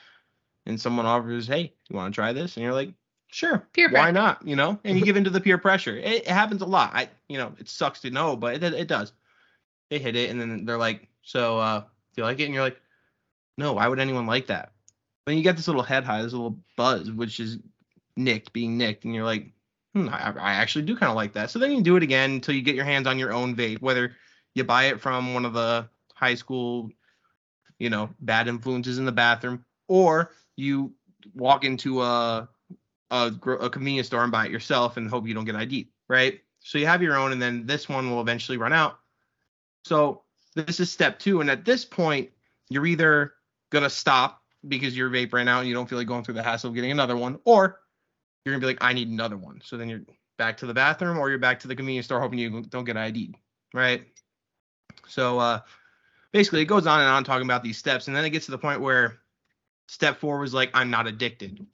and 0.67 0.81
someone 0.81 1.07
offers, 1.07 1.47
"Hey, 1.47 1.73
you 1.89 1.97
want 1.97 2.13
to 2.13 2.15
try 2.15 2.33
this?" 2.33 2.57
and 2.57 2.65
you're 2.65 2.75
like, 2.75 2.93
"Sure. 3.29 3.67
Peer 3.73 3.89
why 3.89 3.93
pressure. 3.93 4.13
not?" 4.13 4.47
You 4.47 4.57
know? 4.57 4.79
And 4.85 4.99
you 4.99 5.05
give 5.05 5.17
into 5.17 5.31
the 5.31 5.41
peer 5.41 5.59
pressure. 5.59 5.97
It, 5.97 6.23
it 6.23 6.29
happens 6.29 6.63
a 6.63 6.67
lot. 6.67 6.91
I 6.95 7.09
you 7.29 7.39
know, 7.39 7.53
it 7.59 7.69
sucks 7.69 8.01
to 8.01 8.11
know, 8.11 8.37
but 8.37 8.63
it 8.63 8.63
it 8.75 8.89
does. 8.89 9.13
They 9.91 9.99
hit 9.99 10.17
it 10.17 10.31
and 10.31 10.41
then 10.41 10.65
they're 10.65 10.79
like, 10.79 11.09
"So, 11.23 11.59
uh, 11.59 11.81
do 11.81 11.87
you 12.17 12.25
like 12.25 12.41
it?" 12.41 12.45
and 12.45 12.55
you're 12.55 12.65
like, 12.65 12.81
"No, 13.57 13.75
why 13.75 13.87
would 13.89 14.01
anyone 14.01 14.27
like 14.27 14.49
that?" 14.49 14.73
then 15.27 15.37
you 15.37 15.43
get 15.43 15.57
this 15.57 15.67
little 15.67 15.83
head 15.83 16.05
high, 16.05 16.23
this 16.23 16.33
little 16.33 16.59
buzz, 16.77 17.11
which 17.11 17.41
is 17.41 17.59
nicked, 18.17 18.53
being 18.53 18.79
nicked, 18.79 19.05
and 19.05 19.15
you're 19.15 19.25
like, 19.25 19.53
hmm, 19.97 20.11
I, 20.11 20.35
I 20.39 20.53
actually 20.55 20.85
do 20.85 20.95
kind 20.95 21.09
of 21.09 21.17
like 21.17 21.33
that. 21.33 21.51
So 21.51 21.59
then 21.59 21.73
you 21.73 21.83
do 21.83 21.97
it 21.97 22.03
again 22.03 22.33
until 22.33 22.55
you 22.55 22.61
get 22.61 22.75
your 22.75 22.85
hands 22.85 23.07
on 23.07 23.19
your 23.19 23.33
own 23.33 23.57
vape, 23.57 23.81
whether 23.81 24.15
you 24.55 24.63
buy 24.63 24.85
it 24.85 25.01
from 25.01 25.33
one 25.33 25.47
of 25.47 25.55
the 25.55 25.89
high 26.15 26.35
school, 26.35 26.91
you 27.79 27.89
know, 27.89 28.11
bad 28.21 28.47
influences 28.47 28.99
in 28.99 29.07
the 29.07 29.13
bathroom, 29.13 29.65
or 29.89 30.33
you 30.57 30.93
walk 31.35 31.65
into 31.65 32.03
a 32.03 32.49
a, 33.11 33.33
a 33.61 33.71
convenience 33.71 34.09
store 34.09 34.23
and 34.23 34.33
buy 34.33 34.45
it 34.45 34.51
yourself 34.51 34.97
and 34.97 35.09
hope 35.09 35.27
you 35.27 35.33
don't 35.33 35.45
get 35.45 35.55
ID'd, 35.55 35.89
right? 36.09 36.41
So 36.61 36.77
you 36.77 36.87
have 36.87 37.03
your 37.03 37.17
own, 37.17 37.33
and 37.33 37.41
then 37.41 37.65
this 37.65 37.89
one 37.89 38.11
will 38.11 38.21
eventually 38.21 38.59
run 38.59 38.73
out. 38.73 38.99
So 39.85 40.23
this 40.55 40.79
is 40.79 40.93
step 40.93 41.19
two, 41.19 41.41
and 41.41 41.49
at 41.49 41.65
this 41.65 41.85
point, 41.87 42.31
you're 42.69 42.87
either 42.87 43.33
gonna 43.71 43.89
stop 43.89 44.43
because 44.69 44.97
your 44.97 45.09
vape 45.09 45.33
ran 45.33 45.49
out 45.49 45.61
and 45.61 45.69
you 45.69 45.75
don't 45.75 45.89
feel 45.89 45.97
like 45.97 46.09
going 46.09 46.25
through 46.25 46.35
the 46.35 46.43
hassle 46.43 46.69
of 46.69 46.75
getting 46.75 46.91
another 46.91 47.17
one, 47.17 47.39
or 47.45 47.79
you're 48.47 48.55
gonna 48.55 48.61
be 48.61 48.67
like, 48.67 48.79
I 48.81 48.93
need 48.93 49.09
another 49.09 49.37
one. 49.37 49.61
So 49.65 49.77
then 49.77 49.89
you're 49.89 50.03
back 50.39 50.57
to 50.59 50.67
the 50.67 50.73
bathroom 50.73 51.19
or 51.19 51.29
you're 51.29 51.39
back 51.39 51.59
to 51.61 51.69
the 51.69 51.75
convenience 51.75 52.07
store 52.07 52.21
hoping 52.21 52.39
you 52.39 52.63
don't 52.63 52.85
get 52.85 52.97
ID'd, 52.97 53.35
right? 53.75 54.07
So 55.09 55.41
uh, 55.41 55.61
basically, 56.33 56.63
it 56.63 56.67
goes 56.67 56.87
on 56.87 57.01
and 57.01 57.09
on 57.09 57.25
talking 57.25 57.45
about 57.45 57.65
these 57.65 57.77
steps, 57.77 58.07
and 58.07 58.17
then 58.17 58.25
it 58.25 58.31
gets 58.31 58.45
to 58.47 58.53
the 58.53 58.59
point 58.59 58.81
where 58.81 59.19
step 59.89 60.19
four 60.19 60.39
was 60.39 60.55
like, 60.55 60.71
I'm 60.75 60.91
not 60.91 61.09
addicted, 61.09 61.67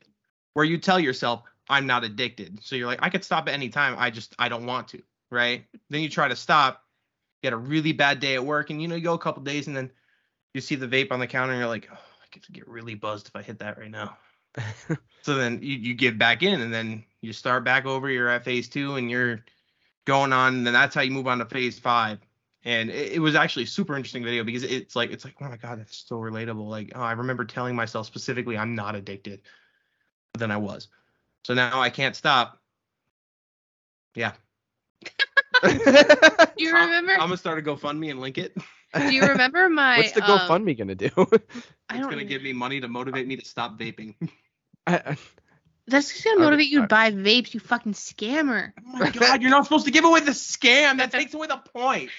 where 0.54 0.64
you 0.64 0.78
tell 0.78 0.98
yourself, 0.98 1.42
I'm 1.68 1.86
not 1.86 2.04
addicted. 2.04 2.58
So 2.62 2.74
you're 2.74 2.86
like, 2.86 3.00
I 3.02 3.10
could 3.10 3.22
stop 3.22 3.48
at 3.48 3.54
any 3.54 3.68
time. 3.68 3.94
I 3.98 4.08
just 4.08 4.34
I 4.38 4.48
don't 4.48 4.64
want 4.64 4.88
to, 4.88 5.02
right? 5.30 5.64
Then 5.90 6.00
you 6.00 6.08
try 6.08 6.28
to 6.28 6.36
stop, 6.36 6.82
had 7.44 7.52
a 7.52 7.56
really 7.58 7.92
bad 7.92 8.18
day 8.18 8.34
at 8.34 8.44
work, 8.44 8.70
and 8.70 8.80
you 8.80 8.88
know 8.88 8.94
you 8.94 9.02
go 9.02 9.12
a 9.12 9.18
couple 9.18 9.42
days, 9.42 9.66
and 9.66 9.76
then 9.76 9.90
you 10.54 10.62
see 10.62 10.76
the 10.76 10.88
vape 10.88 11.12
on 11.12 11.20
the 11.20 11.26
counter, 11.26 11.52
and 11.52 11.60
you're 11.60 11.68
like, 11.68 11.90
oh, 11.92 11.98
I 12.22 12.26
could 12.32 12.42
get 12.50 12.66
really 12.66 12.94
buzzed 12.94 13.26
if 13.26 13.36
I 13.36 13.42
hit 13.42 13.58
that 13.58 13.78
right 13.78 13.90
now. 13.90 14.16
so 15.22 15.34
then 15.34 15.59
you, 15.62 15.76
you 15.76 15.94
give 15.94 16.18
back 16.18 16.42
in, 16.42 16.61
and 16.61 16.72
then 16.72 17.05
you 17.20 17.32
start 17.32 17.64
back 17.64 17.86
over. 17.86 18.11
You're 18.11 18.28
at 18.28 18.44
phase 18.44 18.68
two, 18.68 18.96
and 18.96 19.11
you're 19.11 19.44
going 20.05 20.32
on, 20.32 20.55
and 20.57 20.66
then 20.66 20.74
that's 20.74 20.94
how 20.94 21.00
you 21.03 21.11
move 21.11 21.26
on 21.26 21.38
to 21.38 21.44
phase 21.46 21.78
five. 21.78 22.18
And 22.64 22.90
it, 22.90 23.12
it 23.12 23.18
was 23.18 23.34
actually 23.34 23.64
a 23.64 23.68
super 23.68 23.96
interesting 23.96 24.22
video 24.22 24.44
because 24.44 24.62
it's 24.62 24.94
like 24.94 25.11
it's 25.11 25.24
like 25.24 25.34
oh 25.40 25.48
my 25.48 25.57
god 25.57 25.80
that's 25.80 26.05
so 26.07 26.16
relatable. 26.16 26.68
Like 26.68 26.92
oh 26.94 27.00
I 27.00 27.12
remember 27.12 27.44
telling 27.44 27.74
myself 27.74 28.07
specifically 28.07 28.57
I'm 28.57 28.74
not 28.74 28.94
addicted, 28.94 29.42
but 30.32 30.40
then 30.40 30.50
I 30.50 30.57
was. 30.59 30.88
So 31.44 31.55
now 31.55 31.80
I 31.80 31.90
can't 31.90 32.14
stop. 32.16 32.59
Yeah. 34.14 34.32
You 35.64 36.70
I'm- 36.76 36.88
remember? 36.88 37.12
I'm 37.12 37.18
gonna 37.20 37.36
start 37.36 37.59
a 37.59 37.62
GoFundMe 37.62 38.11
and 38.11 38.20
link 38.20 38.38
it. 38.38 38.57
Do 38.95 39.14
you 39.14 39.22
remember 39.22 39.68
my? 39.70 39.99
What's 39.99 40.12
the 40.12 40.24
um, 40.30 40.38
GoFundMe 40.38 40.76
gonna 40.76 40.95
do? 40.95 41.11
I 41.16 41.24
It's 41.24 42.01
don't. 42.01 42.11
gonna 42.11 42.24
give 42.24 42.43
me 42.43 42.53
money 42.53 42.80
to 42.80 42.88
motivate 42.88 43.26
me 43.26 43.36
to 43.36 43.45
stop 43.45 43.78
vaping. 43.78 44.14
I- 44.86 44.97
I- 44.97 45.16
That's 45.86 46.11
just 46.12 46.24
gonna 46.24 46.40
I- 46.40 46.45
motivate 46.45 46.68
you 46.68 46.82
to 46.82 46.86
buy 46.86 47.11
vapes. 47.11 47.55
You 47.55 47.61
fucking 47.61 47.93
scammer. 47.95 48.72
Oh 48.86 48.99
my 48.99 49.11
god, 49.11 49.43
you're 49.43 49.51
not 49.51 49.64
supposed 49.64 49.86
to 49.86 49.90
give 49.93 50.05
away 50.05 50.20
the 50.20 50.30
scam. 50.32 50.99
That 50.99 51.11
takes 51.12 51.34
away 51.34 51.47
the 51.49 51.57
point. 51.72 52.11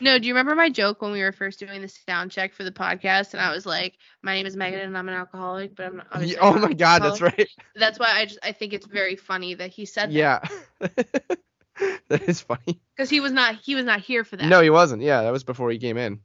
No, 0.00 0.18
do 0.18 0.26
you 0.26 0.32
remember 0.32 0.54
my 0.54 0.70
joke 0.70 1.02
when 1.02 1.12
we 1.12 1.20
were 1.20 1.32
first 1.32 1.58
doing 1.60 1.82
the 1.82 1.88
sound 1.88 2.30
check 2.30 2.54
for 2.54 2.64
the 2.64 2.72
podcast, 2.72 3.34
and 3.34 3.40
I 3.42 3.52
was 3.52 3.66
like, 3.66 3.98
"My 4.22 4.34
name 4.34 4.46
is 4.46 4.56
Megan, 4.56 4.80
and 4.80 4.96
I'm 4.96 5.08
an 5.08 5.14
alcoholic, 5.14 5.76
but 5.76 5.84
I'm 5.86 5.96
not." 5.98 6.06
obviously 6.12 6.38
oh 6.38 6.54
my 6.54 6.68
an 6.68 6.76
god, 6.76 7.02
that's 7.02 7.20
right. 7.20 7.48
That's 7.74 7.98
why 7.98 8.12
I 8.12 8.24
just 8.24 8.38
I 8.42 8.52
think 8.52 8.72
it's 8.72 8.86
very 8.86 9.16
funny 9.16 9.54
that 9.54 9.70
he 9.70 9.84
said 9.84 10.08
that 10.08 10.14
Yeah. 10.14 10.38
that 10.80 11.38
is 12.10 12.40
funny. 12.40 12.80
because 12.96 13.10
he 13.10 13.20
was 13.20 13.32
not 13.32 13.56
he 13.56 13.74
was 13.74 13.84
not 13.84 14.00
here 14.00 14.24
for 14.24 14.36
that. 14.36 14.46
No, 14.46 14.60
he 14.60 14.70
wasn't. 14.70 15.02
Yeah, 15.02 15.22
that 15.22 15.32
was 15.32 15.44
before 15.44 15.70
he 15.70 15.78
came 15.78 15.96
in. 15.96 16.20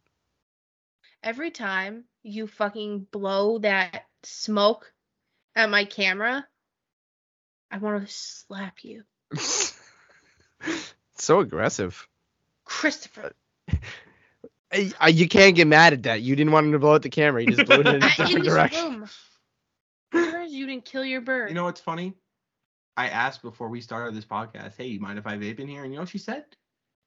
Every 1.23 1.51
time 1.51 2.05
you 2.23 2.47
fucking 2.47 3.07
blow 3.11 3.59
that 3.59 4.05
smoke 4.23 4.91
at 5.55 5.69
my 5.69 5.85
camera, 5.85 6.45
I 7.71 7.77
want 7.77 8.07
to 8.07 8.13
slap 8.13 8.83
you, 8.83 9.03
so 11.17 11.39
aggressive. 11.39 12.07
Christopher. 12.65 13.33
I, 13.71 13.77
I- 14.71 14.93
uh, 15.01 15.07
you 15.07 15.27
can't 15.27 15.55
get 15.55 15.67
mad 15.67 15.93
at 15.93 16.03
that. 16.03 16.21
You 16.21 16.35
didn't 16.35 16.53
want 16.53 16.67
him 16.67 16.71
to 16.73 16.79
blow 16.79 16.93
out 16.93 17.01
the 17.01 17.09
camera. 17.09 17.41
You 17.43 17.51
just 17.55 17.65
blew 17.65 17.79
it 17.81 17.87
in 17.87 17.95
a 17.95 17.99
different 17.99 18.45
this 18.45 18.53
direction. 18.53 19.07
room. 20.13 20.47
You 20.49 20.67
didn't 20.67 20.85
kill 20.85 21.03
your 21.03 21.21
bird. 21.21 21.49
You 21.49 21.55
know 21.55 21.63
what's 21.65 21.81
funny? 21.81 22.13
I 22.99 23.07
asked 23.07 23.41
before 23.41 23.69
we 23.69 23.79
started 23.79 24.13
this 24.13 24.25
podcast, 24.25 24.73
hey, 24.77 24.87
you 24.87 24.99
mind 24.99 25.17
if 25.17 25.25
I 25.25 25.37
vape 25.37 25.59
in 25.59 25.69
here? 25.69 25.85
And 25.85 25.93
you 25.93 25.95
know 25.97 26.01
what 26.01 26.09
she 26.09 26.17
said? 26.17 26.43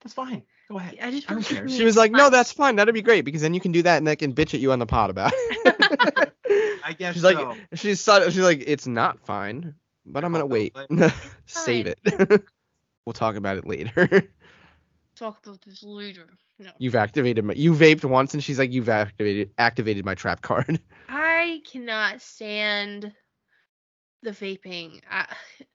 That's 0.03 0.15
fine. 0.15 0.43
Go 0.71 0.79
ahead. 0.79 0.97
I 1.03 1.11
just 1.11 1.31
I 1.31 1.35
don't 1.35 1.45
care. 1.45 1.69
She 1.69 1.85
was 1.85 1.99
like, 1.99 2.11
"No, 2.11 2.31
that's 2.31 2.51
fine. 2.51 2.77
That'd 2.77 2.95
be 2.95 3.03
great 3.03 3.27
because 3.27 3.43
then 3.43 3.53
you 3.53 3.61
can 3.61 3.73
do 3.73 3.83
that 3.83 3.99
and 3.99 4.07
they 4.07 4.17
can 4.17 4.33
bitch 4.35 4.55
at 4.55 4.61
you 4.61 4.73
on 4.73 4.79
the 4.79 4.87
pod 4.87 5.11
about 5.11 5.33
it." 5.35 6.33
I 6.85 6.95
guess 6.95 7.13
she's 7.15 7.23
like, 7.23 7.37
she's 7.75 8.01
so- 8.01 8.31
she's 8.31 8.39
like, 8.41 8.65
"It's 8.67 8.87
not 8.87 9.21
fine, 9.21 9.75
but 10.07 10.25
I'm 10.25 10.33
gonna 10.33 10.47
wait, 10.47 10.75
save 11.47 11.87
it. 11.87 11.99
we'll 13.07 13.13
talk 13.13 13.37
about 13.37 13.59
it 13.59 13.67
later." 13.67 14.31
talk 15.15 15.47
about 15.47 15.61
this 15.61 15.83
later. 15.83 16.27
No. 16.59 16.71
you've 16.79 16.97
activated 16.97 17.45
my. 17.45 17.53
You 17.53 17.75
vaped 17.75 18.05
once, 18.07 18.33
and 18.33 18.43
she's 18.43 18.59
like, 18.59 18.73
"You've 18.73 18.89
activated 18.89 19.51
activated 19.59 20.07
my 20.07 20.15
trap 20.15 20.41
card." 20.41 20.81
I 21.11 21.61
cannot 21.71 22.23
stand 22.23 23.13
the 24.23 24.31
vaping. 24.31 25.01
I, 25.11 25.27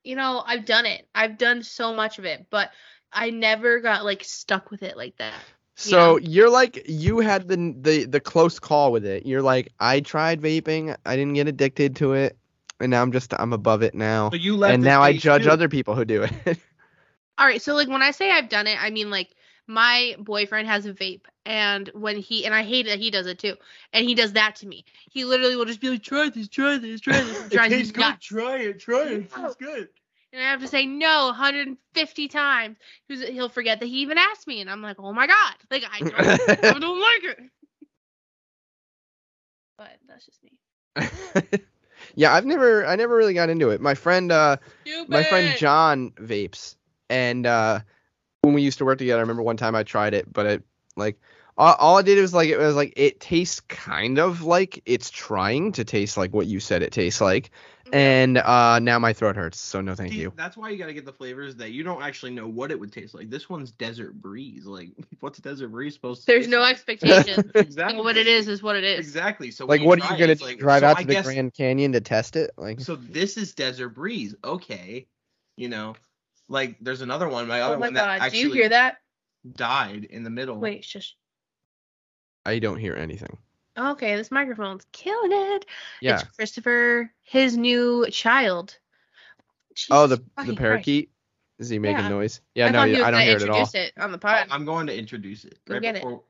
you 0.04 0.16
know, 0.16 0.44
I've 0.46 0.66
done 0.66 0.86
it. 0.86 1.08
I've 1.16 1.38
done 1.38 1.64
so 1.64 1.94
much 1.94 2.20
of 2.20 2.26
it, 2.26 2.48
but 2.50 2.72
I 3.12 3.30
never 3.32 3.80
got 3.80 4.06
like 4.06 4.24
stuck 4.24 4.72
with 4.72 4.84
it 4.84 4.98
like 4.98 5.18
that. 5.18 5.46
So 5.76 6.18
you're 6.18 6.50
like 6.50 6.84
you 6.88 7.20
had 7.20 7.48
the 7.48 7.74
the 7.80 8.06
the 8.06 8.20
close 8.20 8.60
call 8.60 8.92
with 8.92 9.06
it. 9.06 9.26
You're 9.26 9.42
like 9.42 9.72
I 9.80 10.00
tried 10.02 10.42
vaping, 10.42 10.96
I 11.06 11.16
didn't 11.16 11.34
get 11.34 11.48
addicted 11.48 11.96
to 11.98 12.14
it, 12.14 12.38
and 12.80 12.90
now 12.92 13.02
I'm 13.02 13.12
just 13.12 13.34
I'm 13.38 13.54
above 13.54 13.84
it 13.84 13.94
now. 13.94 14.30
So 14.32 14.38
you 14.38 14.56
left 14.58 14.72
And 14.72 14.84
now 14.84 15.02
I 15.02 15.14
judge 15.14 15.46
two. 15.46 15.52
other 15.52 15.70
people 15.70 15.96
who 15.96 16.06
do 16.06 16.24
it. 16.24 16.58
All 17.38 17.46
right, 17.46 17.62
so 17.62 17.76
like 17.76 17.88
when 17.88 18.02
I 18.02 18.12
say 18.12 18.32
I've 18.32 18.50
done 18.50 18.68
it, 18.68 18.82
I 18.82 18.90
mean 18.90 19.10
like 19.10 19.30
my 19.68 20.16
boyfriend 20.20 20.68
has 20.68 20.86
a 20.86 20.94
vape, 20.94 21.24
and 21.48 21.90
when 21.94 22.18
he 22.18 22.46
and 22.46 22.54
I 22.54 22.64
hate 22.64 22.88
that 22.88 23.00
he 23.00 23.10
does 23.10 23.26
it 23.26 23.40
too, 23.40 23.56
and 23.94 24.06
he 24.06 24.14
does 24.14 24.34
that 24.34 24.58
to 24.58 24.68
me. 24.68 24.84
He 25.10 25.24
literally 25.24 25.56
will 25.56 25.66
just 25.66 25.80
be 25.80 25.90
like, 25.90 26.04
"Try 26.04 26.30
this, 26.30 26.50
try 26.50 26.78
this, 26.78 27.00
try 27.00 27.22
this," 27.22 27.40
and 27.40 27.50
drives 27.50 27.74
me 27.74 27.92
nuts. 27.96 28.26
Try 28.26 28.58
it. 28.58 28.80
Try 28.80 29.04
it. 29.04 29.12
It 29.14 29.32
tastes 29.32 29.56
good. 29.56 29.88
And 30.34 30.42
I 30.44 30.52
have 30.52 30.60
to 30.60 30.68
say 30.68 30.86
no 30.86 31.28
150 31.28 32.28
times. 32.28 32.78
He'll 33.08 33.48
forget 33.48 33.80
that 33.80 33.86
he 33.86 34.00
even 34.02 34.18
asked 34.18 34.46
me, 34.46 34.60
and 34.60 34.70
I'm 34.70 34.82
like, 34.82 34.98
"Oh 35.00 35.14
my 35.14 35.26
god!" 35.26 35.56
Like 35.72 35.84
I 35.90 36.00
don't, 36.00 36.14
I 36.76 36.80
don't 36.80 37.02
like 37.02 37.24
it. 37.24 37.40
But 39.78 39.92
that's 40.06 40.26
just 40.26 40.44
me. 40.44 40.52
yeah, 42.16 42.34
I've 42.34 42.46
never 42.46 42.86
I 42.86 42.98
never 42.98 43.16
really 43.16 43.34
got 43.34 43.50
into 43.50 43.70
it. 43.70 43.80
My 43.80 43.94
friend 43.94 44.34
uh 44.34 44.58
Stupid. 44.82 45.10
my 45.10 45.24
friend 45.24 45.56
John 45.56 46.12
vapes 46.12 46.76
and 47.10 47.46
uh 47.46 47.80
when 48.42 48.54
we 48.54 48.62
used 48.62 48.80
to 48.80 48.86
work 48.86 48.98
together, 48.98 49.20
I 49.20 49.22
remember 49.22 49.44
one 49.44 49.58
time 49.58 49.76
I 49.76 49.84
tried 49.84 50.14
it, 50.14 50.32
but 50.32 50.46
it 50.46 50.64
like 50.98 51.20
all, 51.58 51.76
all 51.80 51.98
I 51.98 52.02
did 52.04 52.20
was 52.20 52.34
like 52.34 52.50
it 52.50 52.58
was 52.58 52.76
like 52.76 52.94
it 52.98 53.20
tastes 53.20 53.60
kind 53.62 54.20
of 54.20 54.42
like 54.44 54.82
it's 54.86 55.10
trying 55.10 55.72
to 55.74 55.84
taste 55.84 56.18
like 56.18 56.34
what 56.34 56.48
you 56.48 56.60
said 56.60 56.84
it 56.84 56.92
tastes 56.92 57.22
like. 57.22 57.52
And 57.94 58.38
uh 58.38 58.80
now 58.80 59.00
my 59.00 59.14
throat 59.14 59.38
hurts, 59.38 59.62
so 59.62 59.80
no 59.80 59.96
thank 59.96 60.12
See, 60.12 60.20
you. 60.20 60.34
That's 60.36 60.58
why 60.58 60.72
you 60.72 60.78
gotta 60.78 60.92
get 60.94 61.06
the 61.06 61.14
flavors 61.14 61.56
that 61.56 61.72
you 61.72 61.84
don't 61.84 62.04
actually 62.04 62.32
know 62.34 62.46
what 62.46 62.70
it 62.70 62.78
would 62.78 62.92
taste 62.92 63.14
like. 63.16 63.30
This 63.30 63.50
one's 63.50 63.72
Desert 63.72 64.14
Breeze. 64.14 64.66
Like, 64.66 64.90
what's 65.22 65.40
Desert 65.40 65.70
Breeze 65.70 65.94
supposed 65.94 66.22
to? 66.22 66.28
Be? 66.28 66.34
There's 66.34 66.46
taste 66.48 66.52
no 66.52 66.60
like? 66.60 66.74
expectation. 66.76 67.50
exactly. 67.56 68.02
what 68.04 68.18
it 68.18 68.28
is 68.28 68.50
is 68.50 68.62
what 68.62 68.76
it 68.76 68.84
is. 68.84 69.00
Exactly. 69.00 69.52
So 69.52 69.66
Like 69.66 69.82
what 69.84 70.02
are 70.02 70.12
you 70.14 70.20
gonna 70.20 70.34
it's 70.34 70.42
do, 70.42 70.48
like- 70.48 70.60
drive 70.60 70.82
so 70.82 70.88
out 70.88 70.98
I 70.98 71.02
to 71.04 71.08
the 71.08 71.14
guess- 71.14 71.26
Grand 71.26 71.54
Canyon 71.54 71.94
to 71.94 72.02
test 72.02 72.36
it? 72.36 72.52
Like 72.58 72.82
So 72.82 72.98
this 72.98 73.38
is 73.38 73.54
Desert 73.54 73.90
Breeze. 73.90 74.36
Okay. 74.44 75.08
You 75.56 75.70
know, 75.70 75.96
like 76.50 76.76
there's 76.82 77.02
another 77.02 77.30
one. 77.30 77.48
My 77.48 77.62
other 77.62 77.76
Oh 77.76 77.80
my 77.80 77.86
one 77.88 77.94
that 77.94 78.06
god, 78.06 78.18
do 78.20 78.26
actually 78.26 78.40
you 78.42 78.52
hear 78.54 78.70
that? 78.70 78.98
died 79.56 80.04
in 80.04 80.24
the 80.24 80.30
middle. 80.30 80.58
Wait, 80.60 80.84
shush. 80.84 81.16
I 82.48 82.60
don't 82.60 82.78
hear 82.80 82.96
anything. 82.96 83.38
Okay, 83.78 84.16
this 84.16 84.32
microphone's 84.32 84.86
killing 84.92 85.32
it. 85.34 85.66
Yeah. 86.02 86.22
It's 86.22 86.24
Christopher, 86.36 87.12
his 87.24 87.56
new 87.58 88.08
child. 88.10 88.78
Oh, 89.92 90.08
the 90.08 90.16
the 90.18 90.24
fucking 90.36 90.46
Christ. 90.56 90.60
parakeet. 90.60 91.12
Is 91.60 91.70
he 91.70 91.78
making 91.80 92.04
Yeah. 92.06 92.10
noise? 92.10 92.42
Yeah, 92.56 92.68
I 92.68 92.70
no, 92.70 92.84
he 92.86 92.94
was 92.94 93.02
I 93.02 93.12
don't 93.12 93.22
hear 93.22 93.36
it 93.38 93.42
at 93.44 93.50
all. 93.50 93.60
introduce 93.60 93.76
it 93.76 93.94
on 94.00 94.12
the 94.12 94.18
Oh, 94.18 94.22
pod. 94.22 94.48
I'm 94.50 94.66
going 94.66 94.88
to 94.88 94.98
introduce 94.98 95.44
it. 95.44 95.60
Go 95.66 95.74
right 95.76 95.82
get 95.82 95.96
it. 95.96 96.02
before- 96.04 96.24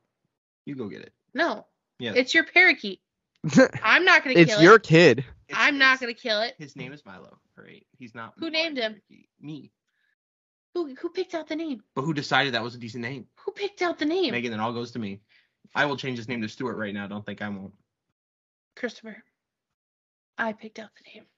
You 0.66 0.74
go 0.74 0.88
get 0.88 1.02
it. 1.02 1.12
no, 1.34 1.66
Yeah. 1.98 2.12
it's 2.16 2.34
your 2.34 2.44
parakeet. 2.44 3.00
I'm 3.82 4.04
not 4.04 4.24
gonna 4.24 4.34
kill 4.34 4.42
it. 4.42 4.48
it's 4.50 4.60
your 4.62 4.76
it. 4.76 4.82
kid. 4.82 5.18
It's- 5.20 5.54
I'm 5.54 5.78
not 5.78 6.00
gonna 6.00 6.14
kill 6.14 6.42
it. 6.42 6.54
His 6.58 6.74
name 6.76 6.92
is 6.92 7.04
Milo. 7.06 7.38
All 7.56 7.64
right. 7.64 7.86
He's 7.98 8.14
not. 8.14 8.34
Who 8.38 8.46
my 8.46 8.50
named 8.50 8.76
him? 8.78 8.92
parakeet, 9.08 9.28
Me. 9.40 9.70
Who 10.74 10.94
who 10.96 11.08
picked 11.08 11.34
out 11.34 11.48
the 11.48 11.56
name? 11.56 11.82
But 11.94 12.02
who 12.02 12.12
decided 12.12 12.54
that 12.54 12.62
was 12.62 12.74
a 12.74 12.78
decent 12.78 13.02
name? 13.02 13.26
Who 13.44 13.52
picked 13.52 13.80
out 13.80 13.98
the 13.98 14.04
name? 14.04 14.32
Megan, 14.32 14.52
it 14.52 14.60
all 14.60 14.72
goes 14.74 14.90
to 14.92 14.98
me. 14.98 15.20
I 15.74 15.86
will 15.86 15.96
change 15.96 16.18
his 16.18 16.28
name 16.28 16.42
to 16.42 16.48
Stuart 16.48 16.76
right 16.76 16.94
now. 16.94 17.06
Don't 17.06 17.24
think 17.24 17.42
I 17.42 17.48
won't. 17.48 17.72
Christopher. 18.76 19.22
I 20.36 20.52
picked 20.52 20.78
out 20.78 20.90
the 20.96 21.10
name. 21.14 21.26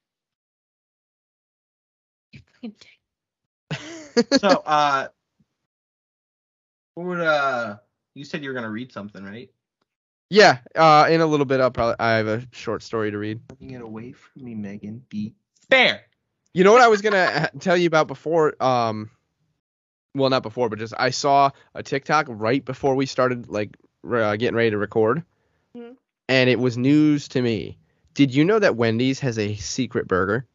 You 2.33 2.41
fucking 2.53 2.75
dick. 2.81 4.27
So, 4.41 4.63
uh, 4.67 5.09
what 6.95 7.07
would 7.07 7.21
uh? 7.21 7.77
You 8.15 8.25
said 8.25 8.43
you 8.43 8.51
were 8.51 8.55
gonna 8.55 8.71
read 8.71 8.93
something, 8.93 9.25
right? 9.25 9.51
yeah, 10.31 10.59
uh, 10.77 11.07
in 11.11 11.21
a 11.21 11.27
little 11.27 11.47
bit, 11.47 11.61
I'll 11.61 11.71
probably 11.73 11.97
I 11.99 12.17
have 12.17 12.29
a 12.29 12.47
short 12.53 12.83
story 12.83 13.11
to 13.11 13.19
read. 13.19 13.41
Taking 13.49 13.73
it 13.73 13.83
away 13.83 14.13
from 14.13 14.45
me, 14.45 14.55
Megan. 14.55 15.05
Be 15.09 15.35
fair. 15.69 16.03
You 16.55 16.65
know 16.65 16.73
what 16.73 16.83
I 16.83 16.89
was 16.89 17.03
gonna 17.03 17.51
tell 17.59 17.77
you 17.77 17.87
about 17.87 18.07
before? 18.07 18.55
Um, 18.63 19.11
well, 20.15 20.31
not 20.31 20.43
before, 20.43 20.69
but 20.69 20.79
just 20.79 20.95
I 20.97 21.11
saw 21.11 21.51
a 21.75 21.83
TikTok 21.83 22.27
right 22.29 22.65
before 22.65 22.95
we 22.95 23.07
started 23.07 23.49
like 23.49 23.77
re- 23.77 23.90
uh, 24.09 24.37
getting 24.37 24.57
ready 24.57 24.71
to 24.71 24.79
record, 24.79 25.23
Mhm. 25.77 25.97
and 26.29 26.51
it 26.51 26.59
was 26.59 26.77
news 26.77 27.29
to 27.29 27.43
me. 27.43 27.79
Did 28.15 28.35
you 28.35 28.45
know 28.45 28.59
that 28.59 28.77
Wendy's 28.77 29.21
has 29.21 29.39
a 29.39 29.55
secret 29.57 30.09
burger? 30.09 30.47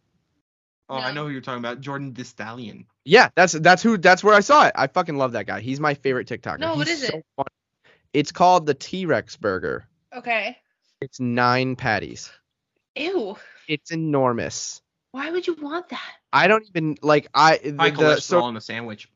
Oh, 0.89 0.96
I 0.98 1.14
know 1.14 1.26
who 1.26 1.32
you're 1.32 1.41
talking 1.41 1.60
about. 1.60 1.82
Jordan 1.82 2.14
the 2.14 2.24
Stallion. 2.24 2.86
Yeah, 3.06 3.30
that's 3.36 3.54
that's 3.54 3.82
who 3.82 3.98
that's 3.98 4.24
where 4.24 4.36
I 4.36 4.41
saw 4.41 4.68
it. 4.68 4.74
I 4.76 4.88
fucking 4.88 5.18
love 5.18 5.32
that 5.32 5.48
guy. 5.48 5.62
He's 5.62 5.80
my 5.80 5.93
favorite 5.96 6.28
TikToker. 6.28 6.60
No, 6.60 6.76
what 6.76 6.88
He's 6.88 7.02
is 7.02 7.08
so 7.10 7.18
it? 7.18 7.26
funny. 7.36 7.48
It's 8.14 8.32
called 8.32 8.66
the 8.68 8.74
T 8.76 9.06
Rex 9.06 9.36
burger. 9.36 9.88
Okay. 10.16 10.58
It's 11.02 11.20
nine 11.20 11.76
patties. 11.76 12.32
Ew. 12.96 13.36
It's 13.68 13.91
enormous. 13.91 14.82
Why 15.12 15.32
would 15.32 15.48
you 15.48 15.56
want 15.56 15.89
that? 15.89 16.12
I 16.32 16.48
don't 16.48 16.66
even 16.70 16.98
like 17.02 17.28
I 17.34 17.58
the, 17.58 17.76
High 17.78 17.89
the- 17.89 17.98
cholesterol 17.98 18.22
so 18.22 18.41
on 18.43 18.56
a 18.58 18.62
sandwich. 18.62 19.10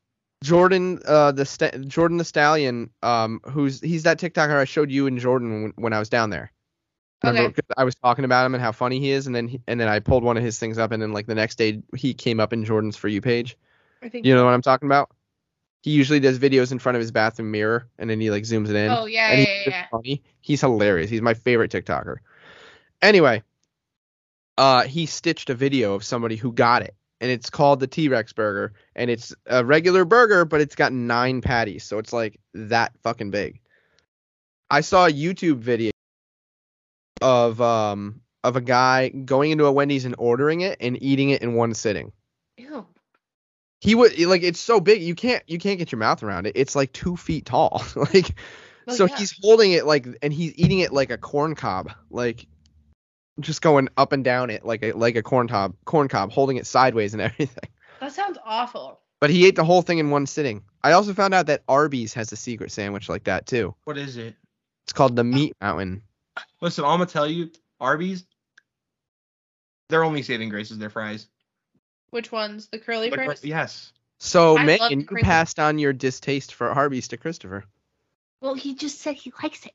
Jordan 0.43 0.99
uh 1.05 1.31
the 1.31 1.45
sta- 1.45 1.77
Jordan 1.79 2.17
the 2.17 2.23
Stallion 2.23 2.91
um 3.03 3.41
who's 3.43 3.81
he's 3.81 4.03
that 4.03 4.19
TikToker 4.19 4.55
I 4.55 4.65
showed 4.65 4.89
you 4.89 5.07
and 5.07 5.19
Jordan 5.19 5.63
when, 5.63 5.73
when 5.75 5.93
I 5.93 5.99
was 5.99 6.09
down 6.09 6.29
there. 6.29 6.51
Remember, 7.23 7.49
Okay. 7.49 7.61
I 7.75 7.83
was 7.83 7.95
talking 7.95 8.23
about 8.23 8.45
him 8.45 8.53
and 8.55 8.63
how 8.63 8.71
funny 8.71 8.99
he 8.99 9.11
is, 9.11 9.27
and 9.27 9.35
then 9.35 9.49
he, 9.49 9.61
and 9.67 9.77
then 9.77 9.89
I 9.89 9.99
pulled 9.99 10.23
one 10.23 10.37
of 10.37 10.43
his 10.43 10.57
things 10.57 10.77
up, 10.77 10.91
and 10.91 11.01
then 11.01 11.11
like 11.11 11.25
the 11.27 11.35
next 11.35 11.57
day 11.57 11.81
he 11.93 12.13
came 12.13 12.39
up 12.39 12.53
in 12.53 12.63
Jordan's 12.63 12.95
for 12.95 13.09
you 13.09 13.19
page. 13.19 13.57
I 14.01 14.07
think. 14.07 14.25
You 14.25 14.33
know 14.35 14.45
what 14.45 14.53
I'm 14.53 14.61
talking 14.61 14.87
about? 14.87 15.11
He 15.81 15.91
usually 15.91 16.21
does 16.21 16.39
videos 16.39 16.71
in 16.71 16.79
front 16.79 16.95
of 16.95 17.01
his 17.01 17.11
bathroom 17.11 17.51
mirror, 17.51 17.89
and 17.97 18.09
then 18.09 18.21
he 18.21 18.31
like 18.31 18.43
zooms 18.43 18.69
it 18.69 18.75
in. 18.75 18.91
Oh 18.91 19.05
yeah, 19.05 19.31
and 19.31 19.39
yeah, 19.41 19.45
he's 19.45 19.65
yeah, 19.65 19.71
yeah. 19.71 19.87
funny. 19.91 20.23
He's 20.39 20.61
hilarious. 20.61 21.09
He's 21.09 21.21
my 21.21 21.33
favorite 21.33 21.71
TikToker. 21.71 22.17
Anyway, 23.01 23.43
uh, 24.57 24.83
he 24.83 25.05
stitched 25.05 25.49
a 25.49 25.55
video 25.55 25.95
of 25.95 26.05
somebody 26.05 26.37
who 26.37 26.53
got 26.53 26.83
it, 26.83 26.95
and 27.21 27.31
it's 27.31 27.49
called 27.49 27.79
the 27.79 27.87
T-Rex 27.87 28.33
burger, 28.33 28.73
and 28.95 29.09
it's 29.09 29.33
a 29.45 29.63
regular 29.63 30.05
burger, 30.05 30.45
but 30.45 30.61
it's 30.61 30.75
got 30.75 30.93
nine 30.93 31.41
patties, 31.41 31.83
so 31.83 31.99
it's 31.99 32.13
like 32.13 32.39
that 32.53 32.93
fucking 33.03 33.31
big. 33.31 33.59
I 34.69 34.81
saw 34.81 35.07
a 35.07 35.11
YouTube 35.11 35.57
video 35.57 35.91
of 37.21 37.59
um 37.59 38.21
of 38.43 38.55
a 38.55 38.61
guy 38.61 39.09
going 39.09 39.51
into 39.51 39.65
a 39.65 39.71
Wendy's 39.71 40.05
and 40.05 40.15
ordering 40.17 40.61
it 40.61 40.77
and 40.79 41.01
eating 41.01 41.31
it 41.31 41.41
in 41.41 41.53
one 41.53 41.73
sitting. 41.73 42.11
Ew. 42.57 42.85
He 43.81 43.95
would 43.95 44.17
like 44.19 44.43
it's 44.43 44.59
so 44.59 44.79
big 44.79 45.01
you 45.01 45.15
can't 45.15 45.43
you 45.47 45.57
can't 45.57 45.79
get 45.79 45.91
your 45.91 45.99
mouth 45.99 46.23
around 46.23 46.47
it. 46.47 46.53
It's 46.55 46.75
like 46.75 46.93
two 46.93 47.17
feet 47.17 47.45
tall. 47.45 47.83
like 47.95 48.35
Well, 48.85 48.95
so 48.95 49.05
yeah. 49.05 49.17
he's 49.17 49.35
holding 49.41 49.71
it 49.71 49.85
like 49.85 50.07
and 50.21 50.33
he's 50.33 50.53
eating 50.55 50.79
it 50.79 50.93
like 50.93 51.11
a 51.11 51.17
corn 51.17 51.55
cob, 51.55 51.91
like 52.09 52.47
just 53.39 53.61
going 53.61 53.89
up 53.97 54.11
and 54.11 54.23
down 54.23 54.49
it 54.49 54.65
like 54.65 54.83
a 54.83 54.91
like 54.93 55.15
a 55.15 55.23
corn 55.23 55.47
cob 55.47 55.75
corn 55.85 56.07
cob, 56.07 56.31
holding 56.31 56.57
it 56.57 56.65
sideways 56.67 57.13
and 57.13 57.21
everything. 57.21 57.69
That 57.99 58.13
sounds 58.13 58.37
awful. 58.45 58.99
But 59.19 59.29
he 59.29 59.45
ate 59.45 59.55
the 59.55 59.65
whole 59.65 59.81
thing 59.81 59.97
in 59.97 60.09
one 60.11 60.25
sitting. 60.25 60.63
I 60.81 60.93
also 60.93 61.13
found 61.13 61.33
out 61.33 61.47
that 61.47 61.63
Arby's 61.67 62.13
has 62.13 62.31
a 62.31 62.37
secret 62.37 62.71
sandwich 62.71 63.09
like 63.09 63.25
that 63.25 63.45
too. 63.45 63.75
What 63.83 63.97
is 63.97 64.15
it? 64.15 64.35
It's 64.85 64.93
called 64.93 65.15
the 65.15 65.23
Meat 65.25 65.53
Mountain. 65.59 66.03
Listen, 66.61 66.85
I'm 66.85 66.91
gonna 66.99 67.05
tell 67.05 67.27
you, 67.27 67.51
Arby's. 67.81 68.25
Their 69.89 70.03
only 70.03 70.21
saving 70.21 70.49
grace 70.49 70.71
is 70.71 70.77
their 70.77 70.89
fries. 70.89 71.27
Which 72.11 72.31
ones? 72.31 72.67
The 72.71 72.79
curly 72.79 73.09
The 73.09 73.17
cr- 73.17 73.23
fries? 73.25 73.43
yes. 73.43 73.91
So 74.19 74.57
I 74.57 74.65
Megan, 74.65 75.01
you 75.01 75.17
passed 75.21 75.59
on 75.59 75.79
your 75.79 75.93
distaste 75.93 76.53
for 76.53 76.69
Arby's 76.69 77.07
to 77.09 77.17
Christopher. 77.17 77.65
Well, 78.41 78.53
he 78.53 78.75
just 78.75 78.99
said 79.01 79.15
he 79.15 79.33
likes 79.43 79.65
it. 79.65 79.73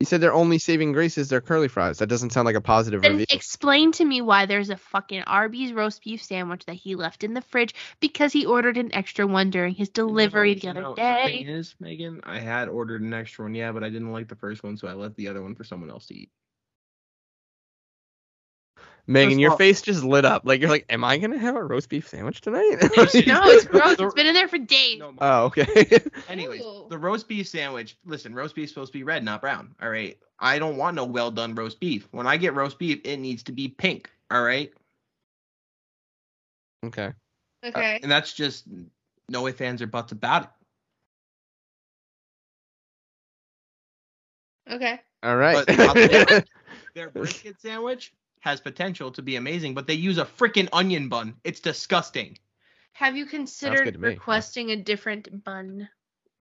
He 0.00 0.04
said 0.04 0.20
their 0.20 0.32
only 0.34 0.58
saving 0.58 0.92
grace 0.92 1.16
is 1.16 1.28
their 1.28 1.40
curly 1.40 1.68
fries. 1.68 1.98
That 1.98 2.08
doesn't 2.08 2.30
sound 2.30 2.46
like 2.46 2.56
a 2.56 2.60
positive 2.60 3.02
Then 3.02 3.12
review. 3.12 3.26
explain 3.30 3.92
to 3.92 4.04
me 4.04 4.20
why 4.20 4.44
there's 4.46 4.70
a 4.70 4.76
fucking 4.76 5.22
Arby's 5.22 5.72
roast 5.72 6.02
beef 6.02 6.22
sandwich 6.22 6.64
that 6.66 6.74
he 6.74 6.96
left 6.96 7.22
in 7.22 7.32
the 7.32 7.40
fridge 7.40 7.74
because 8.00 8.32
he 8.32 8.44
ordered 8.44 8.76
an 8.76 8.92
extra 8.92 9.26
one 9.26 9.50
during 9.50 9.74
his 9.74 9.88
delivery 9.88 10.54
the 10.54 10.60
You 10.62 10.70
other 10.70 10.80
know, 10.82 10.94
day. 10.94 11.44
thing 11.44 11.48
is, 11.48 11.74
Megan, 11.78 12.20
I 12.24 12.40
had 12.40 12.68
ordered 12.68 13.02
an 13.02 13.14
extra 13.14 13.44
one, 13.44 13.54
yeah, 13.54 13.70
but 13.72 13.84
I 13.84 13.88
didn't 13.88 14.12
like 14.12 14.28
the 14.28 14.36
first 14.36 14.64
one, 14.64 14.76
so 14.76 14.88
I 14.88 14.94
left 14.94 15.16
the 15.16 15.28
other 15.28 15.42
one 15.42 15.54
for 15.54 15.64
someone 15.64 15.90
else 15.90 16.06
to 16.06 16.14
eat. 16.14 16.30
Megan, 19.06 19.30
First 19.32 19.40
your 19.40 19.50
all- 19.50 19.56
face 19.58 19.82
just 19.82 20.02
lit 20.02 20.24
up. 20.24 20.42
Like 20.46 20.60
you're 20.60 20.70
like, 20.70 20.86
am 20.88 21.04
I 21.04 21.18
gonna 21.18 21.38
have 21.38 21.56
a 21.56 21.62
roast 21.62 21.88
beef 21.90 22.08
sandwich 22.08 22.40
tonight? 22.40 22.76
no, 22.80 22.88
it's 22.96 23.66
gross. 23.66 23.98
It's 23.98 24.14
been 24.14 24.26
in 24.26 24.32
there 24.34 24.48
for 24.48 24.56
days. 24.58 24.98
No, 24.98 25.12
oh, 25.18 25.44
okay. 25.44 26.00
Anyways, 26.28 26.60
Ew. 26.60 26.86
the 26.88 26.96
roast 26.98 27.28
beef 27.28 27.46
sandwich. 27.46 27.96
Listen, 28.06 28.34
roast 28.34 28.54
beef 28.54 28.64
is 28.64 28.70
supposed 28.70 28.92
to 28.92 28.98
be 28.98 29.02
red, 29.04 29.22
not 29.22 29.40
brown. 29.42 29.74
All 29.82 29.90
right. 29.90 30.18
I 30.38 30.58
don't 30.58 30.76
want 30.78 30.96
no 30.96 31.04
well 31.04 31.30
done 31.30 31.54
roast 31.54 31.80
beef. 31.80 32.08
When 32.12 32.26
I 32.26 32.38
get 32.38 32.54
roast 32.54 32.78
beef, 32.78 33.00
it 33.04 33.18
needs 33.18 33.42
to 33.44 33.52
be 33.52 33.68
pink. 33.68 34.10
All 34.30 34.42
right. 34.42 34.72
okay. 36.86 37.12
Uh, 37.62 37.68
Okay. 37.68 37.98
and 38.02 38.10
that's 38.10 38.32
just 38.32 38.64
no 39.28 39.46
ifs, 39.46 39.60
ands, 39.60 39.80
or 39.82 39.86
buts 39.86 40.12
about 40.12 40.44
it. 40.44 40.48
Okay. 44.74 45.00
All 45.22 45.36
right. 45.36 45.64
But 45.66 45.78
I'll 45.80 45.94
tell 45.94 46.10
you 46.10 46.18
what, 46.28 46.44
Their 46.94 47.10
brisket 47.10 47.60
sandwich 47.60 48.12
has 48.44 48.60
potential 48.60 49.10
to 49.10 49.22
be 49.22 49.36
amazing, 49.36 49.72
but 49.72 49.86
they 49.86 49.94
use 49.94 50.18
a 50.18 50.24
freaking 50.26 50.68
onion 50.70 51.08
bun. 51.08 51.34
It's 51.44 51.60
disgusting. 51.60 52.38
Have 52.92 53.16
you 53.16 53.24
considered 53.24 53.94
to 53.94 53.98
me. 53.98 54.08
requesting 54.08 54.70
a 54.70 54.76
different 54.76 55.42
bun? 55.42 55.88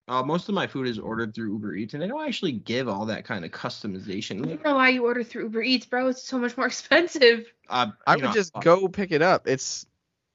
Uh, 0.06 0.22
most 0.22 0.50
of 0.50 0.54
my 0.54 0.66
food 0.66 0.86
is 0.86 0.98
ordered 0.98 1.34
through 1.34 1.50
Uber 1.52 1.74
Eats, 1.76 1.94
and 1.94 2.02
they 2.02 2.06
don't 2.06 2.26
actually 2.26 2.52
give 2.52 2.88
all 2.88 3.06
that 3.06 3.24
kind 3.24 3.42
of 3.42 3.52
customization. 3.52 4.44
I 4.44 4.48
don't 4.50 4.64
know 4.64 4.74
why 4.74 4.90
you 4.90 5.06
order 5.06 5.24
through 5.24 5.44
Uber 5.44 5.62
Eats, 5.62 5.86
bro. 5.86 6.08
It's 6.08 6.22
so 6.22 6.38
much 6.38 6.58
more 6.58 6.66
expensive. 6.74 7.50
Uh, 7.70 7.92
I 8.06 8.16
would 8.16 8.24
know, 8.24 8.32
just 8.32 8.54
uh, 8.54 8.60
go 8.60 8.88
pick 8.88 9.10
it 9.10 9.22
up. 9.22 9.48
It's 9.48 9.86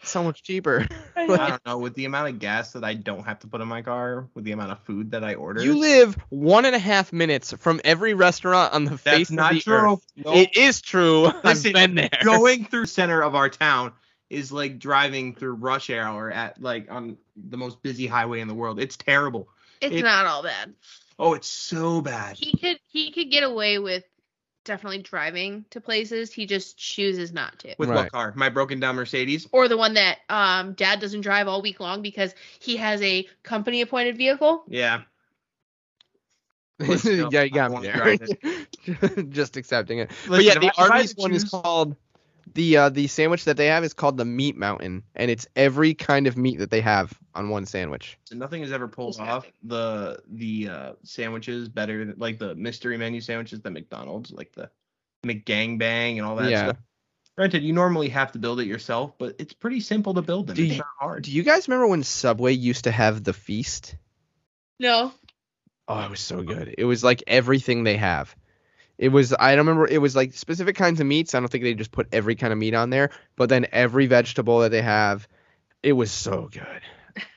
so 0.04 0.24
much 0.24 0.44
cheaper. 0.44 0.88
I 1.16 1.26
don't 1.28 1.66
know. 1.66 1.78
With 1.78 1.94
the 1.96 2.06
amount 2.06 2.30
of 2.30 2.40
gas 2.40 2.74
that 2.74 2.84
I 2.84 2.94
don't 2.94 3.24
have 3.26 3.40
to 3.40 3.48
put 3.48 3.62
in 3.62 3.68
my 3.68 3.82
car, 3.82 4.28
with 4.34 4.44
the 4.44 4.52
amount 4.52 4.72
of 4.72 4.80
food 4.80 5.12
that 5.12 5.24
I 5.24 5.36
order, 5.36 5.64
You 5.64 5.78
live 5.80 6.16
one 6.30 6.66
and 6.66 6.76
a 6.76 6.80
half 6.80 7.14
minutes 7.14 7.54
from 7.60 7.80
every 7.84 8.14
restaurant 8.14 8.74
on 8.74 8.84
the 8.86 8.92
that's 8.92 9.02
face 9.04 9.32
not 9.32 9.52
of 9.52 9.58
the 9.58 9.62
true. 9.64 9.94
earth. 9.94 10.06
Nope. 10.18 10.36
It 10.36 10.58
is 10.58 10.82
true. 10.82 11.32
Listen, 11.44 11.76
I've 11.76 11.94
been 11.94 11.96
there. 11.96 12.10
Going 12.24 12.66
through 12.66 12.86
center 12.88 13.22
of 13.22 13.36
our 13.36 13.50
town 13.50 13.94
is 14.30 14.52
like 14.52 14.80
driving 14.80 15.36
through 15.36 15.54
rush 15.54 15.90
hour 15.90 16.32
at 16.32 16.62
like 16.62 16.92
on 16.92 17.18
the 17.36 17.58
most 17.58 17.82
busy 17.84 18.08
highway 18.08 18.40
in 18.42 18.48
the 18.48 18.54
world. 18.56 18.80
It's 18.80 18.98
terrible. 18.98 19.48
It's 19.82 19.96
It- 19.96 20.04
not 20.04 20.26
all 20.26 20.44
bad. 20.44 20.74
Oh, 21.20 21.34
it's 21.36 21.48
so 21.48 22.02
bad. 22.02 22.38
He 22.38 22.58
could 22.58 22.80
he 22.90 23.12
could 23.12 23.30
get 23.30 23.44
away 23.44 23.78
with 23.78 24.04
definitely 24.64 25.00
driving 25.02 25.66
to 25.72 25.82
places. 25.82 26.32
He 26.32 26.46
just 26.46 26.78
chooses 26.78 27.32
not 27.34 27.60
to. 27.60 27.76
With 27.78 27.90
Right. 27.90 27.96
what 27.96 28.12
car? 28.12 28.34
My 28.36 28.50
broken 28.50 28.80
down 28.80 28.96
Mercedes. 28.96 29.48
Or 29.52 29.68
the 29.68 29.78
one 29.78 29.96
that 29.96 30.20
um 30.30 30.74
dad 30.74 31.00
doesn't 31.00 31.22
drive 31.22 31.48
all 31.48 31.62
week 31.62 31.80
long 31.80 32.02
because 32.02 32.34
he 32.60 32.78
has 32.78 33.02
a 33.02 33.28
company 33.44 33.82
appointed 33.82 34.18
vehicle. 34.18 34.64
Yeah. 34.68 35.02
Listen, 36.80 37.28
yeah, 37.32 37.44
you 37.44 37.52
got 37.52 37.72
me 37.72 37.88
there. 37.88 39.24
Just 39.30 39.58
accepting 39.58 40.00
it. 40.00 40.12
but 40.28 40.44
yeah, 40.44 40.56
the 40.60 40.66
I- 40.66 40.70
if 40.70 40.80
I 40.80 40.82
had 40.84 40.92
Arby's 40.92 41.14
to 41.14 41.22
one 41.22 41.34
is 41.34 41.44
called 41.44 41.96
the 42.54 42.78
uh, 42.78 42.90
the 42.90 43.08
sandwich 43.08 43.46
that 43.46 43.58
they 43.58 43.68
have 43.68 43.84
is 43.84 43.94
called 43.94 44.18
the 44.18 44.26
Meat 44.26 44.56
Mountain, 44.56 45.04
and 45.16 45.30
it's 45.32 45.48
every 45.56 45.94
kind 45.94 46.28
of 46.28 46.38
meat 46.38 46.60
that 46.60 46.70
they 46.72 46.82
have 46.82 47.18
on 47.34 47.50
one 47.50 47.66
sandwich. 47.66 48.18
Nothing 48.32 48.62
has 48.62 48.72
ever 48.72 48.88
pulled 48.88 49.14
Disgusting. 49.14 49.34
off 49.36 49.52
the 49.64 50.22
the 50.30 50.70
uh, 50.70 50.94
sandwiches 51.04 51.70
better 51.70 52.06
than 52.06 52.16
like 52.18 52.40
the 52.40 52.56
mystery 52.56 52.98
menu 52.98 53.22
sandwiches 53.22 53.62
that 53.62 53.72
McDonald's, 53.72 54.32
like 54.32 54.52
the 54.54 54.70
McGangbang 55.26 56.18
and 56.18 56.22
all 56.22 56.36
that 56.38 56.50
Yeah. 56.52 56.64
stuff. 56.66 56.78
Granted, 57.36 57.64
you 57.64 57.74
normally 57.74 58.10
have 58.10 58.32
to 58.34 58.40
build 58.40 58.60
it 58.60 58.68
yourself, 58.68 59.18
but 59.18 59.36
it's 59.40 59.54
pretty 59.54 59.80
simple 59.80 60.14
to 60.14 60.22
build 60.22 60.46
them. 60.48 60.56
Do 60.56 60.64
it's 60.64 60.74
you- 60.74 60.78
not 60.78 60.88
hard. 61.00 61.24
Do 61.24 61.32
you 61.32 61.42
guys 61.44 61.68
remember 61.68 61.88
when 61.88 62.04
Subway 62.04 62.54
used 62.54 62.84
to 62.84 62.92
have 62.92 63.24
the 63.24 63.34
feast? 63.34 63.96
No. 64.80 65.12
Oh, 65.88 66.00
it 66.02 66.10
was 66.12 66.20
so 66.20 66.44
good. 66.44 66.76
It 66.78 66.86
was 66.86 67.04
like 67.04 67.24
everything 67.26 67.84
they 67.84 67.98
have. 67.98 68.36
It 68.98 69.10
was 69.10 69.34
I 69.38 69.56
don't 69.56 69.66
remember 69.66 69.88
it 69.88 69.98
was 70.00 70.16
like 70.16 70.34
specific 70.34 70.76
kinds 70.76 71.00
of 71.00 71.08
meats. 71.08 71.34
I 71.34 71.40
don't 71.40 71.50
think 71.50 71.64
they 71.64 71.74
just 71.74 71.92
put 71.92 72.08
every 72.12 72.36
kind 72.36 72.54
of 72.54 72.60
meat 72.60 72.74
on 72.76 72.90
there, 72.90 73.10
but 73.36 73.50
then 73.50 73.66
every 73.72 74.06
vegetable 74.06 74.60
that 74.60 74.70
they 74.70 74.82
have, 74.82 75.28
it 75.82 75.94
was 75.94 76.12
so 76.12 76.50
good. 76.52 76.82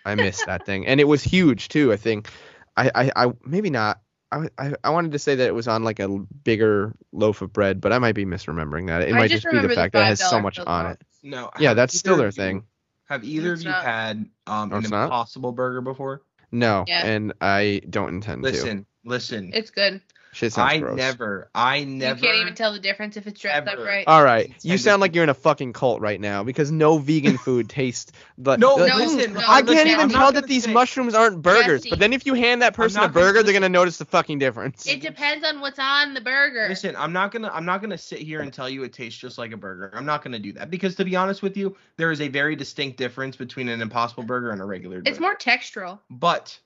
I 0.04 0.14
missed 0.14 0.46
that 0.46 0.66
thing. 0.66 0.86
And 0.86 1.00
it 1.00 1.04
was 1.04 1.22
huge 1.22 1.68
too, 1.68 1.92
I 1.92 1.96
think. 1.96 2.28
I 2.76 2.90
I, 2.94 3.11
I 3.26 3.32
maybe 3.44 3.70
not. 3.70 4.00
I, 4.30 4.48
I 4.59 4.74
I 4.84 4.90
wanted 4.90 5.12
to 5.12 5.18
say 5.18 5.36
that 5.36 5.46
it 5.46 5.54
was 5.54 5.68
on 5.68 5.82
like 5.84 5.98
a 6.00 6.09
bigger 6.09 6.94
loaf 7.12 7.42
of 7.42 7.52
bread, 7.52 7.80
but 7.80 7.92
I 7.92 7.98
might 7.98 8.14
be 8.14 8.26
misremembering 8.26 8.88
that. 8.88 9.02
It 9.02 9.14
I 9.14 9.18
might 9.18 9.30
just 9.30 9.42
just 9.42 9.46
be 9.46 9.50
the 9.52 9.57
remember 9.62 9.74
the 9.74 9.80
fact 9.80 9.92
that 9.94 10.02
it 10.02 10.07
has 10.07 10.20
so 10.30 10.40
much 10.40 10.59
on 10.59 10.86
it. 10.92 11.00
No. 11.22 11.50
Yeah, 11.59 11.74
that's 11.74 11.96
still 11.98 12.16
their 12.16 12.26
you- 12.26 12.32
thing. 12.32 12.64
Have 13.09 13.22
either 13.22 13.52
It's 13.52 13.62
of 13.62 13.66
you 13.66 13.70
not. 13.70 13.84
had 13.84 14.16
um, 14.48 14.72
Oh, 14.72 14.76
an 14.78 14.82
it's 14.82 14.90
not? 14.90 15.04
Impossible 15.04 15.52
Burger 15.52 15.80
before? 15.80 16.22
No, 16.50 16.84
Yeah. 16.88 17.07
and 17.07 17.32
I 17.40 17.80
don't 17.88 18.09
intend 18.09 18.42
to. 18.42 18.50
Listen, 18.50 18.84
listen. 19.04 19.52
It's 19.54 19.70
good. 19.70 20.00
Shit 20.37 20.53
sounds 20.53 20.70
I 20.70 20.78
gross. 20.80 20.97
never, 20.99 21.49
I 21.55 21.84
never. 21.84 22.18
You 22.20 22.26
can't 22.26 22.37
even 22.43 22.55
tell 22.55 22.70
the 22.70 22.78
difference 22.78 23.16
if 23.16 23.26
it's 23.26 23.41
dressed 23.41 23.66
up 23.66 23.78
right. 23.78 24.05
All 24.07 24.22
right, 24.22 24.53
you 24.62 24.76
sound 24.76 25.01
like 25.01 25.14
you're 25.14 25.24
in 25.24 25.30
a 25.30 25.34
fucking 25.34 25.72
cult 25.72 26.03
right 26.03 26.20
now 26.20 26.45
because 26.45 26.70
no 26.70 26.99
vegan 26.99 27.39
food 27.39 27.70
tastes. 27.70 28.12
But 28.37 28.61
No, 28.61 28.74
like, 28.74 28.91
No, 28.93 28.99
listen. 28.99 29.32
no, 29.32 29.41
I 29.41 29.62
can't 29.62 29.80
I'm 29.80 29.87
even 29.89 30.09
tell 30.11 30.32
that 30.32 30.47
these 30.47 30.64
say- 30.64 30.72
mushrooms 30.74 31.14
aren't 31.14 31.41
burgers. 31.41 31.80
Jesse. 31.84 31.89
But 31.89 32.01
then 32.01 32.12
if 32.12 32.26
you 32.26 32.34
hand 32.34 32.61
that 32.61 32.74
person 32.74 32.99
a 32.99 33.05
not 33.07 33.14
gonna- 33.14 33.26
burger, 33.26 33.43
they're 33.45 33.55
gonna 33.55 33.70
notice 33.70 33.97
the 33.97 34.05
fucking 34.05 34.39
difference. 34.39 34.87
It 34.87 35.01
depends 35.01 35.43
on 35.43 35.61
what's 35.62 35.78
on 35.78 36.12
the 36.12 36.20
burger. 36.20 36.66
Listen, 36.68 36.95
I'm 36.97 37.14
not 37.14 37.32
gonna 37.32 37.51
I'm 37.51 37.64
not 37.64 37.80
gonna 37.80 37.97
sit 37.97 38.18
here 38.18 38.43
and 38.43 38.53
tell 38.53 38.68
you 38.68 38.82
it 38.84 38.93
tastes 38.93 39.18
just 39.18 39.39
like 39.39 39.53
a 39.53 39.57
burger. 39.57 39.91
I'm 39.95 40.05
not 40.05 40.22
gonna 40.22 40.39
do 40.39 40.53
that 40.53 40.70
because 40.70 40.97
to 40.97 41.05
be 41.07 41.16
honest 41.16 41.41
with 41.43 41.57
you, 41.57 41.74
there 41.97 42.11
is 42.11 42.20
a 42.20 42.28
very 42.28 42.57
distinct 42.57 42.99
difference 42.99 43.37
between 43.37 43.70
an 43.70 43.80
Impossible 43.80 44.24
Burger 44.24 44.51
and 44.51 44.61
a 44.61 44.64
regular. 44.66 44.97
Burger. 44.99 45.09
It's 45.09 45.18
burger. 45.18 45.28
more 45.28 45.37
textural. 45.37 45.99
But 46.11 46.59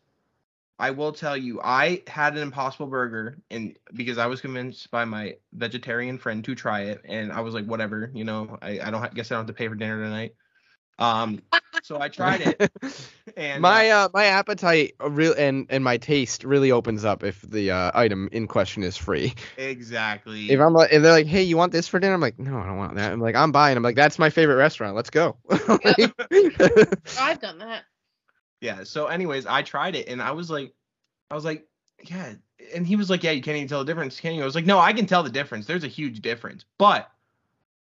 I 0.81 0.91
will 0.91 1.13
tell 1.13 1.37
you, 1.37 1.61
I 1.63 2.03
had 2.07 2.37
an 2.37 2.43
Impossible 2.43 2.87
Burger, 2.87 3.39
and 3.51 3.79
because 3.95 4.17
I 4.17 4.27
was 4.27 4.41
convinced 4.41 4.91
by 4.91 5.05
my 5.05 5.37
vegetarian 5.53 6.17
friend 6.17 6.43
to 6.45 6.55
try 6.55 6.85
it, 6.85 7.03
and 7.05 7.31
I 7.31 7.41
was 7.41 7.53
like, 7.53 7.67
whatever, 7.67 8.11
you 8.15 8.25
know, 8.25 8.59
I, 8.63 8.81
I 8.81 8.91
don't 8.91 9.03
ha- 9.03 9.11
guess 9.15 9.31
I 9.31 9.35
don't 9.35 9.43
have 9.47 9.55
to 9.55 9.59
pay 9.59 9.69
for 9.69 9.75
dinner 9.75 10.03
tonight. 10.03 10.35
Um, 10.99 11.43
so 11.83 12.01
I 12.01 12.09
tried 12.09 12.41
it, 12.41 12.71
and 13.37 13.61
my 13.61 13.91
uh, 13.91 14.05
uh, 14.05 14.09
my 14.15 14.25
appetite 14.25 14.95
real 15.07 15.35
and 15.37 15.67
and 15.69 15.85
my 15.85 15.99
taste 15.99 16.45
really 16.45 16.73
opens 16.73 17.05
up 17.05 17.25
if 17.25 17.43
the 17.43 17.71
uh, 17.71 17.91
item 17.95 18.31
in 18.33 18.47
question 18.47 18.83
is 18.83 18.97
free. 18.97 19.35
exactly. 19.59 20.51
If 20.51 20.61
I'm 20.61 20.73
like, 20.73 20.93
if 20.93 21.03
they're 21.03 21.13
like, 21.13 21.27
hey, 21.27 21.43
you 21.43 21.59
want 21.59 21.73
this 21.73 21.89
for 21.89 22.01
dinner? 22.01 22.15
I'm 22.15 22.23
like, 22.23 22.39
no, 22.39 22.59
I 22.59 22.65
don't 22.65 22.79
want 22.79 22.95
that. 22.95 23.13
I'm 23.13 23.21
like, 23.21 23.35
I'm 23.37 23.53
buying. 23.53 23.77
I'm 23.77 23.83
like, 23.83 23.97
that's 23.97 24.19
my 24.19 24.31
favorite 24.31 24.57
restaurant. 24.57 24.97
Let's 24.97 25.11
go. 25.11 25.37
I've 25.51 27.41
done 27.41 27.59
that. 27.59 27.85
Yeah. 28.61 28.85
So, 28.85 29.07
anyways, 29.07 29.47
I 29.47 29.63
tried 29.63 29.97
it, 29.97 30.09
and 30.09 30.23
I 30.23 30.33
was 30.33 30.51
like, 30.51 30.73
I 31.31 31.35
was 31.35 31.45
like, 31.45 31.67
yeah. 32.05 32.35
And 32.75 32.87
he 32.87 32.97
was 32.97 33.11
like, 33.11 33.23
yeah, 33.23 33.31
you 33.31 33.43
can't 33.43 33.57
even 33.57 33.69
tell 33.69 33.81
the 33.81 33.85
difference, 33.85 34.21
can 34.21 34.35
you? 34.35 34.43
I 34.43 34.45
was 34.45 34.55
like, 34.55 34.67
no, 34.67 34.79
I 34.79 34.93
can 34.93 35.07
tell 35.07 35.23
the 35.23 35.31
difference. 35.31 35.67
There's 35.67 35.85
a 35.85 35.89
huge 35.89 36.21
difference, 36.21 36.65
but 36.79 37.11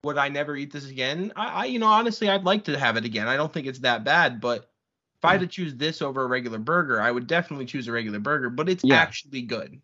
would 0.03 0.17
I 0.17 0.29
never 0.29 0.55
eat 0.55 0.71
this 0.71 0.89
again? 0.89 1.31
I, 1.35 1.47
I 1.47 1.65
you 1.65 1.79
know, 1.79 1.87
honestly, 1.87 2.29
I'd 2.29 2.43
like 2.43 2.65
to 2.65 2.77
have 2.77 2.97
it 2.97 3.05
again. 3.05 3.27
I 3.27 3.37
don't 3.37 3.51
think 3.51 3.67
it's 3.67 3.79
that 3.79 4.03
bad, 4.03 4.41
but 4.41 4.69
if 5.17 5.25
I 5.25 5.31
had 5.31 5.37
mm-hmm. 5.37 5.47
to 5.47 5.47
choose 5.47 5.75
this 5.75 6.01
over 6.01 6.23
a 6.23 6.27
regular 6.27 6.59
burger, 6.59 7.01
I 7.01 7.11
would 7.11 7.27
definitely 7.27 7.65
choose 7.65 7.87
a 7.87 7.91
regular 7.91 8.19
burger. 8.19 8.49
But 8.49 8.69
it's 8.69 8.83
Yeah. 8.83 8.95
actually 8.95 9.41
good. 9.41 9.81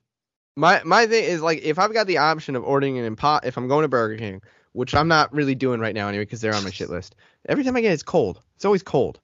My 0.55 0.81
my 0.83 1.07
thing 1.07 1.23
is 1.23 1.41
like 1.41 1.63
if 1.63 1.79
I've 1.79 1.93
got 1.93 2.05
the 2.05 2.19
option 2.19 2.55
of 2.55 2.63
ordering 2.63 2.99
an 2.99 3.15
impo 3.15 3.43
if 3.43 3.57
I'm 3.57 3.67
going 3.67 3.81
to 3.81 3.87
Burger 3.87 4.17
King, 4.17 4.41
which 4.73 4.93
I'm 4.93 5.07
not 5.07 5.33
really 5.33 5.55
doing 5.55 5.79
right 5.79 5.95
now 5.95 6.07
anyway 6.07 6.25
because 6.25 6.41
they're 6.41 6.53
on 6.53 6.63
my 6.63 6.69
shit 6.69 6.91
list. 6.91 7.15
Every 7.49 7.63
time 7.63 7.75
I 7.75 7.81
get 7.81 7.89
it, 7.89 7.95
it's 7.95 8.03
cold. 8.03 8.41
It's 8.55 8.65
always 8.65 8.83
cold. 8.83 9.19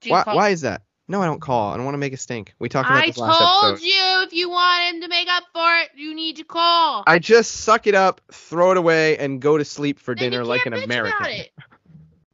Do 0.00 0.08
you 0.10 0.14
Why 0.14 0.22
why 0.34 0.48
is 0.50 0.60
that? 0.62 0.82
No, 1.08 1.22
I 1.22 1.26
don't 1.26 1.40
call. 1.40 1.72
I 1.72 1.76
don't 1.76 1.84
want 1.84 1.94
to 1.94 1.98
make 1.98 2.12
a 2.12 2.16
stink. 2.16 2.54
We 2.58 2.68
talked 2.68 2.90
about 2.90 3.04
I 3.04 3.06
this 3.06 3.18
last 3.18 3.38
told 3.38 3.80
you 3.80 3.94
if 4.26 4.32
you 4.32 4.50
want 4.50 4.94
him 4.94 5.00
to 5.02 5.08
make 5.08 5.28
up 5.28 5.44
for 5.52 5.76
it, 5.78 5.90
you 5.94 6.14
need 6.14 6.36
to 6.36 6.44
call. 6.44 7.04
I 7.06 7.20
just 7.20 7.52
suck 7.52 7.86
it 7.86 7.94
up, 7.94 8.20
throw 8.32 8.72
it 8.72 8.76
away, 8.76 9.16
and 9.18 9.40
go 9.40 9.56
to 9.56 9.64
sleep 9.64 10.00
for 10.00 10.14
Then 10.14 10.32
dinner 10.32 10.42
you 10.42 10.48
like 10.48 10.64
can't 10.64 10.74
an 10.74 10.80
bitch 10.80 10.84
American. 10.84 11.16
About 11.20 11.30
it. 11.30 11.52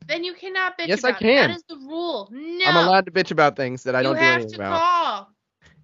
Then 0.09 0.24
you 0.24 0.35
cannot 0.35 0.78
bitch 0.78 0.89
Yes, 0.89 1.05
I 1.05 1.11
about 1.11 1.23
it. 1.23 1.24
can. 1.27 1.49
That 1.51 1.57
is 1.57 1.65
the 1.69 1.77
rule. 1.77 2.28
No. 2.32 2.65
I'm 2.66 2.77
allowed 2.89 3.07
to 3.07 3.12
bitch 3.12 3.31
about 3.31 3.57
things 3.57 3.82
that 3.85 3.95
I 3.95 4.03
don't 4.03 4.15
you 4.15 4.20
do 4.20 4.24
have 4.24 4.35
anything 4.36 4.53
to 4.53 4.57
about. 4.57 4.81
call. 4.81 5.28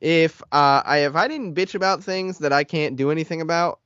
If 0.01 0.43
uh 0.53 0.83
I 0.85 0.99
if 0.99 1.15
I 1.15 1.29
didn't 1.29 1.55
bitch 1.55 1.75
about 1.75 2.03
things 2.03 2.39
that 2.39 2.53
I 2.53 2.65
can't 2.65 2.97
do 2.97 3.11
anything 3.11 3.41
about, 3.41 3.81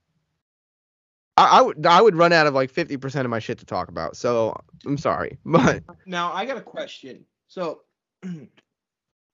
I, 1.37 1.59
I 1.59 1.61
would 1.62 1.85
I 1.87 2.01
would 2.01 2.15
run 2.15 2.33
out 2.33 2.47
of 2.47 2.55
like 2.55 2.73
50% 2.73 3.21
of 3.25 3.31
my 3.31 3.39
shit 3.39 3.59
to 3.59 3.65
talk 3.65 3.89
about. 3.89 4.16
So 4.16 4.55
I'm 4.87 4.99
sorry, 4.99 5.39
but 5.45 5.83
Now, 6.07 6.33
I 6.33 6.45
got 6.45 6.57
a 6.59 6.62
question. 6.62 7.25
So, 7.49 7.81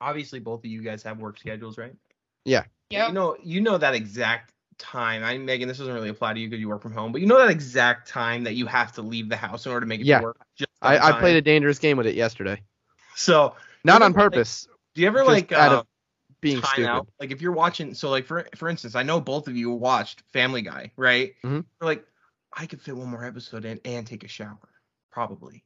obviously, 0.00 0.40
both 0.40 0.60
of 0.60 0.66
you 0.66 0.82
guys 0.82 1.02
have 1.02 1.18
work 1.18 1.38
schedules, 1.38 1.78
right? 1.78 1.94
Yeah. 2.44 2.64
Yeah. 2.90 3.08
You 3.08 3.14
know, 3.14 3.36
you 3.42 3.60
know 3.60 3.78
that 3.78 3.94
exact 3.94 4.52
time. 4.78 5.22
I 5.22 5.36
Megan, 5.38 5.68
this 5.68 5.78
doesn't 5.78 5.92
really 5.92 6.08
apply 6.08 6.34
to 6.34 6.40
you 6.40 6.48
because 6.48 6.60
you 6.60 6.68
work 6.68 6.82
from 6.82 6.92
home, 6.92 7.12
but 7.12 7.20
you 7.20 7.26
know 7.26 7.38
that 7.38 7.50
exact 7.50 8.08
time 8.08 8.44
that 8.44 8.54
you 8.54 8.66
have 8.66 8.92
to 8.92 9.02
leave 9.02 9.28
the 9.28 9.36
house 9.36 9.66
in 9.66 9.72
order 9.72 9.84
to 9.84 9.88
make 9.88 10.00
it 10.00 10.06
Yeah. 10.06 10.18
to 10.18 10.24
work. 10.24 10.38
Just 10.56 10.70
I, 10.80 10.98
I 10.98 11.20
played 11.20 11.36
a 11.36 11.42
dangerous 11.42 11.78
game 11.78 11.96
with 11.96 12.06
it 12.06 12.14
yesterday. 12.14 12.62
So, 13.16 13.56
Not 13.84 14.02
on 14.02 14.12
ever, 14.12 14.20
like, 14.20 14.32
purpose, 14.32 14.68
do 14.94 15.02
you 15.02 15.08
ever 15.08 15.18
just 15.18 15.28
like 15.28 15.52
out 15.52 15.72
uh, 15.72 15.78
of 15.78 15.86
being 16.40 16.60
time 16.60 16.70
stupid. 16.70 16.88
out? 16.88 17.08
Like 17.20 17.32
if 17.32 17.42
you're 17.42 17.52
watching, 17.52 17.94
so 17.94 18.10
like 18.10 18.24
for 18.24 18.46
for 18.54 18.68
instance, 18.68 18.94
I 18.94 19.02
know 19.02 19.20
both 19.20 19.48
of 19.48 19.56
you 19.56 19.70
watched 19.72 20.22
Family 20.32 20.62
Guy, 20.62 20.92
right? 20.96 21.34
Mhm. 21.44 21.64
You're 21.80 21.88
like, 21.88 22.04
I 22.56 22.66
could 22.66 22.80
fit 22.80 22.96
one 22.96 23.08
more 23.08 23.24
episode 23.24 23.64
in 23.64 23.80
and 23.84 24.06
take 24.06 24.24
a 24.24 24.28
shower, 24.28 24.58
probably. 25.10 25.64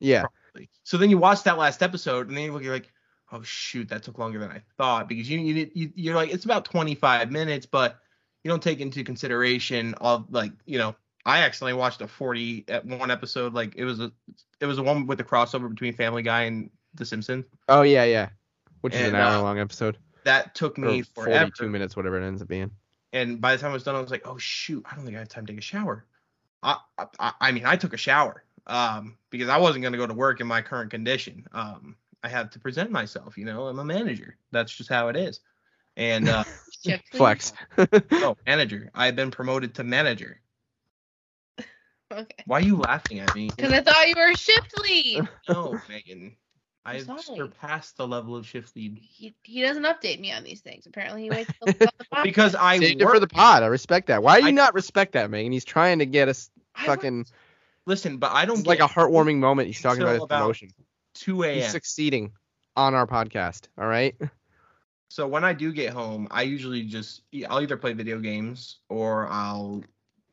Yeah. 0.00 0.22
Probably. 0.52 0.70
So 0.84 0.96
then 0.96 1.10
you 1.10 1.18
watch 1.18 1.42
that 1.44 1.58
last 1.58 1.82
episode, 1.82 2.28
and 2.28 2.36
then 2.36 2.44
you 2.44 2.52
look, 2.52 2.62
you're 2.62 2.72
like, 2.72 2.92
oh 3.32 3.42
shoot, 3.42 3.88
that 3.90 4.02
took 4.02 4.18
longer 4.18 4.38
than 4.38 4.50
I 4.50 4.62
thought 4.76 5.08
because 5.08 5.28
you 5.28 5.38
you, 5.38 5.70
you 5.74 5.92
you're 5.94 6.14
like 6.14 6.32
it's 6.32 6.44
about 6.44 6.64
25 6.64 7.30
minutes, 7.30 7.66
but 7.66 7.98
you 8.44 8.50
don't 8.50 8.62
take 8.62 8.80
into 8.80 9.04
consideration 9.04 9.94
of 9.94 10.26
like 10.30 10.52
you 10.64 10.78
know 10.78 10.94
I 11.26 11.40
accidentally 11.40 11.74
watched 11.78 12.00
a 12.00 12.08
40 12.08 12.64
at 12.68 12.86
one 12.86 13.10
episode 13.10 13.52
like 13.52 13.74
it 13.76 13.84
was 13.84 14.00
a 14.00 14.10
it 14.60 14.66
was 14.66 14.78
a 14.78 14.82
one 14.82 15.06
with 15.06 15.18
the 15.18 15.24
crossover 15.24 15.68
between 15.68 15.92
Family 15.94 16.22
Guy 16.22 16.42
and 16.44 16.70
The 16.94 17.04
Simpsons. 17.04 17.44
Oh 17.68 17.82
yeah, 17.82 18.04
yeah. 18.04 18.30
Which 18.80 18.94
is 18.94 19.08
an 19.08 19.14
uh, 19.14 19.18
hour 19.18 19.42
long 19.42 19.58
episode. 19.58 19.98
That 20.24 20.54
took 20.54 20.78
Or 20.78 20.82
me 20.82 21.02
42 21.02 21.12
forever. 21.14 21.70
minutes, 21.70 21.96
whatever 21.96 22.20
it 22.20 22.26
ends 22.26 22.40
up 22.42 22.48
being. 22.48 22.70
And 23.12 23.40
by 23.40 23.56
the 23.56 23.60
time 23.60 23.70
I 23.70 23.74
was 23.74 23.82
done, 23.82 23.96
I 23.96 24.00
was 24.00 24.10
like, 24.10 24.26
oh 24.26 24.38
shoot, 24.38 24.84
I 24.90 24.94
don't 24.94 25.04
think 25.04 25.16
I 25.16 25.20
have 25.20 25.28
time 25.28 25.46
to 25.46 25.52
take 25.52 25.58
a 25.58 25.62
shower. 25.62 26.04
I 26.62 26.78
I, 27.18 27.32
I 27.40 27.52
mean, 27.52 27.66
I 27.66 27.76
took 27.76 27.92
a 27.92 27.98
shower 27.98 28.44
um, 28.68 29.16
because 29.30 29.48
I 29.48 29.56
wasn't 29.58 29.82
going 29.82 29.92
to 29.92 29.98
go 29.98 30.06
to 30.06 30.14
work 30.14 30.40
in 30.40 30.46
my 30.46 30.62
current 30.62 30.90
condition. 30.90 31.46
Um, 31.52 31.96
I 32.22 32.28
had 32.28 32.52
to 32.52 32.58
present 32.60 32.90
myself. 32.90 33.38
You 33.38 33.44
know, 33.44 33.66
I'm 33.68 33.78
a 33.78 33.84
manager. 33.84 34.36
That's 34.52 34.74
just 34.74 34.88
how 34.88 35.08
it 35.08 35.16
is. 35.16 35.40
And 35.96 36.28
uh, 36.28 36.44
Shift 36.84 37.12
lead. 37.12 37.18
Flex. 37.18 37.52
no, 38.12 38.36
manager. 38.46 38.90
I've 38.94 39.16
been 39.16 39.30
promoted 39.30 39.74
to 39.76 39.84
manager. 39.84 40.40
Okay. 42.10 42.42
Why 42.46 42.60
are 42.60 42.62
you 42.62 42.76
laughing 42.78 43.18
at 43.20 43.34
me? 43.34 43.50
Because 43.54 43.70
I 43.70 43.82
thought 43.82 44.08
you 44.08 44.14
were 44.16 44.30
a 44.30 44.34
shift 44.36 44.80
lead. 44.80 45.28
No, 45.46 45.78
Megan. 45.90 46.36
I've 46.82 47.02
sorry. 47.02 47.20
surpassed 47.36 47.98
the 47.98 48.08
level 48.08 48.34
of 48.34 48.46
shift 48.46 48.74
lead 48.74 48.98
He, 49.02 49.34
he 49.42 49.60
doesn't 49.60 49.82
update 49.82 50.18
me 50.18 50.32
on 50.32 50.42
these 50.42 50.62
things. 50.62 50.86
Apparently, 50.86 51.24
he 51.24 51.30
waits 51.30 51.50
till 51.62 51.66
the 51.74 51.92
podcast. 52.10 52.22
because 52.22 52.54
I 52.54 52.78
Saved 52.78 53.02
it 53.02 53.04
for 53.04 53.20
the 53.20 53.26
pod. 53.28 53.62
I 53.62 53.66
respect 53.66 54.06
that. 54.06 54.22
Why 54.22 54.38
do 54.38 54.44
you 54.44 54.48
I- 54.48 54.52
not 54.52 54.72
respect 54.72 55.12
that, 55.12 55.28
Megan? 55.30 55.52
He's 55.52 55.66
trying 55.66 55.98
to 55.98 56.06
get 56.06 56.28
us 56.28 56.48
I 56.74 56.86
fucking. 56.86 57.26
Listen, 57.88 58.18
but 58.18 58.30
I 58.32 58.44
don't 58.44 58.58
It's 58.58 58.68
like 58.68 58.80
a 58.80 58.86
heartwarming 58.86 59.38
moment. 59.38 59.66
He's 59.66 59.80
talking 59.80 60.02
about 60.02 60.14
his 60.14 60.22
about 60.24 60.38
promotion. 60.38 60.68
2 61.14 61.42
a.m. 61.44 61.54
He's 61.56 61.70
succeeding 61.70 62.32
on 62.76 62.94
our 62.94 63.06
podcast. 63.06 63.66
All 63.76 63.88
right. 63.88 64.14
So 65.10 65.26
when 65.26 65.42
I 65.42 65.54
do 65.54 65.72
get 65.72 65.92
home, 65.92 66.28
I 66.30 66.42
usually 66.42 66.82
just 66.82 67.22
I'll 67.48 67.60
either 67.60 67.76
play 67.76 67.94
video 67.94 68.18
games 68.20 68.76
or 68.88 69.26
I'll 69.28 69.82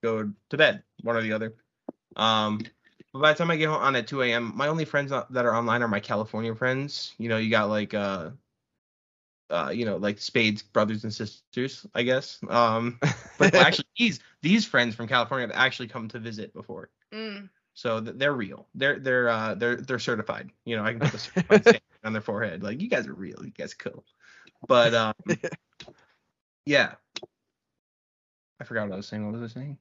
go 0.04 0.30
to 0.50 0.58
bed, 0.58 0.84
one 1.02 1.16
or 1.16 1.22
the 1.22 1.32
other. 1.32 1.56
Um, 2.18 2.60
but 3.14 3.20
by 3.22 3.32
the 3.32 3.38
time 3.38 3.50
I 3.52 3.56
get 3.56 3.70
home 3.70 3.82
on 3.82 3.96
at 3.96 4.08
2 4.08 4.22
a.m., 4.24 4.52
my 4.54 4.68
only 4.68 4.84
friends 4.86 5.12
that 5.12 5.46
are 5.46 5.56
online 5.56 5.82
are 5.82 5.88
my 5.88 6.02
California 6.02 6.54
friends. 6.54 7.14
You 7.18 7.30
know, 7.30 7.38
you 7.38 7.50
got 7.50 7.70
like 7.70 7.94
uh, 7.94 8.32
uh, 9.50 9.70
you 9.74 9.86
know, 9.86 9.98
like 9.98 10.20
Spades 10.20 10.62
brothers 10.64 11.04
and 11.04 11.14
sisters, 11.14 11.86
I 11.94 12.04
guess. 12.04 12.40
Um, 12.50 13.00
but 13.38 13.54
actually, 13.56 13.88
these 13.98 14.20
these 14.42 14.66
friends 14.66 14.96
from 14.96 15.08
California 15.08 15.48
have 15.48 15.56
actually 15.56 15.88
come 15.88 16.08
to 16.10 16.20
visit 16.20 16.54
before, 16.54 16.90
Mm. 17.14 17.50
so 17.74 18.02
th- 18.02 18.16
they're 18.18 18.34
real. 18.34 18.68
They're 18.76 19.00
they're 19.00 19.30
uh 19.30 19.56
they're 19.56 19.78
they're 19.78 20.00
certified. 20.00 20.50
You 20.66 20.78
know, 20.78 20.84
I 20.84 20.92
can 20.92 21.00
put 21.00 21.12
the 21.12 21.20
certified 21.20 21.82
on 22.04 22.14
their 22.14 22.22
forehead. 22.22 22.64
Like 22.64 22.82
you 22.82 22.90
guys 22.90 23.08
are 23.08 23.14
real. 23.14 23.38
You 23.44 23.52
guys 23.52 23.74
are 23.74 23.90
cool. 23.90 24.04
But 24.68 24.94
um, 24.94 25.14
yeah. 26.66 26.96
I 28.60 28.64
forgot 28.64 28.88
what 28.88 28.94
I 28.94 28.98
was 28.98 29.08
saying. 29.08 29.26
What 29.30 29.40
was 29.40 29.52
I 29.52 29.54
saying? 29.54 29.78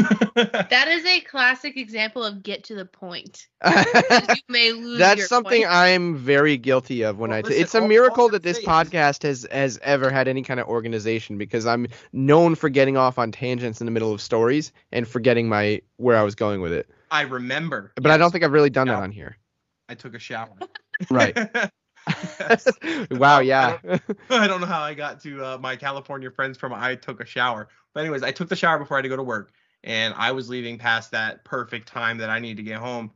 That 0.70 0.86
is 0.88 1.04
a 1.04 1.20
classic 1.20 1.76
example 1.76 2.24
of 2.24 2.42
get 2.42 2.64
to 2.64 2.74
the 2.74 2.84
point. 2.84 3.48
you 3.66 4.34
may 4.48 4.72
lose 4.72 4.98
That's 4.98 5.18
your 5.18 5.26
something 5.26 5.62
point. 5.62 5.72
I'm 5.72 6.16
very 6.16 6.56
guilty 6.56 7.02
of 7.02 7.18
when 7.18 7.30
Well, 7.30 7.38
I. 7.38 7.42
T- 7.42 7.48
listen, 7.48 7.62
it's 7.62 7.74
a 7.74 7.78
all- 7.78 7.82
all 7.82 7.88
miracle 7.88 8.24
I'm 8.26 8.32
that 8.32 8.42
this 8.42 8.56
saying 8.56 8.68
is- 8.68 8.72
podcast 8.90 9.22
has 9.24 9.46
has 9.50 9.78
ever 9.82 10.10
had 10.10 10.28
any 10.28 10.42
kind 10.42 10.60
of 10.60 10.66
organization 10.68 11.36
because 11.38 11.66
I'm 11.66 11.86
known 12.12 12.54
for 12.54 12.68
getting 12.68 12.96
off 12.96 13.18
on 13.18 13.32
tangents 13.32 13.80
in 13.80 13.84
the 13.86 13.90
middle 13.90 14.12
of 14.12 14.20
stories 14.20 14.72
and 14.92 15.06
forgetting 15.06 15.48
my 15.48 15.82
where 15.96 16.16
I 16.16 16.22
was 16.22 16.34
going 16.34 16.60
with 16.60 16.72
it. 16.72 16.88
I 17.10 17.22
remember. 17.22 17.92
But 17.96 18.10
I 18.10 18.16
don't 18.16 18.30
think 18.30 18.44
I've 18.44 18.52
really 18.52 18.70
done 18.70 18.86
that 18.88 19.02
on 19.02 19.10
here. 19.12 19.36
I 19.88 19.94
took 19.94 20.14
a 20.14 20.18
shower. 20.18 20.56
Right. 21.10 21.34
Yes. 22.40 22.66
wow. 23.10 23.38
I 23.38 23.40
Yeah. 23.40 23.78
I 24.28 24.46
don't 24.46 24.60
know 24.60 24.66
how 24.66 24.82
I 24.82 24.94
got 24.94 25.20
to 25.22 25.44
uh, 25.44 25.58
my 25.58 25.76
California 25.76 26.30
friends 26.30 26.58
from 26.58 26.72
I 26.74 26.94
took 26.96 27.20
a 27.20 27.24
shower. 27.24 27.68
But 27.94 28.00
anyways, 28.00 28.22
I 28.22 28.30
took 28.32 28.48
the 28.48 28.56
shower 28.56 28.78
before 28.78 28.96
I 28.96 28.98
had 28.98 29.02
to 29.04 29.08
go 29.08 29.16
to 29.16 29.22
work, 29.22 29.50
and 29.84 30.14
I 30.16 30.32
was 30.32 30.48
leaving 30.48 30.78
past 30.78 31.10
that 31.12 31.44
perfect 31.44 31.88
time 31.88 32.18
that 32.18 32.30
I 32.30 32.38
need 32.38 32.56
to 32.56 32.62
get 32.62 32.78
home. 32.78 33.12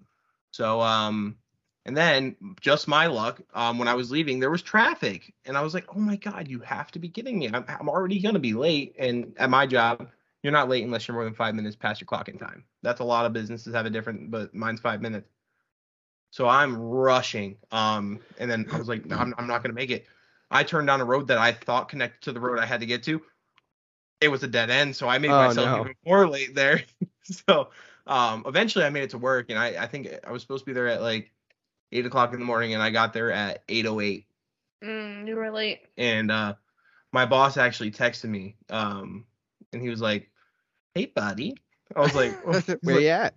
So 0.51 0.81
um, 0.81 1.37
and 1.85 1.97
then 1.97 2.37
just 2.61 2.89
my 2.89 3.07
luck, 3.07 3.41
um, 3.55 3.79
when 3.79 3.89
I 3.89 3.95
was 3.95 4.11
leaving, 4.11 4.41
there 4.41 4.51
was 4.51 4.63
traffic, 4.63 5.35
and 5.45 5.57
I 5.57 5.63
was 5.63 5.75
like, 5.75 5.87
oh 5.95 6.01
my 6.01 6.17
god, 6.17 6.49
you 6.49 6.61
have 6.61 6.91
to 6.93 6.99
be 6.99 7.09
kidding 7.09 7.39
me! 7.39 7.51
I'm 7.53 7.65
I'm 7.69 7.89
already 7.89 8.21
gonna 8.21 8.39
be 8.39 8.55
late, 8.55 8.95
and 8.99 9.35
at 9.39 9.51
my 9.51 9.67
job. 9.67 10.09
You're 10.43 10.53
not 10.53 10.69
late 10.69 10.85
unless 10.85 11.09
you're 11.09 11.15
more 11.15 11.25
than 11.25 11.33
five 11.33 11.55
minutes 11.55 11.75
past 11.75 12.03
your 12.03 12.07
clocking 12.07 12.39
time. 12.39 12.65
That's 12.83 13.01
a 13.01 13.05
lot 13.05 13.25
of 13.25 13.33
businesses 13.33 13.75
have 13.75 13.87
a 13.87 13.91
different, 13.91 14.31
but 14.31 14.55
mine's 14.55 14.79
five 14.79 15.01
minutes. 15.01 15.27
So 16.33 16.47
I'm 16.47 16.77
rushing. 16.77 17.57
Um, 17.73 18.21
and 18.39 18.51
then 18.51 18.67
I 18.71 18.77
was 18.77 18.87
like, 18.87 19.07
no, 19.07 19.17
I'm, 19.17 19.35
I'm 19.39 19.47
not 19.47 19.63
gonna 19.63 19.73
make 19.73 19.91
it. 19.91 20.05
I 20.51 20.63
turned 20.63 20.87
down 20.87 21.01
a 21.01 21.05
road 21.05 21.29
that 21.29 21.39
I 21.39 21.53
thought 21.53 21.89
connected 21.89 22.21
to 22.25 22.33
the 22.33 22.41
road 22.41 22.59
I 22.59 22.67
had 22.67 22.81
to 22.81 22.87
get 22.87 23.03
to. 23.05 23.23
It 24.25 24.31
was 24.31 24.43
a 24.43 24.49
dead 24.49 24.71
end, 24.71 24.97
so 24.97 25.07
I 25.07 25.19
made 25.19 25.31
Oh, 25.31 25.39
myself 25.39 25.69
no. 25.69 25.81
even 25.81 25.95
more 26.07 26.27
late 26.27 26.55
there. 26.55 26.83
so 27.23 27.69
um, 28.07 28.45
eventually 28.47 28.85
I 28.87 28.91
made 28.91 29.03
it 29.03 29.11
to 29.11 29.19
work, 29.19 29.51
and 29.51 29.59
I, 29.59 29.83
I 29.83 29.87
think 29.87 30.09
I 30.27 30.33
was 30.33 30.41
supposed 30.41 30.65
to 30.65 30.67
be 30.67 30.73
there 30.73 30.89
at 30.89 31.03
like 31.03 31.31
eight 31.93 32.07
o'clock 32.07 32.33
in 32.33 32.39
the 32.41 32.47
morning, 32.47 32.73
and 32.73 32.83
I 32.83 32.91
got 32.91 33.13
there 33.13 33.31
at 33.31 33.63
eight 33.69 33.87
oh 33.87 34.01
eight. 34.01 34.27
Mm, 34.83 35.29
you 35.29 35.37
were 35.37 35.51
late. 35.51 35.83
And 35.99 36.31
uh, 36.31 36.55
my 37.13 37.27
boss 37.27 37.59
actually 37.59 37.91
texted 37.91 38.31
me, 38.31 38.57
um, 38.71 39.27
and 39.73 39.83
he 39.83 39.91
was 39.91 40.01
like, 40.01 40.31
"Hey, 40.95 41.07
buddy." 41.07 41.55
I 41.95 42.01
was 42.01 42.15
like, 42.15 42.33
he's 42.53 42.77
Where 42.83 42.95
like, 42.95 43.03
you 43.03 43.09
at? 43.11 43.35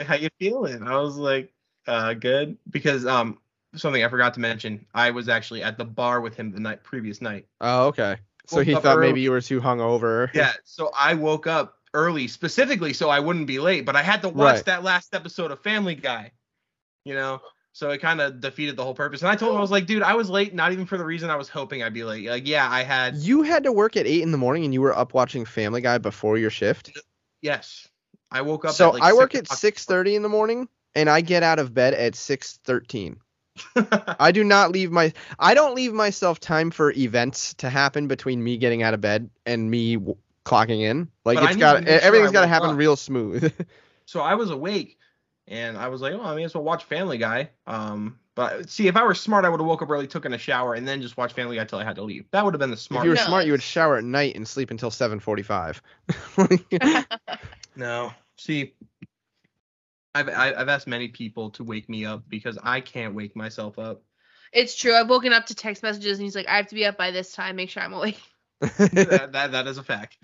how 0.06 0.16
you 0.16 0.28
feeling? 0.38 0.82
I 0.82 0.98
was 0.98 1.16
like, 1.16 1.52
uh, 1.86 2.14
good. 2.14 2.58
Because 2.68 3.06
um, 3.06 3.38
something 3.76 4.02
I 4.04 4.08
forgot 4.08 4.34
to 4.34 4.40
mention, 4.40 4.84
I 4.92 5.10
was 5.10 5.28
actually 5.28 5.62
at 5.62 5.78
the 5.78 5.84
bar 5.84 6.20
with 6.20 6.34
him 6.34 6.50
the 6.50 6.60
night 6.60 6.82
previous 6.82 7.22
night. 7.22 7.46
oh, 7.60 7.86
okay. 7.88 8.16
So 8.46 8.60
he 8.60 8.74
thought 8.74 8.98
maybe 9.00 9.20
you 9.20 9.30
were 9.30 9.40
too 9.40 9.60
hungover. 9.60 10.30
Yeah, 10.34 10.52
so 10.64 10.90
I 10.96 11.14
woke 11.14 11.46
up 11.46 11.76
early 11.94 12.26
specifically 12.28 12.92
so 12.92 13.08
I 13.08 13.20
wouldn't 13.20 13.46
be 13.46 13.58
late, 13.60 13.84
but 13.86 13.96
I 13.96 14.02
had 14.02 14.22
to 14.22 14.28
watch 14.28 14.56
Right. 14.56 14.64
that 14.66 14.82
last 14.84 15.14
episode 15.14 15.50
of 15.50 15.60
Family 15.60 15.94
Guy. 15.94 16.32
You 17.04 17.14
know, 17.14 17.40
so 17.72 17.90
it 17.90 17.98
kind 17.98 18.20
of 18.20 18.40
defeated 18.40 18.76
the 18.76 18.84
whole 18.84 18.94
purpose. 18.94 19.20
And 19.22 19.30
I 19.30 19.36
told 19.36 19.52
him 19.52 19.58
I 19.58 19.60
was 19.60 19.70
like, 19.70 19.86
dude, 19.86 20.02
I 20.02 20.14
was 20.14 20.30
late, 20.30 20.54
not 20.54 20.72
even 20.72 20.86
for 20.86 20.96
the 20.98 21.04
reason 21.04 21.28
I 21.30 21.36
was 21.36 21.48
hoping 21.48 21.82
I'd 21.82 21.92
be 21.94 22.02
late. 22.04 22.28
Like, 22.28 22.46
yeah, 22.48 22.68
I 22.70 22.82
had 22.82 23.16
You 23.16 23.42
had 23.42 23.64
to 23.64 23.72
work 23.72 23.96
at 23.96 24.06
eight 24.06 24.22
in 24.22 24.32
the 24.32 24.38
morning, 24.38 24.64
and 24.64 24.72
you 24.72 24.80
were 24.80 24.96
up 24.96 25.12
watching 25.14 25.44
Family 25.44 25.80
Guy 25.82 25.98
before 25.98 26.38
your 26.38 26.50
shift. 26.50 26.90
yes. 27.42 27.86
I 28.30 28.40
woke 28.42 28.64
up. 28.64 28.72
So 28.74 28.88
at 28.88 28.94
like 28.94 29.02
I 29.02 29.12
work 29.12 29.34
at 29.36 29.48
six 29.48 29.84
thirty 29.84 30.16
in 30.16 30.22
the 30.22 30.28
morning, 30.28 30.68
and 30.96 31.08
I 31.08 31.20
get 31.20 31.42
out 31.44 31.58
of 31.60 31.72
bed 31.72 31.94
at 31.94 32.16
six 32.16 32.58
thirteen. 32.64 33.18
O'clock. 33.76 34.16
I 34.20 34.32
do 34.32 34.44
not 34.44 34.70
leave 34.72 34.90
my 34.90 35.12
I 35.38 35.54
don't 35.54 35.74
leave 35.74 35.92
myself 35.92 36.40
time 36.40 36.70
for 36.70 36.92
events 36.92 37.54
to 37.54 37.70
happen 37.70 38.06
between 38.08 38.42
me 38.42 38.56
getting 38.56 38.82
out 38.82 38.94
of 38.94 39.00
bed 39.00 39.30
and 39.46 39.70
me 39.70 39.96
w- 39.96 40.16
clocking 40.44 40.80
in. 40.82 41.08
Like 41.24 41.36
But 41.36 41.44
I 41.44 41.46
it's 41.48 41.56
need 41.56 41.60
got 41.60 41.72
to 41.74 41.80
make 41.82 42.02
sure 42.02 42.32
got 42.32 42.40
to 42.42 42.46
happen 42.48 42.70
up. 42.70 42.76
real 42.78 42.96
smooth. 42.96 43.52
so 44.06 44.20
I 44.20 44.34
was 44.34 44.50
awake, 44.50 44.98
and 45.48 45.76
I 45.76 45.88
was 45.88 46.00
like, 46.00 46.14
oh, 46.14 46.22
I 46.22 46.34
may 46.34 46.44
as 46.44 46.54
well 46.54 46.64
watch 46.64 46.84
Family 46.84 47.18
Guy. 47.18 47.50
Um, 47.66 48.18
but 48.34 48.68
see, 48.68 48.88
if 48.88 48.96
I 48.96 49.04
were 49.04 49.14
smart, 49.14 49.44
I 49.44 49.48
would 49.48 49.60
have 49.60 49.66
woke 49.66 49.82
up 49.82 49.90
early, 49.90 50.06
taken 50.08 50.32
a 50.32 50.38
shower, 50.38 50.74
and 50.74 50.86
then 50.88 51.00
just 51.00 51.16
watched 51.16 51.36
Family 51.36 51.56
Guy 51.56 51.64
till 51.64 51.78
I 51.78 51.84
had 51.84 51.96
to 51.96 52.02
leave. 52.02 52.24
That 52.32 52.44
would 52.44 52.52
have 52.54 52.58
been 52.58 52.70
the 52.70 52.76
smart. 52.76 53.04
if 53.04 53.04
smart. 53.04 53.04
you 53.04 53.10
were 53.10 53.16
No, 53.16 53.22
smart, 53.26 53.46
you 53.46 53.52
would 53.52 53.62
shower 53.62 53.96
at 53.96 54.04
night 54.04 54.34
and 54.34 54.46
sleep 54.46 54.70
until 54.70 54.90
7:45. 54.90 55.80
No. 57.76 58.12
See, 58.36 58.74
I've 60.14 60.28
I- 60.28 60.54
I've 60.54 60.68
asked 60.68 60.86
many 60.86 61.08
people 61.08 61.50
to 61.50 61.64
wake 61.64 61.88
me 61.88 62.04
up 62.04 62.24
because 62.28 62.58
I 62.62 62.80
can't 62.80 63.14
wake 63.14 63.34
myself 63.36 63.78
up. 63.78 64.02
It's 64.52 64.76
true. 64.76 64.94
I've 64.94 65.08
woken 65.10 65.32
up 65.32 65.46
to 65.46 65.54
text 65.54 65.82
messages 65.82 66.18
and 66.18 66.24
he's 66.24 66.36
like, 66.36 66.48
I 66.48 66.56
have 66.58 66.68
to 66.68 66.74
be 66.74 66.86
up 66.86 66.96
by 66.96 67.10
this 67.10 67.32
time. 67.32 67.56
Make 67.56 67.70
sure 67.70 67.82
I'm 67.82 67.92
awake. 67.92 68.20
that, 68.60 69.30
that 69.32 69.52
that 69.52 69.66
is 69.66 69.78
a 69.78 69.82
fact. 69.82 70.18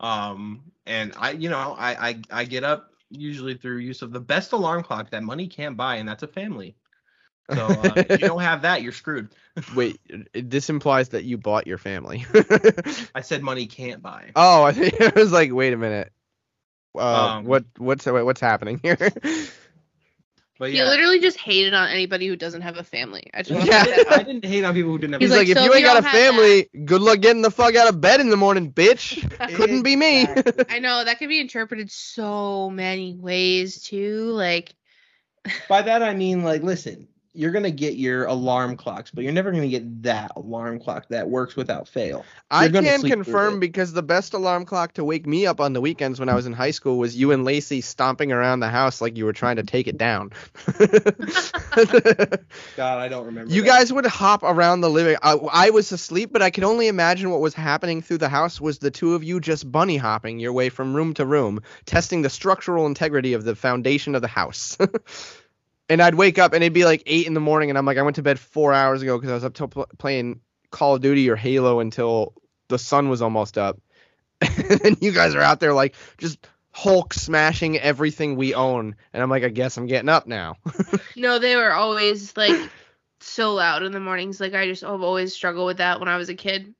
Um, 0.00 0.62
and 0.86 1.12
I, 1.16 1.32
you 1.32 1.48
know, 1.48 1.74
I 1.78 2.08
I 2.08 2.22
I 2.30 2.44
get 2.44 2.64
up 2.64 2.90
usually 3.10 3.54
through 3.54 3.78
use 3.78 4.02
of 4.02 4.12
the 4.12 4.20
best 4.20 4.52
alarm 4.52 4.82
clock 4.82 5.10
that 5.10 5.22
money 5.22 5.48
can't 5.48 5.76
buy, 5.76 5.96
and 5.96 6.08
that's 6.08 6.22
a 6.22 6.28
family. 6.28 6.76
So 7.52 7.66
uh, 7.66 7.94
if 7.96 8.20
you 8.20 8.28
don't 8.28 8.40
have 8.40 8.62
that, 8.62 8.82
you're 8.82 8.92
screwed. 8.92 9.34
Wait, 9.74 9.98
this 10.34 10.70
implies 10.70 11.08
that 11.10 11.24
you 11.24 11.36
bought 11.36 11.66
your 11.66 11.78
family. 11.78 12.24
I 13.14 13.22
said 13.22 13.42
money 13.42 13.66
can't 13.66 14.00
buy. 14.00 14.30
oh, 14.36 14.62
I 14.62 14.72
think 14.72 15.00
I 15.00 15.12
was 15.16 15.32
like, 15.32 15.52
wait 15.52 15.72
a 15.72 15.76
minute. 15.76 16.12
Uh, 16.96 17.38
Um, 17.38 17.44
what 17.44 17.64
what's 17.78 18.06
what's 18.06 18.40
happening 18.40 18.80
here? 18.82 18.96
But 20.60 20.72
He 20.72 20.82
literally 20.82 21.20
just 21.20 21.38
hated 21.38 21.72
on 21.72 21.88
anybody 21.88 22.26
who 22.26 22.36
doesn't 22.36 22.60
have 22.60 22.76
a 22.76 22.84
family. 22.84 23.30
I 23.32 23.42
just 23.42 23.66
Yeah. 23.66 23.82
I 24.10 24.22
didn't 24.22 24.44
hate 24.44 24.62
on 24.62 24.74
people 24.74 24.90
who 24.90 24.98
didn't 24.98 25.14
have. 25.14 25.22
He's 25.22 25.30
He's 25.30 25.38
like, 25.38 25.48
like, 25.48 25.56
if 25.56 25.64
you 25.64 25.72
ain't 25.72 25.86
got 25.86 25.96
a 25.96 26.02
don't 26.02 26.10
have 26.10 26.12
family, 26.12 26.68
good 26.84 27.00
luck 27.00 27.20
getting 27.20 27.40
the 27.40 27.50
fuck 27.50 27.74
out 27.76 27.88
of 27.88 28.02
bed 28.02 28.20
in 28.20 28.28
the 28.28 28.36
morning, 28.36 28.70
bitch. 28.70 29.26
Couldn't 29.56 29.84
be 29.84 29.96
me. 29.96 30.26
I 30.68 30.78
know 30.78 31.02
that 31.02 31.18
could 31.18 31.30
be 31.30 31.40
interpreted 31.40 31.90
so 31.90 32.68
many 32.68 33.14
ways 33.14 33.82
too. 33.82 34.32
Like, 34.32 34.74
By 35.66 35.80
that 35.80 36.02
I 36.02 36.12
mean 36.12 36.44
like, 36.44 36.62
listen, 36.62 37.08
you're 37.32 37.52
gonna 37.52 37.70
get 37.70 37.94
your 37.94 38.24
alarm 38.24 38.76
clocks, 38.76 39.12
but 39.12 39.22
you're 39.22 39.32
never 39.32 39.52
gonna 39.52 39.68
get 39.68 40.02
that 40.02 40.32
alarm 40.34 40.80
clock 40.80 41.06
that 41.10 41.28
works 41.28 41.54
without 41.54 41.86
fail. 41.86 42.24
I 42.50 42.64
You're 42.64 42.72
gonna 42.72 42.88
can 42.88 43.00
sleep 43.00 43.12
through 43.12 43.24
confirm 43.24 43.60
because 43.60 43.92
the 43.92 44.02
best 44.02 44.34
alarm 44.34 44.64
clock 44.64 44.94
to 44.94 45.04
wake 45.04 45.26
me 45.26 45.46
up 45.46 45.60
on 45.60 45.72
the 45.72 45.80
weekends 45.80 46.18
when 46.18 46.28
I 46.28 46.34
was 46.34 46.46
in 46.46 46.52
high 46.52 46.72
school 46.72 46.98
was 46.98 47.16
you 47.16 47.30
and 47.30 47.44
Lacey 47.44 47.82
stomping 47.82 48.32
around 48.32 48.60
the 48.60 48.68
house 48.68 49.00
like 49.00 49.16
you 49.16 49.24
were 49.24 49.32
trying 49.32 49.56
to 49.56 49.62
take 49.62 49.86
it 49.86 49.96
down. 49.96 50.32
God, 52.76 52.98
I 52.98 53.06
don't 53.08 53.26
remember. 53.26 53.52
you 53.52 53.62
that. 53.62 53.68
guys 53.68 53.92
would 53.92 54.06
hop 54.06 54.42
around 54.42 54.80
the 54.80 54.90
living. 54.90 55.16
I, 55.22 55.34
I 55.34 55.70
was 55.70 55.92
asleep, 55.92 56.30
but 56.32 56.42
I 56.42 56.50
could 56.50 56.64
only 56.64 56.88
imagine 56.88 57.30
what 57.30 57.40
was 57.40 57.54
happening 57.54 58.02
through 58.02 58.18
the 58.18 58.28
house 58.28 58.60
was 58.60 58.80
the 58.80 58.90
two 58.90 59.14
of 59.14 59.22
you 59.22 59.38
just 59.38 59.70
bunny 59.70 59.96
hopping 59.96 60.40
your 60.40 60.52
way 60.52 60.68
from 60.68 60.94
room 60.94 61.14
to 61.14 61.24
room, 61.24 61.60
testing 61.86 62.22
the 62.22 62.30
structural 62.30 62.86
integrity 62.86 63.34
of 63.34 63.44
the 63.44 63.54
foundation 63.54 64.16
of 64.16 64.22
the 64.22 64.28
house. 64.28 64.76
and 65.90 66.00
I'd 66.00 66.14
wake 66.14 66.38
up 66.38 66.54
and 66.54 66.62
it'd 66.64 66.72
be 66.72 66.84
like 66.86 67.02
eight 67.04 67.26
in 67.26 67.34
the 67.34 67.40
morning, 67.40 67.68
and 67.68 67.76
I'm 67.76 67.84
like, 67.84 67.98
I 67.98 68.02
went 68.02 68.16
to 68.16 68.22
bed 68.22 68.38
four 68.38 68.72
hours 68.72 69.02
ago 69.02 69.18
because 69.18 69.30
I 69.30 69.34
was 69.34 69.44
up 69.44 69.52
till 69.54 69.68
pl- 69.68 69.88
playing 69.98 70.40
Call 70.70 70.94
of 70.94 71.02
Duty 71.02 71.28
or 71.28 71.36
Halo 71.36 71.80
until 71.80 72.32
the 72.68 72.78
sun 72.78 73.08
was 73.10 73.20
almost 73.20 73.58
up. 73.58 73.78
and 74.40 74.96
you 75.02 75.12
guys 75.12 75.34
are 75.34 75.42
out 75.42 75.60
there 75.60 75.74
like 75.74 75.94
just 76.16 76.46
Hulk 76.72 77.12
smashing 77.12 77.76
everything 77.78 78.36
we 78.36 78.54
own, 78.54 78.94
and 79.12 79.22
I'm 79.22 79.28
like, 79.28 79.42
I 79.42 79.48
guess 79.48 79.76
I'm 79.76 79.86
getting 79.86 80.08
up 80.08 80.26
now. 80.26 80.56
no, 81.16 81.38
they 81.40 81.56
were 81.56 81.72
always 81.72 82.34
like 82.36 82.70
so 83.20 83.52
loud 83.54 83.82
in 83.82 83.92
the 83.92 84.00
mornings. 84.00 84.40
Like, 84.40 84.54
I 84.54 84.66
just 84.66 84.84
I've 84.84 85.02
always 85.02 85.34
struggled 85.34 85.66
with 85.66 85.78
that 85.78 85.98
when 85.98 86.08
I 86.08 86.16
was 86.16 86.28
a 86.28 86.34
kid. 86.34 86.72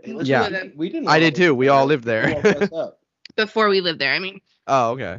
Hey, 0.00 0.14
Yeah. 0.22 0.48
we- 0.48 0.72
we 0.76 0.88
didn't. 0.90 1.08
I 1.08 1.18
did 1.18 1.34
too. 1.34 1.54
We 1.54 1.68
all 1.68 1.86
lived 1.86 2.04
there. 2.04 2.70
Before 3.36 3.68
we 3.68 3.80
lived 3.80 3.98
there, 3.98 4.14
I 4.14 4.20
mean, 4.20 4.40
oh, 4.68 4.90
okay. 4.92 5.18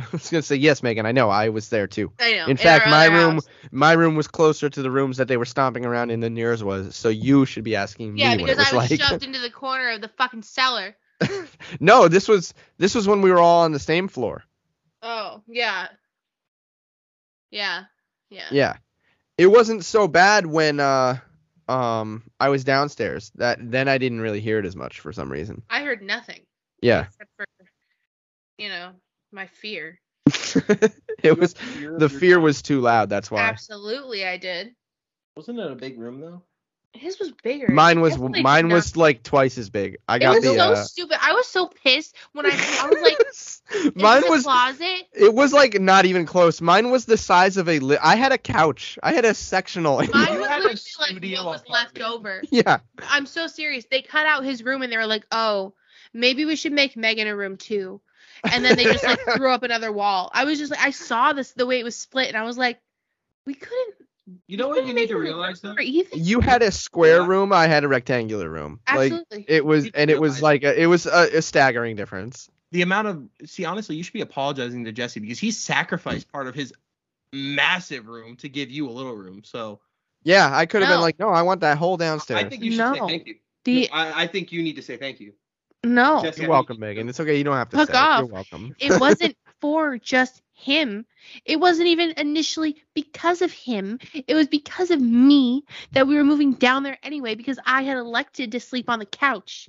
I 0.04 0.06
was 0.12 0.30
gonna 0.30 0.42
say 0.42 0.56
yes, 0.56 0.82
Megan. 0.82 1.06
I 1.06 1.12
know. 1.12 1.28
I 1.30 1.50
was 1.50 1.68
there 1.68 1.86
too. 1.86 2.12
I 2.18 2.32
know. 2.34 2.46
In 2.46 2.56
fact, 2.56 2.86
my 2.88 3.06
room, 3.06 3.34
house. 3.34 3.48
my 3.70 3.92
room 3.92 4.14
was 4.16 4.28
closer 4.28 4.68
to 4.70 4.82
the 4.82 4.90
rooms 4.90 5.18
that 5.18 5.28
they 5.28 5.36
were 5.36 5.44
stomping 5.44 5.84
around 5.84 6.10
in 6.10 6.20
than 6.20 6.36
yours 6.36 6.64
was. 6.64 6.96
So 6.96 7.08
you 7.08 7.44
should 7.44 7.64
be 7.64 7.76
asking 7.76 8.16
Yeah, 8.16 8.36
me 8.36 8.42
what 8.42 8.50
it 8.50 8.56
because 8.56 8.58
was 8.58 8.72
I 8.72 8.76
was 8.76 8.90
like. 8.90 9.00
shoved 9.00 9.22
into 9.24 9.40
the 9.40 9.50
corner 9.50 9.90
of 9.90 10.00
the 10.00 10.08
fucking 10.08 10.42
cellar. 10.42 10.96
no, 11.80 12.08
this 12.08 12.28
was 12.28 12.54
this 12.78 12.94
was 12.94 13.06
when 13.06 13.20
we 13.22 13.30
were 13.30 13.38
all 13.38 13.62
on 13.64 13.72
the 13.72 13.78
same 13.78 14.08
floor. 14.08 14.42
Oh, 15.02 15.42
yeah. 15.46 15.88
Yeah. 17.50 17.84
Yeah. 18.30 18.48
Yeah. 18.50 18.76
It 19.36 19.46
wasn't 19.46 19.84
so 19.84 20.08
bad 20.08 20.46
when 20.46 20.80
uh 20.80 21.16
um 21.68 22.22
I 22.38 22.48
was 22.48 22.64
downstairs. 22.64 23.30
That 23.36 23.58
then 23.60 23.88
I 23.88 23.98
didn't 23.98 24.20
really 24.20 24.40
hear 24.40 24.58
it 24.58 24.64
as 24.66 24.76
much 24.76 25.00
for 25.00 25.12
some 25.12 25.30
reason. 25.30 25.62
I 25.70 25.82
heard 25.82 26.02
nothing 26.02 26.40
Yeah. 26.80 27.02
except 27.06 27.30
for, 27.36 27.46
you 28.58 28.68
know, 28.68 28.92
my 29.32 29.46
fear. 29.46 29.98
it 31.22 31.38
was 31.38 31.54
the 31.54 32.08
fear 32.08 32.38
was 32.40 32.62
too 32.62 32.80
loud, 32.80 33.08
that's 33.08 33.30
why. 33.30 33.40
Absolutely, 33.40 34.24
I 34.24 34.36
did. 34.36 34.74
Wasn't 35.36 35.58
it 35.58 35.70
a 35.70 35.74
big 35.74 35.98
room 35.98 36.20
though? 36.20 36.42
His 36.92 37.20
was 37.20 37.30
bigger. 37.44 37.68
Mine 37.68 38.00
was 38.00 38.14
Definitely 38.14 38.42
mine 38.42 38.66
not- 38.68 38.74
was 38.74 38.96
like 38.96 39.22
twice 39.22 39.56
as 39.58 39.70
big. 39.70 39.98
I 40.08 40.18
got 40.18 40.36
It 40.36 40.42
got 40.42 40.48
was 40.48 40.56
the 40.56 40.58
so 40.58 40.72
uh, 40.72 40.84
stupid. 40.84 41.18
I 41.22 41.32
was 41.34 41.46
so 41.46 41.68
pissed 41.68 42.16
when 42.32 42.46
I, 42.46 42.50
I 42.50 42.88
was 42.88 43.00
like, 43.00 43.94
mine 43.94 44.22
was 44.28 44.42
closet. 44.42 45.06
it 45.12 45.32
was 45.32 45.52
like 45.52 45.80
not 45.80 46.04
even 46.04 46.26
close. 46.26 46.60
Mine 46.60 46.90
was 46.90 47.04
the 47.04 47.16
size 47.16 47.56
of 47.58 47.68
a 47.68 47.78
li- 47.78 47.96
I 48.02 48.16
had 48.16 48.32
a 48.32 48.38
couch. 48.38 48.98
I 49.04 49.12
had 49.14 49.24
a 49.24 49.34
sectional. 49.34 50.00
in 50.00 50.10
Mine 50.12 50.30
was 50.40 50.40
literally 50.40 50.64
like 50.64 50.78
studio 50.78 51.44
what 51.44 51.52
was 51.60 51.68
left 51.68 52.00
over. 52.00 52.42
yeah. 52.50 52.78
I'm 53.08 53.26
so 53.26 53.46
serious. 53.46 53.84
They 53.88 54.02
cut 54.02 54.26
out 54.26 54.44
his 54.44 54.64
room 54.64 54.82
and 54.82 54.92
they 54.92 54.96
were 54.96 55.06
like, 55.06 55.26
oh, 55.30 55.74
maybe 56.12 56.44
we 56.44 56.56
should 56.56 56.72
make 56.72 56.96
Megan 56.96 57.28
a 57.28 57.36
room 57.36 57.56
too. 57.56 58.00
And 58.44 58.64
then 58.64 58.76
they 58.76 58.84
just 58.84 59.04
like 59.04 59.20
threw 59.36 59.50
up 59.50 59.62
another 59.62 59.92
wall. 59.92 60.30
I 60.32 60.44
was 60.44 60.58
just 60.58 60.70
like, 60.70 60.80
I 60.80 60.90
saw 60.90 61.32
this 61.32 61.52
the 61.52 61.66
way 61.66 61.80
it 61.80 61.84
was 61.84 61.96
split, 61.96 62.28
and 62.28 62.36
I 62.36 62.42
was 62.44 62.58
like, 62.58 62.78
we 63.46 63.54
couldn't. 63.54 63.94
You 64.46 64.56
know 64.56 64.68
what 64.68 64.86
you 64.86 64.94
need 64.94 65.08
to 65.08 65.16
realize 65.16 65.60
though? 65.60 65.74
You 65.78 66.40
had 66.40 66.62
a 66.62 66.70
square 66.70 67.22
Yeah. 67.22 67.26
room. 67.26 67.52
I 67.52 67.66
had 67.66 67.84
a 67.84 67.88
rectangular 67.88 68.48
room. 68.48 68.80
Like 68.86 69.12
Absolutely. 69.12 69.44
it 69.48 69.64
was, 69.64 69.88
and 69.94 70.10
it 70.10 70.20
was 70.20 70.40
like 70.40 70.62
a, 70.62 70.80
it 70.80 70.86
was 70.86 71.06
a, 71.06 71.38
a 71.38 71.42
staggering 71.42 71.96
difference. 71.96 72.48
The 72.72 72.82
amount 72.82 73.08
of 73.08 73.28
see, 73.46 73.64
honestly, 73.64 73.96
you 73.96 74.04
should 74.04 74.12
be 74.12 74.20
apologizing 74.20 74.84
to 74.84 74.92
Jesse 74.92 75.18
because 75.18 75.40
he 75.40 75.50
sacrificed 75.50 76.30
part 76.30 76.46
of 76.46 76.54
his 76.54 76.72
massive 77.32 78.06
room 78.06 78.36
to 78.36 78.48
give 78.48 78.70
you 78.70 78.88
a 78.88 78.92
little 78.92 79.14
room. 79.14 79.42
So 79.44 79.80
Yeah, 80.22 80.48
I 80.52 80.66
could 80.66 80.82
have 80.82 80.90
been 80.90 81.00
like, 81.00 81.18
no, 81.18 81.30
I 81.30 81.42
want 81.42 81.60
that 81.62 81.78
whole 81.78 81.96
downstairs. 81.96 82.44
I 82.44 82.48
think 82.48 82.62
you 82.62 82.70
should 82.72 82.94
say 82.94 83.00
thank 83.00 83.26
you. 83.26 83.36
the 83.64 83.88
No, 83.90 83.96
I, 83.96 84.22
I 84.22 84.26
think 84.26 84.52
you 84.52 84.62
need 84.62 84.76
to 84.76 84.82
say 84.82 84.96
thank 84.96 85.20
you. 85.20 85.32
No, 85.84 86.22
Jesse, 86.22 86.42
You're 86.42 86.50
welcome, 86.50 86.78
Megan. 86.78 87.08
It's 87.08 87.20
okay. 87.20 87.36
You 87.38 87.44
don't 87.44 87.56
have 87.56 87.70
to 87.70 87.76
Fuck 87.76 87.88
say 87.88 87.94
it. 87.94 87.96
off. 87.96 88.18
You're 88.20 88.28
welcome. 88.28 88.74
it 88.78 89.00
wasn't 89.00 89.36
for 89.60 89.98
just 89.98 90.42
him. 90.52 91.06
It 91.46 91.58
wasn't 91.58 91.88
even 91.88 92.12
initially 92.18 92.76
because 92.94 93.40
of 93.42 93.50
him. 93.52 93.98
It 94.12 94.34
was 94.34 94.46
because 94.46 94.90
of 94.90 95.00
me 95.00 95.64
that 95.92 96.06
we 96.06 96.16
were 96.16 96.24
moving 96.24 96.52
down 96.52 96.82
there 96.82 96.98
anyway 97.02 97.34
because 97.34 97.58
I 97.64 97.82
had 97.82 97.96
elected 97.96 98.52
to 98.52 98.60
sleep 98.60 98.90
on 98.90 98.98
the 98.98 99.06
couch. 99.06 99.68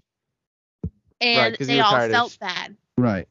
And 1.21 1.55
you 1.59 1.65
they 1.65 1.79
all 1.79 1.91
tired 1.91 2.11
of 2.11 2.15
felt 2.15 2.31
sh- 2.31 2.37
bad 2.37 2.75
Right. 2.97 3.27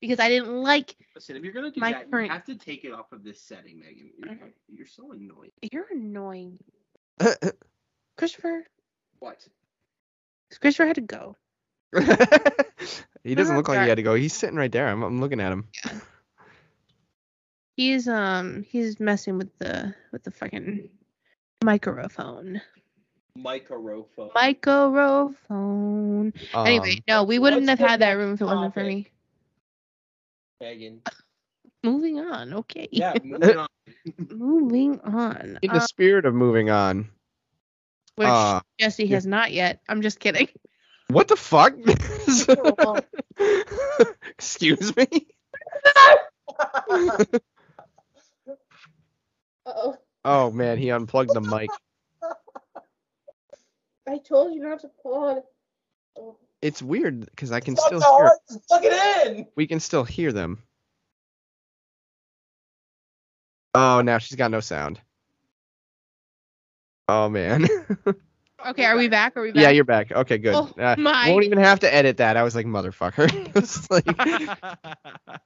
because 0.00 0.18
I 0.18 0.28
didn't 0.28 0.48
like 0.62 0.96
Listen, 1.14 1.36
if 1.36 1.44
you're 1.44 1.52
gonna 1.52 1.70
do 1.70 1.78
My 1.78 1.92
that, 1.92 2.10
current- 2.10 2.28
you 2.28 2.32
have 2.32 2.44
to 2.46 2.54
take 2.56 2.84
it 2.84 2.92
off 2.92 3.12
of 3.12 3.22
this 3.22 3.40
setting, 3.40 3.78
Megan. 3.78 4.10
You're, 4.16 4.38
you're 4.68 4.86
so 4.86 5.12
annoying. 5.12 5.50
you're 5.70 5.86
annoying. 5.92 6.58
Christopher 8.16 8.64
What? 9.18 9.46
Christopher 10.60 10.86
had 10.86 10.96
to 10.96 11.00
go. 11.02 11.36
he 13.24 13.34
doesn't 13.34 13.56
look 13.56 13.68
like 13.68 13.80
he 13.82 13.88
had 13.88 13.96
to 13.96 14.02
go. 14.02 14.14
He's 14.14 14.32
sitting 14.32 14.56
right 14.56 14.70
there. 14.72 14.88
I'm, 14.88 15.02
I'm 15.02 15.20
looking 15.20 15.40
at 15.40 15.52
him. 15.52 15.68
He's 17.76 18.06
um 18.08 18.64
he's 18.68 19.00
messing 19.00 19.38
with 19.38 19.56
the 19.58 19.94
with 20.12 20.22
the 20.24 20.30
fucking 20.30 20.88
microphone. 21.64 22.60
Microphone. 23.34 24.30
Microphone. 24.34 26.32
anyway, 26.54 26.90
Um, 26.96 26.98
no, 27.08 27.24
we 27.24 27.38
wouldn't 27.38 27.68
have 27.68 27.78
had 27.78 28.00
that 28.00 28.12
room 28.12 28.34
if 28.34 28.40
it 28.42 28.44
wasn't 28.44 28.74
for 28.74 28.84
me. 28.84 29.08
Megan. 30.60 31.00
Moving 31.84 32.20
on, 32.20 32.54
okay. 32.54 32.88
Yeah, 32.92 33.14
moving 33.24 33.56
on. 33.56 33.68
Moving 34.30 35.00
on. 35.00 35.58
in 35.62 35.70
the 35.70 35.78
Uh, 35.78 35.86
spirit 35.86 36.26
of 36.26 36.34
moving 36.34 36.70
on. 36.70 37.08
which 38.14 38.28
uh, 38.28 38.60
Jesse 38.78 39.04
yeah. 39.06 39.14
has 39.16 39.26
not 39.26 39.50
yet. 39.50 39.80
I'm 39.88 40.00
just 40.02 40.20
kidding. 40.20 40.46
What 41.08 41.28
the 41.28 41.36
fuck? 41.36 41.74
Excuse 44.38 44.96
me. 44.96 45.06
Oh, 49.64 49.96
Oh 50.24 50.50
man, 50.50 50.78
he 50.78 50.90
unplugged 50.90 51.32
the 51.32 51.40
mic. 51.40 51.70
I 54.08 54.18
told 54.18 54.54
you 54.54 54.60
not 54.60 54.80
to 54.80 54.90
on. 55.04 55.42
Oh. 56.18 56.36
It's 56.60 56.82
weird 56.82 57.20
because 57.20 57.52
I 57.52 57.60
can 57.60 57.76
still 57.76 58.00
hear. 58.00 58.32
Plug 58.68 58.84
it 58.84 59.26
in. 59.26 59.46
We 59.56 59.66
can 59.66 59.80
still 59.80 60.04
hear 60.04 60.32
them. 60.32 60.62
Oh, 63.74 64.02
now 64.02 64.18
she's 64.18 64.36
got 64.36 64.50
no 64.50 64.60
sound. 64.60 65.00
Oh 67.08 67.28
man. 67.28 67.66
Okay, 68.66 68.84
are 68.84 68.96
we 68.96 69.08
back? 69.08 69.36
Are 69.36 69.42
we 69.42 69.52
back? 69.52 69.62
yeah, 69.62 69.70
you're 69.70 69.84
back. 69.84 70.12
Okay, 70.12 70.38
good. 70.38 70.54
Oh, 70.54 70.70
uh, 70.78 70.94
my. 70.98 71.30
Won't 71.30 71.44
even 71.44 71.58
have 71.58 71.80
to 71.80 71.92
edit 71.92 72.18
that. 72.18 72.36
I 72.36 72.42
was 72.42 72.54
like, 72.54 72.66
motherfucker. 72.66 73.30
It's 73.56 73.90
like, 73.90 74.06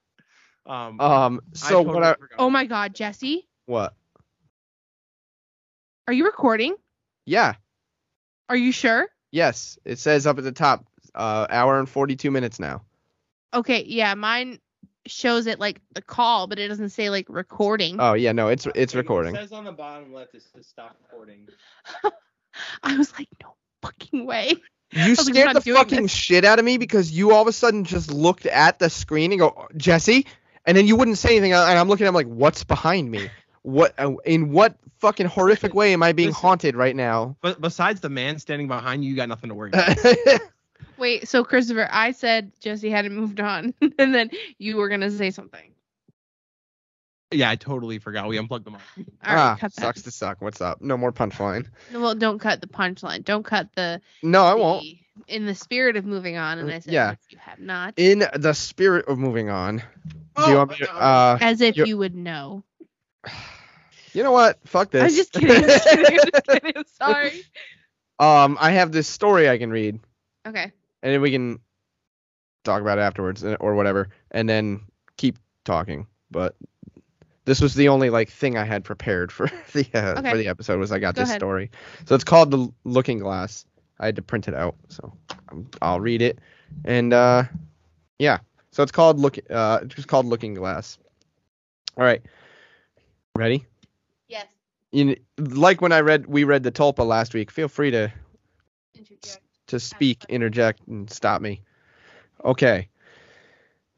um. 0.67 1.01
um. 1.01 1.41
So 1.53 1.83
what? 1.83 2.03
I. 2.03 2.17
Oh 2.39 2.51
my 2.51 2.67
God, 2.67 2.95
Jesse, 2.95 3.49
what? 3.67 3.95
are 6.07 6.13
you 6.13 6.25
recording? 6.25 6.77
Yeah. 7.25 7.55
Are 8.49 8.57
you 8.57 8.71
sure? 8.73 9.09
Yes. 9.33 9.79
It 9.85 9.99
says 9.99 10.27
up 10.27 10.39
at 10.39 10.45
the 10.45 10.53
top, 10.53 10.87
uh, 11.15 11.47
hour 11.51 11.79
and 11.79 11.89
42 11.89 12.31
minutes 12.31 12.61
now. 12.61 12.83
Okay, 13.53 13.85
yeah, 13.85 14.15
mine 14.15 14.61
shows 15.07 15.47
it 15.47 15.59
like 15.59 15.81
the 15.95 16.03
call, 16.03 16.47
but 16.47 16.59
it 16.59 16.69
doesn't 16.69 16.91
say 16.91 17.11
like 17.11 17.27
recording. 17.29 17.97
Oh 17.99 18.13
yeah, 18.15 18.33
no, 18.33 18.49
it's 18.49 18.67
it's 18.75 18.95
It 18.95 18.99
recording. 18.99 19.35
says 19.35 19.53
on 19.53 19.65
the 19.65 19.73
bottom 19.73 20.13
left 20.13 20.35
it 20.35 20.43
says 20.53 20.67
stop 20.67 20.97
recording. 21.03 21.49
I 22.83 22.97
was 22.97 23.13
like, 23.19 23.29
no 23.43 23.55
fucking 23.83 24.27
way. 24.27 24.55
You 24.93 25.11
was 25.11 25.27
like, 25.27 25.35
scared 25.35 25.57
the 25.57 25.61
fucking 25.61 26.03
this. 26.03 26.13
shit 26.13 26.45
out 26.45 26.59
of 26.59 26.65
me 26.65 26.79
because 26.79 27.11
you 27.11 27.33
all 27.33 27.43
of 27.43 27.49
a 27.49 27.53
sudden 27.53 27.85
just 27.85 28.13
looked 28.13 28.47
at 28.47 28.79
the 28.79 28.89
screen 28.89 29.33
and 29.33 29.41
go, 29.41 29.69
Jesse, 29.77 30.27
and 30.65 30.77
then 30.77 30.87
you 30.87 30.97
wouldn't 30.97 31.19
say 31.19 31.31
anything, 31.31 31.53
and 31.53 31.79
I'm 31.79 31.89
looking 31.89 32.07
at 32.07 32.09
him 32.09 32.15
like, 32.15 32.27
what's 32.27 32.65
behind 32.65 33.11
me? 33.11 33.31
What 33.63 33.95
uh, 33.99 34.15
in 34.25 34.53
what 34.53 34.77
fucking 34.99 35.27
horrific 35.27 35.75
way 35.75 35.93
am 35.93 36.03
I 36.03 36.13
being 36.13 36.29
Listen. 36.29 36.41
haunted 36.41 36.77
right 36.77 36.95
now? 36.95 37.37
But 37.41 37.61
besides 37.61 38.01
the 38.01 38.09
man 38.09 38.39
standing 38.39 38.69
behind 38.69 39.05
you, 39.05 39.11
you 39.11 39.17
got 39.17 39.29
nothing 39.29 39.49
to 39.49 39.55
worry 39.55 39.71
about. 39.71 39.99
Wait, 40.99 41.29
so 41.29 41.45
Christopher, 41.45 41.89
I 41.91 42.13
said 42.13 42.53
Jesse 42.61 42.91
hadn't 42.91 43.15
moved 43.15 43.41
on, 43.41 43.75
and 43.99 44.15
then 44.15 44.31
you 44.59 44.77
were 44.77 44.89
gonna 44.89 45.11
say 45.11 45.31
something. 45.31 45.73
Yeah, 47.33 47.51
I 47.51 47.57
totally 47.57 47.99
forgot. 47.99 48.29
We 48.29 48.39
unplugged 48.39 48.65
them 48.67 48.75
all. 48.77 48.81
All 48.97 49.35
right, 49.35 49.41
ah, 49.43 49.57
cut 49.59 49.75
that. 49.75 49.81
sucks 49.83 50.03
to 50.03 50.11
suck. 50.11 50.41
What's 50.41 50.61
up? 50.61 50.81
No 50.81 50.97
more 50.97 51.13
punchline. 51.13 51.67
Well, 51.93 52.15
don't 52.15 52.39
cut 52.39 52.61
the 52.61 52.67
punchline. 52.67 53.25
Don't 53.25 53.45
cut 53.45 53.69
the. 53.75 54.01
No, 54.23 54.45
I 54.45 54.55
won't. 54.55 54.85
In 55.29 55.47
the 55.47 55.55
spirit 55.55 55.97
of 55.97 56.05
moving 56.05 56.37
on, 56.37 56.59
and 56.59 56.71
I 56.71 56.79
said, 56.81 56.93
Yeah. 56.93 57.15
you 57.31 57.39
have 57.39 57.59
not, 57.59 57.95
In 57.97 58.23
the 58.35 58.53
spirit 58.53 59.09
of 59.09 59.19
moving 59.19 59.49
on, 59.49 59.83
Oh, 60.37 60.51
you 60.51 60.67
me 60.67 60.87
uh, 60.93 61.39
as 61.41 61.63
if 61.63 61.77
you're- 61.77 61.89
you 61.89 61.97
would 61.97 62.15
know. 62.15 62.63
you 64.13 64.23
know 64.23 64.33
what? 64.33 64.59
Fuck 64.67 64.91
this. 64.91 65.03
I'm 65.03 65.09
just 65.09 65.33
kidding. 65.33 65.57
I'm 65.57 65.63
just 65.63 65.85
kidding. 65.89 66.07
I'm 66.07 66.31
just 66.33 66.47
kidding. 66.47 66.85
Sorry. 66.99 67.43
um, 68.19 68.59
I 68.61 68.73
have 68.73 68.93
this 68.93 69.09
story 69.09 69.49
I 69.49 69.57
can 69.59 69.71
read. 69.71 70.01
Okay. 70.47 70.71
and 71.03 71.13
then 71.13 71.21
we 71.23 71.33
can 71.33 71.59
talk 72.63 72.81
about 72.81 72.99
it 72.99 73.01
afterwards 73.01 73.45
uh, 73.45 73.57
or 73.59 73.75
whatever 73.75 74.11
and 74.31 74.49
then 74.49 74.83
keep 75.17 75.39
talking 75.65 76.07
but 76.31 76.55
this 77.47 77.61
was 77.63 77.75
the 77.75 77.89
only 77.89 78.11
like 78.11 78.29
thing 78.31 78.59
i 78.59 78.65
had 78.65 78.85
prepared 78.85 79.33
for 79.33 79.47
the 79.73 79.87
uh, 79.95 80.17
Okay. 80.19 80.31
for 80.31 80.37
the 80.37 80.49
episode 80.49 80.79
was 80.79 80.93
i 80.93 80.99
got 80.99 81.15
Go 81.15 81.23
this 81.23 81.31
ahead. 81.31 81.41
story 81.41 81.71
so 82.05 82.15
it's 82.15 82.25
called 82.25 82.51
the 82.51 82.69
looking 82.85 83.19
glass 83.19 83.65
i 84.01 84.07
had 84.07 84.17
to 84.17 84.23
print 84.23 84.49
it 84.49 84.55
out 84.55 84.77
so 84.89 85.13
i'll 85.83 86.01
read 86.01 86.23
it 86.23 86.39
and 86.85 87.15
uh 87.15 87.45
yeah 88.19 88.39
so 88.73 88.83
it's 88.83 88.93
called 88.93 89.19
look 89.19 89.39
uh 89.51 89.81
it's 89.83 90.05
called 90.05 90.27
looking 90.27 90.55
glass 90.55 90.99
all 91.97 92.05
right 92.05 92.23
ready 93.37 93.65
Yes. 94.29 94.47
you, 94.93 95.17
like 95.39 95.81
when 95.81 95.93
i 95.93 96.01
read 96.01 96.27
we 96.27 96.45
read 96.45 96.63
the 96.63 96.73
tulpa 96.73 97.07
last 97.07 97.35
week 97.35 97.51
feel 97.51 97.69
free 97.69 97.91
to 97.91 98.13
Interject. 98.95 99.43
to 99.67 99.79
speak, 99.81 100.25
interject, 100.29 100.87
and 100.87 101.11
stop 101.11 101.43
me. 101.43 101.61
Okay. 102.45 102.89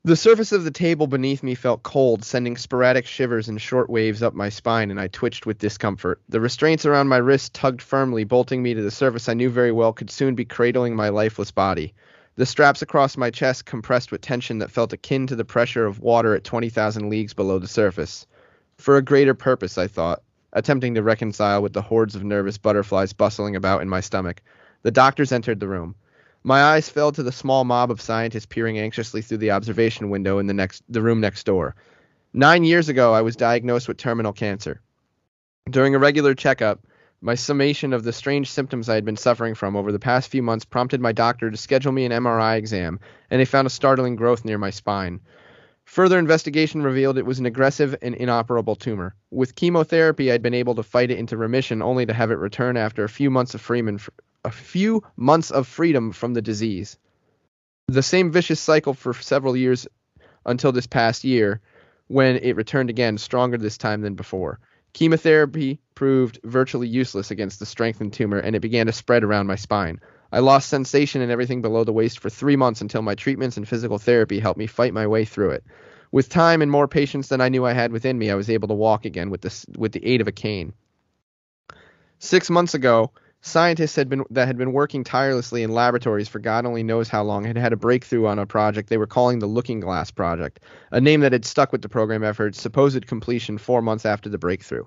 The 0.09 0.17
surface 0.17 0.53
of 0.53 0.65
the 0.65 0.71
table 0.71 1.07
beneath 1.07 1.43
me 1.43 1.55
felt 1.55 1.83
cold, 1.83 2.25
sending 2.25 2.57
sporadic 2.57 3.05
shivers 3.05 3.47
and 3.47 3.61
short 3.61 3.91
waves 3.91 4.23
up 4.23 4.33
my 4.33 4.49
spine, 4.49 4.91
and 4.91 4.99
I 4.99 5.09
twitched 5.09 5.45
with 5.45 5.59
discomfort. 5.59 6.19
The 6.31 6.41
restraints 6.41 6.87
around 6.87 7.09
my 7.09 7.19
wrists 7.19 7.51
tugged 7.53 7.83
firmly, 7.83 8.25
bolting 8.25 8.63
me 8.63 8.73
to 8.73 8.81
the 8.81 8.91
surface 8.91 9.29
I 9.29 9.35
knew 9.35 9.51
very 9.51 9.71
well 9.71 9.93
could 9.93 10.09
soon 10.09 10.35
be 10.35 10.47
cradling 10.47 10.97
my 10.97 11.11
lifeless 11.11 11.51
body. 11.51 11.93
The 12.37 12.47
straps 12.47 12.81
across 12.81 13.19
my 13.19 13.29
chest 13.29 13.67
compressed 13.67 14.11
with 14.11 14.23
tension 14.23 14.61
that 14.61 14.71
felt 14.71 14.95
akin 14.95 15.27
to 15.27 15.37
the 15.37 15.45
pressure 15.45 15.85
of 15.85 16.01
water 16.01 16.35
at 16.35 16.43
20,000 16.43 17.11
leagues 17.11 17.35
below 17.35 17.59
the 17.59 17.69
surface. 17.69 18.27
For 18.79 18.97
a 18.97 19.03
greater 19.03 19.35
purpose, 19.35 19.77
I 19.77 19.89
thought, 19.89 20.23
attempting 20.55 20.95
to 20.95 21.03
reconcile 21.03 21.61
with 21.61 21.75
the 21.75 21.83
hordes 21.83 22.15
of 22.15 22.25
nervous 22.25 22.57
butterflies 22.57 23.13
bustling 23.13 23.57
about 23.57 23.83
in 23.83 23.91
my 23.91 24.01
stomach. 24.01 24.41
The 24.85 24.91
doctors 24.91 25.33
entered 25.33 25.61
the 25.61 25.69
room. 25.69 25.97
My 26.45 26.63
eyes 26.63 26.89
fell 26.89 27.13
to 27.13 27.23
the 27.23 27.33
small 27.33 27.65
mob 27.65 27.91
of 27.91 28.01
scientists 28.01 28.47
peering 28.47 28.79
anxiously 28.79 29.23
through 29.23 29.39
the 29.39 29.51
observation 29.51 30.11
window 30.11 30.39
in 30.39 30.47
the 30.47 30.55
next 30.55 30.83
the 30.89 31.03
room 31.03 31.21
next 31.21 31.45
door. 31.45 31.75
Nine 32.33 32.65
years 32.65 32.89
ago, 32.89 33.13
I 33.13 33.23
was 33.23 33.37
diagnosed 33.37 33.89
with 33.89 33.97
terminal 33.97 34.33
cancer. 34.33 34.81
During 35.69 35.95
a 35.95 35.99
regular 35.99 36.35
checkup, 36.35 36.87
my 37.21 37.35
summation 37.35 37.93
of 37.93 38.05
the 38.05 38.13
strange 38.13 38.51
symptoms 38.51 38.89
I 38.89 38.95
had 38.95 39.05
been 39.05 39.17
suffering 39.17 39.55
from 39.55 39.75
over 39.75 39.91
the 39.91 39.99
past 39.99 40.31
few 40.31 40.43
months 40.43 40.65
prompted 40.65 41.01
my 41.01 41.13
doctor 41.13 41.51
to 41.51 41.57
schedule 41.57 41.91
me 41.91 42.05
an 42.05 42.13
MRI 42.13 42.57
exam, 42.57 43.01
and 43.31 43.41
they 43.41 43.45
found 43.45 43.67
a 43.67 43.71
startling 43.71 44.15
growth 44.15 44.45
near 44.45 44.59
my 44.59 44.71
spine. 44.71 45.21
Further 45.85 46.19
investigation 46.19 46.83
revealed 46.83 47.19
it 47.19 47.27
was 47.27 47.39
an 47.41 47.47
aggressive 47.47 47.97
and 48.03 48.15
inoperable 48.15 48.77
tumor. 48.77 49.17
With 49.31 49.57
chemotherapy, 49.57 50.31
I'd 50.31 50.43
been 50.43 50.55
able 50.55 50.77
to 50.77 50.83
fight 50.83 51.11
it 51.11 51.19
into 51.19 51.37
remission, 51.37 51.83
only 51.83 52.07
to 52.07 52.13
have 52.13 52.31
it 52.31 52.35
return 52.35 52.77
after 52.77 53.05
a 53.05 53.09
few 53.09 53.31
months 53.31 53.55
of 53.55 53.61
freedom, 53.61 53.99
a 54.45 54.51
few 54.51 55.03
months 55.17 55.51
of 55.51 55.67
freedom 55.67 56.13
from 56.13 56.35
the 56.35 56.43
disease. 56.43 56.99
The 57.89 58.03
same 58.03 58.31
vicious 58.31 58.61
cycle 58.61 58.95
for 58.95 59.15
several 59.15 59.57
years 59.57 59.87
until 60.45 60.73
this 60.73 60.87
past 60.87 61.25
year, 61.25 61.61
when 62.07 62.37
it 62.37 62.57
returned 62.57 62.91
again, 62.91 63.19
stronger 63.19 63.59
this 63.59 63.79
time 63.79 64.01
than 64.03 64.15
before. 64.15 64.61
Chemotherapy 64.93 65.81
proved 65.95 66.39
virtually 66.45 66.89
useless 66.89 67.31
against 67.31 67.59
the 67.59 67.67
strengthened 67.67 68.13
tumor, 68.13 68.39
and 68.39 68.57
it 68.57 68.61
began 68.61 68.87
to 68.87 68.93
spread 68.93 69.25
around 69.25 69.47
my 69.47 69.57
spine. 69.57 70.01
I 70.33 70.41
lost 70.41 70.69
sensation 70.69 71.23
in 71.23 71.31
everything 71.31 71.63
below 71.63 71.85
the 71.85 71.93
waist 71.93 72.19
for 72.19 72.31
three 72.31 72.57
months 72.57 72.81
until 72.81 73.03
my 73.03 73.15
treatments 73.15 73.57
and 73.57 73.67
physical 73.67 73.99
therapy 73.99 74.39
helped 74.39 74.59
me 74.59 74.67
fight 74.67 74.93
my 74.93 75.07
way 75.07 75.25
through 75.25 75.51
it. 75.51 75.65
With 76.11 76.29
time 76.29 76.63
and 76.63 76.71
more 76.71 76.89
patience 76.89 77.29
than 77.29 77.41
I 77.41 77.49
knew 77.49 77.65
I 77.65 77.73
had 77.73 77.93
within 77.93 78.19
me, 78.19 78.31
I 78.31 78.35
was 78.35 78.51
able 78.51 78.69
to 78.69 78.75
walk 78.75 79.05
again 79.05 79.31
with 79.31 79.43
the, 79.43 79.67
with 79.77 79.93
the 79.93 80.05
aid 80.07 80.21
of 80.21 80.29
a 80.29 80.33
cane. 80.33 80.73
Six 82.19 82.51
months 82.51 82.75
ago, 82.75 83.13
scientists 83.41 83.97
had 83.97 84.09
been 84.09 84.25
that 84.31 84.47
had 84.47 84.59
been 84.59 84.73
working 84.73 85.05
tirelessly 85.05 85.63
in 85.63 85.71
laboratories 85.71 86.29
for 86.29 86.39
God 86.39 86.67
only 86.67 86.83
knows 86.83 87.09
how 87.09 87.23
long 87.23 87.45
had 87.45 87.57
had 87.57 87.73
a 87.73 87.77
breakthrough 87.77 88.27
on 88.27 88.39
a 88.39 88.47
project 88.47 88.89
they 88.89 88.97
were 88.97 89.07
calling 89.07 89.39
the 89.39 89.47
Looking 89.47 89.81
Glass 89.81 90.11
Project, 90.11 90.61
a 90.91 91.01
name 91.01 91.21
that 91.21 91.33
had 91.33 91.45
stuck 91.45 91.73
with 91.73 91.83
the 91.83 91.89
program 91.89 92.25
after 92.25 92.47
its 92.47 92.61
supposed 92.61 93.07
completion 93.07 93.59
four 93.59 93.83
months 93.83 94.05
after 94.05 94.29
the 94.29 94.39
breakthrough. 94.39 94.85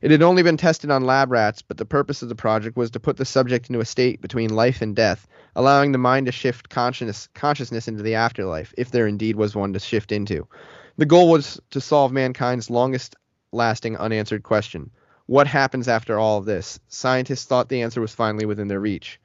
It 0.00 0.10
had 0.10 0.22
only 0.22 0.42
been 0.42 0.56
tested 0.56 0.90
on 0.90 1.04
lab 1.04 1.30
rats, 1.30 1.60
but 1.60 1.76
the 1.76 1.84
purpose 1.84 2.22
of 2.22 2.30
the 2.30 2.34
project 2.34 2.76
was 2.76 2.90
to 2.92 3.00
put 3.00 3.18
the 3.18 3.26
subject 3.26 3.68
into 3.68 3.80
a 3.80 3.84
state 3.84 4.22
between 4.22 4.54
life 4.54 4.80
and 4.80 4.96
death, 4.96 5.26
allowing 5.54 5.92
the 5.92 5.98
mind 5.98 6.24
to 6.26 6.32
shift 6.32 6.70
consciousness, 6.70 7.28
consciousness 7.34 7.86
into 7.86 8.02
the 8.02 8.14
afterlife, 8.14 8.72
if 8.78 8.90
there 8.90 9.06
indeed 9.06 9.36
was 9.36 9.54
one 9.54 9.74
to 9.74 9.78
shift 9.78 10.10
into. 10.10 10.48
The 10.96 11.04
goal 11.04 11.28
was 11.28 11.60
to 11.70 11.82
solve 11.82 12.12
mankind's 12.12 12.70
longest 12.70 13.14
lasting 13.52 13.96
unanswered 13.96 14.42
question 14.42 14.90
what 15.30 15.46
happens 15.46 15.86
after 15.86 16.18
all 16.18 16.38
of 16.38 16.44
this? 16.44 16.80
Scientists 16.88 17.44
thought 17.44 17.68
the 17.68 17.82
answer 17.82 18.00
was 18.00 18.12
finally 18.12 18.46
within 18.46 18.66
their 18.66 18.80
reach. 18.80 19.20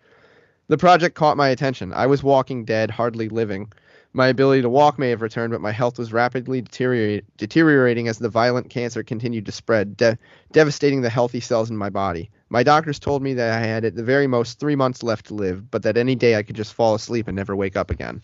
The 0.68 0.78
project 0.78 1.16
caught 1.16 1.36
my 1.36 1.48
attention. 1.50 1.94
I 1.94 2.06
was 2.06 2.22
walking 2.22 2.64
dead, 2.64 2.92
hardly 2.92 3.28
living. 3.28 3.74
My 4.14 4.28
ability 4.28 4.62
to 4.62 4.70
walk 4.70 5.00
may 5.00 5.10
have 5.10 5.24
returned, 5.24 5.52
but 5.52 5.62
my 5.62 5.72
health 5.72 5.98
was 5.98 6.14
rapidly 6.14 6.62
deteriorating 6.62 8.08
as 8.08 8.20
the 8.20 8.30
violent 8.30 8.70
cancer 8.70 9.02
continued 9.02 9.48
to 9.48 9.52
spread, 9.52 9.98
de- 9.98 10.20
devastating 10.52 11.02
the 11.02 11.10
healthy 11.10 11.40
cells 11.40 11.72
in 11.72 11.76
my 11.76 11.90
body. 11.90 12.30
My 12.50 12.62
doctors 12.62 13.00
told 13.00 13.24
me 13.24 13.34
that 13.34 13.58
I 13.58 13.66
had 13.66 13.84
at 13.84 13.96
the 13.96 14.04
very 14.04 14.28
most 14.28 14.60
three 14.60 14.76
months 14.76 15.02
left 15.02 15.26
to 15.30 15.34
live, 15.34 15.72
but 15.72 15.82
that 15.82 15.98
any 15.98 16.14
day 16.14 16.36
I 16.36 16.44
could 16.44 16.56
just 16.56 16.76
fall 16.76 16.94
asleep 16.94 17.28
and 17.28 17.36
never 17.36 17.56
wake 17.56 17.76
up 17.76 17.90
again. 17.90 18.22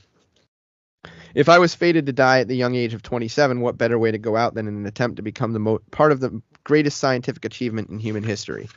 If 1.34 1.50
I 1.50 1.58
was 1.58 1.74
fated 1.74 2.06
to 2.06 2.14
die 2.14 2.42
at 2.42 2.48
the 2.48 2.56
young 2.56 2.76
age 2.76 2.94
of 2.94 3.02
27, 3.02 3.60
what 3.60 3.80
better 3.80 3.98
way 3.98 4.12
to 4.12 4.20
go 4.20 4.38
out 4.38 4.54
than 4.54 4.68
in 4.68 4.76
an 4.76 4.86
attempt 4.86 5.16
to 5.16 5.24
become 5.24 5.54
the 5.54 5.60
mo- 5.60 5.82
part 5.90 6.12
of 6.12 6.20
the 6.20 6.42
greatest 6.64 6.98
scientific 6.98 7.46
achievement 7.46 7.90
in 7.90 8.00
human 8.00 8.24
history? 8.24 8.70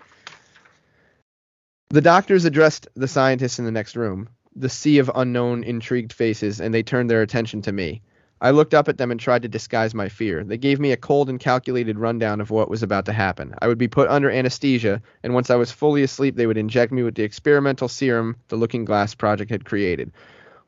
The 1.90 2.01
doctors 2.01 2.44
addressed 2.44 2.89
the 2.94 3.09
scientists 3.09 3.59
in 3.59 3.65
the 3.65 3.70
next 3.70 3.94
room, 3.94 4.28
the 4.56 4.69
sea 4.69 4.98
of 4.98 5.11
unknown, 5.15 5.65
intrigued 5.65 6.12
faces, 6.12 6.61
and 6.61 6.74
they 6.74 6.82
turned 6.82 7.11
their 7.11 7.23
attention 7.23 7.62
to 7.62 7.73
me. 7.73 8.02
I 8.40 8.51
looked 8.51 8.74
up 8.74 8.89
at 8.89 8.98
them 8.98 9.11
and 9.11 9.19
tried 9.19 9.43
to 9.43 9.48
disguise 9.48 9.94
my 9.94 10.09
fear. 10.09 10.44
They 10.44 10.59
gave 10.59 10.78
me 10.78 10.93
a 10.93 10.97
cold 10.97 11.31
and 11.31 11.40
calculated 11.40 11.98
rundown 11.98 12.40
of 12.40 12.51
what 12.51 12.69
was 12.69 12.82
about 12.82 13.06
to 13.06 13.12
happen. 13.12 13.55
I 13.62 13.69
would 13.69 13.78
be 13.78 13.89
put 13.89 14.11
under 14.11 14.31
anesthesia, 14.31 15.01
and 15.23 15.32
once 15.32 15.51
I 15.51 15.56
was 15.56 15.70
fully 15.70 16.02
asleep, 16.02 16.36
they 16.36 16.47
would 16.47 16.59
inject 16.59 16.93
me 16.93 17.02
with 17.02 17.15
the 17.15 17.23
experimental 17.23 17.89
serum 17.89 18.36
the 18.48 18.56
Looking 18.56 18.85
Glass 18.85 19.15
Project 19.15 19.51
had 19.51 19.65
created. 19.65 20.12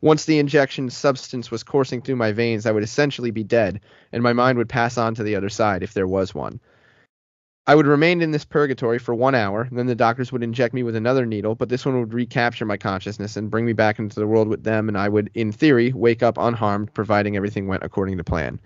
Once 0.00 0.24
the 0.24 0.38
injection 0.38 0.88
substance 0.90 1.50
was 1.50 1.62
coursing 1.62 2.00
through 2.00 2.16
my 2.16 2.32
veins, 2.32 2.66
I 2.66 2.72
would 2.72 2.82
essentially 2.82 3.30
be 3.30 3.44
dead, 3.44 3.80
and 4.12 4.22
my 4.22 4.32
mind 4.32 4.58
would 4.58 4.68
pass 4.68 4.96
on 4.96 5.14
to 5.16 5.22
the 5.22 5.36
other 5.36 5.48
side 5.48 5.82
if 5.82 5.92
there 5.92 6.06
was 6.06 6.34
one. 6.34 6.60
I 7.68 7.74
would 7.74 7.86
remain 7.88 8.22
in 8.22 8.30
this 8.30 8.44
purgatory 8.44 9.00
for 9.00 9.12
one 9.12 9.34
hour, 9.34 9.68
then 9.72 9.86
the 9.86 9.96
doctors 9.96 10.30
would 10.30 10.44
inject 10.44 10.72
me 10.72 10.84
with 10.84 10.94
another 10.94 11.26
needle, 11.26 11.56
but 11.56 11.68
this 11.68 11.84
one 11.84 11.98
would 11.98 12.14
recapture 12.14 12.64
my 12.64 12.76
consciousness 12.76 13.36
and 13.36 13.50
bring 13.50 13.66
me 13.66 13.72
back 13.72 13.98
into 13.98 14.20
the 14.20 14.26
world 14.26 14.46
with 14.46 14.62
them, 14.62 14.88
and 14.88 14.96
I 14.96 15.08
would, 15.08 15.30
in 15.34 15.50
theory, 15.50 15.92
wake 15.92 16.22
up 16.22 16.38
unharmed, 16.38 16.94
providing 16.94 17.36
everything 17.36 17.66
went 17.66 17.82
according 17.82 18.18
to 18.18 18.24
plan. 18.24 18.60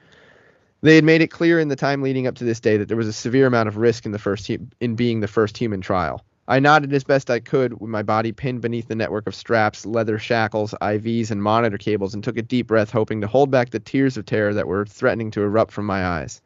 They 0.82 0.96
had 0.96 1.04
made 1.04 1.22
it 1.22 1.28
clear 1.28 1.58
in 1.58 1.68
the 1.68 1.76
time 1.76 2.02
leading 2.02 2.26
up 2.26 2.34
to 2.36 2.44
this 2.44 2.60
day 2.60 2.76
that 2.76 2.88
there 2.88 2.96
was 2.96 3.08
a 3.08 3.12
severe 3.14 3.46
amount 3.46 3.68
of 3.68 3.78
risk 3.78 4.04
in 4.04 4.12
the 4.12 4.18
first 4.18 4.50
in 4.50 4.96
being 4.96 5.20
the 5.20 5.28
first 5.28 5.56
human 5.56 5.80
trial. 5.80 6.22
I 6.46 6.58
nodded 6.58 6.92
as 6.92 7.04
best 7.04 7.30
I 7.30 7.40
could 7.40 7.80
with 7.80 7.88
my 7.88 8.02
body 8.02 8.32
pinned 8.32 8.60
beneath 8.60 8.88
the 8.88 8.96
network 8.96 9.26
of 9.26 9.34
straps, 9.34 9.86
leather 9.86 10.18
shackles, 10.18 10.74
IVs, 10.82 11.30
and 11.30 11.42
monitor 11.42 11.78
cables, 11.78 12.12
and 12.12 12.22
took 12.22 12.36
a 12.36 12.42
deep 12.42 12.66
breath, 12.66 12.90
hoping 12.90 13.22
to 13.22 13.26
hold 13.26 13.50
back 13.50 13.70
the 13.70 13.80
tears 13.80 14.18
of 14.18 14.26
terror 14.26 14.52
that 14.52 14.66
were 14.66 14.84
threatening 14.84 15.30
to 15.30 15.42
erupt 15.42 15.72
from 15.72 15.86
my 15.86 16.04
eyes. 16.04 16.42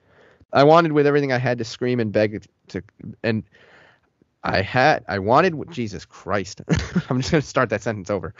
I 0.54 0.64
wanted 0.64 0.92
with 0.92 1.06
everything 1.06 1.32
I 1.32 1.38
had 1.38 1.58
to 1.58 1.64
scream 1.64 2.00
and 2.00 2.12
beg 2.12 2.46
to, 2.68 2.82
and 3.22 3.42
I 4.44 4.62
had, 4.62 5.04
I 5.08 5.18
wanted, 5.18 5.54
Jesus 5.70 6.04
Christ. 6.04 6.62
I'm 6.68 7.20
just 7.20 7.32
going 7.32 7.42
to 7.42 7.42
start 7.42 7.70
that 7.70 7.82
sentence 7.82 8.08
over. 8.08 8.34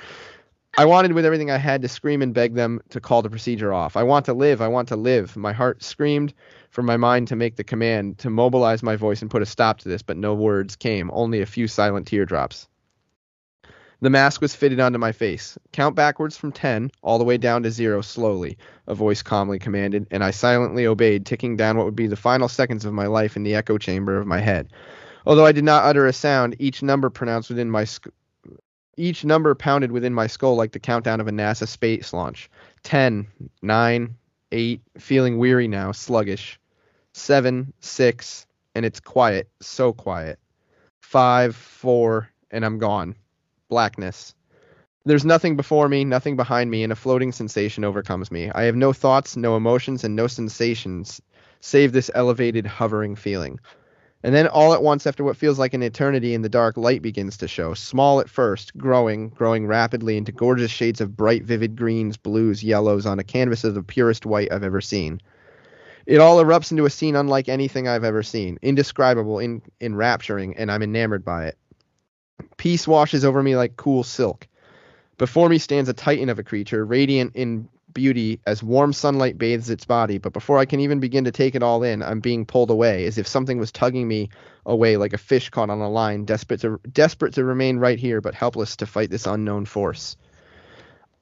I 0.77 0.87
wanted 0.87 1.13
with 1.13 1.25
everything 1.25 1.51
I 1.51 1.57
had 1.57 1.83
to 1.83 1.89
scream 1.89 2.21
and 2.21 2.35
beg 2.35 2.55
them 2.55 2.81
to 2.91 3.01
call 3.01 3.23
the 3.23 3.31
procedure 3.31 3.73
off. 3.73 3.97
I 3.97 4.03
want 4.03 4.27
to 4.27 4.35
live. 4.35 4.61
I 4.61 4.69
want 4.69 4.89
to 4.89 4.97
live. 4.97 5.37
My 5.37 5.53
heart 5.53 5.83
screamed 5.83 6.35
for 6.71 6.83
my 6.83 6.97
mind 6.97 7.29
to 7.29 7.37
make 7.37 7.57
the 7.57 7.65
command 7.65 8.19
to 8.19 8.31
mobilize 8.31 8.83
my 8.83 8.97
voice 8.97 9.23
and 9.23 9.31
put 9.31 9.43
a 9.43 9.47
stop 9.47 9.79
to 9.81 9.89
this, 9.89 10.03
but 10.03 10.17
no 10.17 10.35
words 10.35 10.75
came, 10.75 11.11
only 11.13 11.43
a 11.43 11.47
few 11.47 11.69
silent 11.69 12.09
teardrops. 12.09 12.69
The 14.05 14.11
mask 14.11 14.43
was 14.43 14.55
fitted 14.55 14.81
onto 14.81 14.99
my 14.99 15.13
face. 15.13 15.57
Count 15.73 15.97
backwards 15.97 16.37
from 16.37 16.53
10, 16.53 16.91
all 17.01 17.17
the 17.17 17.25
way 17.25 17.39
down 17.39 17.63
to 17.63 17.71
zero 17.71 18.03
slowly, 18.03 18.59
a 18.87 18.95
voice 18.95 19.23
calmly 19.23 19.59
commanded, 19.59 20.07
and 20.11 20.23
I 20.23 20.31
silently 20.31 20.87
obeyed, 20.87 21.25
ticking 21.25 21.57
down 21.57 21.79
what 21.79 21.87
would 21.87 21.97
be 21.97 22.07
the 22.07 22.15
final 22.15 22.47
seconds 22.47 22.85
of 22.85 22.93
my 22.93 23.07
life 23.07 23.35
in 23.35 23.45
the 23.45 23.55
echo 23.55 23.79
chamber 23.79 24.19
of 24.19 24.27
my 24.27 24.41
head. 24.41 24.69
Although 25.25 25.47
I 25.47 25.53
did 25.53 25.65
not 25.65 25.87
utter 25.87 26.07
a 26.07 26.13
sound, 26.13 26.55
each 26.59 26.83
number 26.83 27.09
pronounced 27.09 27.49
within 27.49 27.71
my 27.71 27.85
sc- 27.85 28.09
each 28.99 29.25
number 29.25 29.55
pounded 29.55 29.91
within 29.91 30.13
my 30.13 30.27
skull 30.27 30.55
like 30.55 30.73
the 30.73 30.81
countdown 30.81 31.23
of 31.23 31.27
a 31.27 31.33
NASA 31.33 31.67
space 31.67 32.13
launch. 32.13 32.51
Ten, 32.83 33.27
nine, 33.63 34.19
eight, 34.53 34.83
feeling 34.99 35.39
weary 35.39 35.67
now, 35.67 35.93
sluggish. 35.93 36.61
Seven, 37.15 37.73
six, 37.81 38.47
and 38.75 38.85
it's 38.85 39.01
quiet, 39.01 39.49
so 39.63 39.95
quiet. 39.95 40.39
Five, 41.01 41.57
four, 41.57 42.29
and 42.51 42.67
I'm 42.67 42.77
gone 42.77 43.15
blackness. 43.69 44.35
There's 45.05 45.25
nothing 45.25 45.57
before 45.57 45.89
me, 45.89 46.05
nothing 46.05 46.37
behind 46.37 46.71
me, 46.71 46.83
and 46.83 46.93
a 46.93 46.97
floating 46.97 47.33
sensation 47.33 47.85
overcomes 47.85 48.31
me. 48.31 48.51
I 48.55 48.63
have 48.63 48.77
no 48.77 48.93
thoughts, 48.93 49.37
no 49.37 49.57
emotions, 49.57 50.03
and 50.03 50.17
no 50.17 50.27
sensations, 50.27 51.21
save 51.61 51.93
this 51.93 52.11
elevated, 52.15 52.67
hovering 52.67 53.15
feeling. 53.15 53.61
And 54.23 54.35
then 54.35 54.49
all 54.49 54.73
at 54.73 54.83
once, 54.83 55.07
after 55.07 55.23
what 55.23 55.37
feels 55.37 55.59
like 55.59 55.75
an 55.75 55.83
eternity 55.83 56.33
in 56.33 56.41
the 56.41 56.49
dark, 56.49 56.79
light 56.79 57.03
begins 57.03 57.37
to 57.37 57.49
show. 57.49 57.75
Small 57.75 58.21
at 58.21 58.31
first, 58.31 58.75
growing, 58.79 59.29
growing 59.29 59.67
rapidly 59.67 60.17
into 60.17 60.33
gorgeous 60.33 60.71
shades 60.71 61.03
of 61.03 61.15
bright, 61.15 61.45
vivid 61.45 61.77
greens, 61.77 62.17
blues, 62.17 62.65
yellows 62.65 63.05
on 63.05 63.19
a 63.19 63.25
canvas 63.25 63.65
of 63.65 63.75
the 63.75 63.83
purest 63.83 64.25
white 64.25 64.51
I've 64.51 64.65
ever 64.65 64.81
seen. 64.81 65.21
It 66.07 66.21
all 66.21 66.43
erupts 66.43 66.71
into 66.71 66.87
a 66.87 66.91
scene 66.91 67.17
unlike 67.17 67.51
anything 67.51 67.87
I've 67.87 68.05
ever 68.05 68.23
seen, 68.23 68.59
indescribable, 68.63 69.39
in, 69.41 69.61
enrapturing, 69.83 70.57
and 70.57 70.73
I'm 70.73 70.83
enamored 70.83 71.27
by 71.27 71.49
it. 71.49 71.59
Peace 72.57 72.89
washes 72.89 73.25
over 73.25 73.43
me 73.43 73.57
like 73.57 73.77
cool 73.77 74.03
silk. 74.03 74.47
Before 75.19 75.49
me 75.49 75.59
stands 75.59 75.89
a 75.89 75.93
titan 75.93 76.31
of 76.31 76.39
a 76.39 76.43
creature, 76.43 76.85
radiant 76.85 77.37
in 77.37 77.69
beauty 77.93 78.41
as 78.47 78.63
warm 78.63 78.93
sunlight 78.93 79.39
bathes 79.39 79.71
its 79.71 79.85
body, 79.85 80.19
but 80.19 80.33
before 80.33 80.59
I 80.59 80.65
can 80.65 80.81
even 80.81 80.99
begin 80.99 81.25
to 81.25 81.31
take 81.31 81.55
it 81.55 81.63
all 81.63 81.83
in, 81.83 82.03
I'm 82.03 82.21
being 82.21 82.47
pulled 82.47 82.71
away, 82.71 83.07
as 83.07 83.19
if 83.19 83.29
something 83.29 83.59
was 83.59 83.71
tugging 83.71 84.09
me 84.09 84.31
away 84.67 84.97
like 84.97 85.13
a 85.13 85.19
fish 85.19 85.51
caught 85.51 85.71
on 85.71 85.81
a 85.81 85.91
line, 85.91 86.25
desperate 86.25 86.61
to 86.63 86.81
desperate 86.91 87.35
to 87.35 87.45
remain 87.45 87.77
right 87.77 87.99
here, 87.99 88.21
but 88.21 88.35
helpless 88.35 88.77
to 88.77 88.87
fight 88.87 89.11
this 89.11 89.27
unknown 89.27 89.67
force. 89.67 90.17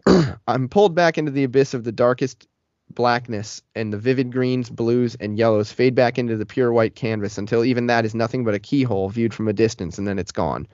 I'm 0.47 0.69
pulled 0.69 0.95
back 0.95 1.19
into 1.19 1.33
the 1.33 1.45
abyss 1.45 1.75
of 1.75 1.85
the 1.85 1.93
darkest 1.93 2.47
blackness, 2.89 3.63
and 3.75 3.93
the 3.93 3.99
vivid 3.99 4.33
greens, 4.33 4.71
blues, 4.71 5.17
and 5.17 5.37
yellows 5.37 5.73
fade 5.73 5.95
back 5.95 6.19
into 6.19 6.37
the 6.37 6.47
pure 6.47 6.73
white 6.73 6.95
canvas 6.95 7.37
until 7.37 7.65
even 7.65 7.87
that 7.87 8.05
is 8.05 8.15
nothing 8.15 8.45
but 8.45 8.55
a 8.55 8.59
keyhole 8.59 9.09
viewed 9.09 9.35
from 9.35 9.49
a 9.49 9.53
distance, 9.53 9.99
and 9.99 10.07
then 10.07 10.19
it's 10.19 10.33
gone. 10.33 10.69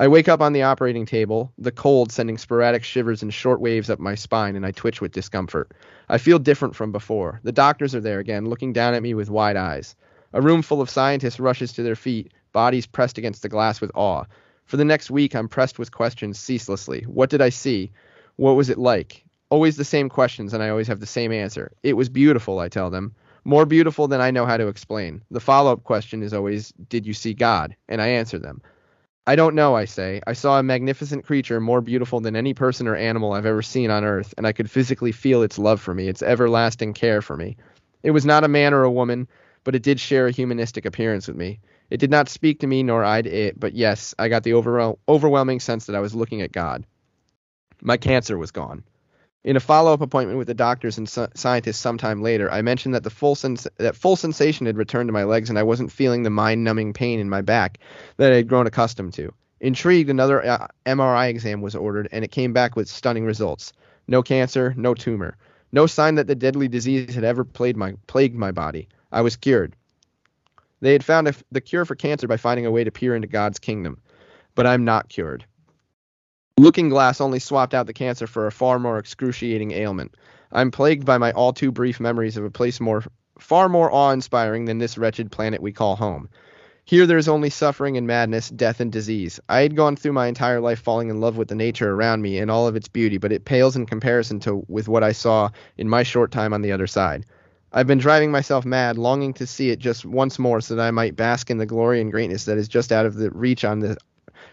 I 0.00 0.08
wake 0.08 0.28
up 0.28 0.40
on 0.40 0.54
the 0.54 0.62
operating 0.62 1.04
table, 1.04 1.52
the 1.58 1.70
cold 1.70 2.10
sending 2.10 2.38
sporadic 2.38 2.82
shivers 2.84 3.20
and 3.22 3.34
short 3.34 3.60
waves 3.60 3.90
up 3.90 3.98
my 3.98 4.14
spine, 4.14 4.56
and 4.56 4.64
I 4.64 4.70
twitch 4.70 5.02
with 5.02 5.12
discomfort. 5.12 5.72
I 6.08 6.16
feel 6.16 6.38
different 6.38 6.74
from 6.74 6.90
before. 6.90 7.38
The 7.42 7.52
doctors 7.52 7.94
are 7.94 8.00
there 8.00 8.18
again, 8.18 8.48
looking 8.48 8.72
down 8.72 8.94
at 8.94 9.02
me 9.02 9.12
with 9.12 9.28
wide 9.28 9.58
eyes. 9.58 9.94
A 10.32 10.40
room 10.40 10.62
full 10.62 10.80
of 10.80 10.88
scientists 10.88 11.38
rushes 11.38 11.74
to 11.74 11.82
their 11.82 11.96
feet, 11.96 12.32
bodies 12.54 12.86
pressed 12.86 13.18
against 13.18 13.42
the 13.42 13.50
glass 13.50 13.82
with 13.82 13.90
awe. 13.94 14.24
For 14.64 14.78
the 14.78 14.86
next 14.86 15.10
week, 15.10 15.36
I'm 15.36 15.48
pressed 15.48 15.78
with 15.78 15.92
questions 15.92 16.38
ceaselessly. 16.38 17.02
What 17.02 17.28
did 17.28 17.42
I 17.42 17.50
see? 17.50 17.92
What 18.36 18.56
was 18.56 18.70
it 18.70 18.78
like? 18.78 19.22
Always 19.50 19.76
the 19.76 19.84
same 19.84 20.08
questions, 20.08 20.54
and 20.54 20.62
I 20.62 20.70
always 20.70 20.88
have 20.88 21.00
the 21.00 21.04
same 21.04 21.30
answer. 21.30 21.72
It 21.82 21.92
was 21.92 22.08
beautiful, 22.08 22.58
I 22.58 22.70
tell 22.70 22.88
them. 22.88 23.14
More 23.44 23.66
beautiful 23.66 24.08
than 24.08 24.22
I 24.22 24.30
know 24.30 24.46
how 24.46 24.56
to 24.56 24.68
explain. 24.68 25.22
The 25.30 25.40
follow 25.40 25.70
up 25.70 25.84
question 25.84 26.22
is 26.22 26.32
always, 26.32 26.72
Did 26.88 27.06
you 27.06 27.12
see 27.12 27.34
God? 27.34 27.76
And 27.86 28.00
I 28.00 28.08
answer 28.08 28.38
them. 28.38 28.62
I 29.26 29.36
don't 29.36 29.54
know, 29.54 29.76
I 29.76 29.84
say. 29.84 30.20
I 30.26 30.32
saw 30.32 30.58
a 30.58 30.62
magnificent 30.62 31.24
creature 31.24 31.60
more 31.60 31.80
beautiful 31.80 32.20
than 32.20 32.34
any 32.36 32.54
person 32.54 32.88
or 32.88 32.96
animal 32.96 33.32
I've 33.32 33.46
ever 33.46 33.62
seen 33.62 33.90
on 33.90 34.04
earth, 34.04 34.34
and 34.36 34.46
I 34.46 34.52
could 34.52 34.70
physically 34.70 35.12
feel 35.12 35.42
its 35.42 35.58
love 35.58 35.80
for 35.80 35.94
me, 35.94 36.08
its 36.08 36.22
everlasting 36.22 36.94
care 36.94 37.22
for 37.22 37.36
me. 37.36 37.56
It 38.02 38.12
was 38.12 38.24
not 38.24 38.44
a 38.44 38.48
man 38.48 38.72
or 38.72 38.82
a 38.82 38.90
woman, 38.90 39.28
but 39.62 39.74
it 39.74 39.82
did 39.82 40.00
share 40.00 40.26
a 40.26 40.32
humanistic 40.32 40.86
appearance 40.86 41.28
with 41.28 41.36
me. 41.36 41.60
It 41.90 41.98
did 41.98 42.10
not 42.10 42.28
speak 42.28 42.60
to 42.60 42.66
me 42.66 42.82
nor 42.82 43.04
I 43.04 43.20
to 43.22 43.30
it, 43.30 43.60
but 43.60 43.74
yes, 43.74 44.14
I 44.18 44.28
got 44.28 44.42
the 44.42 44.54
overwhelming 44.54 45.60
sense 45.60 45.86
that 45.86 45.96
I 45.96 46.00
was 46.00 46.14
looking 46.14 46.40
at 46.40 46.52
God. 46.52 46.86
My 47.82 47.98
cancer 47.98 48.38
was 48.38 48.50
gone. 48.50 48.84
In 49.42 49.56
a 49.56 49.60
follow-up 49.60 50.02
appointment 50.02 50.36
with 50.38 50.48
the 50.48 50.54
doctors 50.54 50.98
and 50.98 51.06
s- 51.06 51.28
scientists 51.34 51.78
sometime 51.78 52.20
later, 52.20 52.50
I 52.50 52.60
mentioned 52.60 52.94
that 52.94 53.04
the 53.04 53.10
full 53.10 53.34
sens- 53.34 53.66
that 53.78 53.96
full 53.96 54.16
sensation 54.16 54.66
had 54.66 54.76
returned 54.76 55.08
to 55.08 55.14
my 55.14 55.24
legs 55.24 55.48
and 55.48 55.58
I 55.58 55.62
wasn't 55.62 55.90
feeling 55.90 56.22
the 56.22 56.30
mind-numbing 56.30 56.92
pain 56.92 57.18
in 57.18 57.30
my 57.30 57.40
back 57.40 57.78
that 58.18 58.32
I 58.32 58.36
had 58.36 58.48
grown 58.48 58.66
accustomed 58.66 59.14
to. 59.14 59.32
Intrigued, 59.60 60.10
another 60.10 60.44
uh, 60.44 60.66
MRI 60.84 61.28
exam 61.28 61.62
was 61.62 61.74
ordered 61.74 62.08
and 62.12 62.22
it 62.22 62.30
came 62.30 62.52
back 62.52 62.76
with 62.76 62.88
stunning 62.88 63.24
results. 63.24 63.72
No 64.06 64.22
cancer, 64.22 64.74
no 64.76 64.92
tumor, 64.92 65.36
no 65.72 65.86
sign 65.86 66.16
that 66.16 66.26
the 66.26 66.34
deadly 66.34 66.68
disease 66.68 67.14
had 67.14 67.24
ever 67.24 67.44
plagued 67.44 67.78
my 67.78 67.94
plagued 68.08 68.36
my 68.36 68.50
body. 68.50 68.88
I 69.10 69.22
was 69.22 69.36
cured. 69.36 69.74
They 70.80 70.92
had 70.92 71.04
found 71.04 71.34
the 71.50 71.60
cure 71.60 71.84
for 71.86 71.94
cancer 71.94 72.26
by 72.28 72.36
finding 72.36 72.66
a 72.66 72.70
way 72.70 72.84
to 72.84 72.90
peer 72.90 73.14
into 73.14 73.28
God's 73.28 73.58
kingdom, 73.58 74.00
but 74.54 74.66
I'm 74.66 74.84
not 74.84 75.08
cured. 75.08 75.44
Looking 76.60 76.90
Glass 76.90 77.22
only 77.22 77.38
swapped 77.38 77.72
out 77.72 77.86
the 77.86 77.94
cancer 77.94 78.26
for 78.26 78.46
a 78.46 78.52
far 78.52 78.78
more 78.78 78.98
excruciating 78.98 79.70
ailment. 79.70 80.14
I'm 80.52 80.70
plagued 80.70 81.06
by 81.06 81.16
my 81.16 81.32
all 81.32 81.54
too 81.54 81.72
brief 81.72 81.98
memories 81.98 82.36
of 82.36 82.44
a 82.44 82.50
place 82.50 82.80
more 82.80 83.02
far 83.38 83.70
more 83.70 83.90
awe-inspiring 83.90 84.66
than 84.66 84.76
this 84.76 84.98
wretched 84.98 85.32
planet 85.32 85.62
we 85.62 85.72
call 85.72 85.96
home. 85.96 86.28
Here 86.84 87.06
there 87.06 87.16
is 87.16 87.28
only 87.28 87.48
suffering 87.48 87.96
and 87.96 88.06
madness, 88.06 88.50
death 88.50 88.78
and 88.78 88.92
disease. 88.92 89.40
I 89.48 89.62
had 89.62 89.74
gone 89.74 89.96
through 89.96 90.12
my 90.12 90.26
entire 90.26 90.60
life 90.60 90.80
falling 90.80 91.08
in 91.08 91.18
love 91.18 91.38
with 91.38 91.48
the 91.48 91.54
nature 91.54 91.94
around 91.94 92.20
me 92.20 92.36
and 92.36 92.50
all 92.50 92.68
of 92.68 92.76
its 92.76 92.88
beauty, 92.88 93.16
but 93.16 93.32
it 93.32 93.46
pales 93.46 93.74
in 93.74 93.86
comparison 93.86 94.38
to 94.40 94.62
with 94.68 94.86
what 94.86 95.02
I 95.02 95.12
saw 95.12 95.48
in 95.78 95.88
my 95.88 96.02
short 96.02 96.30
time 96.30 96.52
on 96.52 96.60
the 96.60 96.72
other 96.72 96.86
side. 96.86 97.24
I've 97.72 97.86
been 97.86 97.96
driving 97.96 98.30
myself 98.30 98.66
mad, 98.66 98.98
longing 98.98 99.32
to 99.32 99.46
see 99.46 99.70
it 99.70 99.78
just 99.78 100.04
once 100.04 100.38
more 100.38 100.60
so 100.60 100.74
that 100.74 100.86
I 100.86 100.90
might 100.90 101.16
bask 101.16 101.50
in 101.50 101.56
the 101.56 101.64
glory 101.64 102.02
and 102.02 102.12
greatness 102.12 102.44
that 102.44 102.58
is 102.58 102.68
just 102.68 102.92
out 102.92 103.06
of 103.06 103.14
the 103.14 103.30
reach 103.30 103.64
on 103.64 103.80
the 103.80 103.96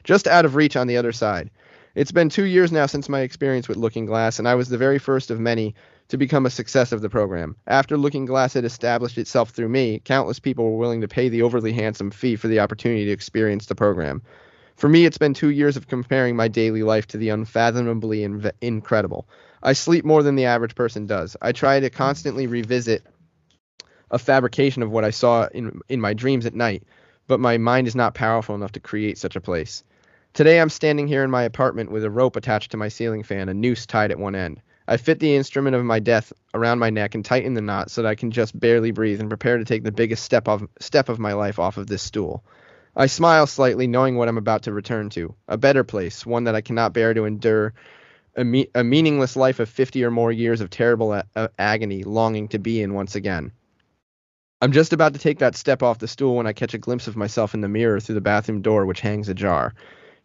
just 0.05 0.25
out 0.25 0.45
of 0.45 0.55
reach 0.55 0.77
on 0.77 0.87
the 0.87 0.95
other 0.95 1.11
side. 1.11 1.51
It's 1.97 2.11
been 2.11 2.29
two 2.29 2.45
years 2.45 2.71
now 2.71 2.85
since 2.85 3.09
my 3.09 3.21
experience 3.21 3.67
with 3.67 3.75
Looking 3.75 4.05
Glass, 4.05 4.37
and 4.37 4.47
I 4.47 4.53
was 4.53 4.69
the 4.69 4.77
very 4.77 4.99
first 4.99 5.31
of 5.31 5.39
many 5.39 5.73
to 6.09 6.17
become 6.17 6.45
a 6.45 6.51
success 6.51 6.91
of 6.91 7.01
the 7.01 7.09
program. 7.09 7.55
After 7.65 7.97
Looking 7.97 8.25
Glass 8.25 8.53
had 8.53 8.65
established 8.65 9.17
itself 9.17 9.49
through 9.49 9.69
me, 9.69 9.99
countless 10.05 10.37
people 10.37 10.65
were 10.65 10.77
willing 10.77 11.01
to 11.01 11.07
pay 11.07 11.27
the 11.27 11.41
overly 11.41 11.73
handsome 11.73 12.11
fee 12.11 12.35
for 12.35 12.49
the 12.49 12.59
opportunity 12.59 13.05
to 13.05 13.11
experience 13.11 13.65
the 13.65 13.73
program. 13.73 14.21
For 14.75 14.87
me, 14.87 15.05
it's 15.05 15.17
been 15.17 15.33
two 15.33 15.49
years 15.49 15.75
of 15.75 15.87
comparing 15.87 16.35
my 16.35 16.47
daily 16.49 16.83
life 16.83 17.07
to 17.07 17.17
the 17.17 17.29
unfathomably 17.29 18.19
inv- 18.19 18.51
incredible. 18.61 19.27
I 19.63 19.73
sleep 19.73 20.05
more 20.05 20.21
than 20.21 20.35
the 20.35 20.45
average 20.45 20.75
person 20.75 21.07
does. 21.07 21.35
I 21.41 21.51
try 21.51 21.79
to 21.79 21.89
constantly 21.89 22.45
revisit 22.45 23.07
a 24.11 24.19
fabrication 24.19 24.83
of 24.83 24.91
what 24.91 25.03
I 25.03 25.09
saw 25.09 25.47
in 25.51 25.81
in 25.89 25.99
my 25.99 26.13
dreams 26.13 26.45
at 26.45 26.53
night, 26.53 26.83
but 27.25 27.39
my 27.39 27.57
mind 27.57 27.87
is 27.87 27.95
not 27.95 28.13
powerful 28.13 28.53
enough 28.53 28.73
to 28.73 28.79
create 28.79 29.17
such 29.17 29.35
a 29.35 29.41
place. 29.41 29.83
Today 30.33 30.61
I'm 30.61 30.69
standing 30.69 31.07
here 31.07 31.23
in 31.23 31.31
my 31.31 31.43
apartment 31.43 31.91
with 31.91 32.03
a 32.03 32.09
rope 32.11 32.35
attached 32.35 32.71
to 32.71 32.77
my 32.77 32.89
ceiling 32.89 33.23
fan, 33.23 33.49
a 33.49 33.53
noose 33.53 33.85
tied 33.85 34.11
at 34.11 34.19
one 34.19 34.35
end. 34.35 34.61
I 34.87 34.97
fit 34.97 35.19
the 35.19 35.35
instrument 35.35 35.75
of 35.75 35.83
my 35.83 35.99
death 35.99 36.31
around 36.53 36.79
my 36.79 36.89
neck 36.89 37.15
and 37.15 37.25
tighten 37.25 37.55
the 37.55 37.61
knot 37.61 37.91
so 37.91 38.01
that 38.01 38.07
I 38.07 38.15
can 38.15 38.31
just 38.31 38.57
barely 38.57 38.91
breathe 38.91 39.19
and 39.19 39.29
prepare 39.29 39.57
to 39.57 39.65
take 39.65 39.83
the 39.83 39.91
biggest 39.91 40.23
step 40.23 40.47
of 40.47 40.67
step 40.79 41.09
of 41.09 41.19
my 41.19 41.33
life 41.33 41.59
off 41.59 41.77
of 41.77 41.87
this 41.87 42.01
stool. 42.03 42.43
I 42.95 43.07
smile 43.07 43.47
slightly, 43.47 43.85
knowing 43.85 44.15
what 44.15 44.27
I'm 44.27 44.37
about 44.37 44.63
to 44.63 44.73
return 44.73 45.09
to 45.11 45.35
a 45.47 45.57
better 45.57 45.83
place, 45.83 46.25
one 46.25 46.45
that 46.45 46.55
I 46.55 46.61
cannot 46.61 46.93
bear 46.93 47.13
to 47.13 47.25
endure 47.25 47.73
a, 48.35 48.43
me- 48.43 48.69
a 48.73 48.83
meaningless 48.83 49.35
life 49.35 49.59
of 49.59 49.69
50 49.69 50.03
or 50.03 50.11
more 50.11 50.31
years 50.31 50.61
of 50.61 50.69
terrible 50.69 51.13
a- 51.13 51.49
agony, 51.59 52.03
longing 52.03 52.47
to 52.49 52.59
be 52.59 52.81
in 52.81 52.93
once 52.93 53.15
again. 53.15 53.51
I'm 54.61 54.71
just 54.71 54.93
about 54.93 55.13
to 55.13 55.19
take 55.19 55.39
that 55.39 55.55
step 55.55 55.83
off 55.83 55.99
the 55.99 56.07
stool 56.07 56.35
when 56.35 56.47
I 56.47 56.53
catch 56.53 56.73
a 56.73 56.79
glimpse 56.79 57.07
of 57.07 57.15
myself 57.15 57.53
in 57.53 57.61
the 57.61 57.67
mirror 57.67 57.99
through 57.99 58.15
the 58.15 58.21
bathroom 58.21 58.61
door, 58.61 58.85
which 58.85 59.01
hangs 59.01 59.29
ajar. 59.29 59.73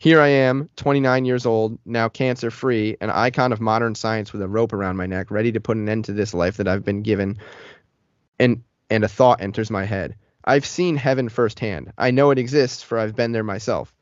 Here 0.02 0.20
I 0.20 0.30
am, 0.30 0.68
29 0.74 1.24
years 1.26 1.46
old, 1.46 1.78
now 1.84 2.08
cancer 2.08 2.50
free, 2.50 2.96
an 3.00 3.08
icon 3.08 3.52
of 3.52 3.60
modern 3.60 3.94
science 3.94 4.32
with 4.32 4.42
a 4.42 4.48
rope 4.48 4.72
around 4.72 4.96
my 4.96 5.06
neck, 5.06 5.30
ready 5.30 5.52
to 5.52 5.60
put 5.60 5.76
an 5.76 5.88
end 5.88 6.06
to 6.06 6.12
this 6.12 6.34
life 6.34 6.56
that 6.56 6.66
I've 6.66 6.84
been 6.84 7.02
given. 7.02 7.38
And 8.36 8.64
and 8.90 9.04
a 9.04 9.08
thought 9.08 9.40
enters 9.40 9.70
my 9.70 9.84
head. 9.84 10.16
I've 10.44 10.66
seen 10.66 10.96
heaven 10.96 11.28
firsthand. 11.28 11.92
I 11.96 12.10
know 12.10 12.32
it 12.32 12.40
exists, 12.40 12.82
for 12.82 12.98
I've 12.98 13.14
been 13.14 13.30
there 13.30 13.44
myself. 13.44 13.94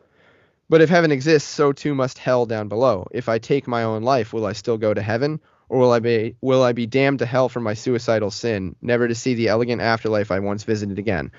But 0.71 0.81
if 0.81 0.89
heaven 0.89 1.13
exists, 1.13 1.51
so 1.51 1.71
too 1.71 1.95
must 1.95 2.17
hell 2.17 2.47
down 2.47 2.69
below. 2.69 3.07
If 3.11 3.29
I 3.29 3.37
take 3.37 3.69
my 3.69 3.83
own 3.83 4.03
life, 4.03 4.33
will 4.33 4.47
I 4.47 4.55
still 4.55 4.79
go 4.79 4.95
to 4.95 5.03
heaven, 5.03 5.39
or 5.69 5.81
will 5.81 5.93
I 5.93 5.99
be 5.99 6.35
will 6.41 6.63
I 6.63 6.73
be 6.73 6.87
damned 6.87 7.19
to 7.19 7.27
hell 7.27 7.51
for 7.51 7.61
my 7.61 7.75
suicidal 7.75 8.31
sin, 8.31 8.75
never 8.81 9.07
to 9.07 9.15
see 9.15 9.35
the 9.35 9.49
elegant 9.49 9.83
afterlife 9.83 10.31
I 10.31 10.39
once 10.39 10.65
visited 10.65 10.99
again? 10.99 11.31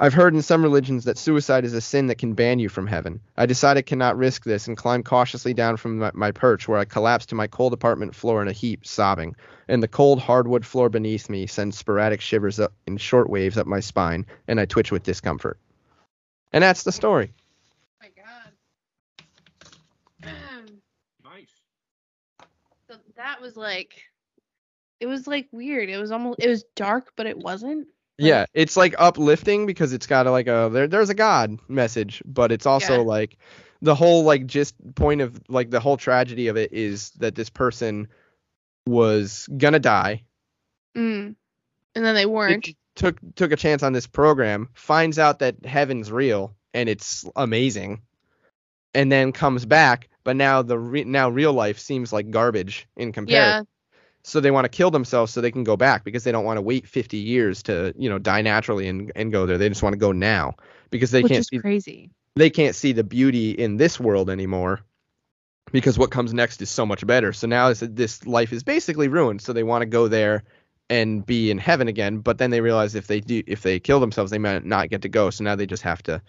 I've 0.00 0.14
heard 0.14 0.32
in 0.32 0.42
some 0.42 0.62
religions 0.62 1.04
that 1.04 1.18
suicide 1.18 1.64
is 1.64 1.74
a 1.74 1.80
sin 1.80 2.06
that 2.06 2.18
can 2.18 2.34
ban 2.34 2.60
you 2.60 2.68
from 2.68 2.86
heaven. 2.86 3.20
I 3.36 3.46
decided 3.46 3.78
I 3.80 3.82
cannot 3.82 4.16
risk 4.16 4.44
this 4.44 4.68
and 4.68 4.76
climb 4.76 5.02
cautiously 5.02 5.54
down 5.54 5.76
from 5.76 5.98
my, 5.98 6.12
my 6.14 6.30
perch, 6.30 6.68
where 6.68 6.78
I 6.78 6.84
collapse 6.84 7.26
to 7.26 7.34
my 7.34 7.48
cold 7.48 7.72
apartment 7.72 8.14
floor 8.14 8.40
in 8.40 8.46
a 8.46 8.52
heap, 8.52 8.86
sobbing. 8.86 9.34
And 9.66 9.82
the 9.82 9.88
cold 9.88 10.20
hardwood 10.20 10.64
floor 10.64 10.88
beneath 10.88 11.28
me 11.28 11.48
sends 11.48 11.76
sporadic 11.76 12.20
shivers 12.20 12.60
up 12.60 12.72
in 12.86 12.96
short 12.96 13.28
waves 13.28 13.58
up 13.58 13.66
my 13.66 13.80
spine, 13.80 14.24
and 14.46 14.60
I 14.60 14.66
twitch 14.66 14.92
with 14.92 15.02
discomfort. 15.02 15.58
And 16.52 16.62
that's 16.62 16.84
the 16.84 16.92
story. 16.92 17.32
Oh 18.00 18.06
my 18.06 18.08
god. 18.22 18.52
Nice. 21.24 21.60
so 22.88 22.94
that 23.16 23.40
was 23.40 23.56
like 23.56 24.00
it 25.00 25.06
was 25.06 25.26
like 25.26 25.48
weird. 25.50 25.88
It 25.88 25.98
was 25.98 26.12
almost 26.12 26.38
it 26.40 26.48
was 26.48 26.64
dark, 26.76 27.12
but 27.16 27.26
it 27.26 27.36
wasn't. 27.36 27.88
Yeah, 28.18 28.46
it's 28.52 28.76
like 28.76 28.94
uplifting 28.98 29.64
because 29.66 29.92
it's 29.92 30.06
got 30.06 30.26
a, 30.26 30.30
like 30.32 30.48
a 30.48 30.68
there, 30.72 30.88
there's 30.88 31.10
a 31.10 31.14
God 31.14 31.58
message, 31.68 32.20
but 32.26 32.50
it's 32.52 32.66
also 32.66 32.94
Yeah. 32.94 33.00
like 33.06 33.38
the 33.80 33.94
whole 33.94 34.24
like 34.24 34.46
just 34.46 34.74
point 34.96 35.20
of 35.20 35.40
like 35.48 35.70
the 35.70 35.78
whole 35.80 35.96
tragedy 35.96 36.48
of 36.48 36.56
it 36.56 36.72
is 36.72 37.10
that 37.18 37.36
this 37.36 37.48
person 37.48 38.08
was 38.86 39.48
gonna 39.56 39.78
die, 39.78 40.24
Mm. 40.96 41.36
And 41.94 42.04
then 42.04 42.14
they 42.14 42.26
weren't. 42.26 42.68
took 42.96 43.18
took 43.36 43.52
a 43.52 43.56
chance 43.56 43.82
on 43.84 43.92
this 43.92 44.06
program, 44.06 44.68
finds 44.74 45.18
out 45.18 45.38
that 45.40 45.64
heaven's 45.64 46.10
real 46.10 46.56
and 46.74 46.88
it's 46.88 47.24
amazing, 47.36 48.02
and 48.94 49.12
then 49.12 49.30
comes 49.32 49.64
back, 49.64 50.08
but 50.24 50.34
now 50.36 50.62
the 50.62 50.78
re- 50.78 51.04
now 51.04 51.28
real 51.28 51.52
life 51.52 51.78
seems 51.78 52.12
like 52.12 52.30
garbage 52.30 52.88
in 52.96 53.12
comparison. 53.12 53.64
Yeah. 53.64 53.77
So 54.28 54.40
they 54.40 54.50
want 54.50 54.66
to 54.66 54.68
kill 54.68 54.90
themselves 54.90 55.32
so 55.32 55.40
they 55.40 55.50
can 55.50 55.64
go 55.64 55.76
back 55.76 56.04
because 56.04 56.22
they 56.22 56.32
don't 56.32 56.44
want 56.44 56.58
to 56.58 56.62
wait 56.62 56.86
50 56.86 57.16
years 57.16 57.62
to 57.64 57.94
you 57.96 58.10
know 58.10 58.18
die 58.18 58.42
naturally 58.42 58.86
and, 58.86 59.10
and 59.16 59.32
go 59.32 59.46
there. 59.46 59.56
They 59.56 59.70
just 59.70 59.82
want 59.82 59.94
to 59.94 59.98
go 59.98 60.12
now 60.12 60.56
because 60.90 61.10
they 61.10 61.22
Which 61.22 61.32
can't 61.32 61.46
see, 61.46 61.58
crazy. 61.60 62.10
they 62.36 62.50
can't 62.50 62.74
see 62.74 62.92
the 62.92 63.04
beauty 63.04 63.52
in 63.52 63.78
this 63.78 63.98
world 63.98 64.28
anymore 64.28 64.80
because 65.72 65.98
what 65.98 66.10
comes 66.10 66.34
next 66.34 66.60
is 66.60 66.68
so 66.68 66.84
much 66.84 67.06
better. 67.06 67.32
So 67.32 67.46
now 67.46 67.70
this, 67.70 67.80
this 67.80 68.26
life 68.26 68.52
is 68.52 68.62
basically 68.62 69.08
ruined. 69.08 69.40
So 69.40 69.54
they 69.54 69.62
want 69.62 69.80
to 69.80 69.86
go 69.86 70.08
there 70.08 70.44
and 70.90 71.24
be 71.24 71.50
in 71.50 71.56
heaven 71.56 71.88
again, 71.88 72.18
but 72.18 72.36
then 72.36 72.50
they 72.50 72.60
realize 72.60 72.94
if 72.94 73.06
they 73.06 73.20
do 73.20 73.42
if 73.46 73.62
they 73.62 73.80
kill 73.80 73.98
themselves, 73.98 74.30
they 74.30 74.38
might 74.38 74.62
not 74.62 74.90
get 74.90 75.02
to 75.02 75.08
go. 75.08 75.30
So 75.30 75.42
now 75.42 75.56
they 75.56 75.66
just 75.66 75.84
have 75.84 76.02
to 76.02 76.20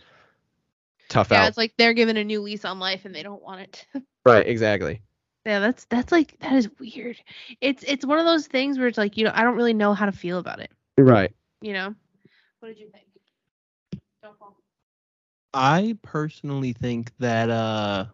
tough 1.09 1.31
Yeah, 1.31 1.39
out. 1.39 1.43
Yeah 1.43 1.47
it's 1.49 1.57
like 1.57 1.73
they're 1.77 1.93
given 1.93 2.15
a 2.15 2.23
new 2.23 2.39
lease 2.41 2.63
on 2.63 2.79
life 2.79 3.03
and 3.03 3.13
they 3.13 3.23
don't 3.23 3.43
want 3.43 3.61
it. 3.61 3.85
Right, 4.25 4.47
exactly. 4.47 5.01
Yeah, 5.45 5.59
that's 5.59 5.85
that's 5.85 6.11
like 6.11 6.37
that 6.39 6.53
is 6.53 6.69
weird. 6.79 7.17
It's 7.61 7.83
it's 7.83 8.05
one 8.05 8.19
of 8.19 8.25
those 8.25 8.47
things 8.47 8.77
where 8.77 8.87
it's 8.87 8.97
like, 8.97 9.17
you 9.17 9.25
know, 9.25 9.31
I 9.33 9.43
don't 9.43 9.55
really 9.55 9.73
know 9.73 9.93
how 9.93 10.05
to 10.05 10.11
feel 10.11 10.37
about 10.37 10.59
it. 10.59 10.71
Right. 10.97 11.33
You 11.61 11.73
know? 11.73 11.95
What 12.59 12.69
did 12.69 12.79
you 12.79 12.89
think? 12.91 13.05
Don't 14.21 14.37
fall. 14.37 14.57
I 15.53 15.97
personally 16.01 16.73
think 16.73 17.11
that 17.19 17.49
uh 17.49 18.05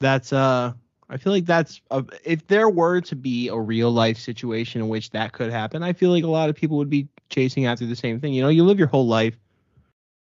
that's 0.00 0.32
uh 0.32 0.72
I 1.10 1.16
feel 1.16 1.32
like 1.32 1.46
that's 1.46 1.80
a, 1.90 2.04
if 2.24 2.46
there 2.48 2.68
were 2.68 3.00
to 3.02 3.16
be 3.16 3.48
a 3.48 3.56
real 3.56 3.90
life 3.90 4.18
situation 4.18 4.82
in 4.82 4.88
which 4.88 5.10
that 5.10 5.32
could 5.32 5.50
happen, 5.50 5.82
I 5.82 5.94
feel 5.94 6.10
like 6.10 6.24
a 6.24 6.28
lot 6.28 6.50
of 6.50 6.56
people 6.56 6.76
would 6.76 6.90
be 6.90 7.08
chasing 7.30 7.64
after 7.64 7.86
the 7.86 7.96
same 7.96 8.20
thing. 8.20 8.34
You 8.34 8.42
know, 8.42 8.48
you 8.48 8.64
live 8.64 8.78
your 8.78 8.88
whole 8.88 9.06
life, 9.06 9.38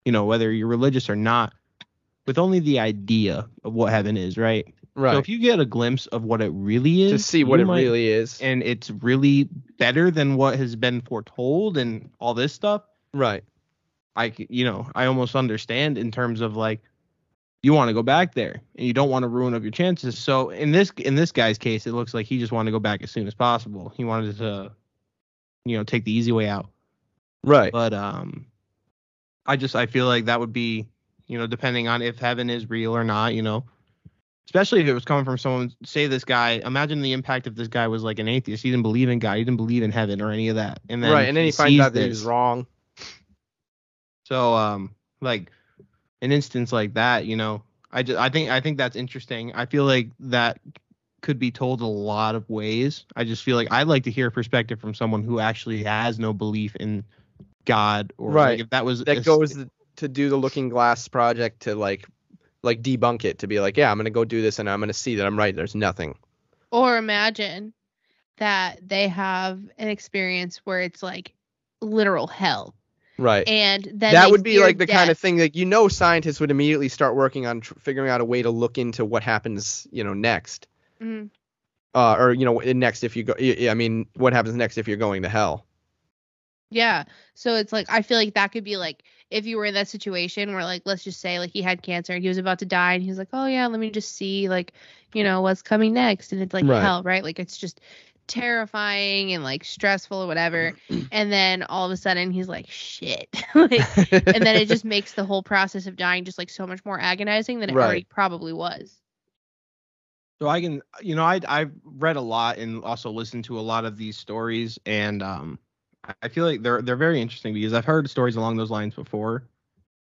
you 0.06 0.12
know, 0.12 0.26
whether 0.26 0.52
you're 0.52 0.68
religious 0.68 1.10
or 1.12 1.16
not, 1.16 1.54
with 2.26 2.40
only 2.40 2.60
the 2.60 2.80
idea 2.80 3.48
of 3.64 3.74
what 3.74 3.92
heaven 3.92 4.18
is, 4.18 4.36
right? 4.36 4.74
Right. 4.96 5.14
So 5.14 5.18
if 5.18 5.28
you 5.28 5.40
get 5.40 5.60
a 5.60 5.66
glimpse 5.66 6.06
of 6.08 6.24
what 6.24 6.42
it 6.42 6.50
really 6.50 7.02
is, 7.04 7.12
to 7.12 7.20
see 7.20 7.44
what 7.44 7.60
it 7.60 7.66
might- 7.66 7.82
really 7.82 8.08
is. 8.08 8.40
and 8.42 8.62
it's 8.62 8.92
really 8.92 9.46
better 9.78 10.12
than 10.12 10.36
what 10.36 10.58
has 10.58 10.76
been 10.76 11.02
foretold 11.02 11.78
and 11.78 12.10
all 12.20 12.34
this 12.34 12.54
stuff, 12.54 12.84
right. 13.14 13.44
I 14.16 14.32
you 14.38 14.64
know 14.66 14.88
I 14.94 15.06
almost 15.06 15.36
understand 15.36 15.98
in 15.98 16.12
terms 16.12 16.42
of 16.42 16.56
like 16.56 16.82
you 17.64 17.74
want 17.74 17.90
to 17.90 17.94
go 17.94 18.04
back 18.04 18.36
there 18.36 18.62
and 18.76 18.86
you 18.86 18.94
don't 18.94 19.10
want 19.10 19.24
to 19.24 19.28
ruin 19.28 19.54
up 19.56 19.64
your 19.64 19.72
chances. 19.72 20.18
So 20.18 20.50
in 20.52 20.72
this 20.72 20.92
in 20.98 21.16
this 21.16 21.32
guy's 21.32 21.58
case, 21.58 21.88
it 21.88 21.94
looks 21.94 22.14
like 22.14 22.28
he 22.28 22.38
just 22.38 22.52
wanted 22.52 22.70
to 22.70 22.76
go 22.76 22.80
back 22.80 23.02
as 23.02 23.10
soon 23.10 23.26
as 23.26 23.34
possible. 23.34 23.92
He 23.96 24.04
wanted 24.04 24.38
to, 24.38 24.72
you 25.66 25.78
know, 25.78 25.84
take 25.84 26.04
the 26.04 26.12
easy 26.12 26.32
way 26.32 26.48
out. 26.48 26.70
Right. 27.44 27.72
But 27.72 27.94
um, 27.94 28.46
I 29.46 29.56
just 29.56 29.76
I 29.76 29.88
feel 29.88 30.06
like 30.06 30.26
that 30.26 30.40
would 30.40 30.54
be, 30.54 30.86
you 31.26 31.40
know, 31.40 31.48
depending 31.48 31.88
on 31.88 32.02
if 32.04 32.20
heaven 32.20 32.50
is 32.50 32.70
real 32.70 32.96
or 32.96 33.04
not, 33.04 33.34
you 33.34 33.42
know. 33.42 33.64
Especially 34.46 34.82
if 34.82 34.88
it 34.88 34.94
was 34.94 35.06
coming 35.06 35.24
from 35.26 35.38
someone, 35.38 35.74
say 35.84 36.08
this 36.08 36.26
guy. 36.26 36.62
Imagine 36.66 37.02
the 37.02 37.14
impact 37.14 37.48
if 37.48 37.56
this 37.56 37.68
guy 37.70 37.88
was 37.88 38.04
like 38.04 38.20
an 38.20 38.28
atheist. 38.28 38.62
He 38.62 38.70
didn't 38.70 38.84
believe 38.84 39.10
in 39.10 39.20
God. 39.20 39.38
He 39.38 39.44
didn't 39.44 39.58
believe 39.58 39.84
in 39.84 39.92
heaven 39.92 40.22
or 40.22 40.32
any 40.32 40.50
of 40.50 40.58
that. 40.58 40.80
And 40.90 41.02
then 41.04 41.12
right. 41.12 41.28
And 41.28 41.36
then 41.38 41.46
he 41.46 41.52
finds 41.52 41.72
sees 41.72 41.80
out 41.80 41.94
that 41.94 42.08
he's 42.08 42.24
wrong. 42.24 42.68
So 44.26 44.54
um 44.54 44.96
like 45.22 45.52
an 46.22 46.32
instance 46.32 46.72
like 46.72 46.94
that, 46.96 47.26
you 47.26 47.36
know, 47.36 47.64
I 47.92 48.04
just 48.04 48.20
I 48.20 48.30
think 48.30 48.50
I 48.50 48.60
think 48.62 48.78
that's 48.78 48.96
interesting. 48.96 49.54
I 49.54 49.66
feel 49.66 49.86
like 49.86 50.10
that 50.20 50.60
could 51.22 51.40
be 51.40 51.52
told 51.52 51.82
a 51.82 51.86
lot 51.86 52.36
of 52.36 52.50
ways. 52.50 53.06
I 53.16 53.24
just 53.24 53.44
feel 53.44 53.56
like 53.56 53.70
I'd 53.72 53.88
like 53.88 54.04
to 54.04 54.12
hear 54.12 54.28
a 54.28 54.32
perspective 54.32 54.80
from 54.80 54.94
someone 54.94 55.24
who 55.24 55.40
actually 55.40 55.84
has 55.84 56.20
no 56.20 56.34
belief 56.34 56.76
in 56.76 57.06
God 57.66 58.12
or 58.18 58.32
Right. 58.32 58.52
like 58.52 58.60
if 58.60 58.70
that 58.72 58.84
was 58.84 59.04
That 59.06 59.18
s- 59.20 59.26
goes 59.26 59.58
to 59.98 60.08
do 60.08 60.30
the 60.30 60.36
Looking 60.36 60.70
Glass 60.70 61.08
project 61.08 61.62
to 61.62 61.76
like 61.76 62.08
like 62.64 62.82
debunk 62.82 63.26
it 63.26 63.40
to 63.40 63.48
be 63.48 63.60
like, 63.60 63.78
yeah, 63.78 63.92
I'm 63.92 63.98
gonna 63.98 64.10
go 64.10 64.26
do 64.26 64.42
this 64.42 64.60
and 64.60 64.70
I'm 64.70 64.80
gonna 64.80 64.94
see 64.94 65.16
that 65.16 65.26
I'm 65.26 65.38
right. 65.38 65.56
There's 65.56 65.76
nothing. 65.76 66.18
Or 66.72 66.98
imagine 66.98 67.74
that 68.38 68.80
they 68.88 69.08
have 69.10 69.62
an 69.78 69.90
experience 69.90 70.58
where 70.64 70.82
it's 70.82 71.04
like 71.04 71.34
literal 71.82 72.28
hell. 72.28 72.74
Right. 73.20 73.48
And 73.48 73.84
then 73.94 74.14
that 74.14 74.32
would 74.32 74.44
be 74.44 74.60
like 74.60 74.80
the 74.80 74.88
kind 74.88 75.12
of 75.12 75.20
thing 75.20 75.38
that 75.38 75.56
you 75.56 75.66
know 75.66 75.88
scientists 75.88 76.40
would 76.40 76.50
immediately 76.50 76.90
start 76.90 77.16
working 77.16 77.46
on 77.46 77.62
tr- 77.62 77.76
figuring 77.76 78.10
out 78.10 78.22
a 78.22 78.26
way 78.26 78.42
to 78.42 78.50
look 78.50 78.78
into 78.80 79.06
what 79.06 79.22
happens, 79.22 79.86
you 79.92 80.04
know, 80.04 80.14
next. 80.14 80.68
Mhm. 81.00 81.30
Uh, 81.94 82.16
or 82.18 82.34
you 82.34 82.44
know, 82.44 82.58
next 82.58 83.04
if 83.04 83.16
you 83.16 83.24
go. 83.24 83.36
I 83.70 83.76
mean, 83.76 84.08
what 84.16 84.34
happens 84.34 84.56
next 84.56 84.80
if 84.80 84.88
you're 84.88 84.98
going 84.98 85.22
to 85.22 85.30
hell? 85.30 85.68
Yeah. 86.72 87.04
So 87.36 87.56
it's 87.56 87.72
like 87.72 87.86
I 87.90 88.02
feel 88.02 88.18
like 88.18 88.34
that 88.34 88.52
could 88.52 88.64
be 88.64 88.78
like 88.78 89.04
if 89.34 89.46
you 89.48 89.58
were 89.58 89.66
in 89.66 89.74
that 89.76 89.88
situation 89.90 90.54
where 90.54 90.64
like 90.66 90.84
let's 90.86 91.04
just 91.04 91.22
say 91.22 91.40
like 91.40 91.52
he 91.52 91.62
had 91.62 91.82
cancer 91.84 92.14
and 92.14 92.22
he 92.24 92.30
was 92.30 92.38
about 92.38 92.60
to 92.60 92.66
die 92.66 92.94
and 92.94 93.04
he 93.04 93.10
was 93.10 93.18
like, 93.20 93.30
"Oh 93.34 93.48
yeah, 93.48 93.68
let 93.68 93.80
me 93.80 93.90
just 93.92 94.16
see 94.16 94.50
like, 94.50 94.74
you 95.14 95.24
know, 95.24 95.42
what's 95.42 95.62
coming 95.64 95.94
next." 95.94 96.32
And 96.34 96.42
it's 96.42 96.54
like 96.54 96.70
Right. 96.70 96.94
hell, 96.94 97.04
right? 97.04 97.24
Like 97.24 97.40
it's 97.40 97.58
just 97.58 97.82
terrifying 98.28 99.34
and 99.34 99.44
like 99.44 99.64
stressful 99.66 100.24
or 100.24 100.28
whatever. 100.28 100.74
and 101.12 101.32
then 101.32 101.64
all 101.64 101.86
of 101.86 101.92
a 101.92 101.98
sudden 101.98 102.32
he's 102.32 102.50
like, 102.50 102.68
"Shit." 102.70 103.30
like 103.56 103.90
and 104.34 104.46
then 104.46 104.56
it 104.56 104.68
just 104.68 104.86
makes 104.86 105.14
the 105.14 105.26
whole 105.26 105.44
process 105.44 105.88
of 105.88 105.96
dying 105.98 106.26
just 106.26 106.38
like 106.40 106.50
so 106.50 106.68
much 106.68 106.86
more 106.86 107.00
agonizing 107.00 107.60
than 107.60 107.70
it 107.70 107.80
Right. 107.80 107.82
already 107.82 108.06
probably 108.06 108.54
was. 108.54 109.02
So 110.42 110.48
I 110.50 110.62
can, 110.62 110.82
you 111.02 111.16
know, 111.16 111.24
I 111.24 111.40
I've 111.48 111.72
read 111.84 112.16
a 112.18 112.22
lot 112.22 112.58
and 112.58 112.84
also 112.84 113.12
listened 113.12 113.46
to 113.46 113.60
a 113.60 113.62
lot 113.62 113.86
of 113.86 113.98
these 113.98 114.18
stories, 114.18 114.78
and 114.86 115.22
um, 115.24 115.60
I- 116.22 116.28
feel 116.30 116.46
like 116.46 116.62
they're 116.62 116.82
they're 116.82 116.96
very 116.96 117.22
interesting 117.22 117.54
because 117.54 117.74
I've 117.74 117.86
heard 117.86 118.10
stories 118.10 118.36
along 118.36 118.58
those 118.58 118.72
lines 118.72 118.94
before, 118.96 119.44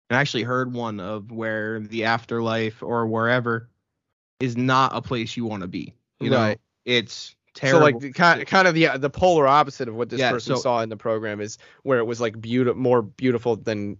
and 0.10 0.18
I 0.18 0.22
actually 0.22 0.44
heard 0.44 0.74
one 0.74 1.00
of 1.00 1.32
where 1.32 1.80
the 1.80 2.06
afterlife 2.06 2.84
or 2.84 3.08
wherever 3.08 3.70
is 4.40 4.56
not 4.56 4.96
a 4.96 5.02
place 5.02 5.36
you 5.36 5.46
want 5.46 5.62
to 5.62 5.68
be. 5.68 5.94
You 6.20 6.30
know, 6.30 6.38
Right. 6.40 6.60
it's 6.86 7.36
So 7.56 7.62
terrible. 7.62 7.82
like 7.86 8.00
the, 8.00 8.12
kind 8.14 8.46
kind 8.46 8.68
of 8.68 8.74
the 8.76 8.88
uh, 8.88 8.98
the 8.98 9.10
polar 9.10 9.48
opposite 9.48 9.88
of 9.88 9.96
what 9.96 10.10
this 10.10 10.20
Yeah, 10.20 10.32
person 10.32 10.56
so- 10.56 10.62
saw 10.62 10.82
in 10.82 10.90
the 10.90 10.98
program 10.98 11.42
is 11.42 11.58
where 11.84 12.00
it 12.00 12.06
was 12.06 12.22
like 12.22 12.40
beautiful, 12.40 12.80
more 12.80 13.02
beautiful 13.02 13.56
than 13.56 13.98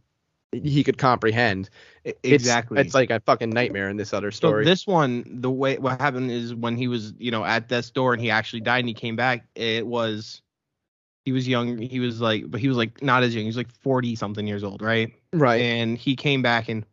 he 0.52 0.84
could 0.84 0.98
comprehend. 0.98 1.70
It's- 2.04 2.16
exactly. 2.24 2.80
It's, 2.82 2.94
like 2.96 3.12
a 3.12 3.20
fucking 3.20 3.52
nightmare 3.52 3.88
in 3.90 3.98
this 3.98 4.14
other 4.14 4.32
So 4.32 4.38
story. 4.38 4.66
this 4.66 4.88
one, 4.88 5.24
the 5.42 5.52
way 5.52 5.78
what 5.78 6.00
happened 6.02 6.32
is 6.32 6.56
when 6.56 6.76
he 6.76 6.88
was, 6.88 7.14
you 7.20 7.30
know, 7.32 7.44
at 7.46 7.68
death's 7.70 7.92
door 7.92 8.14
and 8.14 8.22
he 8.22 8.32
actually 8.32 8.62
died 8.62 8.80
and 8.80 8.88
he 8.88 8.96
came 8.96 9.16
back, 9.16 9.46
it 9.56 9.86
was 9.86 10.42
he 11.26 11.32
was 11.32 11.48
young. 11.48 11.78
He 11.78 12.00
was 12.00 12.22
like, 12.22 12.50
but 12.50 12.60
he 12.60 12.68
was 12.68 12.78
like 12.78 13.02
not 13.02 13.24
as 13.24 13.34
young. 13.36 13.44
He 13.44 13.48
was 13.50 13.58
like 13.58 13.72
forty 13.72 14.16
something 14.16 14.48
years 14.48 14.64
old, 14.64 14.82
right? 14.82 15.14
right. 15.34 15.62
And 15.62 15.98
he 15.98 16.16
came 16.16 16.42
back 16.42 16.70
and 16.70 16.86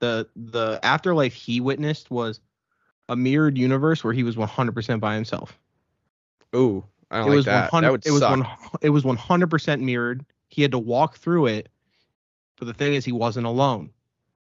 the 0.00 0.28
the 0.36 0.80
afterlife 0.82 1.34
he 1.34 1.60
witnessed 1.60 2.10
was 2.10 2.40
a 3.08 3.16
mirrored 3.16 3.56
universe 3.56 4.04
where 4.04 4.12
he 4.12 4.22
was 4.22 4.36
100% 4.36 5.00
by 5.00 5.14
himself. 5.14 5.58
Ooh, 6.54 6.84
I 7.10 7.18
don't 7.18 7.26
it 7.26 7.30
like 7.30 7.36
was 7.36 7.44
that. 7.46 7.72
100 7.72 7.86
That 7.86 7.90
would 7.92 8.06
it 8.06 8.10
was 8.10 8.20
suck. 8.20 8.30
one, 8.30 8.46
it 8.82 8.90
was 8.90 9.04
100% 9.04 9.80
mirrored. 9.80 10.24
He 10.48 10.62
had 10.62 10.72
to 10.72 10.78
walk 10.78 11.16
through 11.16 11.46
it. 11.46 11.68
But 12.58 12.66
the 12.66 12.74
thing 12.74 12.94
is 12.94 13.04
he 13.04 13.12
wasn't 13.12 13.46
alone. 13.46 13.90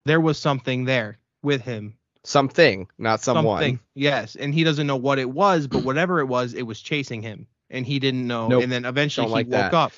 There 0.04 0.20
was 0.20 0.38
something 0.38 0.84
there 0.84 1.18
with 1.42 1.62
him 1.62 1.94
Something, 2.24 2.86
not 2.98 3.20
someone. 3.20 3.58
something. 3.58 3.80
Yes, 3.94 4.36
and 4.36 4.54
he 4.54 4.62
doesn't 4.62 4.86
know 4.86 4.96
what 4.96 5.18
it 5.18 5.30
was, 5.30 5.66
but 5.66 5.82
whatever 5.82 6.20
it 6.20 6.26
was, 6.26 6.54
it 6.54 6.62
was 6.62 6.80
chasing 6.80 7.20
him, 7.20 7.48
and 7.72 7.84
he 7.84 7.98
didn't 7.98 8.26
know. 8.28 8.46
Nope, 8.48 8.62
And 8.62 8.70
then 8.70 8.84
eventually 8.84 9.24
don't 9.24 9.30
he 9.30 9.34
like 9.34 9.46
woke 9.48 9.72
that. 9.72 9.74
up. 9.74 9.92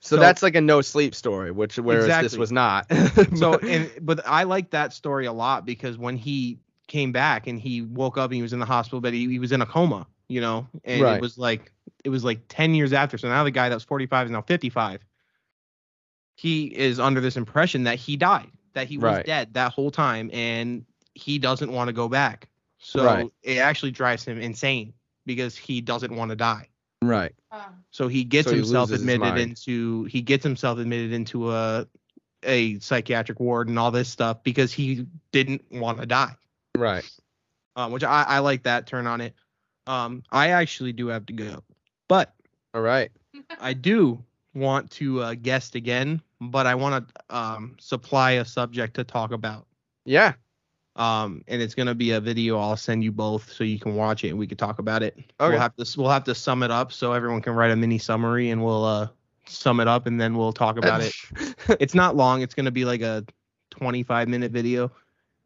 So, 0.00 0.16
So- 0.16 0.20
that's 0.20 0.42
like 0.42 0.56
a 0.56 0.60
no 0.60 0.82
sleep 0.82 1.14
story, 1.14 1.50
which 1.52 1.78
whereas 1.78 2.20
this 2.20 2.36
was 2.36 2.52
not. 2.52 2.90
So, 3.36 3.54
and 3.68 3.90
but 4.02 4.20
I 4.26 4.42
like 4.42 4.70
that 4.72 4.92
story 4.92 5.26
a 5.26 5.32
lot 5.32 5.64
because 5.64 5.96
when 5.96 6.16
he 6.18 6.58
came 6.88 7.12
back 7.12 7.46
and 7.46 7.58
he 7.58 7.80
woke 7.82 8.18
up 8.18 8.30
and 8.30 8.34
he 8.36 8.42
was 8.42 8.52
in 8.52 8.58
the 8.58 8.66
hospital, 8.66 9.00
but 9.00 9.14
he, 9.14 9.28
he 9.28 9.38
was 9.38 9.52
in 9.52 9.62
a 9.62 9.66
coma, 9.66 10.06
you 10.28 10.40
know, 10.42 10.66
and 10.84 11.00
Right. 11.00 11.14
it 11.16 11.20
was 11.20 11.38
like 11.38 11.72
it 12.04 12.08
was 12.10 12.24
like 12.24 12.40
ten 12.48 12.74
years 12.74 12.92
after. 12.92 13.16
So 13.16 13.28
now 13.28 13.44
the 13.44 13.50
guy 13.52 13.68
that 13.68 13.74
was 13.76 13.84
forty 13.84 14.06
five 14.06 14.26
is 14.26 14.30
now 14.32 14.42
fifty 14.42 14.68
five. 14.68 15.00
He 16.36 16.64
is 16.66 16.98
under 16.98 17.20
this 17.20 17.36
impression 17.36 17.84
that 17.84 17.98
he 17.98 18.16
died, 18.16 18.50
that 18.74 18.88
he 18.88 18.96
was 18.96 19.04
Right. 19.04 19.24
dead 19.24 19.54
that 19.54 19.72
whole 19.72 19.90
time, 19.90 20.30
and 20.32 20.84
he 21.14 21.38
doesn't 21.38 21.70
want 21.70 21.88
to 21.88 21.92
go 21.92 22.08
back. 22.08 22.48
So 22.78 23.04
Right. 23.04 23.30
it 23.42 23.58
actually 23.58 23.92
drives 23.92 24.24
him 24.24 24.40
insane 24.40 24.94
because 25.24 25.56
he 25.56 25.80
doesn't 25.80 26.14
want 26.16 26.30
to 26.30 26.36
die. 26.36 26.68
Right. 27.08 27.34
So 27.90 28.08
he 28.08 28.24
gets 28.24 28.46
So 28.46 28.52
he 28.52 28.56
himself 28.58 28.90
loses 28.90 29.02
admitted 29.02 29.20
mind. 29.20 29.38
into 29.38 30.04
he 30.04 30.22
gets 30.22 30.42
himself 30.42 30.78
admitted 30.78 31.12
into 31.12 31.52
a 31.52 31.86
a 32.44 32.78
psychiatric 32.80 33.38
ward 33.40 33.68
and 33.68 33.78
all 33.78 33.90
this 33.90 34.08
stuff 34.08 34.42
because 34.42 34.72
he 34.72 35.06
didn't 35.30 35.62
want 35.70 36.00
to 36.00 36.06
die. 36.06 36.34
Right. 36.76 37.08
Um, 37.76 37.92
which 37.92 38.04
I, 38.04 38.24
I 38.26 38.38
like 38.40 38.64
that 38.64 38.86
turn 38.86 39.06
on 39.06 39.20
it. 39.20 39.34
Um, 39.86 40.22
I 40.30 40.48
actually 40.50 40.92
do 40.92 41.08
have 41.08 41.26
to 41.26 41.32
go, 41.32 41.62
but 42.08 42.34
All 42.74 42.80
right. 42.80 43.10
I 43.60 43.72
do 43.72 44.22
want 44.54 44.90
to 44.92 45.20
uh, 45.22 45.34
guest 45.34 45.74
again, 45.74 46.20
but 46.40 46.66
I 46.66 46.74
want 46.74 47.08
to 47.08 47.36
um, 47.36 47.76
supply 47.80 48.32
a 48.32 48.44
subject 48.44 48.94
to 48.94 49.04
talk 49.04 49.32
about. 49.32 49.66
Yeah. 50.04 50.34
Um, 50.94 51.42
and 51.48 51.62
it's 51.62 51.74
gonna 51.74 51.94
be 51.94 52.10
a 52.12 52.20
video. 52.20 52.58
I'll 52.58 52.76
send 52.76 53.02
you 53.02 53.12
both 53.12 53.50
so 53.52 53.64
you 53.64 53.78
can 53.78 53.94
watch 53.94 54.24
it 54.24 54.28
and 54.30 54.38
we 54.38 54.46
can 54.46 54.58
talk 54.58 54.78
about 54.78 55.02
it. 55.02 55.16
Okay. 55.40 55.50
We'll 55.52 55.58
have 55.60 55.74
to 55.76 55.86
we'll 55.98 56.10
have 56.10 56.24
to 56.24 56.34
sum 56.34 56.62
it 56.62 56.70
up 56.70 56.92
so 56.92 57.12
everyone 57.12 57.40
can 57.40 57.54
write 57.54 57.70
a 57.70 57.76
mini 57.76 57.98
summary 57.98 58.50
and 58.50 58.62
we'll 58.62 58.84
uh 58.84 59.08
sum 59.46 59.80
it 59.80 59.88
up 59.88 60.06
and 60.06 60.20
then 60.20 60.36
we'll 60.36 60.52
talk 60.52 60.76
about 60.78 61.00
it. 61.00 61.14
It's 61.80 61.94
not 61.94 62.16
long. 62.16 62.42
It's 62.42 62.54
gonna 62.54 62.70
be 62.70 62.84
like 62.84 63.00
a 63.00 63.24
25 63.70 64.28
minute 64.28 64.52
video. 64.52 64.86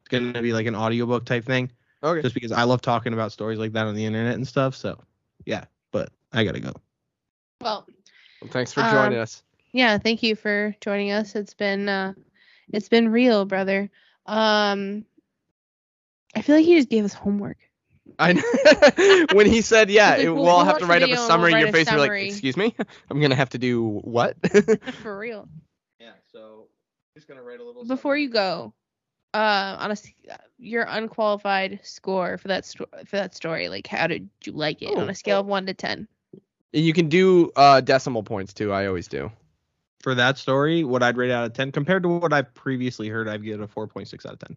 It's 0.01 0.09
gonna 0.09 0.43
be 0.43 0.52
like 0.52 0.66
an 0.66 0.74
audiobook 0.74 1.12
type 1.12 1.44
thing. 1.44 1.70
okay. 2.02 2.23
Just 2.23 2.35
because 2.35 2.52
I 2.52 2.64
love 2.64 2.81
talking 2.82 3.12
about 3.12 3.31
stories 3.32 3.59
like 3.59 3.73
that 3.73 3.86
on 3.86 3.94
the 3.94 4.05
internet 4.05 4.35
and 4.35 4.47
stuff. 4.47 4.74
So 4.74 4.98
yeah, 5.44 5.64
but 5.93 6.10
I 6.32 6.44
gotta 6.44 6.60
go. 6.60 6.73
Well, 7.60 7.86
Well, 8.40 8.51
thanks 8.51 8.73
for 8.73 8.81
joining 8.82 9.18
Um, 9.18 9.23
us. 9.23 9.43
yeah, 9.73 9.98
thank 9.98 10.23
you 10.23 10.35
for 10.35 10.74
joining 10.81 11.12
us. 11.12 11.36
It's 11.36 11.55
been 11.55 11.89
uh 11.89 12.14
it's 12.73 12.89
been 12.89 13.09
real, 13.09 13.44
brother. 13.44 13.90
Um 14.27 15.05
I 16.37 16.43
feel 16.43 16.57
like 16.57 16.65
he 16.67 16.77
just 16.77 16.89
gave 16.91 17.05
us 17.05 17.13
homework. 17.15 17.57
I 18.19 18.35
know. 18.35 19.27
when 19.37 19.47
he 19.47 19.63
said, 19.63 19.91
"Yeah, 19.91 20.11
like, 20.11 20.19
"We'll- 20.25 20.35
we'll, 20.37 20.45
we'll 20.45 20.65
have 20.65 20.79
to 20.79 20.87
write 20.87 21.03
up 21.03 21.11
a 21.11 21.17
summary 21.17 21.53
we'll 21.53 21.61
in 21.63 21.67
your 21.67 21.73
face," 21.73 21.91
you're 21.91 21.99
like, 21.99 22.11
"Excuse 22.13 22.57
me, 22.57 22.75
I'm 23.11 23.21
gonna 23.21 23.35
have 23.35 23.51
to 23.51 23.59
do 23.59 23.83
what?" 24.05 24.37
For 25.03 25.19
real. 25.19 25.49
Yeah. 25.99 26.13
So 26.33 26.69
just 27.17 27.27
gonna 27.27 27.43
write 27.43 27.59
a 27.61 27.65
little. 27.65 27.85
Before 27.85 28.17
you 28.17 28.29
go, 28.31 28.73
uh 29.35 29.77
on 29.81 29.91
a 29.91 29.93
s- 29.93 30.07
your 30.59 30.85
unqualified 30.89 31.81
score 31.83 32.39
for 32.39 32.49
that 32.49 32.65
sto- 32.65 32.87
for 33.07 33.17
that 33.17 33.35
story, 33.35 33.69
like 33.69 33.87
how 33.89 34.07
did 34.07 34.29
you 34.45 34.53
like 34.53 34.83
it 34.83 34.97
on 34.97 35.05
Oh, 35.05 35.09
a 35.09 35.15
scale 35.15 35.39
oh. 35.39 35.41
of 35.41 35.47
1 35.47 35.67
to 35.67 35.75
10? 35.75 36.07
And 36.75 36.85
you 36.85 36.93
can 36.93 37.09
do 37.09 37.51
uh, 37.57 37.81
decimal 37.81 38.23
points 38.23 38.53
too. 38.55 38.73
I 38.73 38.87
always 38.87 39.09
do. 39.09 39.31
for 40.03 40.15
that 40.15 40.39
story, 40.39 40.85
what 40.85 41.03
I'd 41.03 41.17
rate 41.17 41.33
out 41.33 41.45
of 41.47 41.55
10 41.55 41.73
compared 41.73 42.03
to 42.05 42.09
what 42.09 42.33
I've 42.33 42.55
previously 42.55 43.09
heard, 43.09 43.27
I'd 43.29 43.43
give 43.43 43.61
it 43.61 43.65
a 43.65 43.67
4.6 43.67 44.27
out 44.27 44.35
of 44.35 44.39
10. 44.39 44.57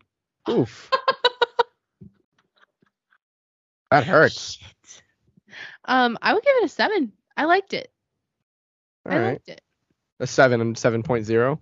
Oof. 0.58 0.92
That 3.92 4.04
hurts. 4.06 4.54
Shit. 4.54 5.02
Um 5.86 6.18
I 6.22 6.34
would 6.34 6.44
give 6.44 6.54
it 6.58 6.66
a 6.66 6.70
7. 6.70 7.12
I 7.38 7.46
liked 7.46 7.74
it. 7.74 7.92
All 9.06 9.14
I 9.14 9.18
right, 9.20 9.28
liked 9.32 9.50
it. 9.50 9.62
a 10.20 10.28
seven 10.28 10.62
and 10.62 10.78
seven 10.78 11.04
point 11.04 11.26
zero. 11.26 11.60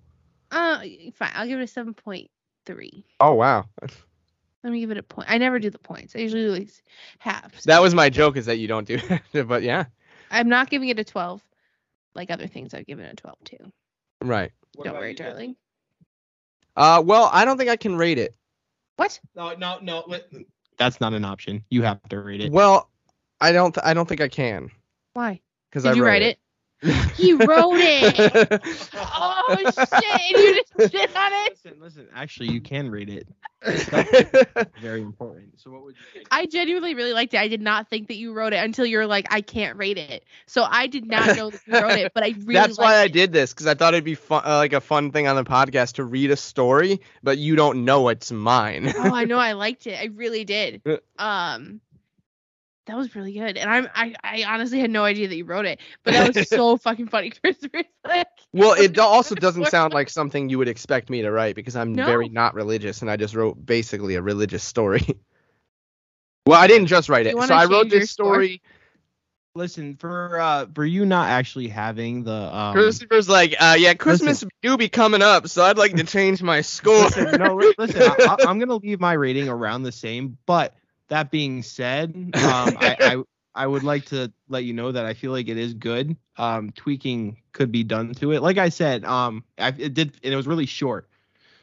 Uh 0.51 0.79
fine, 1.13 1.31
I'll 1.33 1.47
give 1.47 1.59
it 1.59 1.63
a 1.77 1.83
7.3. 1.83 3.03
Oh 3.19 3.33
wow, 3.33 3.65
Let 4.63 4.71
me 4.73 4.79
give 4.79 4.91
it 4.91 4.97
a 4.97 5.03
point. 5.03 5.29
I 5.31 5.37
never 5.37 5.59
do 5.59 5.69
the 5.69 5.77
points. 5.79 6.15
I 6.15 6.19
usually 6.19 6.43
do 6.43 6.51
like 6.51 6.69
halves. 7.19 7.63
that 7.65 7.81
was 7.81 7.93
my 7.93 8.09
joke. 8.09 8.35
Is 8.37 8.45
that 8.47 8.57
you 8.57 8.67
don't 8.67 8.87
do, 8.87 8.99
but 9.45 9.61
yeah, 9.63 9.85
I'm 10.31 10.49
not 10.49 10.69
giving 10.69 10.89
it 10.89 10.99
a 10.99 11.03
12. 11.03 11.41
Like 12.15 12.31
other 12.31 12.47
things, 12.47 12.73
I've 12.73 12.87
given 12.87 13.05
it 13.05 13.13
a 13.13 13.15
12 13.15 13.37
too. 13.43 13.71
right. 14.23 14.51
Don't 14.83 14.93
worry, 14.95 15.13
darling. 15.13 15.55
Uh, 16.75 17.01
well, 17.05 17.29
I 17.31 17.45
don't 17.45 17.57
think 17.57 17.69
I 17.69 17.75
can 17.75 17.95
rate 17.95 18.17
it. 18.19 18.35
What? 18.97 19.19
No, 19.35 19.53
no, 19.55 19.79
no. 19.81 20.05
Li- 20.79 20.83
That's 20.85 21.01
not 21.01 21.13
an 21.13 21.25
option. 21.25 21.63
You 21.69 21.83
have 21.83 22.01
to 22.09 22.21
read 22.21 22.41
it. 22.41 22.51
Well, 22.51 22.89
I 23.41 23.51
don't. 23.51 23.73
Th- 23.73 23.83
I 23.85 23.93
don't 23.93 24.07
think 24.07 24.21
I 24.21 24.27
can 24.27 24.69
Why? 25.13 25.41
because 25.69 25.83
Did 25.83 25.89
I 25.89 25.93
you 25.93 26.03
wrote 26.03 26.09
write 26.09 26.21
it? 26.21 26.39
He 26.81 27.33
wrote 27.33 27.79
it. 27.79 28.61
Oh 29.19 29.55
shit! 29.63 30.31
You 30.31 30.63
just 30.77 30.91
shit 30.91 31.15
on 31.15 31.31
it. 31.33 31.51
Listen, 31.51 31.81
listen. 31.81 32.07
Actually, 32.13 32.49
you 32.49 32.61
can 32.61 32.89
read 32.89 33.09
it. 33.09 33.27
Very 34.81 35.01
important. 35.01 35.59
So 35.59 35.71
what 35.71 35.83
would 35.83 35.95
you? 36.13 36.21
I 36.29 36.45
genuinely 36.45 36.93
really 36.93 37.13
liked 37.13 37.33
it. 37.33 37.39
I 37.39 37.47
did 37.47 37.61
not 37.61 37.89
think 37.89 38.09
that 38.09 38.17
you 38.17 38.33
wrote 38.33 38.53
it 38.53 38.57
until 38.63 38.85
you 38.85 38.97
were 38.97 39.07
like, 39.07 39.25
I 39.31 39.41
can't 39.41 39.77
rate 39.77 39.97
it. 39.97 40.23
So 40.45 40.63
I 40.69 40.87
did 40.87 41.07
not 41.07 41.35
know 41.35 41.49
that 41.49 41.61
you 41.65 41.73
wrote 41.73 41.97
it, 41.97 42.11
but 42.13 42.23
I 42.23 42.35
really. 42.39 42.53
That's 42.53 42.77
why 42.77 42.97
liked 42.97 42.97
I 42.99 43.07
did 43.07 43.31
this 43.31 43.53
because 43.53 43.67
I 43.67 43.73
thought 43.73 43.93
it'd 43.93 44.03
be 44.03 44.15
fun, 44.15 44.43
uh, 44.45 44.57
like 44.57 44.73
a 44.73 44.81
fun 44.81 45.11
thing 45.11 45.27
on 45.27 45.35
the 45.35 45.45
podcast 45.45 45.93
to 45.93 46.03
read 46.03 46.29
a 46.31 46.37
story, 46.37 46.99
but 47.23 47.37
you 47.37 47.55
don't 47.55 47.85
know 47.85 48.09
it's 48.09 48.31
mine. 48.31 48.93
oh, 48.95 49.13
I 49.15 49.25
know. 49.25 49.39
I 49.39 49.53
liked 49.53 49.87
it. 49.87 49.99
I 49.99 50.05
really 50.05 50.43
did. 50.43 50.81
Um, 51.17 51.81
that 52.87 52.97
was 52.97 53.15
really 53.15 53.33
good, 53.33 53.57
and 53.57 53.69
I'm 53.69 53.87
I, 53.93 54.15
I 54.23 54.43
honestly 54.47 54.79
had 54.79 54.89
no 54.89 55.03
idea 55.03 55.27
that 55.27 55.35
you 55.35 55.45
wrote 55.45 55.65
it, 55.65 55.79
but 56.03 56.13
that 56.13 56.35
was 56.35 56.49
so 56.49 56.77
fucking 56.77 57.07
funny, 57.09 57.29
Christopher. 57.41 57.83
Like, 58.05 58.27
well, 58.53 58.73
it 58.81 58.97
also 58.97 59.35
doesn't 59.35 59.67
sound 59.67 59.93
like 59.93 60.09
something 60.09 60.49
you 60.49 60.57
would 60.57 60.67
expect 60.69 61.09
me 61.09 61.21
to 61.21 61.31
write 61.31 61.55
because 61.55 61.75
I'm 61.75 61.95
very 61.95 62.29
not 62.29 62.53
religious 62.55 63.01
and 63.01 63.11
I 63.11 63.17
just 63.17 63.35
wrote 63.35 63.63
basically 63.63 64.15
a 64.15 64.21
religious 64.21 64.63
story. 64.63 65.05
well, 66.45 66.59
I 66.59 66.67
didn't 66.67 66.87
just 66.87 67.09
write 67.09 67.27
it. 67.27 67.37
So 67.37 67.53
I 67.53 67.65
wrote 67.65 67.89
this 67.89 68.09
story. 68.11 68.61
Listen 69.55 69.95
for 69.95 70.39
uh 70.39 70.67
for 70.75 70.85
you 70.85 71.03
not 71.05 71.29
actually 71.29 71.67
having 71.67 72.23
the 72.23 72.55
um. 72.55 72.73
Christopher's 72.73 73.27
like, 73.27 73.55
uh, 73.59 73.75
yeah, 73.77 73.95
Christmas 73.95 74.43
do 74.61 74.77
be 74.77 74.87
coming 74.87 75.23
up, 75.23 75.47
so 75.47 75.63
I'd 75.63 75.79
like 75.79 75.95
to 75.95 76.03
change 76.03 76.43
my 76.43 76.61
score. 76.61 77.05
listen, 77.05 77.39
no, 77.39 77.55
listen. 77.77 78.01
I, 78.03 78.37
I- 78.39 78.45
I'm 78.47 78.59
gonna 78.59 78.75
leave 78.75 78.99
my 78.99 79.13
rating 79.13 79.49
around 79.49 79.81
the 79.81 79.91
same, 79.91 80.37
but 80.45 80.75
that 81.09 81.31
being 81.31 81.63
said, 81.63 82.13
um, 82.15 82.31
I, 82.79 82.95
I 82.99 83.23
I 83.55 83.65
would 83.65 83.83
like 83.83 84.05
to 84.07 84.31
let 84.49 84.65
you 84.65 84.73
know 84.73 84.91
that 84.91 85.05
I 85.05 85.13
feel 85.15 85.31
like 85.31 85.47
it 85.47 85.57
is 85.57 85.73
good. 85.73 86.15
Um, 86.37 86.71
tweaking 86.71 87.37
could 87.53 87.71
be 87.71 87.83
done 87.83 88.13
to 88.15 88.31
it. 88.33 88.41
Like 88.43 88.57
I 88.59 88.69
said, 88.69 89.03
um, 89.03 89.43
I, 89.57 89.69
it 89.69 89.93
did, 89.95 90.15
and 90.23 90.31
it 90.31 90.37
was 90.37 90.45
really 90.45 90.67
short. 90.67 91.09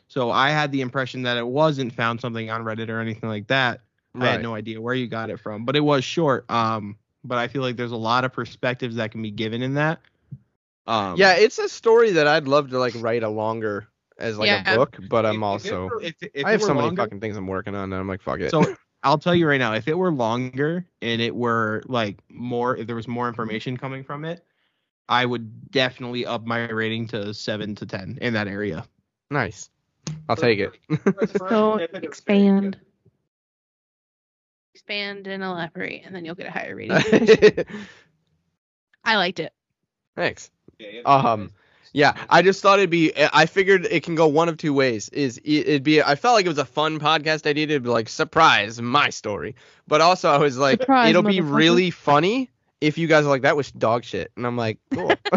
So 0.08 0.30
I 0.30 0.50
had 0.50 0.72
the 0.72 0.80
impression 0.80 1.22
that 1.22 1.36
it 1.36 1.46
wasn't 1.46 1.92
found 1.92 2.20
something 2.20 2.50
on 2.50 2.64
Reddit 2.64 2.88
or 2.88 3.00
anything 3.00 3.28
like 3.28 3.46
that. 3.46 3.80
I 4.18 4.26
had 4.26 4.42
no 4.42 4.54
idea 4.54 4.80
where 4.80 4.94
you 4.94 5.08
got 5.08 5.30
it 5.30 5.40
from, 5.40 5.64
but 5.64 5.74
it 5.74 5.80
was 5.80 6.04
short. 6.04 6.48
Um, 6.48 6.96
but 7.24 7.38
I 7.38 7.48
feel 7.48 7.62
like 7.62 7.76
there's 7.76 7.90
a 7.90 7.96
lot 7.96 8.24
of 8.24 8.32
perspectives 8.32 8.96
that 8.96 9.10
can 9.10 9.22
be 9.22 9.30
given 9.32 9.60
in 9.62 9.74
that. 9.74 10.00
Um, 10.86 11.16
yeah, 11.16 11.34
it's 11.34 11.58
a 11.58 11.68
story 11.68 12.12
that 12.12 12.26
I'd 12.26 12.46
love 12.46 12.70
to 12.70 12.78
like 12.78 12.94
write 12.98 13.22
a 13.22 13.28
longer 13.28 13.88
as 14.18 14.36
like 14.38 14.48
Yeah. 14.48 14.74
a 14.74 14.76
book, 14.76 14.96
but 15.08 15.24
if- 15.24 15.30
I'm 15.30 15.36
if 15.36 15.40
it 15.40 15.44
also 15.72 15.84
were- 15.86 16.02
if- 16.02 16.14
if 16.34 16.44
I 16.44 16.52
have 16.52 16.60
were 16.60 16.66
so 16.68 16.74
many 16.74 16.94
fucking 16.94 17.20
things 17.20 17.36
I'm 17.36 17.46
working 17.46 17.74
on, 17.74 17.84
and 17.92 17.94
I'm 17.94 18.06
like, 18.06 18.22
fuck 18.22 18.40
it. 18.40 18.50
So 18.50 18.62
I'll 19.04 19.18
tell 19.18 19.34
you 19.34 19.46
right 19.46 19.58
now, 19.58 19.74
if 19.74 19.86
it 19.86 19.96
were 19.96 20.10
longer 20.10 20.86
and 21.02 21.20
it 21.20 21.36
were 21.36 21.82
like 21.86 22.18
more, 22.30 22.76
if 22.76 22.86
there 22.86 22.96
was 22.96 23.06
more 23.06 23.28
information 23.28 23.76
coming 23.76 24.02
from 24.02 24.24
it, 24.24 24.44
I 25.08 25.26
would 25.26 25.70
definitely 25.70 26.24
up 26.24 26.46
my 26.46 26.68
rating 26.70 27.06
to 27.08 27.34
seven 27.34 27.74
to 27.76 27.86
ten 27.86 28.18
in 28.22 28.32
that 28.32 28.48
area. 28.48 28.86
nice. 29.30 29.68
I'll 30.28 30.36
take 30.36 30.58
it. 30.58 30.72
So 31.36 31.76
expand. 31.76 32.78
expand 34.74 35.26
and 35.26 35.42
elaborate, 35.42 36.02
and 36.04 36.14
then 36.14 36.24
you'll 36.24 36.34
get 36.34 36.46
a 36.46 36.50
higher 36.50 36.74
rating. 36.74 36.96
I 39.04 39.16
liked 39.16 39.40
it. 39.40 39.52
Thanks. 40.16 40.50
Um, 41.04 41.50
yeah, 41.92 42.14
I 42.30 42.42
just 42.42 42.62
thought 42.62 42.78
it'd 42.78 42.90
be. 42.90 43.12
I 43.16 43.46
figured 43.46 43.86
it 43.90 44.02
can 44.02 44.14
go 44.14 44.26
one 44.26 44.48
of 44.48 44.56
two 44.56 44.72
ways. 44.72 45.08
Is 45.10 45.38
it- 45.38 45.68
it'd 45.68 45.82
be. 45.82 46.02
I 46.02 46.14
felt 46.14 46.34
like 46.34 46.46
it 46.46 46.48
was 46.48 46.58
a 46.58 46.64
fun 46.64 46.98
podcast 46.98 47.46
idea 47.46 47.66
to 47.68 47.80
be 47.80 47.88
like 47.88 48.08
surprise 48.08 48.80
my 48.80 49.10
story, 49.10 49.54
but 49.86 50.00
also 50.00 50.28
I 50.30 50.38
was 50.38 50.56
like, 50.58 50.80
Surprise, 50.80 51.10
it'll 51.10 51.22
be 51.22 51.40
really 51.40 51.90
funny 51.90 52.50
if 52.80 52.98
you 52.98 53.06
guys 53.06 53.24
are 53.24 53.28
like 53.28 53.42
that 53.42 53.56
was 53.56 53.70
dog 53.72 54.04
shit, 54.04 54.30
and 54.36 54.46
I'm 54.46 54.56
like, 54.56 54.78
cool. 54.92 55.08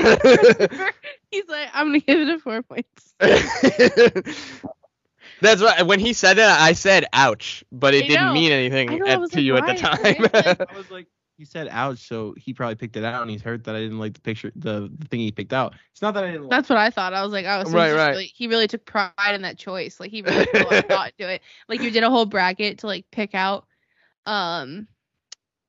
He's 1.31 1.47
like, 1.49 1.69
I'm 1.73 1.87
gonna 1.87 1.99
give 1.99 2.19
it 2.19 2.29
a 2.29 2.39
four 2.39 2.61
points. 2.63 3.13
That's 5.39 5.61
right. 5.61 5.85
When 5.85 5.99
he 5.99 6.13
said 6.13 6.39
it, 6.39 6.45
I 6.45 6.73
said 6.73 7.05
ouch, 7.13 7.63
but 7.71 7.93
it 7.93 8.05
I 8.05 8.07
didn't 8.07 8.25
know. 8.27 8.33
mean 8.33 8.51
anything 8.51 8.99
know, 8.99 9.05
at, 9.05 9.15
to 9.17 9.21
like, 9.21 9.35
you 9.35 9.55
at 9.57 9.67
the 9.67 9.73
time. 9.75 9.97
Right? 10.03 10.33
Like- 10.33 10.71
I 10.71 10.75
was 10.77 10.89
like, 10.89 11.07
he 11.37 11.45
said 11.45 11.67
ouch, 11.69 12.07
so 12.07 12.33
he 12.37 12.53
probably 12.53 12.75
picked 12.75 12.97
it 12.97 13.03
out 13.05 13.21
and 13.21 13.29
he's 13.31 13.41
hurt 13.41 13.63
that 13.65 13.75
I 13.75 13.79
didn't 13.79 13.99
like 13.99 14.13
the 14.13 14.21
picture, 14.21 14.51
the, 14.55 14.89
the 14.97 15.07
thing 15.07 15.19
he 15.19 15.31
picked 15.31 15.53
out. 15.53 15.75
It's 15.91 16.01
not 16.01 16.13
that 16.15 16.23
I 16.23 16.31
didn't 16.31 16.47
like 16.47 16.59
That's 16.59 16.69
what 16.69 16.77
I 16.77 16.89
thought. 16.91 17.13
I 17.13 17.23
was 17.23 17.31
like, 17.33 17.45
oh, 17.47 17.63
so 17.65 17.77
Right, 17.77 17.91
he's 17.91 17.93
right. 17.93 18.19
Really, 18.19 18.25
he 18.35 18.47
really 18.47 18.67
took 18.67 18.85
pride 18.85 19.13
in 19.33 19.41
that 19.41 19.57
choice. 19.57 19.99
Like 19.99 20.11
he 20.11 20.21
really 20.21 20.31
put 20.47 20.61
a 20.61 20.63
lot 20.65 20.79
of 20.79 20.85
thought 20.87 21.11
into 21.17 21.31
it. 21.31 21.41
Like 21.67 21.81
you 21.81 21.91
did 21.91 22.03
a 22.03 22.09
whole 22.09 22.25
bracket 22.25 22.79
to 22.79 22.87
like 22.87 23.05
pick 23.11 23.33
out 23.33 23.65
um 24.25 24.87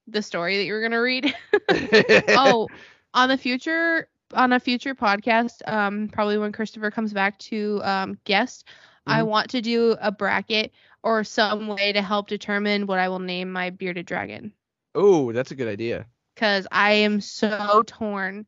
the 0.07 0.23
story 0.23 0.57
that 0.59 0.65
you 0.65 0.73
were 0.73 0.83
gonna 0.83 1.01
read. 1.01 1.35
oh, 2.35 2.71
on 3.15 3.29
the 3.29 3.37
future 3.39 4.09
on 4.35 4.53
a 4.53 4.61
future 4.61 4.95
podcast, 4.95 5.67
um, 5.69 6.09
probably 6.13 6.39
when 6.39 6.53
Christopher 6.53 6.91
comes 6.91 7.13
back 7.13 7.39
to 7.41 7.81
um 7.85 8.19
guest, 8.25 8.67
I 9.07 9.23
Mhm. 9.23 9.29
want 9.29 9.51
to 9.51 9.61
do 9.63 9.97
a 10.01 10.11
bracket 10.13 10.73
or 11.03 11.25
some 11.25 11.67
way 11.69 11.93
to 11.93 12.03
help 12.03 12.29
determine 12.29 12.87
what 12.87 12.99
I 12.99 13.09
will 13.09 13.21
name 13.21 13.53
my 13.53 13.71
bearded 13.71 14.07
dragon. 14.07 14.53
Oh, 14.99 15.33
that's 15.33 15.51
a 15.51 15.55
good 15.55 15.69
idea. 15.69 16.07
Cause 16.37 16.67
I 16.71 16.93
am 16.93 17.21
so 17.21 17.83
torn 17.87 18.47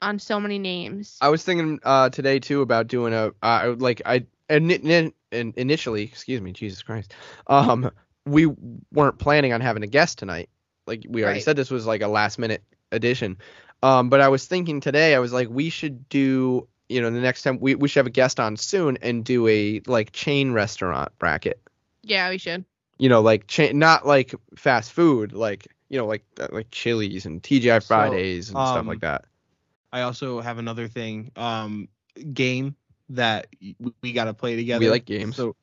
on 0.00 0.18
so 0.18 0.40
many 0.40 0.58
names. 0.58 1.16
I 1.20 1.28
was 1.28 1.44
thinking 1.44 1.78
uh, 1.82 2.10
today 2.10 2.38
too 2.38 2.62
about 2.62 2.88
doing 2.88 3.12
a 3.14 3.32
uh, 3.42 3.74
like 3.78 4.02
I 4.04 4.26
in, 4.48 4.70
in, 4.70 5.12
initially, 5.56 6.02
excuse 6.02 6.40
me, 6.40 6.52
Jesus 6.52 6.82
Christ, 6.82 7.14
um, 7.46 7.90
we 8.26 8.46
weren't 8.92 9.18
planning 9.18 9.52
on 9.52 9.60
having 9.60 9.82
a 9.82 9.86
guest 9.86 10.18
tonight. 10.18 10.48
Like 10.86 11.04
we 11.08 11.22
already 11.22 11.38
Right. 11.38 11.44
said, 11.44 11.56
this 11.56 11.70
was 11.70 11.86
like 11.86 12.02
a 12.02 12.08
last 12.08 12.38
minute 12.38 12.62
addition. 12.90 13.38
Um, 13.82 14.10
but 14.10 14.20
I 14.20 14.28
was 14.28 14.46
thinking 14.46 14.80
today, 14.80 15.14
I 15.14 15.20
was 15.20 15.32
like, 15.32 15.48
we 15.48 15.70
should 15.70 16.08
do, 16.08 16.68
you 16.88 17.00
know, 17.00 17.10
the 17.10 17.20
next 17.20 17.42
time 17.42 17.58
we 17.60 17.74
we 17.76 17.88
should 17.88 18.00
have 18.00 18.06
a 18.06 18.10
guest 18.10 18.40
on 18.40 18.56
soon 18.56 18.98
and 19.02 19.24
do 19.24 19.46
a 19.48 19.80
like 19.86 20.12
chain 20.12 20.52
restaurant 20.52 21.16
bracket. 21.18 21.60
yeah, 22.02 22.28
we 22.30 22.38
should. 22.38 22.64
You 22.98 23.08
know, 23.08 23.20
like 23.20 23.46
chain, 23.46 23.78
not 23.78 24.06
like 24.06 24.34
fast 24.56 24.92
food, 24.92 25.32
like 25.32 25.66
you 25.88 25.98
know, 25.98 26.06
like 26.06 26.24
uh, 26.40 26.48
like 26.50 26.70
Chili's 26.70 27.26
and 27.26 27.42
TGI 27.42 27.82
So, 27.82 27.86
Fridays 27.86 28.48
and 28.48 28.56
stuff 28.56 28.78
um, 28.78 28.86
like 28.86 29.00
that. 29.00 29.24
I 29.92 30.02
also 30.02 30.40
have 30.40 30.58
another 30.58 30.88
thing, 30.88 31.30
um, 31.36 31.88
game 32.32 32.76
that 33.10 33.48
we 34.02 34.12
got 34.12 34.24
to 34.24 34.34
play 34.34 34.56
together. 34.56 34.80
We 34.80 34.90
like 34.90 35.04
games. 35.04 35.36
So 35.36 35.54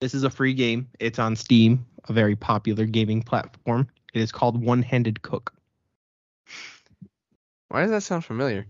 this 0.00 0.14
is 0.14 0.24
a 0.24 0.30
free 0.30 0.54
game. 0.54 0.88
It's 1.00 1.18
on 1.18 1.34
Steam, 1.34 1.86
a 2.08 2.12
very 2.12 2.36
popular 2.36 2.84
gaming 2.84 3.22
platform. 3.22 3.88
It 4.12 4.20
is 4.20 4.32
called 4.32 4.62
One 4.62 4.82
Handed 4.82 5.22
Cook. 5.22 5.54
Why 7.68 7.82
does 7.82 7.90
that 7.90 8.02
sound 8.02 8.24
familiar? 8.24 8.66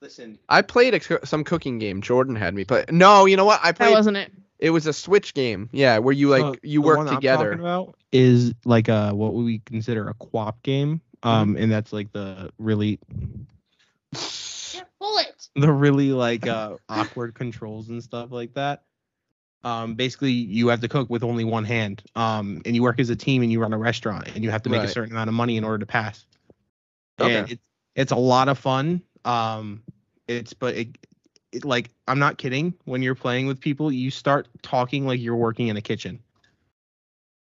Listen, 0.00 0.38
I 0.48 0.62
played 0.62 0.94
a, 0.94 1.26
some 1.26 1.44
cooking 1.44 1.78
game. 1.78 2.02
Jordan 2.02 2.36
had 2.36 2.54
me 2.54 2.64
play. 2.64 2.84
No, 2.90 3.26
you 3.26 3.36
know 3.36 3.44
what? 3.44 3.60
I 3.62 3.72
played. 3.72 3.72
That 3.72 3.78
played. 3.78 3.94
wasn't 3.94 4.16
it. 4.18 4.32
It 4.58 4.70
was 4.70 4.86
a 4.86 4.92
Switch 4.92 5.34
game. 5.34 5.68
Yeah, 5.72 5.98
where 5.98 6.14
you 6.14 6.28
like 6.28 6.44
uh, 6.44 6.54
you 6.62 6.80
the 6.80 6.86
work 6.86 6.98
one 6.98 7.08
I'm 7.08 7.16
together. 7.16 7.50
talking 7.50 7.60
about 7.60 7.94
is 8.12 8.54
like 8.64 8.88
a 8.88 9.10
what 9.14 9.34
we 9.34 9.60
consider 9.60 10.08
a 10.08 10.14
co-op 10.14 10.62
game. 10.62 11.00
Um, 11.22 11.54
Mm-hmm. 11.54 11.62
and 11.64 11.72
that's 11.72 11.92
like 11.92 12.12
the 12.12 12.50
really 12.58 12.98
Bullet. 14.98 15.48
the 15.56 15.72
really 15.72 16.12
like 16.12 16.46
uh 16.46 16.76
awkward 16.88 17.34
controls 17.34 17.88
and 17.88 18.02
stuff 18.02 18.30
like 18.30 18.54
that. 18.54 18.82
Um, 19.64 19.94
basically 19.94 20.30
you 20.32 20.68
have 20.68 20.80
to 20.80 20.88
cook 20.88 21.10
with 21.10 21.22
only 21.24 21.44
one 21.44 21.64
hand. 21.64 22.02
Um, 22.14 22.62
and 22.64 22.74
you 22.74 22.82
work 22.82 23.00
as 23.00 23.10
a 23.10 23.16
team 23.16 23.42
and 23.42 23.50
you 23.50 23.60
run 23.60 23.72
a 23.72 23.78
restaurant 23.78 24.28
and 24.34 24.44
you 24.44 24.50
have 24.50 24.62
to 24.62 24.70
make 24.70 24.80
Right. 24.80 24.88
a 24.88 24.92
certain 24.92 25.12
amount 25.12 25.28
of 25.28 25.34
money 25.34 25.56
in 25.56 25.64
order 25.64 25.78
to 25.78 25.86
pass. 25.86 26.26
Okay. 27.20 27.34
And 27.38 27.50
it's 27.50 27.62
it's 27.96 28.12
a 28.12 28.16
lot 28.16 28.48
of 28.48 28.58
fun. 28.58 29.02
Um, 29.24 29.82
it's 30.28 30.52
but 30.54 30.74
it, 30.76 30.88
it 31.52 31.64
like 31.64 31.90
I'm 32.06 32.18
not 32.18 32.38
kidding. 32.38 32.74
When 32.84 33.02
you're 33.02 33.14
playing 33.14 33.46
with 33.46 33.60
people, 33.60 33.90
you 33.92 34.10
start 34.10 34.48
talking 34.62 35.06
like 35.06 35.20
you're 35.20 35.36
working 35.36 35.68
in 35.68 35.76
a 35.76 35.82
kitchen. 35.82 36.20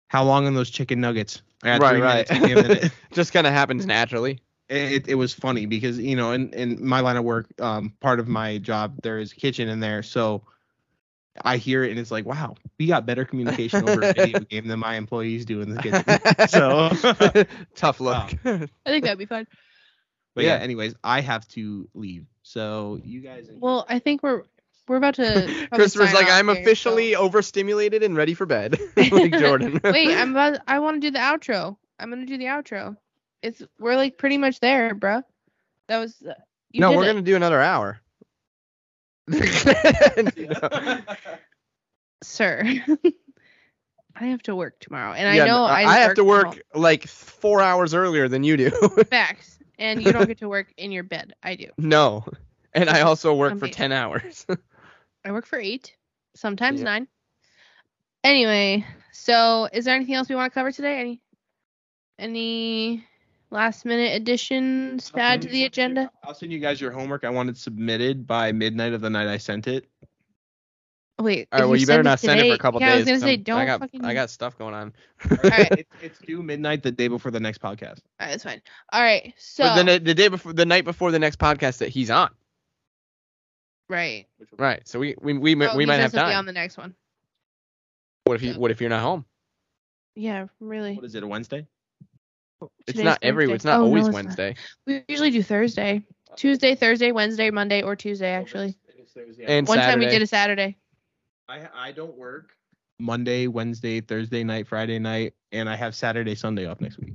How 0.09 0.25
long 0.25 0.47
on 0.47 0.55
those 0.55 0.71
chicken 0.71 1.01
nuggets? 1.01 1.43
I 1.63 1.79
got 1.79 1.81
Right, 1.81 2.01
right. 2.01 2.29
minutes, 2.29 2.31
give 2.31 2.43
me 2.43 2.53
a 2.53 2.57
minute. 2.57 2.93
Just 3.13 3.33
kind 3.33 3.47
of 3.47 3.53
happens 3.53 3.87
naturally. 3.87 4.41
it, 4.69 5.09
it 5.09 5.15
was 5.15 5.33
funny 5.35 5.67
because 5.67 5.99
you 5.99 6.17
know 6.17 6.33
in, 6.33 6.51
in 6.53 6.85
my 6.87 7.01
line 7.01 7.17
of 7.17 7.25
work 7.25 7.47
um 7.61 7.93
part 8.01 8.19
of 8.21 8.29
my 8.29 8.59
job 8.59 8.97
there 9.03 9.19
is 9.19 9.33
a 9.33 9.35
kitchen 9.35 9.69
in 9.69 9.79
there 9.81 10.03
so 10.03 10.43
i 11.43 11.59
hear 11.59 11.85
it 11.85 11.91
and 11.91 11.99
it's 11.99 12.11
like 12.11 12.25
wow 12.25 12.55
we 12.79 12.87
got 12.87 13.05
better 13.05 13.25
communication 13.27 13.83
over 13.87 14.01
a 14.03 14.13
video 14.15 14.41
game 14.51 14.67
than 14.67 14.79
my 14.79 14.95
employees 14.95 15.45
do 15.45 15.61
in 15.61 15.69
the 15.69 15.83
kitchen 15.83 16.49
so 16.49 16.89
tough 17.75 18.01
luck. 18.01 18.33
I 18.47 18.69
think 18.87 19.05
that'd 19.05 19.19
be 19.19 19.27
fun. 19.27 19.47
but 20.35 20.45
yeah. 20.45 20.57
Yeah. 20.57 20.63
anyways 20.63 20.95
i 21.05 21.21
have 21.21 21.47
to 21.49 21.87
leave 21.95 22.25
so 22.45 23.01
you 23.05 23.21
guys 23.21 23.49
Well, 23.53 23.85
I 23.89 23.99
think 23.99 24.23
we're 24.23 24.43
we're 24.87 24.97
about 24.97 25.15
to. 25.15 25.67
Christopher's 25.73 26.13
like, 26.13 26.29
I'm 26.31 26.49
here, 26.49 26.61
officially 26.61 27.15
so- 27.15 27.21
overstimulated 27.21 28.03
and 28.03 28.15
ready 28.17 28.35
for 28.35 28.45
bed, 28.47 28.79
like 28.97 29.33
Jordan. 29.39 29.81
Wait, 29.83 30.11
I'm 30.15 30.31
about. 30.33 30.61
I 30.69 30.79
want 30.79 31.01
to 31.01 31.09
do 31.09 31.11
the 31.11 31.19
outro. 31.19 31.77
I'm 31.99 32.11
gonna 32.11 32.27
do 32.27 32.37
the 32.39 32.45
outro. 32.45 32.97
It's 33.43 33.63
we're 33.81 33.97
like 33.97 34.19
pretty 34.19 34.37
much 34.39 34.61
there, 34.61 34.95
bruh. 34.95 35.23
That 35.89 35.99
was. 35.99 36.23
Uh, 36.23 36.35
you 36.71 36.81
no, 36.81 36.93
we're 36.93 37.05
it. 37.05 37.07
gonna 37.07 37.23
do 37.23 37.35
another 37.37 37.61
hour. 37.61 38.01
No. 39.27 41.01
sir. 42.23 42.63
I 44.17 44.27
have 44.27 44.43
to 44.43 44.55
work 44.55 44.79
tomorrow, 44.81 45.13
and 45.13 45.35
Yeah, 45.37 45.45
I 45.45 45.47
know 45.47 45.65
I, 45.65 45.85
I 45.85 45.99
have 46.01 46.15
to 46.15 46.25
work 46.25 46.63
like 46.75 47.07
four 47.07 47.61
hours 47.61 47.95
earlier 47.95 48.29
than 48.29 48.45
you 48.45 48.57
do. 48.57 48.71
tomorrow. 48.71 49.05
facts, 49.05 49.54
and 49.79 50.03
you 50.03 50.13
don't 50.13 50.27
get 50.27 50.39
to 50.39 50.49
work 50.49 50.73
in 50.77 50.93
your 50.93 51.05
bed. 51.05 51.35
I 51.43 51.55
do. 51.57 51.67
no, 51.79 52.25
and 52.73 52.89
I 52.89 53.03
also 53.03 53.35
work 53.35 53.53
for 53.59 53.67
Amazing. 53.67 53.73
ten 53.75 53.93
hours. 53.93 54.47
I 55.25 55.33
work 55.33 55.47
for 55.47 55.59
eight, 55.59 55.97
sometimes 56.35 56.81
Yeah. 56.81 56.85
nine. 56.85 57.09
Anyway, 58.23 58.85
so 59.13 59.69
is 59.73 59.85
there 59.85 59.95
anything 59.95 60.15
else 60.15 60.29
we 60.29 60.35
want 60.35 60.53
to 60.53 60.55
cover 60.55 60.73
today? 60.73 60.99
Any 61.01 61.21
any 62.19 63.05
last 63.51 63.85
minute 63.85 64.15
additions 64.15 65.11
to 65.11 65.21
add 65.21 65.43
to 65.43 65.49
the 65.49 65.65
agenda? 65.65 66.11
I'll 66.23 66.35
send 66.35 66.53
you 66.53 66.59
guys 66.59 66.81
your 66.81 66.91
homework. 66.91 67.25
I 67.25 67.31
want 67.31 67.51
it 67.51 67.57
submitted 67.57 68.27
by 68.27 68.53
midnight 68.53 68.93
of 68.93 69.01
the 69.01 69.11
night 69.11 69.29
I 69.29 69.37
sent 69.39 69.67
it. 69.67 69.87
Wait. 71.21 71.47
All 71.53 71.61
right, 71.61 71.67
well, 71.67 71.77
you 71.77 71.87
send 71.87 71.89
better 71.89 72.01
it 72.01 72.05
not 72.05 72.21
send 72.21 72.41
it 72.41 72.49
for 72.49 72.55
a 72.55 72.59
couple 72.59 72.81
yeah, 72.81 72.97
days. 72.97 73.09
I 73.09 73.13
was 73.13 73.23
gonna 73.23 73.33
'cause 73.33 73.37
say 73.37 73.37
don't 73.37 73.61
I 73.61 73.67
got 73.67 73.81
fucking. 73.81 74.05
I 74.05 74.15
got 74.15 74.31
stuff 74.31 74.59
going 74.59 74.75
on. 74.75 74.93
right. 75.45 75.71
it's, 75.79 75.91
it's 76.03 76.19
due 76.19 76.43
midnight 76.43 76.83
the 76.83 76.91
day 76.91 77.07
before 77.07 77.31
the 77.31 77.39
next 77.39 77.61
podcast. 77.61 78.01
All 78.19 78.27
right, 78.27 78.31
that's 78.31 78.43
fine. 78.43 78.61
All 78.93 79.01
right, 79.01 79.33
so 79.39 79.63
but 79.65 79.77
then 79.77 79.87
the, 79.87 79.99
the 80.01 80.15
day 80.15 80.27
before, 80.29 80.53
the 80.53 80.67
night 80.67 80.85
before 80.85 81.13
the 81.13 81.21
next 81.21 81.39
podcast 81.39 81.79
that 81.79 81.91
he's 81.91 82.11
on. 82.11 82.31
right. 83.89 84.27
Right. 84.59 84.87
So 84.89 84.99
we 84.99 85.15
we 85.21 85.35
we, 85.39 85.55
Oh, 85.67 85.77
we 85.77 85.87
might 85.87 85.97
have 85.97 86.11
doesn't 86.13 86.29
be 86.29 86.35
on 86.35 86.47
the 86.47 86.53
next 86.53 86.77
one. 86.77 86.95
What 88.25 88.35
if 88.35 88.43
you 88.43 88.55
What 88.55 88.71
if 88.73 88.81
you're 88.81 88.91
not 88.91 89.03
home? 89.03 89.25
Yeah, 90.17 90.47
really. 90.61 90.95
What 90.97 91.05
is 91.05 91.15
it? 91.15 91.23
A 91.23 91.27
Wednesday? 91.27 91.67
It's 92.61 92.71
Today's 92.87 93.05
not 93.05 93.19
every. 93.23 93.51
It's 93.53 93.65
not 93.65 93.81
Oh, 93.81 93.83
no, 93.83 93.87
always 93.87 94.07
it's 94.07 94.15
not. 94.15 94.25
Wednesday. 94.25 94.55
We 94.87 95.05
usually 95.09 95.31
do 95.31 95.43
Thursday, 95.43 96.03
Tuesday, 96.37 96.75
Thursday, 96.75 97.13
Wednesday, 97.13 97.51
Monday, 97.51 97.83
or 97.83 97.95
Tuesday 97.95 98.31
actually. 98.31 98.77
And 99.47 99.69
One 99.69 99.79
time 99.79 99.99
we 100.01 100.07
did 100.07 100.23
a 100.23 100.27
Saturday. 100.27 100.77
I 101.49 101.69
I 101.75 101.93
don't 101.93 102.17
work 102.17 102.53
Monday, 102.99 103.47
Wednesday, 103.47 104.01
Thursday 104.01 104.45
night, 104.45 104.67
Friday 104.67 104.99
night, 104.99 105.35
and 105.53 105.69
I 105.69 105.77
have 105.77 105.95
Saturday, 105.95 106.35
Sunday 106.35 106.67
off 106.67 106.81
next 106.81 106.99
week. 106.99 107.15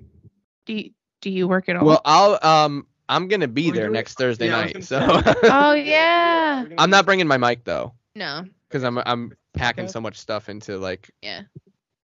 Do 0.66 0.74
you, 0.74 0.92
do 1.22 1.30
you 1.30 1.48
work 1.48 1.70
at 1.70 1.76
all? 1.78 1.86
Well, 1.86 2.02
I'll 2.06 2.40
um 2.44 2.86
I'm 3.08 3.28
gonna 3.28 3.48
be 3.48 3.70
We're 3.70 3.74
there 3.76 3.84
doing- 3.86 3.94
next 3.94 4.18
Thursday 4.18 4.48
yeah, 4.48 4.58
I 4.58 4.72
was 4.74 4.92
night. 4.92 5.00
gonna 5.14 5.24
So 5.24 5.32
oh 5.44 5.74
yeah. 5.74 6.66
I'm 6.78 6.90
not 6.90 7.06
bringing 7.06 7.28
my 7.28 7.38
mic 7.38 7.64
though, 7.64 7.94
No. 8.16 8.46
because 8.68 8.84
I'm 8.84 8.98
I'm 9.00 9.34
packing 9.54 9.88
so 9.88 10.00
much 10.00 10.18
stuff 10.20 10.48
into 10.50 10.78
like 10.78 11.10
Yeah. 11.22 11.42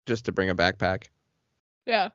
just 0.06 0.24
to 0.26 0.32
bring 0.32 0.48
a 0.50 0.54
backpack. 0.54 1.04
Yeah. 1.86 2.08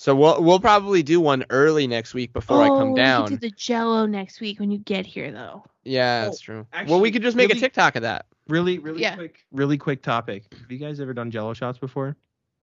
So 0.00 0.16
we'll 0.16 0.42
we'll 0.42 0.58
probably 0.60 1.04
do 1.04 1.20
one 1.20 1.44
early 1.50 1.86
next 1.86 2.12
week 2.14 2.32
before 2.32 2.60
I 2.62 2.68
Oh, 2.68 2.76
come 2.78 2.92
We 2.94 3.00
down. 3.00 3.28
could 3.28 3.40
do 3.40 3.48
the 3.48 3.54
Jello 3.54 4.06
next 4.06 4.40
week 4.40 4.58
when 4.58 4.72
you 4.72 4.78
get 4.78 5.06
here, 5.06 5.30
though. 5.30 5.64
Yeah, 5.84 6.22
Oh, 6.22 6.24
that's 6.26 6.40
true. 6.40 6.56
well, 6.56 6.66
actually, 6.72 7.00
we 7.00 7.10
could 7.12 7.22
just 7.22 7.36
make 7.36 7.52
a 7.52 7.54
TikTok 7.54 7.94
of 7.94 8.02
that. 8.02 8.26
Really, 8.48 8.78
really 8.78 9.00
Yeah. 9.02 9.16
quick, 9.16 9.44
really 9.52 9.78
quick 9.78 10.02
topic. 10.02 10.44
Have 10.60 10.70
you 10.70 10.78
guys 10.78 11.00
ever 11.00 11.14
done 11.14 11.30
Jello 11.30 11.54
shots 11.54 11.78
before? 11.78 12.16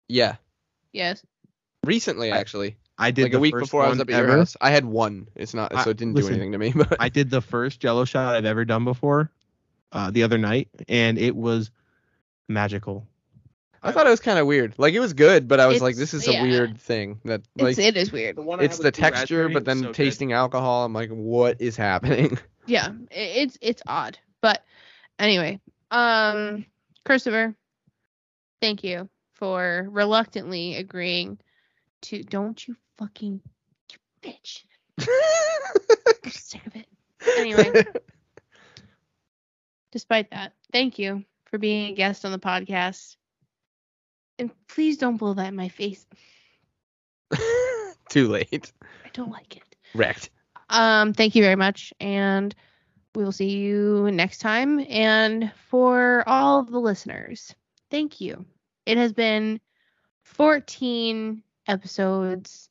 Yeah, 0.09 0.37
Yes. 0.93 1.25
recently 1.85 2.31
actually, 2.31 2.77
I 2.99 3.11
did 3.11 3.23
like 3.25 3.33
the 3.33 3.39
a 3.39 3.41
week 3.41 3.53
first 3.55 3.65
before 3.65 3.83
I 3.83 3.89
was 3.89 3.99
one 3.99 4.03
up 4.03 4.11
at 4.11 4.15
ever. 4.21 4.29
your 4.29 4.37
house. 4.39 4.57
I 4.61 4.71
had 4.71 4.85
one. 4.85 5.29
It's 5.35 5.55
not 5.55 5.75
I- 5.75 5.83
so 5.85 5.91
it 5.91 5.97
didn't 5.97 6.15
listen, 6.15 6.35
do 6.35 6.35
anything 6.35 6.53
to 6.53 6.59
me. 6.59 6.73
But 6.77 6.97
I 7.01 7.09
did 7.09 7.31
the 7.31 7.41
first 7.43 7.81
Jello 7.81 8.05
shot 8.05 8.37
I've 8.37 8.45
ever 8.45 8.65
done 8.65 8.85
before, 8.85 9.31
uh, 9.93 10.11
the 10.13 10.23
other 10.23 10.39
night, 10.39 10.69
and 10.89 11.19
it 11.19 11.35
was 11.35 11.71
magical. 12.49 13.07
I 13.83 13.93
thought 13.93 14.07
it 14.07 14.11
was 14.11 14.21
kind 14.21 14.39
of 14.39 14.47
weird. 14.47 14.75
Like 14.79 14.95
it 14.95 15.01
was 15.01 15.13
good, 15.13 15.47
but 15.47 15.61
I 15.61 15.67
was 15.67 15.81
like, 15.81 15.95
this 15.97 16.13
is 16.15 16.27
a 16.27 16.33
yeah. 16.33 16.43
weird 16.43 16.79
thing 16.79 17.21
that 17.25 17.43
like 17.57 17.71
it's 17.73 17.79
it 17.79 17.97
is 17.97 18.11
weird. 18.11 18.37
one 18.39 18.61
it's 18.61 18.79
the 18.79 18.91
texture, 18.91 19.49
but 19.49 19.65
then 19.65 19.93
tasting 19.93 20.33
alcohol. 20.33 20.85
I'm 20.85 20.93
like, 20.93 21.11
what 21.11 21.61
is 21.61 21.77
happening? 21.77 22.39
Yeah. 22.69 22.89
it's 23.13 23.57
it's 23.61 23.81
odd, 23.87 24.19
but 24.41 24.65
anyway, 25.19 25.61
um, 25.91 26.65
Christopher, 27.05 27.55
thank 28.61 28.85
you 28.85 29.09
for 29.35 29.87
reluctantly 29.91 30.77
agreeing 30.77 31.39
to. 32.03 32.23
Don't 32.23 32.67
you 32.67 32.77
fucking 32.99 33.41
you 33.93 33.99
bitch. 34.23 34.65
I'm 36.25 36.31
sick 36.31 36.67
of 36.67 36.77
it. 36.77 36.87
Anyway. 37.39 37.85
Despite 39.93 40.31
that, 40.31 40.53
thank 40.73 40.99
you 40.99 41.25
for 41.47 41.59
being 41.59 41.93
a 41.93 41.95
guest 41.95 42.25
on 42.25 42.33
the 42.33 42.39
podcast. 42.39 43.17
And 44.39 44.51
please 44.69 44.99
don't 44.99 45.17
blow 45.17 45.33
that 45.33 45.49
in 45.49 45.57
my 45.57 45.69
face. 45.69 46.07
Too 48.11 48.29
late. 48.29 48.73
I 48.83 49.09
don't 49.15 49.31
like 49.31 49.57
it. 49.57 49.63
Wrecked. 49.95 50.29
Um, 50.69 51.15
thank 51.15 51.35
you 51.35 51.43
very 51.43 51.57
much, 51.57 51.95
and 52.01 52.55
we 53.17 53.25
will 53.25 53.33
see 53.33 53.49
you 53.57 54.11
next 54.13 54.39
time. 54.39 54.85
And 54.91 55.51
for 55.71 56.23
all 56.27 56.61
of 56.61 56.71
the 56.71 56.79
listeners, 56.79 57.55
thank 57.91 58.21
you. 58.21 58.45
It 58.85 58.99
has 58.99 59.13
been 59.13 59.59
14 60.25 61.43
episodes 61.67 62.69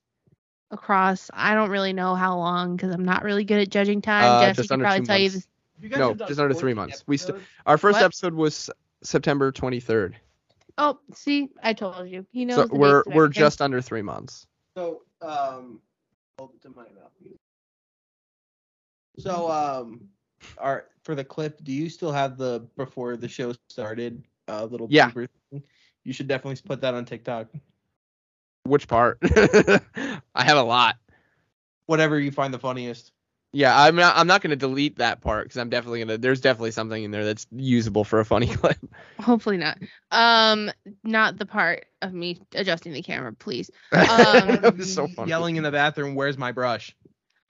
across. 0.69 1.31
I 1.33 1.55
don't 1.55 1.71
really 1.71 1.93
know 1.93 2.13
how 2.13 2.37
long 2.37 2.75
because 2.75 2.93
I'm 2.93 3.03
not 3.05 3.23
really 3.23 3.43
good 3.43 3.59
at 3.59 3.69
judging 3.69 4.01
time. 4.01 4.23
Uh, 4.23 4.41
Jesse 4.45 4.55
just 4.57 4.69
can 4.69 4.73
under 4.75 4.85
probably 4.85 4.99
two 5.01 5.05
tell 5.07 5.17
you 5.17 5.29
months. 5.31 5.47
this. 5.81 5.97
No, 5.97 6.13
just 6.13 6.39
under 6.39 6.53
three 6.53 6.73
months. 6.73 7.03
We 7.07 7.17
st- 7.17 7.39
Our 7.65 7.77
first 7.77 7.95
What? 7.95 8.03
episode 8.03 8.33
was 8.35 8.69
September 9.03 9.51
23rd. 9.51 10.13
Oh, 10.77 10.99
see, 11.13 11.49
I 11.63 11.73
told 11.73 12.07
you. 12.07 12.25
He 12.31 12.45
knows. 12.45 12.69
So 12.69 12.75
we're 12.75 13.03
dates 13.03 13.15
we're 13.15 13.23
everything. 13.25 13.41
just 13.41 13.61
under 13.61 13.81
three 13.81 14.01
months. 14.01 14.45
So, 14.77 15.01
um, 15.21 15.79
hold 16.37 16.51
it 16.53 16.61
to 16.63 16.69
my 16.69 16.83
mouth. 16.83 17.11
So, 19.17 19.49
um, 19.49 20.09
are 20.57 20.85
for 21.03 21.15
the 21.15 21.23
clip, 21.23 21.63
do 21.63 21.71
you 21.71 21.89
still 21.89 22.11
have 22.11 22.37
the 22.37 22.67
before 22.77 23.17
the 23.17 23.27
show 23.27 23.53
started 23.69 24.23
uh, 24.47 24.65
little 24.65 24.87
Yeah. 24.89 25.11
thing? 25.11 25.27
You 26.03 26.13
should 26.13 26.27
definitely 26.27 26.61
put 26.65 26.81
that 26.81 26.93
on 26.93 27.05
TikTok. 27.05 27.47
Which 28.63 28.87
part? 28.87 29.19
I 29.23 30.43
have 30.43 30.57
a 30.57 30.63
lot. 30.63 30.97
Whatever 31.85 32.19
you 32.19 32.31
find 32.31 32.53
the 32.53 32.59
funniest. 32.59 33.11
Yeah, 33.53 33.77
I'm 33.79 33.95
not. 33.95 34.17
I'm 34.17 34.27
not 34.27 34.41
gonna 34.41 34.57
delete 34.57 34.97
that 34.97 35.21
part 35.21 35.45
because 35.45 35.57
I'm 35.57 35.69
definitely 35.69 35.99
gonna. 35.99 36.17
There's 36.17 36.41
definitely 36.41 36.71
something 36.71 37.01
in 37.01 37.11
there 37.11 37.23
that's 37.23 37.47
usable 37.51 38.03
for 38.03 38.19
a 38.19 38.25
funny 38.25 38.47
clip. 38.53 38.77
Hopefully 39.19 39.57
not. 39.57 39.77
Um, 40.11 40.71
not 41.03 41.37
the 41.37 41.45
part 41.45 41.85
of 42.01 42.13
me 42.13 42.41
adjusting 42.53 42.91
the 42.91 43.01
camera, 43.01 43.31
please. 43.33 43.71
Um, 43.93 44.07
that 44.09 44.77
was 44.77 44.93
so 44.93 45.07
funny. 45.07 45.29
Yelling 45.29 45.55
in 45.55 45.63
the 45.63 45.71
bathroom, 45.71 46.15
"Where's 46.15 46.37
my 46.37 46.51
brush?" 46.51 46.93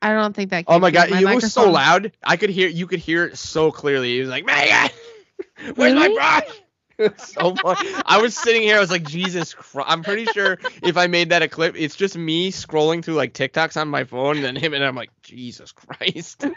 I 0.06 0.14
don't 0.14 0.36
think 0.36 0.52
that. 0.52 0.66
Oh 0.68 0.78
my 0.78 0.92
god, 0.92 1.10
through 1.10 1.18
it 1.18 1.36
was 1.36 1.52
so 1.52 1.72
loud. 1.72 2.12
I 2.24 2.38
could 2.38 2.52
hear. 2.52 2.68
You 2.68 2.86
could 2.86 3.00
hear 3.00 3.26
it 3.26 3.40
so 3.40 3.72
clearly. 3.72 4.14
He 4.14 4.20
was 4.20 4.30
like, 4.30 4.46
Megan, 4.46 4.92
where's 5.76 5.94
my 5.96 6.02
Really? 6.02 6.14
brush? 6.14 6.62
So 7.18 7.54
funny. 7.56 7.90
I 8.06 8.22
was 8.22 8.38
sitting 8.38 8.62
here. 8.62 8.78
I 8.78 8.80
was 8.80 8.90
like, 8.90 9.04
Jesus 9.04 9.54
Christ. 9.54 9.90
I'm 9.90 10.02
pretty 10.02 10.28
sure 10.28 10.60
if 10.82 10.96
I 10.96 11.08
made 11.08 11.32
that 11.32 11.42
a 11.42 11.50
clip, 11.50 11.76
it's 11.76 11.98
just 11.98 12.16
me 12.16 12.54
scrolling 12.54 13.04
through 13.04 13.16
like 13.16 13.34
TikToks 13.34 13.76
on 13.76 13.90
my 13.90 14.06
phone, 14.06 14.38
and 14.38 14.46
then 14.46 14.56
him, 14.56 14.74
and 14.74 14.82
I'm 14.82 14.96
like, 14.96 15.10
Jesus 15.22 15.74
Christ. 15.74 16.46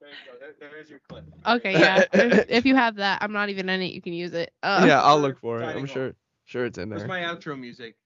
There 0.00 0.10
you 0.10 0.16
go. 0.24 0.38
There, 0.60 0.70
there's 0.70 0.88
your 0.88 1.00
clip. 1.08 1.24
Okay, 1.46 1.72
yeah. 1.72 2.04
if, 2.12 2.46
if 2.48 2.64
you 2.64 2.76
have 2.76 2.96
that, 2.96 3.20
I'm 3.20 3.32
not 3.32 3.48
even 3.48 3.68
in 3.68 3.82
it. 3.82 3.92
You 3.92 4.00
can 4.00 4.12
use 4.12 4.32
it. 4.34 4.52
Uh, 4.62 4.84
yeah, 4.86 5.02
I'll 5.02 5.20
look 5.20 5.40
for 5.40 5.60
it. 5.60 5.66
I'm 5.66 5.86
sure. 5.86 6.14
Sure, 6.44 6.64
it's 6.64 6.78
in 6.78 6.88
there. 6.88 6.98
Where's 6.98 7.08
my 7.08 7.20
outro 7.22 7.58
music? 7.58 7.96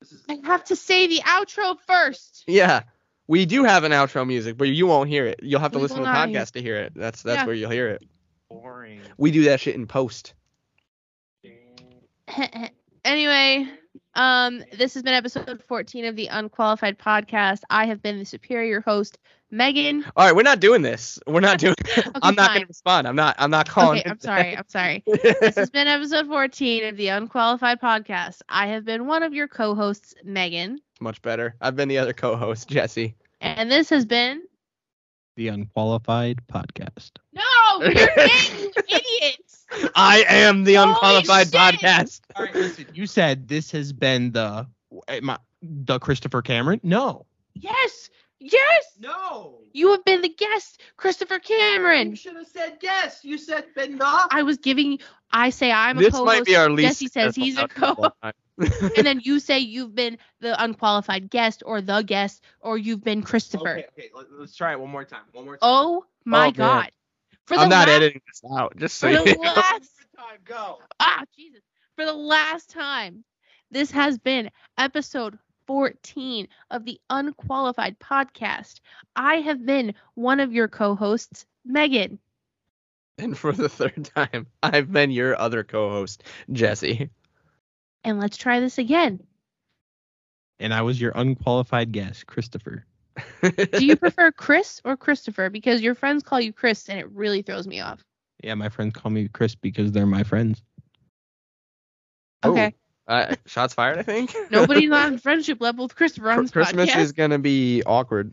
This 0.00 0.12
is. 0.12 0.24
I 0.30 0.38
have 0.44 0.64
to 0.64 0.76
say 0.76 1.08
the 1.08 1.20
outro 1.20 1.76
first. 1.86 2.44
Yeah. 2.46 2.84
We 3.28 3.44
do 3.46 3.64
have 3.64 3.84
an 3.84 3.92
outro 3.92 4.26
music, 4.26 4.56
but 4.56 4.68
you 4.68 4.86
won't 4.86 5.08
hear 5.08 5.26
it. 5.26 5.40
You'll 5.42 5.60
have 5.60 5.72
to 5.72 5.78
We 5.78 5.82
listen 5.82 5.98
to 5.98 6.02
the 6.04 6.12
not 6.12 6.28
hear 6.28 6.40
podcast 6.40 6.52
to 6.52 6.62
hear 6.62 6.76
it. 6.76 6.92
That's 6.94 7.22
that's 7.22 7.38
Yeah. 7.40 7.46
where 7.46 7.54
you'll 7.54 7.70
hear 7.70 7.88
it. 7.88 8.02
boring. 8.48 9.00
We 9.18 9.30
do 9.32 9.44
that 9.44 9.60
shit 9.60 9.74
in 9.74 9.86
post. 9.86 10.34
anyway, 13.04 13.66
um, 14.14 14.62
this 14.76 14.94
has 14.94 15.02
been 15.02 15.14
episode 15.14 15.62
14 15.66 16.04
of 16.06 16.16
the 16.16 16.28
Unqualified 16.28 16.98
Podcast. 16.98 17.60
I 17.70 17.86
have 17.86 18.02
been 18.02 18.18
the 18.18 18.24
superior 18.24 18.80
host, 18.80 19.18
Megan. 19.50 20.04
All 20.16 20.26
right, 20.26 20.34
we're 20.34 20.42
not 20.42 20.60
doing 20.60 20.82
this. 20.82 21.18
We're 21.26 21.40
not 21.40 21.58
doing. 21.60 21.74
I'm 22.22 22.34
not 22.34 22.52
gonna 22.54 22.66
respond. 22.66 23.06
I'm 23.08 23.16
not. 23.16 23.36
I'm 23.38 23.50
not 23.50 23.68
calling. 23.68 24.00
Okay, 24.00 24.10
I'm 24.10 24.20
sorry. 24.20 24.56
I'm 24.56 24.68
sorry. 24.68 25.02
This 25.06 25.56
has 25.56 25.70
been 25.70 25.86
episode 25.88 26.26
14 26.26 26.84
of 26.86 26.96
the 26.96 27.08
Unqualified 27.08 27.80
Podcast. 27.80 28.42
I 28.48 28.68
have 28.68 28.84
been 28.84 29.06
one 29.06 29.22
of 29.22 29.32
your 29.34 29.48
co-hosts, 29.48 30.14
Megan, 30.24 30.80
Much 31.00 31.20
better. 31.22 31.54
I've 31.60 31.76
been 31.76 31.88
the 31.88 31.98
other 31.98 32.12
co-host, 32.12 32.68
Jesse. 32.68 33.14
and 33.40 33.70
this 33.70 33.90
has 33.90 34.04
been. 34.06 34.42
The 35.36 35.48
unqualified 35.48 36.40
podcast. 36.50 37.10
No, 37.34 37.42
you're 37.80 37.90
you 37.92 38.72
idiots! 38.88 39.66
I 39.94 40.24
am 40.28 40.64
the 40.64 40.74
Holy 40.74 40.92
unqualified 40.92 41.48
shit! 41.48 41.54
podcast. 41.54 42.20
All 42.34 42.44
right, 42.44 42.54
listen. 42.54 42.86
You 42.94 43.06
said 43.06 43.46
this 43.46 43.70
has 43.72 43.92
been 43.92 44.32
the 44.32 44.66
eh, 45.08 45.20
my, 45.22 45.38
the 45.60 45.98
Christopher 45.98 46.40
Cameron. 46.40 46.80
No. 46.82 47.26
Yes, 47.54 48.08
yes. 48.40 48.84
No. 48.98 49.58
You 49.74 49.90
have 49.90 50.04
been 50.06 50.22
the 50.22 50.30
guest, 50.30 50.80
Christopher 50.96 51.38
Cameron. 51.38 52.10
You 52.10 52.16
should 52.16 52.36
have 52.36 52.46
said 52.46 52.78
yes. 52.80 53.20
You 53.22 53.36
said 53.36 53.66
been 53.74 53.96
not. 53.96 54.28
I 54.30 54.42
was 54.42 54.56
giving. 54.56 55.00
I 55.30 55.50
say 55.50 55.70
I'm 55.70 55.98
a 55.98 56.10
co-host. 56.10 56.24
might 56.24 56.44
be 56.46 56.56
our 56.56 56.70
least. 56.70 57.00
Jesse 57.00 57.08
says 57.08 57.36
he's 57.36 57.58
a 57.58 57.68
outro 57.68 58.32
of 58.58 58.64
all 58.64 58.78
co. 58.80 58.88
time. 58.88 58.92
and 58.96 59.06
then 59.06 59.20
you 59.22 59.38
say 59.40 59.58
you've 59.58 59.94
been 59.94 60.18
the 60.40 60.60
unqualified 60.62 61.30
guest 61.30 61.62
or 61.66 61.80
the 61.80 62.02
guest 62.02 62.42
or 62.60 62.76
you've 62.78 63.02
been 63.04 63.22
Christopher. 63.22 63.70
Okay, 63.70 63.86
okay. 63.98 64.10
Let, 64.14 64.26
us 64.42 64.54
try 64.54 64.72
it 64.72 64.80
one 64.80 64.90
more 64.90 65.04
time. 65.04 65.22
One 65.32 65.44
more 65.44 65.54
time. 65.54 65.60
Oh 65.62 66.04
my 66.24 66.48
Oh. 66.48 66.52
God! 66.52 66.90
For 67.46 67.56
the 67.56 67.62
I'm 67.62 67.68
not 67.68 67.88
last, 67.88 67.96
editing 67.96 68.20
this 68.26 68.42
out. 68.56 68.76
Just 68.76 68.98
so 68.98 69.08
For 69.08 69.12
you 69.12 69.24
the 69.24 69.34
know. 69.42 69.52
last 69.52 69.90
time. 70.16 70.38
Go. 70.44 70.78
ah 71.00 71.24
Jesus. 71.36 71.62
for 71.96 72.04
the 72.04 72.12
last 72.12 72.70
time, 72.70 73.24
this 73.70 73.90
has 73.92 74.18
been 74.18 74.50
episode 74.78 75.38
14 75.66 76.48
of 76.70 76.84
the 76.84 77.00
Unqualified 77.10 77.98
Podcast. 77.98 78.80
I 79.16 79.36
have 79.36 79.64
been 79.64 79.94
one 80.14 80.40
of 80.40 80.52
your 80.52 80.68
co 80.68 80.94
hosts, 80.94 81.46
Megan. 81.64 82.18
And 83.18 83.36
for 83.36 83.52
the 83.52 83.68
third 83.68 84.04
time, 84.14 84.46
I've 84.62 84.92
been 84.92 85.10
your 85.10 85.38
other 85.40 85.64
co-host, 85.64 86.22
Jesse. 86.52 87.08
And 88.04 88.18
let's 88.20 88.36
try 88.36 88.60
this 88.60 88.78
again. 88.78 89.20
And 90.58 90.72
I 90.72 90.82
was 90.82 91.00
your 91.00 91.12
unqualified 91.14 91.92
guest, 91.92 92.26
Christopher. 92.26 92.84
Do 93.42 93.84
you 93.84 93.96
prefer 93.96 94.30
Chris 94.32 94.80
or 94.84 94.96
Christopher? 94.96 95.50
Because 95.50 95.82
your 95.82 95.94
friends 95.94 96.22
call 96.22 96.40
you 96.40 96.52
Chris 96.52 96.88
and 96.88 96.98
it 96.98 97.10
really 97.10 97.42
throws 97.42 97.66
me 97.66 97.80
off. 97.80 98.02
Yeah, 98.42 98.54
my 98.54 98.68
friends 98.68 98.94
call 98.94 99.10
me 99.10 99.28
Chris 99.28 99.54
because 99.54 99.92
they're 99.92 100.06
my 100.06 100.22
friends. 100.22 100.62
Oh, 102.42 102.52
Okay. 102.52 102.74
uh, 103.08 103.34
shots 103.46 103.74
fired, 103.74 103.98
I 103.98 104.02
think. 104.02 104.34
Nobody's 104.50 104.90
on 104.92 105.18
friendship 105.18 105.60
level 105.60 105.84
with 105.86 105.94
Christopher 105.96 106.30
on 106.30 106.42
this 106.42 106.50
Christmas 106.52 106.90
podcast. 106.90 107.00
is 107.00 107.12
gonna 107.12 107.38
be 107.38 107.82
awkward. 107.84 108.32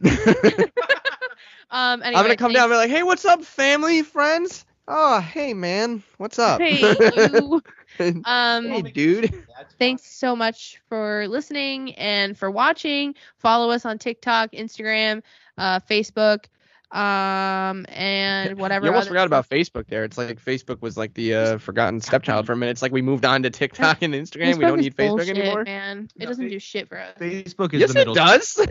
um, 1.72 2.02
anyway, 2.04 2.20
I'm 2.20 2.26
gonna 2.26 2.36
come 2.36 2.54
down 2.54 2.66
and 2.66 2.72
be 2.72 2.76
like, 2.78 2.90
"Hey, 2.90 3.04
what's 3.04 3.26
up, 3.26 3.44
family, 3.44 4.02
friends? 4.02 4.66
Oh, 4.88 5.20
hey, 5.22 5.54
man, 5.54 6.04
what's 6.18 6.38
up? 6.38 6.60
Hey, 6.62 6.80
you. 6.82 7.62
Um, 8.26 8.68
hey, 8.68 8.82
dude. 8.82 9.34
thanks 9.80 10.06
so 10.06 10.36
much 10.36 10.82
for 10.90 11.28
listening 11.28 11.94
and 11.96 12.38
for 12.38 12.50
watching. 12.52 13.16
Follow 13.38 13.70
us 13.72 13.86
on 13.86 13.98
TikTok, 13.98 14.52
Instagram, 14.52 15.22
uh, 15.58 15.80
Facebook, 15.80 16.46
um, 16.92 17.86
and 17.90 18.58
whatever. 18.60 18.86
You 18.86 18.92
almost 18.92 19.08
other 19.08 19.10
forgot 19.10 19.28
stuff. 19.28 19.28
about 19.28 19.50
Facebook 19.50 19.88
there. 19.88 20.04
It's 20.04 20.18
like 20.18 20.44
Facebook 20.44 20.82
was 20.82 20.98
like 20.98 21.14
the 21.16 21.34
uh, 21.36 21.58
forgotten 21.58 22.02
stepchild 22.02 22.46
for 22.46 22.54
a 22.54 22.58
minute. 22.58 22.72
It's 22.72 22.82
like 22.82 22.92
we 22.92 23.02
moved 23.02 23.26
on 23.26 23.44
to 23.44 23.50
TikTok 23.50 24.02
and 24.02 24.14
Instagram. 24.14 24.58
we 24.58 24.66
don't 24.66 24.80
need 24.80 24.96
Facebook 24.96 25.18
bullshit, 25.18 25.38
anymore. 25.38 25.64
Man, 25.64 26.10
it 26.16 26.20
No, 26.20 26.26
doesn't 26.28 26.46
Fa- 26.46 26.50
do 26.52 26.60
shit 26.60 26.90
for 26.90 27.00
us. 27.00 27.18
Facebook 27.20 27.74
is 27.74 27.82
Yes, 27.82 27.94
the 27.94 28.02
it 28.02 28.14
does. 28.16 28.68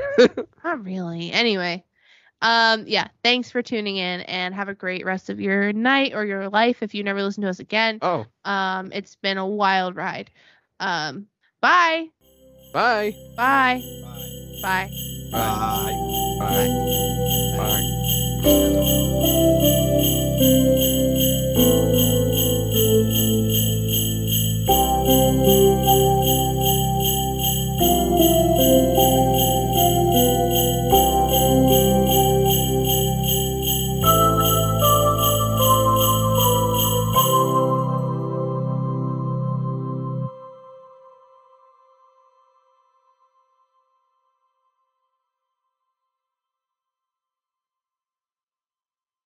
Not 0.65 0.85
really. 0.85 1.32
Anyway, 1.32 1.85
um, 2.43 2.85
yeah. 2.86 3.09
Thanks 3.23 3.51
for 3.51 3.62
tuning 3.62 3.97
in 3.97 4.20
and 4.23 4.55
have 4.55 4.69
a 4.69 4.74
great 4.74 5.05
rest 5.05 5.31
of 5.31 5.40
your 5.40 5.73
night 5.73 6.12
or 6.12 6.24
your 6.24 6.48
life 6.51 6.82
if 6.82 6.94
you 6.94 7.02
never 7.02 7.23
listen 7.23 7.43
to 7.44 7.48
us 7.48 7.60
again. 7.60 7.98
oh, 8.02 8.27
Um, 8.44 8.93
it's 8.93 9.16
been 9.16 9.39
a 9.39 9.47
wild 9.47 9.97
ride. 9.97 10.31
Um, 10.81 11.28
bye. 11.60 12.09
bye, 12.73 13.14
bye. 13.36 13.81
bye, 14.62 14.89
bye. 14.90 14.90
Bye. 15.32 15.97
Bye. 16.40 16.69
Bye. 17.56 17.82
bye. 21.97 22.22